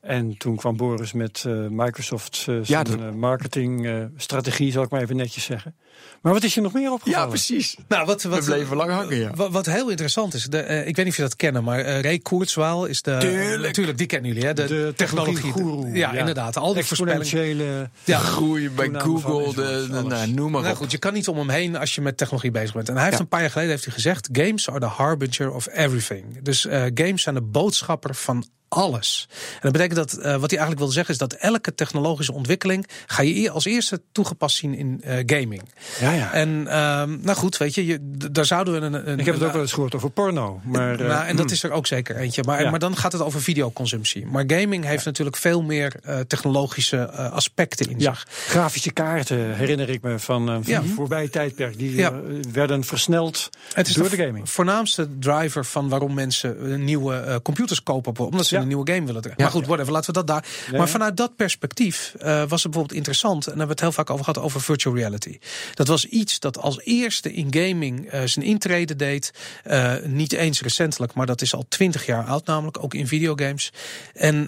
En 0.00 0.36
toen 0.38 0.56
kwam 0.56 0.76
Boris 0.76 1.12
met 1.12 1.44
eh, 1.46 1.52
Microsoft 1.70 2.44
eh, 2.48 2.54
Ja, 2.56 2.64
zijn 2.64 2.84
dat- 2.84 2.98
eh, 3.00 3.10
marketingstrategie, 3.12 4.72
zal 4.72 4.82
ik 4.82 4.90
maar 4.90 5.00
even 5.02 5.16
netjes 5.16 5.44
zeggen. 5.44 5.74
Maar 6.22 6.32
wat 6.32 6.42
is 6.44 6.54
je 6.54 6.60
nog 6.60 6.72
meer 6.72 6.92
opgevallen? 6.92 7.20
Ja, 7.20 7.26
precies. 7.28 7.76
Nou, 7.88 8.06
wat, 8.06 8.22
wat, 8.22 8.44
We 8.44 8.50
bleven 8.52 8.76
lang 8.76 8.90
hangen, 8.90 9.16
ja. 9.16 9.30
Wat, 9.34 9.50
wat 9.52 9.66
heel 9.66 9.88
interessant 9.90 10.34
is, 10.34 10.44
de, 10.44 10.58
eh, 10.58 10.78
ik 10.86 10.96
weet 10.96 11.04
niet 11.04 11.08
of 11.08 11.16
je 11.16 11.22
dat 11.22 11.36
kennen, 11.36 11.64
maar 11.64 11.78
eh 11.80 12.00
Ray 12.00 12.18
Kurzweil 12.18 12.84
is 12.86 13.02
de. 13.02 13.16
Tuurlijk. 13.20 13.72
Tuurlijk, 13.72 13.98
die 13.98 14.06
kennen 14.06 14.28
jullie, 14.32 14.46
hè? 14.46 14.54
De, 14.54 14.66
De 14.66 14.92
technologie-goeroe, 14.96 15.86
Ja, 15.86 16.12
ja. 16.12 16.18
inderdaad. 16.18 16.56
Al 16.56 16.74
die 16.74 16.84
voorspellingen. 16.84 17.90
Ja, 18.04 18.18
Groei 18.18 18.70
bij 18.70 18.90
Google, 18.92 19.54
de, 19.54 19.86
nou, 19.90 20.30
noem 20.30 20.50
maar 20.50 20.60
Nou 20.62 20.72
op. 20.74 20.78
goed, 20.80 20.90
je 20.90 20.98
kan 20.98 21.12
niet 21.12 21.28
om 21.28 21.38
hem 21.38 21.48
heen 21.48 21.76
als 21.76 21.94
je 21.94 22.00
met 22.00 22.16
technologie 22.16 22.50
bezig 22.50 22.74
bent. 22.74 22.88
En 22.88 22.94
hij 22.94 23.04
heeft 23.04 23.16
Ja. 23.16 23.22
een 23.22 23.28
paar 23.28 23.40
jaar 23.40 23.50
geleden 23.50 23.70
heeft 23.70 23.84
hij 23.84 23.94
gezegd: 23.94 24.28
games 24.32 24.68
are 24.68 24.80
the 24.80 24.86
harbinger 24.86 25.52
of 25.52 25.66
everything. 25.72 26.24
Dus 26.42 26.66
eh, 26.66 26.84
games 26.94 27.22
zijn 27.22 27.34
de 27.34 27.42
boodschapper 27.42 28.14
van 28.14 28.46
alles. 28.68 29.28
En 29.30 29.58
dat 29.60 29.72
betekent 29.72 29.96
dat, 29.96 30.12
eh, 30.12 30.22
wat 30.22 30.24
hij 30.50 30.58
eigenlijk 30.58 30.78
wilde 30.78 30.92
zeggen, 30.92 31.12
is 31.12 31.18
dat 31.20 31.32
elke 31.32 31.74
technologische 31.74 32.32
ontwikkeling 32.32 32.86
ga 33.06 33.22
je 33.22 33.50
als 33.50 33.64
eerste 33.64 34.02
toegepast 34.12 34.56
zien 34.56 34.74
in 34.74 35.00
eh, 35.04 35.18
gaming. 35.26 35.62
Ja, 36.00 36.12
ja. 36.12 36.32
En 36.32 36.66
ehm, 36.68 37.16
nou 37.22 37.36
goed, 37.36 37.56
weet 37.56 37.74
je, 37.74 37.98
daar 38.30 38.44
zouden 38.44 38.74
we 38.74 38.80
een. 38.86 39.08
een 39.08 39.18
ik 39.18 39.24
heb 39.24 39.34
het 39.34 39.44
ook 39.44 39.52
wel 39.52 39.60
eens 39.62 39.72
gehoord 39.72 39.94
over 39.94 40.10
porno. 40.10 40.60
Maar, 40.64 41.00
eh, 41.00 41.06
nou, 41.08 41.26
en 41.26 41.36
dat 41.36 41.50
is 41.50 41.62
er 41.62 41.70
ook 41.70 41.86
zeker 41.86 42.16
eentje. 42.16 42.42
Maar, 42.46 42.62
Ja. 42.62 42.70
maar 42.70 42.78
dan 42.78 42.96
gaat 42.96 43.12
het 43.12 43.22
over 43.22 43.42
videoconsumptie. 43.42 44.26
Maar 44.26 44.44
gaming 44.46 44.84
heeft 44.84 45.04
natuurlijk 45.04 45.36
veel 45.36 45.62
meer 45.62 45.94
eh, 46.02 46.18
technologische 46.20 46.96
eh, 46.96 47.32
aspecten 47.32 47.90
in 47.90 48.00
zich. 48.00 48.26
grafische 48.46 48.90
kaarten 48.92 49.54
herinner 49.56 49.88
ik 49.88 50.02
me 50.02 50.18
van, 50.18 50.48
eh, 50.48 50.54
van 50.54 50.62
Ja. 50.64 50.82
voorbij 50.94 51.28
tijdperk. 51.28 51.78
Die 51.78 52.02
eh, 52.02 52.08
werden 52.52 52.84
versneld 52.84 53.48
Het 53.72 53.88
is 53.88 53.94
door 53.94 54.08
de 54.10 54.16
de 54.16 54.24
gaming. 54.24 54.50
voornaamste 54.50 55.08
driver 55.18 55.64
van 55.64 55.88
waarom 55.88 56.14
mensen 56.14 56.72
eh, 56.72 56.78
nieuwe 56.78 57.14
eh, 57.16 57.34
computers 57.42 57.82
kopen. 57.82 58.18
Omdat 58.18 58.46
ze 58.46 58.56
een 58.56 58.66
nieuwe 58.68 58.92
game 58.92 59.06
willen 59.06 59.22
maar 59.36 59.50
goed, 59.50 59.66
whatever, 59.66 59.92
laten 59.92 60.06
we 60.14 60.24
dat 60.24 60.26
daar. 60.26 60.44
maar 60.78 60.88
vanuit 60.88 61.16
dat 61.16 61.36
perspectief 61.36 62.14
was 62.22 62.28
het 62.32 62.48
bijvoorbeeld 62.48 62.92
interessant. 62.92 63.34
En 63.46 63.56
daar 63.56 63.58
hebben 63.58 63.66
we 63.66 63.72
het 63.72 63.80
heel 63.80 63.92
vaak 63.92 64.10
over 64.10 64.24
gehad 64.24 64.42
over 64.42 64.60
virtual 64.60 64.94
reality. 64.96 65.38
Dat 65.76 65.88
was 65.88 66.06
iets 66.06 66.38
dat 66.38 66.58
als 66.58 66.80
eerste 66.80 67.32
in 67.32 67.54
gaming 67.54 68.14
uh, 68.14 68.20
zijn 68.24 68.44
intrede 68.44 68.96
deed. 68.96 69.30
Uh, 69.66 69.94
niet 70.04 70.32
eens 70.32 70.60
recentelijk, 70.60 71.14
maar 71.14 71.26
dat 71.26 71.42
is 71.42 71.54
al 71.54 71.66
twintig 71.68 72.06
jaar 72.06 72.24
oud, 72.24 72.46
namelijk 72.46 72.82
ook 72.82 72.94
in 72.94 73.06
videogames. 73.06 73.72
En 74.14 74.42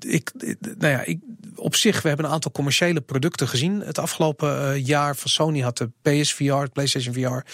ik, 0.00 0.32
nou 0.78 0.92
ja, 0.92 1.02
ik, 1.04 1.18
op 1.54 1.74
zich, 1.74 2.02
we 2.02 2.08
hebben 2.08 2.26
een 2.26 2.32
aantal 2.32 2.50
commerciële 2.50 3.00
producten 3.00 3.48
gezien 3.48 3.80
het 3.80 3.98
afgelopen 3.98 4.82
jaar. 4.82 5.16
Van 5.16 5.30
Sony 5.30 5.60
had 5.60 5.78
de 5.78 5.90
PSVR, 6.02 6.68
PlayStation 6.72 7.14
VR. 7.14 7.50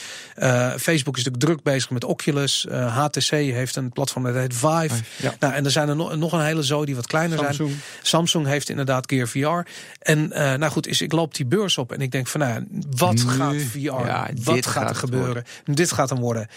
Facebook 0.79 1.17
is 1.17 1.25
natuurlijk 1.25 1.43
druk 1.43 1.62
bezig 1.62 1.91
met 1.91 2.05
Oculus. 2.05 2.67
HTC 2.71 3.31
heeft 3.31 3.77
een 3.77 3.93
platform 3.93 4.25
dat 4.25 4.35
heet 4.35 4.55
Vive. 4.55 5.03
Ja. 5.17 5.35
Nou, 5.39 5.55
en 5.55 5.65
er 5.65 5.71
zijn 5.71 5.89
er 5.89 5.97
nog, 5.97 6.17
nog 6.17 6.33
een 6.33 6.45
hele 6.45 6.65
zo 6.65 6.85
die 6.85 6.95
wat 6.95 7.07
kleiner 7.07 7.39
Samsung. 7.39 7.69
zijn. 7.69 7.83
Samsung 8.03 8.47
heeft 8.47 8.69
inderdaad 8.69 9.12
Gear 9.12 9.29
VR. 9.29 9.71
En 9.99 10.29
nou 10.29 10.69
goed, 10.69 10.87
is, 10.87 11.01
ik 11.01 11.12
loop 11.12 11.35
die 11.35 11.47
beurs 11.47 11.79
op 11.79 11.93
en 11.93 12.01
ik 12.01 12.11
denk 12.11 12.27
van 12.27 12.41
nou, 12.41 12.65
wat 13.07 13.15
Nu, 13.15 13.31
gaat 13.31 13.63
VR? 13.63 13.79
ja, 13.79 14.31
wat 14.43 14.67
gaat 14.67 14.89
er 14.91 14.97
gebeuren? 14.97 15.45
Dit 15.65 15.93
gaat 15.93 16.11
hem 16.11 16.19
worden. 16.21 16.49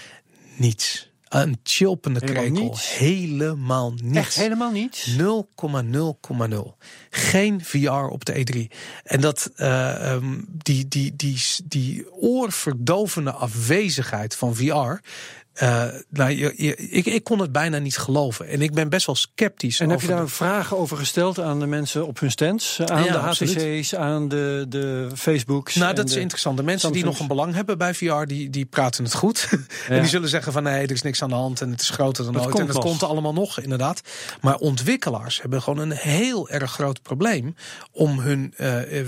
Niets. 0.55 1.11
Een 1.27 1.59
chilpende 1.63 2.19
Helemaal 2.19 2.43
krekel. 2.43 2.63
niets? 2.63 2.97
Helemaal 2.97 3.93
niets. 3.93 4.17
Echt 4.17 4.35
helemaal 4.35 4.71
niet. 4.71 5.05
0,0,0. 5.17 6.77
Geen 7.09 7.63
VR 7.63 7.89
op 7.89 8.25
de 8.25 8.67
E3. 8.69 8.77
En 9.03 9.21
dat, 9.21 9.51
uh, 9.57 10.11
um, 10.11 10.45
die, 10.49 10.87
die, 10.87 11.15
die, 11.15 11.41
die 11.65 12.11
oorverdovende 12.13 13.31
afwezigheid 13.31 14.35
van 14.35 14.55
VR. 14.55 14.99
Uh, 15.63 15.83
nou, 16.09 16.31
je, 16.31 16.53
je, 16.55 16.75
ik, 16.75 17.05
ik 17.05 17.23
kon 17.23 17.39
het 17.39 17.51
bijna 17.51 17.77
niet 17.77 17.97
geloven. 17.97 18.47
En 18.47 18.61
ik 18.61 18.73
ben 18.73 18.89
best 18.89 19.05
wel 19.05 19.15
sceptisch. 19.15 19.79
En 19.79 19.89
heb 19.89 20.01
je 20.01 20.07
daar 20.07 20.21
de- 20.21 20.27
vragen 20.27 20.77
over 20.77 20.97
gesteld 20.97 21.39
aan 21.39 21.59
de 21.59 21.65
mensen 21.67 22.07
op 22.07 22.19
hun 22.19 22.31
stands? 22.31 22.81
Aan 22.85 23.03
Ja, 23.03 23.11
de. 23.11 23.45
HTC's, 23.45 23.93
aan 23.95 24.27
de, 24.27 24.65
de 24.69 25.09
Facebooks? 25.15 25.75
Nou, 25.75 25.93
dat 25.93 26.07
is 26.07 26.13
de- 26.13 26.19
interessant. 26.19 26.57
De 26.57 26.63
mensen 26.63 26.91
die 26.91 27.03
nog 27.03 27.19
een 27.19 27.27
belang 27.27 27.53
hebben 27.53 27.77
bij 27.77 27.93
VR, 27.93 28.23
die, 28.25 28.49
die 28.49 28.65
praten 28.65 29.03
het 29.03 29.13
goed. 29.13 29.49
en 29.89 29.99
die 30.01 30.09
zullen 30.09 30.29
zeggen 30.29 30.51
van 30.51 30.63
nee, 30.63 30.83
er 30.83 30.91
is 30.91 31.01
niks 31.01 31.21
aan 31.23 31.29
de 31.29 31.35
hand 31.35 31.61
en 31.61 31.71
het 31.71 31.81
is 31.81 31.89
groter 31.89 32.23
dan 32.23 32.33
Dat 32.33 32.45
ooit. 32.45 32.59
en 32.59 32.67
dat 32.67 32.77
komt 32.79 33.03
allemaal 33.03 33.33
nog, 33.33 33.59
inderdaad. 33.59 34.01
Maar 34.41 34.55
ontwikkelaars 34.55 35.41
hebben 35.41 35.61
gewoon 35.61 35.79
een 35.79 35.91
heel 35.97 36.49
erg 36.49 36.71
groot 36.71 37.01
probleem 37.01 37.55
om 37.91 38.19
hun, 38.19 38.53
uh, 38.57 38.67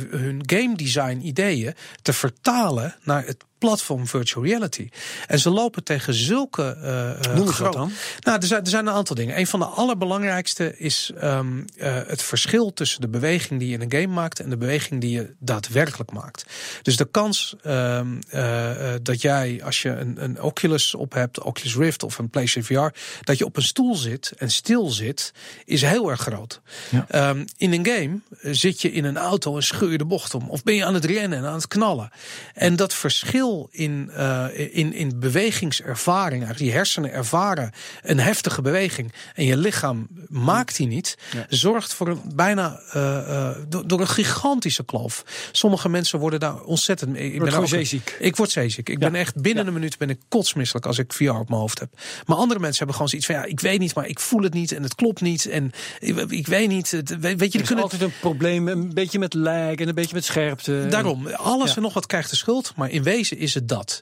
hun 0.10 0.41
game 0.45 0.76
design 0.76 1.20
ideeën 1.24 1.74
te 2.02 2.14
vertalen 2.14 2.95
naar 3.04 3.26
het 3.26 3.43
platform 3.60 4.07
virtual 4.07 4.45
reality. 4.45 4.89
En 5.28 5.39
ze 5.39 5.49
lopen 5.49 5.84
tegen 5.84 6.14
zulke 6.14 6.78
uh, 6.84 7.36
Noem 7.36 7.45
wat 7.45 7.74
dan. 7.74 7.91
Nou, 8.20 8.39
er 8.39 8.47
zijn, 8.47 8.64
er 8.64 8.70
zijn 8.70 8.88
een 8.88 8.93
aantal 8.93 9.16
dingen. 9.16 9.39
Een 9.39 9.47
van 9.47 9.60
de 9.60 9.66
allerbelangrijkste 9.66 10.78
is 10.78 11.12
um, 11.24 11.66
uh, 11.76 11.95
het 12.07 12.22
verschil 12.22 12.74
tussen 12.74 13.01
de 13.01 13.07
beweging 13.07 13.60
die 13.60 13.70
je 13.70 13.76
in 13.76 13.82
een 13.82 13.91
game 13.91 14.14
maakt 14.14 14.39
en 14.39 14.49
de 14.49 14.57
beweging 14.57 15.01
die 15.01 15.12
je 15.12 15.34
daadwerkelijk 15.39 16.12
maakt. 16.12 16.45
Dus 16.82 16.97
de 16.97 17.05
kans 17.12 17.55
um, 17.66 18.20
uh, 18.34 18.70
dat 19.01 19.22
jij, 19.22 19.62
als 19.64 19.82
je 19.82 19.89
een, 19.89 20.24
een 20.24 20.41
Oculus 20.41 20.95
op 20.95 21.14
hebt, 21.14 21.41
Oculus 21.41 21.76
Rift 21.76 22.03
of 22.03 22.18
een 22.18 22.30
PlayStation 22.30 22.91
VR, 22.91 22.99
dat 23.24 23.38
je 23.38 23.45
op 23.45 23.57
een 23.57 23.64
stoel 23.64 23.95
zit 23.95 24.34
en 24.38 24.51
stil 24.51 24.89
zit, 24.89 25.34
is 25.66 25.82
heel 25.82 26.10
erg 26.10 26.22
groot. 26.22 26.62
Ja. 26.89 27.30
Um, 27.30 27.45
in 27.57 27.74
een 27.74 27.86
game 27.86 28.20
zit 28.55 28.82
je 28.82 28.91
in 28.91 29.05
een 29.05 29.18
auto 29.18 29.55
en 29.55 29.64
scheur 29.64 29.91
je 29.91 29.97
de 29.97 30.05
bocht 30.05 30.34
om. 30.34 30.49
Of 30.49 30.64
ben 30.64 30.76
je 30.76 30.86
aan 30.86 30.93
het 30.93 31.05
rennen 31.05 31.38
en 31.38 31.45
aan 31.45 31.53
het 31.53 31.68
knallen. 31.68 32.12
En 32.53 32.76
dat 32.76 32.93
verschil 32.93 33.49
in, 33.72 34.12
uh, 34.18 34.45
in, 34.72 34.93
in 34.93 35.20
bewegingservaring, 35.20 36.47
die 36.54 36.72
hersenen 36.72 37.12
ervaren 37.12 37.72
een 38.02 38.20
heftige 38.20 38.62
beweging 38.62 39.14
en 39.36 39.45
je 39.45 39.58
lichaam 39.58 40.08
maakt 40.28 40.76
die 40.76 40.88
niet, 40.88 41.18
ja. 41.34 41.45
zorgt 41.50 41.93
voor 41.93 42.08
een 42.08 42.22
bijna 42.36 42.80
uh, 42.95 43.04
uh, 43.28 43.50
door, 43.68 43.88
door, 43.88 44.00
een 44.00 44.08
gigantische 44.08 44.84
kloof. 44.86 45.24
Sommige 45.52 45.89
mensen 45.89 46.20
worden 46.20 46.39
daar 46.39 46.62
ontzettend. 46.62 47.16
Ik 47.18 47.22
Wordt 47.30 47.39
ben 47.43 47.52
gewoon 47.52 47.68
zeeziek. 47.68 48.16
Ik 48.20 48.36
word 48.36 48.52
zeeziek. 48.52 48.89
Ik 48.89 49.02
Ja. 49.02 49.10
ben 49.10 49.20
echt 49.20 49.41
binnen 49.41 49.64
Ja. 49.64 49.70
een 49.70 49.76
minuut 49.76 49.97
ben 49.97 50.10
ik 50.10 50.20
kotsmisselijk 50.28 50.86
als 50.86 50.97
ik 50.97 51.14
VR 51.14 51.30
op 51.30 51.50
mijn 51.50 51.62
hoofd 51.62 51.80
heb. 51.80 51.89
Maar 52.26 52.38
andere 52.38 52.60
mensen 52.60 52.78
hebben 52.78 52.95
gewoon 52.95 53.10
zoiets 53.10 53.28
van 53.28 53.36
ja, 53.36 53.43
ik 53.43 53.60
weet 53.60 53.80
niet, 53.80 53.95
maar 53.95 54.08
ik 54.08 54.20
voel 54.20 54.41
het 54.41 54.54
niet 54.54 54.72
en 54.72 54.84
het 54.84 54.95
klopt 54.95 55.22
niet 55.22 55.45
en 55.45 55.72
ik, 56.00 56.18
ik 56.32 56.47
weet 56.47 56.68
niet. 56.70 56.91
het- 56.91 57.08
Weet, 57.20 57.39
weet 57.39 57.52
je, 57.52 57.58
Er 57.58 57.62
is 57.62 57.68
kunnen 57.68 57.84
altijd 57.84 58.02
een 58.02 58.14
probleem, 58.20 58.68
een 58.68 58.93
beetje 58.93 59.20
met 59.20 59.34
lag 59.34 59.74
en 59.76 59.88
een 59.88 59.95
beetje 59.95 60.16
met 60.16 60.26
scherpte. 60.26 60.86
Daarom, 60.89 61.28
alles 61.28 61.76
en 61.76 61.82
nog 61.82 61.93
wat 61.93 62.06
krijgt 62.06 62.30
de 62.30 62.36
schuld, 62.36 62.74
maar 62.76 62.89
in 62.89 63.04
wezen 63.04 63.38
is 63.40 63.54
het 63.54 63.68
dat. 63.68 64.02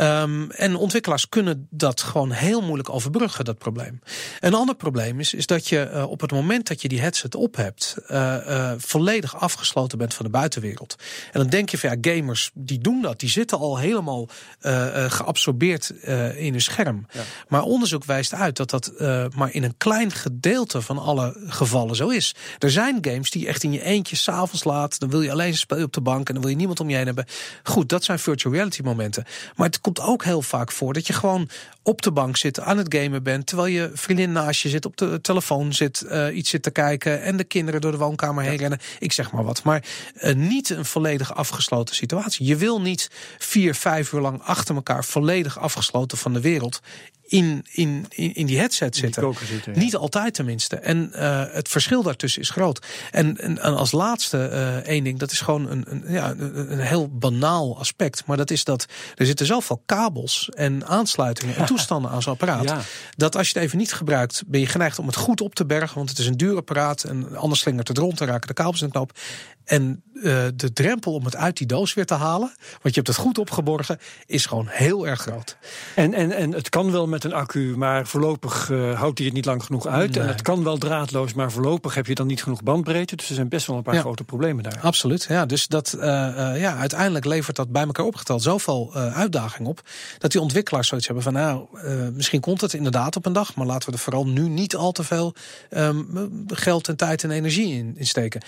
Um, 0.00 0.50
en 0.50 0.76
ontwikkelaars 0.76 1.28
kunnen 1.28 1.66
dat 1.70 2.00
gewoon 2.00 2.30
heel 2.30 2.60
moeilijk 2.60 2.88
overbruggen, 2.90 3.44
dat 3.44 3.58
probleem. 3.58 4.00
Een 4.40 4.54
ander 4.54 4.74
probleem 4.74 5.20
is, 5.20 5.34
is 5.34 5.46
dat 5.46 5.68
je 5.68 5.90
uh, 5.94 6.10
op 6.10 6.20
het 6.20 6.32
moment 6.32 6.66
dat 6.66 6.82
je 6.82 6.88
die 6.88 7.00
headset 7.00 7.34
op 7.34 7.56
hebt, 7.56 7.96
uh, 8.10 8.36
uh, 8.48 8.72
volledig 8.76 9.36
afgesloten 9.36 9.98
bent 9.98 10.14
van 10.14 10.24
de 10.24 10.30
buitenwereld. 10.30 10.96
En 11.32 11.40
dan 11.40 11.48
denk 11.48 11.68
je 11.68 11.78
van 11.78 11.90
ja, 11.90 12.14
gamers 12.14 12.50
die 12.54 12.78
doen 12.78 13.02
dat, 13.02 13.20
die 13.20 13.28
zitten 13.28 13.58
al 13.58 13.78
helemaal 13.78 14.28
geabsorbeerd 15.08 15.90
in 16.36 16.52
hun 16.52 16.60
scherm. 16.60 17.06
Ja. 17.12 17.20
Maar 17.48 17.62
onderzoek 17.62 18.04
wijst 18.04 18.34
uit 18.34 18.56
dat 18.56 18.70
dat 18.70 18.92
maar 19.34 19.52
in 19.52 19.62
een 19.62 19.76
klein 19.76 20.12
gedeelte 20.12 20.82
van 20.82 20.98
alle 20.98 21.36
gevallen 21.46 21.96
zo 21.96 22.08
is. 22.08 22.34
Er 22.58 22.70
zijn 22.70 22.98
games 23.00 23.30
die 23.30 23.42
je 23.42 23.48
echt 23.48 23.62
in 23.62 23.72
je 23.72 23.82
eentje 23.82 24.16
s'avonds 24.16 24.64
laat, 24.64 24.98
dan 24.98 25.10
wil 25.10 25.22
je 25.22 25.30
alleen 25.30 25.56
speel 25.56 25.78
je 25.78 25.84
op 25.84 25.92
de 25.92 26.00
bank 26.00 26.28
en 26.28 26.34
dan 26.34 26.42
wil 26.42 26.52
je 26.52 26.56
niemand 26.56 26.80
om 26.80 26.88
je 26.90 26.96
heen 26.96 27.06
hebben. 27.06 27.26
Goed, 27.62 27.88
dat 27.88 28.04
zijn 28.04 28.18
virtual 28.18 28.54
reality 28.54 28.73
momenten. 28.82 29.24
Maar 29.56 29.66
het 29.66 29.80
komt 29.80 30.00
ook 30.00 30.24
heel 30.24 30.42
vaak 30.42 30.72
voor 30.72 30.92
dat 30.92 31.06
je 31.06 31.12
gewoon 31.12 31.48
op 31.84 32.02
de 32.02 32.12
bank 32.12 32.36
zit, 32.36 32.60
aan 32.60 32.78
het 32.78 32.94
gamen 32.94 33.22
bent, 33.22 33.46
terwijl 33.46 33.68
je 33.68 33.90
vriendin 33.94 34.32
naast 34.32 34.60
je 34.60 34.68
zit, 34.68 34.84
op 34.84 34.96
de 34.96 35.20
telefoon 35.20 35.72
zit, 35.72 36.04
uh, 36.06 36.36
iets 36.36 36.50
zit 36.50 36.62
te 36.62 36.70
kijken 36.70 37.22
en 37.22 37.36
de 37.36 37.44
kinderen 37.44 37.80
door 37.80 37.90
de 37.90 37.98
woonkamer 37.98 38.44
heen 38.44 38.56
rennen. 38.56 38.78
Ik 38.98 39.12
zeg 39.12 39.32
maar 39.32 39.44
wat. 39.44 39.62
Maar 39.62 39.84
uh, 40.20 40.34
niet 40.34 40.70
een 40.70 40.84
volledig 40.84 41.34
afgesloten 41.34 41.94
situatie. 41.94 42.46
Je 42.46 42.56
wil 42.56 42.80
niet 42.80 43.10
vier, 43.38 43.74
vijf 43.74 44.12
uur 44.12 44.20
lang 44.20 44.42
achter 44.42 44.74
elkaar 44.74 45.04
volledig 45.04 45.58
afgesloten 45.58 46.18
van 46.18 46.32
de 46.32 46.40
wereld 46.40 46.80
in, 47.26 47.64
in, 47.70 48.06
in, 48.08 48.46
die 48.46 48.58
headset 48.58 48.96
zitten. 48.96 49.22
Die 49.30 49.46
zitten 49.46 49.72
ja. 49.72 49.78
Niet 49.78 49.96
altijd 49.96 50.34
tenminste. 50.34 50.76
En 50.76 51.10
uh, 51.14 51.44
het 51.48 51.68
verschil 51.68 52.02
daartussen 52.02 52.42
is 52.42 52.50
groot. 52.50 52.86
En, 53.10 53.36
en, 53.38 53.58
en 53.58 53.76
als 53.76 53.92
laatste 53.92 54.38
één 54.86 55.04
ding, 55.04 55.18
dat 55.18 55.30
is 55.30 55.40
gewoon 55.40 55.70
een, 55.70 55.84
een, 55.88 56.04
ja, 56.08 56.30
een, 56.30 56.72
een 56.72 56.78
heel 56.78 57.08
banaal 57.08 57.78
aspect. 57.78 58.26
Maar 58.26 58.36
dat 58.36 58.50
is 58.50 58.64
dat 58.64 58.86
er 59.14 59.26
zitten 59.26 59.46
zoveel 59.46 59.82
kabels 59.86 60.48
en 60.48 60.86
aansluitingen 60.86 61.56
en 61.56 61.66
toestanden 61.76 62.10
aan 62.10 62.22
zo'n 62.22 62.32
apparaat. 62.32 62.64
Ja. 62.64 62.80
Dat 63.16 63.36
als 63.36 63.48
je 63.48 63.54
het 63.54 63.62
even 63.62 63.78
niet 63.78 63.92
gebruikt, 63.92 64.42
ben 64.46 64.60
je 64.60 64.66
geneigd 64.66 64.98
om 64.98 65.06
het 65.06 65.16
goed 65.16 65.40
op 65.40 65.54
te 65.54 65.66
bergen. 65.66 65.96
Want 65.96 66.08
het 66.08 66.18
is 66.18 66.26
een 66.26 66.36
duur 66.36 66.56
apparaat 66.56 67.04
en 67.04 67.36
anders 67.36 67.60
slingert 67.60 67.88
het 67.88 67.98
rond 67.98 68.20
en 68.20 68.26
raken 68.26 68.48
de 68.48 68.54
kabels 68.54 68.82
in 68.82 68.90
knoop. 68.90 69.18
En 69.64 70.02
uh, 70.14 70.22
de 70.54 70.72
drempel 70.72 71.12
om 71.12 71.24
het 71.24 71.36
uit 71.36 71.56
die 71.56 71.66
doos 71.66 71.94
weer 71.94 72.06
te 72.06 72.14
halen, 72.14 72.52
want 72.82 72.94
je 72.94 73.00
hebt 73.00 73.06
het 73.06 73.16
goed 73.16 73.38
opgeborgen, 73.38 73.98
is 74.26 74.46
gewoon 74.46 74.66
heel 74.68 75.06
erg 75.06 75.20
groot. 75.20 75.56
En, 75.94 76.14
en, 76.14 76.32
en 76.32 76.52
het 76.52 76.68
kan 76.68 76.90
wel 76.92 77.06
met 77.06 77.24
een 77.24 77.32
accu, 77.32 77.76
maar 77.76 78.06
voorlopig 78.06 78.68
uh, 78.68 78.98
houdt 78.98 79.18
hij 79.18 79.26
het 79.26 79.36
niet 79.36 79.44
lang 79.44 79.64
genoeg 79.64 79.86
uit. 79.86 80.14
Nee. 80.14 80.22
En 80.22 80.28
het 80.28 80.42
kan 80.42 80.64
wel 80.64 80.78
draadloos, 80.78 81.32
maar 81.32 81.52
voorlopig 81.52 81.94
heb 81.94 82.06
je 82.06 82.14
dan 82.14 82.26
niet 82.26 82.42
genoeg 82.42 82.62
bandbreedte. 82.62 83.16
Dus 83.16 83.28
er 83.28 83.34
zijn 83.34 83.48
best 83.48 83.66
wel 83.66 83.76
een 83.76 83.82
paar 83.82 83.94
Ja. 83.94 84.00
grote 84.00 84.24
problemen 84.24 84.62
daar. 84.62 84.78
Absoluut, 84.82 85.26
ja. 85.28 85.46
Dus 85.46 85.66
dat, 85.66 85.94
uh, 85.96 86.02
uh, 86.02 86.60
ja, 86.60 86.76
uiteindelijk 86.76 87.24
levert 87.24 87.56
dat 87.56 87.72
bij 87.72 87.84
elkaar 87.84 88.06
opgeteld 88.06 88.42
zoveel 88.42 88.94
uitdaging 88.94 89.68
op. 89.68 89.82
Dat 90.18 90.32
die 90.32 90.40
ontwikkelaars 90.40 90.88
zoiets 90.88 91.06
hebben 91.06 91.24
van, 91.24 91.32
nou, 91.32 91.66
misschien 92.12 92.40
komt 92.40 92.60
het 92.60 92.74
inderdaad 92.74 93.16
op 93.16 93.26
een 93.26 93.32
dag, 93.32 93.54
maar 93.54 93.66
laten 93.66 93.88
we 93.88 93.94
er 93.94 94.02
vooral 94.02 94.26
nu 94.26 94.48
niet 94.48 94.76
al 94.76 94.92
te 94.92 95.04
veel 95.04 95.34
um, 95.70 96.44
geld 96.46 96.88
en 96.88 96.96
tijd 96.96 97.24
en 97.24 97.30
energie 97.30 97.74
in, 97.74 97.94
in 97.96 98.06
steken. 98.06 98.40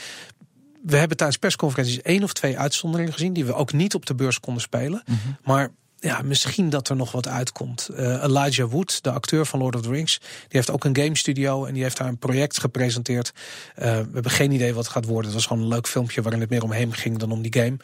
We 0.83 0.97
hebben 0.97 1.17
tijdens 1.17 1.39
persconferenties 1.39 2.03
één 2.03 2.23
of 2.23 2.33
twee 2.33 2.59
uitzonderingen 2.59 3.13
gezien 3.13 3.33
die 3.33 3.45
we 3.45 3.55
ook 3.55 3.73
niet 3.73 3.95
op 3.95 4.07
de 4.07 4.15
beurs 4.15 4.41
konden 4.41 4.63
spelen. 4.63 5.03
Mhm. 5.07 5.19
Maar 5.45 5.71
ja, 5.99 6.23
misschien 6.23 6.71
dat 6.71 6.89
er 6.89 6.97
nog 6.97 7.13
wat 7.13 7.29
uitkomt. 7.29 7.89
Uh, 7.93 8.23
Elijah 8.23 8.71
Wood, 8.71 9.03
de 9.03 9.11
acteur 9.11 9.47
van 9.47 9.59
Lord 9.59 9.75
of 9.75 9.83
the 9.83 9.91
Rings, 9.91 10.19
die 10.19 10.49
heeft 10.49 10.71
ook 10.71 10.85
een 10.85 10.97
game 10.97 11.17
studio 11.17 11.65
en 11.65 11.75
die 11.75 11.83
heeft 11.83 11.97
daar 11.97 12.09
een 12.09 12.19
project 12.19 12.61
gepresenteerd. 12.61 13.33
Uh, 13.35 13.85
we 13.85 14.09
hebben 14.13 14.31
geen 14.31 14.53
idee 14.53 14.75
wat 14.75 14.85
het 14.85 14.93
gaat 14.93 15.05
worden. 15.05 15.25
Het 15.25 15.35
was 15.35 15.47
gewoon 15.47 15.63
een 15.63 15.69
leuk 15.69 15.87
filmpje 15.87 16.23
waarin 16.23 16.41
het 16.41 16.51
meer 16.51 16.63
om 16.63 16.73
hem 16.73 16.93
ging 16.93 17.19
dan 17.19 17.31
om 17.31 17.43
die 17.43 17.63
game. 17.63 17.77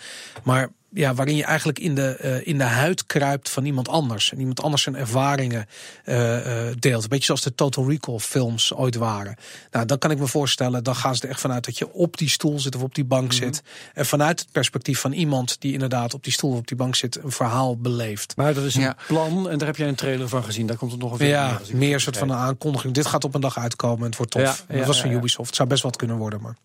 Maar 0.43 0.71
ja, 0.95 1.15
waarin 1.15 1.37
je 1.37 1.45
eigenlijk 1.45 1.79
in 1.79 1.95
de, 1.95 2.19
uh, 2.25 2.47
in 2.47 2.59
de 2.59 2.65
huid 2.65 3.07
kruipt 3.07 3.49
van 3.49 3.65
iemand 3.65 3.89
anders. 3.89 4.33
En 4.33 4.39
iemand 4.39 4.63
anders 4.63 4.83
zijn 4.83 4.97
ervaringen 4.97 5.67
uh, 6.05 6.47
uh, 6.47 6.73
deelt. 6.79 7.03
Een 7.03 7.09
beetje 7.09 7.25
zoals 7.25 7.43
de 7.43 7.55
Total 7.55 7.89
Recall 7.89 8.19
films 8.19 8.75
ooit 8.75 8.95
waren. 8.95 9.37
Nou, 9.71 9.87
dan 9.87 9.99
kan 9.99 10.11
ik 10.11 10.19
me 10.19 10.27
voorstellen, 10.27 10.85
dan 10.85 10.97
gaan 10.97 11.17
ze 11.17 11.23
er 11.23 11.29
echt 11.29 11.41
vanuit 11.41 11.65
dat 11.65 11.79
je 11.79 11.93
op 11.93 12.17
die 12.17 12.29
stoel 12.29 12.61
zit 12.61 12.77
of 12.77 12.83
op 12.83 12.95
die 12.95 13.05
bank 13.05 13.33
mm 13.33 13.39
-hmm. 13.39 13.39
zit. 13.39 13.63
En 13.95 14.07
vanuit 14.07 14.41
het 14.41 14.53
perspectief 14.53 15.01
van 15.01 15.13
iemand 15.13 15.61
die 15.61 15.73
inderdaad 15.73 16.15
op 16.15 16.25
die 16.25 16.33
stoel 16.33 16.51
of 16.51 16.59
op 16.59 16.67
die 16.67 16.77
bank 16.77 16.95
zit, 16.95 17.23
een 17.23 17.33
verhaal 17.33 17.77
beleeft. 17.77 18.37
Maar 18.37 18.55
dat 18.55 18.65
is 18.65 18.75
een 18.75 18.81
ja. 18.81 18.97
plan 19.07 19.51
en 19.51 19.59
daar 19.59 19.67
heb 19.67 19.77
jij 19.77 19.89
een 19.89 19.95
trailer 19.95 20.29
van 20.29 20.45
gezien. 20.45 20.67
Daar 20.67 20.77
komt 20.77 20.93
het 20.93 21.01
nog 21.01 21.21
een 21.21 21.27
Ja, 21.27 21.61
meer, 21.69 21.77
meer 21.77 22.01
soort 22.01 22.17
van 22.17 22.31
een 22.31 22.37
aankondiging. 22.37 22.95
Dit 22.95 23.07
gaat 23.07 23.25
op 23.25 23.35
een 23.35 23.41
dag 23.41 23.59
uitkomen 23.59 23.99
en 23.99 24.07
het 24.07 24.17
wordt 24.17 24.33
tof. 24.33 24.43
Ja, 24.43 24.57
ja, 24.69 24.77
dat 24.77 24.87
was 24.87 25.01
van 25.01 25.11
Ubisoft. 25.11 25.47
Het 25.47 25.57
zou 25.57 25.69
best 25.69 25.83
wat 25.83 25.97
kunnen 25.97 26.17
worden, 26.17 26.41
maar... 26.41 26.57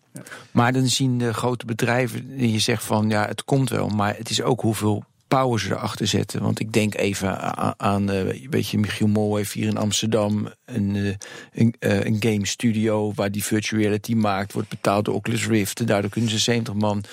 Maar 0.50 0.72
dan 0.72 0.86
zien 0.86 1.18
de 1.18 1.34
grote 1.34 1.66
bedrijven, 1.66 2.50
je 2.50 2.58
zegt 2.58 2.84
van 2.84 3.08
ja, 3.08 3.26
het 3.26 3.44
komt 3.44 3.70
wel, 3.70 3.88
maar 3.88 4.16
het 4.18 4.30
is 4.30 4.42
ook 4.42 4.60
hoeveel 4.60 5.04
pauze 5.28 5.70
erachter 5.70 6.06
zetten. 6.06 6.42
Want 6.42 6.60
ik 6.60 6.72
denk 6.72 6.94
even 6.94 7.56
aan, 7.78 8.06
weet 8.50 8.68
je, 8.68 8.78
Michiel 8.78 9.06
Mol 9.06 9.36
heeft 9.36 9.52
hier 9.52 9.66
in 9.66 9.76
Amsterdam 9.76 10.48
een, 10.64 10.94
uh, 10.94 11.14
een, 11.52 11.74
uh, 11.80 12.04
een, 12.04 12.16
game 12.20 12.46
studio 12.46 13.12
waar 13.14 13.30
die 13.30 13.44
virtual 13.44 13.80
reality 13.80 14.14
maakt, 14.14 14.52
wordt 14.52 14.68
betaald 14.68 15.04
door 15.04 15.14
Oculus 15.14 15.46
Rift. 15.46 15.80
En 15.80 15.86
daardoor 15.86 16.10
kunnen 16.10 16.30
ze 16.30 16.38
70 16.38 16.74
man 16.74 17.04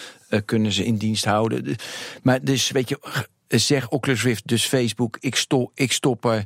kunnen 0.46 0.72
ze 0.72 0.86
in 0.86 0.96
dienst 0.96 1.26
houden. 1.26 1.76
Maar 2.24 2.44
dus 2.44 2.72
weet 2.72 2.90
je, 2.90 3.28
zeg 3.48 3.90
Oculus 3.90 4.24
Rift, 4.24 4.48
dus 4.48 4.66
Facebook, 4.66 5.18
ik 5.20 5.36
stop, 5.36 5.72
ik 5.74 5.92
stop 5.92 6.26
er 6.26 6.46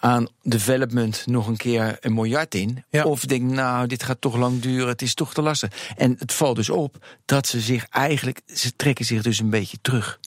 aan 0.00 0.28
development 0.42 1.26
nog 1.26 1.46
een 1.46 1.56
keer 1.56 1.96
een 2.00 2.14
miljard 2.14 2.54
in. 2.54 2.84
Ja. 2.90 3.04
Of 3.04 3.24
denk, 3.24 3.50
nou, 3.50 3.86
dit 3.86 4.02
gaat 4.02 4.20
toch 4.20 4.36
lang 4.36 4.60
duren, 4.60 4.88
het 4.88 5.02
is 5.02 5.14
toch 5.14 5.34
te 5.34 5.42
lastig. 5.42 5.92
En 5.96 6.16
het 6.18 6.32
valt 6.32 6.56
dus 6.56 6.70
op 6.70 7.06
dat 7.24 7.46
ze 7.46 7.60
zich 7.60 7.86
eigenlijk, 7.88 8.40
ze 8.46 8.76
trekken 8.76 9.04
zich 9.04 9.22
dus 9.22 9.38
een 9.38 9.50
beetje 9.50 9.78
terug. 9.82 10.20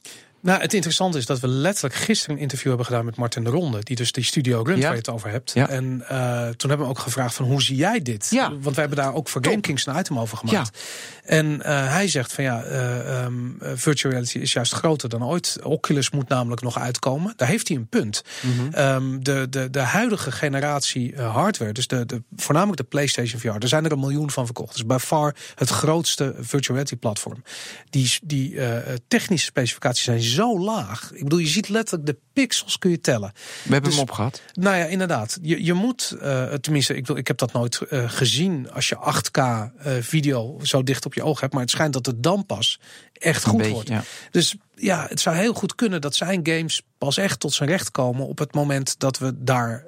Nou, 0.44 0.62
het 0.62 0.74
interessante 0.74 1.18
is 1.18 1.26
dat 1.26 1.40
we 1.40 1.48
letterlijk 1.48 1.96
gisteren 1.96 2.36
een 2.36 2.42
interview 2.42 2.68
hebben 2.68 2.86
gedaan 2.86 3.06
met 3.06 3.16
Martin 3.16 3.44
de 3.44 3.50
Ronde, 3.50 3.84
die 3.84 3.96
dus 3.96 4.12
die 4.12 4.24
studio 4.24 4.64
Grunt 4.64 4.78
ja. 4.78 4.84
waar 4.84 4.92
je 4.92 4.98
het 4.98 5.10
over 5.10 5.30
hebt. 5.30 5.52
Ja. 5.54 5.70
En 5.70 6.04
uh, 6.12 6.48
toen 6.48 6.70
hebben 6.70 6.88
we 6.88 6.94
ook 6.94 7.00
gevraagd 7.00 7.36
van 7.36 7.46
hoe 7.46 7.62
zie 7.62 7.76
jij 7.76 8.02
dit? 8.02 8.28
Ja. 8.30 8.50
Want 8.60 8.76
we 8.76 8.80
hebben 8.82 8.98
daar 8.98 9.14
ook 9.14 9.30
voor 9.30 9.46
GameKings 9.46 9.86
een 9.86 9.98
item 9.98 10.20
over 10.20 10.38
gemaakt. 10.38 10.80
En 11.24 11.46
uh, 11.46 11.64
hij 11.66 12.08
zegt 12.08 12.34
van 12.34 12.44
ja, 12.44 12.66
uh, 12.66 13.24
um, 13.24 13.58
virtual 13.60 14.14
reality 14.14 14.38
is 14.38 14.54
juist 14.54 14.74
groter 14.74 15.10
dan 15.10 15.24
ooit. 15.24 15.58
Oculus 15.64 16.10
moet 16.10 16.28
namelijk 16.28 16.62
nog 16.62 16.80
uitkomen. 16.80 17.34
Daar 17.36 17.48
heeft 17.48 17.68
hij 17.68 17.78
een 17.78 17.88
punt. 17.88 18.24
Mm 18.42 18.52
-hmm. 18.58 18.86
um, 18.86 19.24
de, 19.24 19.48
de, 19.50 19.70
de 19.70 19.80
huidige 19.80 20.32
generatie 20.32 21.22
hardware, 21.22 21.72
dus 21.72 21.88
de, 21.88 22.06
de, 22.06 22.22
voornamelijk 22.36 22.78
de 22.78 22.88
PlayStation 22.88 23.40
VR, 23.40 23.48
er 23.48 23.68
zijn 23.68 23.86
er 23.86 23.92
een 23.92 24.00
miljoen 24.00 24.32
van 24.32 24.46
verkocht. 24.46 24.74
Dus 24.74 24.86
by 24.86 24.98
far 25.00 25.36
het 25.56 25.70
grootste 25.70 26.36
virtual 26.40 26.78
reality 26.78 26.96
platform. 26.96 27.44
Die, 27.90 28.20
die 28.24 28.60
technische 29.08 29.46
specificaties 29.46 30.04
zijn 30.04 30.22
zo 30.34 30.60
laag. 30.60 31.12
Ik 31.14 31.24
bedoel, 31.24 31.40
je 31.40 31.48
ziet 31.48 31.70
letterlijk 31.70 32.06
de 32.06 32.18
pixels 32.34 32.78
kun 32.78 32.90
je 32.90 33.02
tellen. 33.02 33.32
We 33.34 33.72
hebben 33.72 33.90
dus, 33.90 34.00
hem 34.00 34.10
opgehad. 34.10 34.42
Nou 34.54 34.78
ja, 34.78 34.86
inderdaad. 34.86 35.40
Je, 35.42 35.64
je 35.64 35.74
moet, 35.74 36.16
uh, 36.22 36.44
tenminste, 36.44 36.96
ik, 36.96 37.10
ik 37.10 37.28
heb 37.28 37.38
dat 37.38 37.54
nooit 37.54 37.80
uh, 37.90 38.10
gezien 38.10 38.72
als 38.72 38.90
je 38.90 38.96
8K 38.96 39.40
uh, 39.40 39.94
video 40.02 40.60
zo 40.62 40.84
dicht 40.84 41.06
op 41.06 41.14
je 41.14 41.24
oog 41.24 41.40
hebt. 41.40 41.54
Maar 41.54 41.62
het 41.62 41.72
schijnt 41.72 41.94
dat 41.94 42.06
het 42.06 42.24
dan 42.24 42.46
pas 42.46 42.80
echt 43.14 43.46
goed 43.46 43.68
wordt. 43.68 43.90
Ja. 43.90 44.04
Dus 44.32 44.56
ja, 44.76 45.06
het 45.10 45.20
zou 45.20 45.36
heel 45.36 45.54
goed 45.54 45.76
kunnen 45.76 46.02
dat 46.02 46.16
zijn 46.16 46.40
games 46.44 46.82
pas 46.98 47.18
echt 47.18 47.40
tot 47.40 47.54
zijn 47.54 47.70
recht 47.70 47.92
komen 47.92 48.28
op 48.28 48.38
het 48.38 48.54
moment 48.54 49.00
dat 49.00 49.18
we 49.18 49.44
daar 49.44 49.88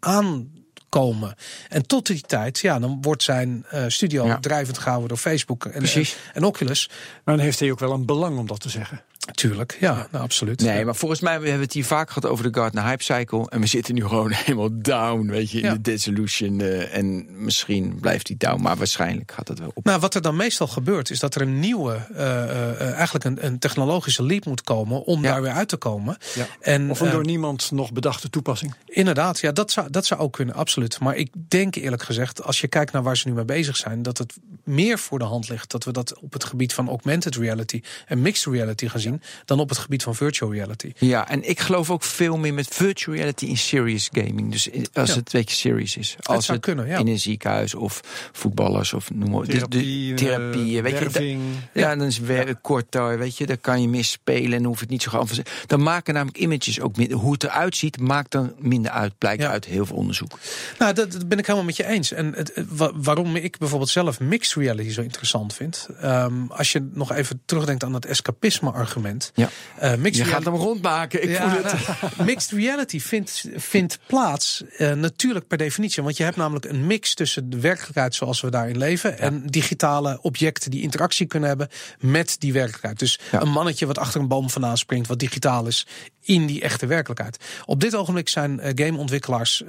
aan 0.00 0.50
komen. 0.90 1.34
En 1.68 1.86
tot 1.86 2.06
die 2.06 2.20
tijd, 2.20 2.58
ja, 2.58 2.78
dan 2.78 2.98
wordt 3.00 3.22
zijn 3.22 3.66
uh, 3.74 3.84
studio 3.86 4.26
ja. 4.26 4.38
drijvend 4.38 4.78
gehouden 4.78 5.08
door 5.08 5.18
Facebook 5.18 5.64
en, 5.64 5.82
en, 5.82 6.04
en, 6.32 6.44
Oculus. 6.44 6.88
Maar 7.24 7.36
dan 7.36 7.44
heeft 7.44 7.60
hij 7.60 7.70
ook 7.70 7.78
wel 7.78 7.92
een 7.92 8.06
belang 8.06 8.38
om 8.38 8.46
dat 8.46 8.60
te 8.60 8.68
zeggen. 8.68 9.02
Tuurlijk, 9.20 9.76
ja, 9.80 10.06
nou, 10.10 10.24
absoluut. 10.24 10.60
Nee, 10.60 10.84
maar 10.84 10.96
volgens 10.96 11.20
mij 11.20 11.40
we 11.40 11.46
hebben 11.46 11.64
het 11.64 11.72
hier 11.72 11.84
vaak 11.84 12.08
gehad 12.08 12.30
over 12.30 12.52
de 12.52 12.60
Gartner 12.60 12.84
Hype 12.84 13.02
Cycle. 13.02 13.48
En 13.48 13.60
we 13.60 13.66
zitten 13.66 13.94
nu 13.94 14.02
gewoon 14.02 14.30
helemaal 14.44 14.68
down, 14.72 15.26
weet 15.26 15.50
je, 15.50 15.60
in 15.60 15.72
de 15.72 15.80
dissolution. 15.80 16.60
Uh, 16.60 16.96
en 16.96 17.26
misschien 17.44 17.98
blijft 18.00 18.26
die 18.26 18.36
down, 18.36 18.62
maar 18.62 18.76
waarschijnlijk 18.76 19.32
gaat 19.32 19.48
het 19.48 19.58
wel 19.58 19.70
op. 19.74 19.84
Nou, 19.84 20.00
wat 20.00 20.14
er 20.14 20.22
dan 20.22 20.36
meestal 20.36 20.66
gebeurt, 20.66 21.10
is 21.10 21.18
dat 21.18 21.34
er 21.34 21.40
een 21.40 21.60
nieuwe, 21.60 22.06
uh, 22.12 22.18
uh, 22.18 22.80
eigenlijk 22.80 23.24
een, 23.24 23.46
een, 23.46 23.58
technologische 23.58 24.22
leap 24.22 24.44
moet 24.44 24.62
komen 24.62 25.04
om 25.04 25.22
ja. 25.22 25.30
daar 25.30 25.42
weer 25.42 25.52
uit 25.52 25.68
te 25.68 25.76
komen. 25.76 26.16
Ja. 26.34 26.46
En, 26.60 26.90
of 26.90 27.00
een 27.00 27.10
door 27.10 27.24
niemand 27.24 27.70
nog 27.70 27.92
bedachte 27.92 28.30
toepassing. 28.30 28.74
Inderdaad, 28.86 29.40
ja, 29.40 29.52
dat 29.52 29.70
zou, 29.70 29.90
dat 29.90 30.06
zou 30.06 30.20
ook 30.20 30.32
kunnen, 30.32 30.54
absoluut. 30.54 31.00
Maar 31.00 31.16
ik 31.16 31.30
denk 31.48 31.74
eerlijk 31.74 32.02
gezegd, 32.02 32.42
als 32.42 32.60
je 32.60 32.68
kijkt 32.68 32.92
naar 32.92 33.02
waar 33.02 33.16
ze 33.16 33.28
nu 33.28 33.34
mee 33.34 33.44
bezig 33.44 33.76
zijn, 33.76 34.02
dat 34.02 34.18
het 34.18 34.34
meer 34.64 34.98
voor 34.98 35.18
de 35.18 35.24
hand 35.24 35.48
ligt 35.48 35.70
dat 35.70 35.84
we 35.84 35.92
dat 35.92 36.18
op 36.18 36.32
het 36.32 36.44
gebied 36.44 36.72
van 36.72 36.88
augmented 36.88 37.36
reality 37.36 37.82
en 38.06 38.22
mixed 38.22 38.52
reality 38.52 38.88
gaan 38.88 39.00
zien 39.00 39.09
dan 39.44 39.60
op 39.60 39.68
het 39.68 39.78
gebied 39.78 40.02
van 40.02 40.14
virtual 40.14 40.52
reality. 40.52 40.92
Ja, 40.98 41.28
en 41.28 41.48
ik 41.48 41.60
geloof 41.60 41.90
ook 41.90 42.02
veel 42.02 42.36
meer 42.36 42.54
met 42.54 42.68
virtual 42.68 43.16
reality 43.16 43.46
in 43.46 43.56
serious 43.56 44.08
gaming. 44.12 44.50
Dus 44.50 44.70
als 44.92 45.08
ja. 45.08 45.14
het 45.14 45.16
een 45.16 45.40
beetje 45.40 45.56
serious 45.56 45.96
is. 45.96 46.16
Als 46.22 46.36
het, 46.36 46.44
zou 46.44 46.56
het 46.56 46.66
kunnen, 46.66 46.86
ja. 46.86 46.98
in 46.98 47.06
een 47.06 47.20
ziekenhuis 47.20 47.74
of 47.74 48.00
voetballers 48.32 48.92
of 48.92 49.10
noem 49.14 49.30
maar 49.30 49.46
therapie, 49.46 50.08
de, 50.08 50.14
therapie 50.14 50.76
uh, 50.76 50.82
weet 50.82 50.92
werving. 50.92 51.42
je, 51.72 51.80
ja, 51.80 51.96
dan 51.96 52.06
is 52.06 52.16
het 52.16 52.48
ja. 52.48 52.54
korter, 52.62 53.18
weet 53.18 53.36
je, 53.36 53.46
dan 53.46 53.60
kan 53.60 53.82
je 53.82 53.88
meer 53.88 54.04
spelen 54.04 54.58
en 54.58 54.64
hoeft 54.64 54.80
het 54.80 54.90
niet 54.90 55.02
zo 55.02 55.10
gaan. 55.10 55.26
Dan 55.66 55.82
maken 55.82 56.14
namelijk 56.14 56.38
images 56.38 56.80
ook 56.80 56.96
minder. 56.96 57.18
Hoe 57.18 57.32
het 57.32 57.44
eruit 57.44 57.76
ziet, 57.76 58.00
maakt 58.00 58.30
dan 58.30 58.54
minder 58.58 58.90
uit, 58.90 59.18
blijkt 59.18 59.42
ja. 59.42 59.50
uit 59.50 59.64
heel 59.64 59.86
veel 59.86 59.96
onderzoek. 59.96 60.38
Nou, 60.78 60.94
dat, 60.94 61.12
dat, 61.12 61.28
ben 61.28 61.38
ik 61.38 61.46
helemaal 61.46 61.66
met 61.66 61.76
je 61.76 61.86
eens. 61.86 62.12
En 62.12 62.34
het, 62.34 62.52
waarom 62.94 63.36
ik 63.36 63.58
bijvoorbeeld 63.58 63.90
zelf 63.90 64.20
mixed 64.20 64.56
reality 64.56 64.90
zo 64.90 65.02
interessant 65.02 65.54
vind. 65.54 65.88
Um, 66.04 66.50
als 66.50 66.72
je 66.72 66.88
nog 66.92 67.12
even 67.12 67.40
terugdenkt 67.44 67.84
aan 67.84 67.94
het 67.94 68.06
escapisme-argument. 68.06 68.99
Ja. 69.34 69.48
Uh, 69.82 69.94
mixed 69.94 70.24
je 70.24 70.30
gaat 70.30 70.44
hem 70.44 70.54
rondmaken. 70.54 71.22
Ik 71.22 71.30
ja, 71.30 71.50
voel 71.50 71.62
het. 71.62 71.74
Mixed 72.26 72.50
reality 72.50 73.00
vindt, 73.00 73.44
vindt 73.56 73.98
plaats 74.06 74.64
uh, 74.78 74.92
natuurlijk 74.92 75.46
per 75.46 75.58
definitie. 75.58 76.02
Want 76.02 76.16
je 76.16 76.22
hebt 76.22 76.36
namelijk 76.36 76.64
een 76.64 76.86
mix 76.86 77.14
tussen 77.14 77.50
de 77.50 77.60
werkelijkheid 77.60 78.14
zoals 78.14 78.40
we 78.40 78.50
daarin 78.50 78.78
leven. 78.78 79.10
Ja. 79.10 79.16
En 79.16 79.46
digitale 79.46 80.18
objecten 80.22 80.70
die 80.70 80.82
interactie 80.82 81.26
kunnen 81.26 81.48
hebben 81.48 81.68
met 81.98 82.36
die 82.38 82.52
werkelijkheid. 82.52 82.98
Dus 82.98 83.18
een 83.30 83.50
mannetje 83.50 83.86
wat 83.86 83.98
achter 83.98 84.20
een 84.20 84.28
boom 84.28 84.50
vandaan 84.50 84.78
springt, 84.78 85.08
wat 85.08 85.18
digitaal 85.18 85.66
is, 85.66 85.86
in 86.22 86.46
die 86.46 86.60
echte 86.60 86.86
werkelijkheid. 86.86 87.36
Op 87.64 87.80
dit 87.80 87.94
ogenblik 87.94 88.28
zijn 88.28 88.60
uh, 88.62 88.70
gameontwikkelaars 88.74 89.62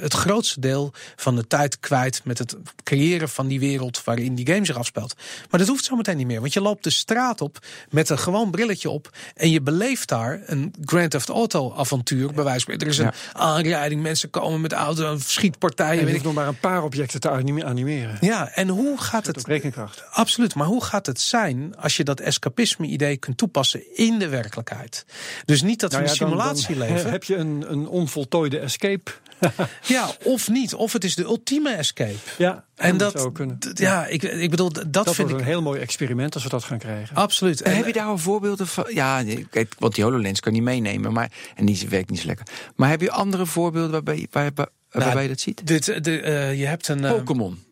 het 0.00 0.12
grootste 0.12 0.60
deel 0.60 0.92
van 1.16 1.36
de 1.36 1.46
tijd 1.46 1.80
kwijt 1.80 2.20
met 2.24 2.38
het 2.38 2.56
creëren 2.82 3.28
van 3.28 3.46
die 3.46 3.60
wereld 3.60 4.04
waarin 4.04 4.34
die 4.34 4.46
game 4.46 4.64
zich 4.64 4.76
afspeelt. 4.76 5.14
Maar 5.50 5.60
dat 5.60 5.68
hoeft 5.68 5.84
zo 5.84 5.96
meteen 5.96 6.16
niet 6.16 6.26
meer. 6.26 6.40
Want 6.40 6.52
je 6.52 6.60
loopt 6.60 6.84
de 6.84 6.90
straat 6.90 7.40
op 7.40 7.58
met 7.90 8.08
een 8.08 8.18
gewoon 8.18 8.50
brilletje 8.50 8.90
op. 8.90 9.10
En 9.34 9.50
je 9.50 9.60
beleeft 9.60 10.08
daar 10.08 10.40
een 10.46 10.74
Grand 10.84 11.10
Theft 11.10 11.28
Auto 11.28 11.74
avontuur. 11.76 12.32
Bij 12.32 12.44
wijze 12.44 12.64
van 12.64 12.74
Er 12.74 12.86
is 12.86 12.98
een 12.98 13.04
ja. 13.04 13.14
aanrijding, 13.32 14.02
mensen 14.02 14.30
komen 14.30 14.60
met 14.60 14.72
auto, 14.72 15.18
schietpartijen. 15.18 16.00
En 16.00 16.06
je 16.06 16.12
hoeft 16.12 16.24
nog 16.24 16.34
maar 16.34 16.48
een 16.48 16.58
paar 16.58 16.82
objecten 16.82 17.20
te 17.20 17.30
animeren. 17.30 18.16
Ja, 18.20 18.48
en 18.48 18.68
hoe 18.68 18.98
gaat 18.98 19.26
het... 19.26 19.46
rekenkracht. 19.46 20.02
Absoluut, 20.10 20.54
maar 20.54 20.66
hoe 20.66 20.84
gaat 20.84 21.06
het 21.06 21.20
zijn 21.20 21.76
als 21.76 21.96
je 21.96 22.04
dat 22.04 22.20
escapisme-idee 22.20 23.16
kunt 23.16 23.36
toepassen 23.36 23.96
in 23.96 24.18
de 24.18 24.28
werkelijkheid? 24.28 25.04
Dus 25.44 25.62
niet 25.62 25.75
dat 25.80 25.90
we 25.90 25.96
nou 25.96 26.08
ja, 26.08 26.12
een 26.12 26.16
simulatie 26.16 26.76
dan, 26.76 26.86
dan 26.86 26.96
leven. 26.96 27.10
Heb 27.10 27.24
je 27.24 27.36
een, 27.36 27.64
een 27.68 27.88
onvoltooide 27.88 28.58
escape 28.58 29.10
ja, 29.86 30.10
of 30.24 30.48
niet. 30.48 30.74
Of 30.74 30.92
het 30.92 31.04
is 31.04 31.14
de 31.14 31.24
ultieme 31.24 31.70
escape. 31.70 32.16
Ja, 32.38 32.64
en 32.74 32.96
dat 32.96 33.20
zou 33.20 33.32
kunnen. 33.32 33.58
Ja, 33.74 34.06
ik, 34.06 34.22
ik 34.22 34.50
bedoel, 34.50 34.72
dat, 34.72 34.92
dat 34.92 35.14
vind 35.14 35.30
ik 35.30 35.38
een 35.38 35.44
heel 35.44 35.62
mooi 35.62 35.80
experiment 35.80 36.34
als 36.34 36.42
we 36.42 36.48
dat 36.48 36.64
gaan 36.64 36.78
krijgen. 36.78 37.16
Absoluut. 37.16 37.62
En, 37.62 37.76
heb 37.76 37.86
je 37.86 37.92
daar 37.92 38.06
al 38.06 38.18
voorbeelden 38.18 38.66
van? 38.66 38.84
Ja, 38.88 39.24
kijk, 39.50 39.74
want 39.78 39.94
die 39.94 40.04
HoloLens 40.04 40.40
kan 40.40 40.52
niet 40.52 40.62
meenemen, 40.62 41.12
maar 41.12 41.30
en 41.54 41.66
die 41.66 41.88
werkt 41.88 42.10
niet 42.10 42.20
zo 42.20 42.26
lekker. 42.26 42.46
Maar 42.76 42.88
heb 42.88 43.00
je 43.00 43.10
andere 43.10 43.46
voorbeelden 43.46 43.90
waarbij, 43.90 44.26
waar, 44.30 44.50
waar, 44.54 44.68
waarbij 44.90 45.12
nou, 45.12 45.22
je 45.22 45.28
dat 45.28 45.40
ziet? 45.40 45.66
Dit, 45.66 46.04
de, 46.04 46.22
uh, 46.22 46.58
je 46.58 46.66
hebt 46.66 46.88
een 46.88 47.00
Pokémon. 47.00 47.64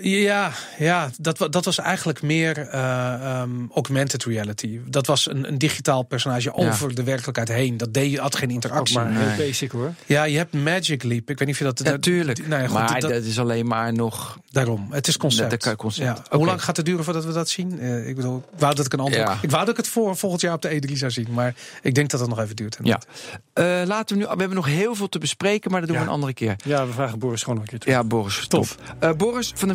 Ja, 0.00 0.52
ja 0.78 1.10
dat, 1.18 1.46
dat 1.50 1.64
was 1.64 1.78
eigenlijk 1.78 2.22
meer 2.22 2.68
uh, 2.74 3.40
um, 3.42 3.70
augmented 3.74 4.24
reality. 4.24 4.80
Dat 4.86 5.06
was 5.06 5.30
een, 5.30 5.48
een 5.48 5.58
digitaal 5.58 6.02
personage 6.02 6.54
over 6.54 6.88
ja. 6.88 6.94
de 6.94 7.02
werkelijkheid 7.02 7.48
heen. 7.48 7.76
Dat 7.76 7.94
deed, 7.94 8.18
had 8.18 8.36
geen 8.36 8.50
interactie. 8.50 8.98
Ook 8.98 9.04
maar 9.04 9.12
heel 9.12 9.26
nee. 9.26 9.36
basic 9.36 9.70
hoor. 9.70 9.92
Ja, 10.06 10.24
je 10.24 10.36
hebt 10.36 10.52
Magic 10.52 11.02
Leap. 11.02 11.30
Ik 11.30 11.38
weet 11.38 11.48
niet 11.48 11.50
of 11.50 11.58
je 11.58 11.64
dat... 11.64 11.78
Natuurlijk. 11.82 12.38
Ja, 12.38 12.46
nou 12.46 12.62
ja, 12.62 12.68
maar 12.72 13.00
dat, 13.00 13.10
dat, 13.10 13.24
is 13.24 13.38
alleen 13.38 13.66
maar 13.66 13.92
nog... 13.92 14.38
Daarom, 14.50 14.86
het 14.90 15.08
is 15.08 15.16
concept. 15.16 15.64
Dat, 15.64 15.76
concept. 15.76 16.06
Ja. 16.06 16.12
Okay. 16.12 16.38
Hoe 16.38 16.46
lang 16.46 16.64
gaat 16.64 16.76
het 16.76 16.86
duren 16.86 17.04
voordat 17.04 17.24
we 17.24 17.32
dat 17.32 17.48
zien? 17.48 17.84
Uh, 17.84 18.08
ik 18.08 18.16
bedoel, 18.16 18.36
ik 18.52 18.58
wou 18.58 18.74
dat 18.74 18.86
ik 18.86 18.92
een 18.92 19.00
antwoord... 19.00 19.28
Ja. 19.28 19.38
Ik 19.42 19.50
wou 19.50 19.64
dat 19.64 19.70
ik 19.70 19.76
het 19.76 19.88
voor 19.88 20.16
volgend 20.16 20.40
jaar 20.40 20.54
op 20.54 20.62
de 20.62 20.82
E3 20.88 20.92
zou 20.92 21.10
zien. 21.10 21.26
Maar 21.30 21.54
ik 21.82 21.94
denk 21.94 22.10
dat 22.10 22.20
het 22.20 22.28
nog 22.28 22.40
even 22.40 22.56
duurt. 22.56 22.78
Ja. 22.82 23.00
Uh, 23.54 23.86
laten 23.86 24.16
we 24.16 24.22
nu... 24.22 24.28
We 24.28 24.38
hebben 24.38 24.56
nog 24.56 24.66
heel 24.66 24.94
veel 24.94 25.08
te 25.08 25.18
bespreken, 25.18 25.70
maar 25.70 25.80
dat 25.80 25.88
doen 25.88 25.98
we 25.98 26.04
een 26.04 26.10
andere 26.10 26.32
keer. 26.32 26.56
Ja, 26.64 26.86
we 26.86 26.92
vragen 26.92 27.18
Boris 27.18 27.40
gewoon 27.42 27.54
nog 27.54 27.64
een 27.64 27.70
keer 27.70 27.78
terug. 27.78 27.94
Ja, 27.94 28.04
Boris. 28.04 28.46
Tof. 28.48 28.76
Uh, 29.02 29.12
Boris 29.12 29.52
van 29.54 29.68
de 29.68 29.74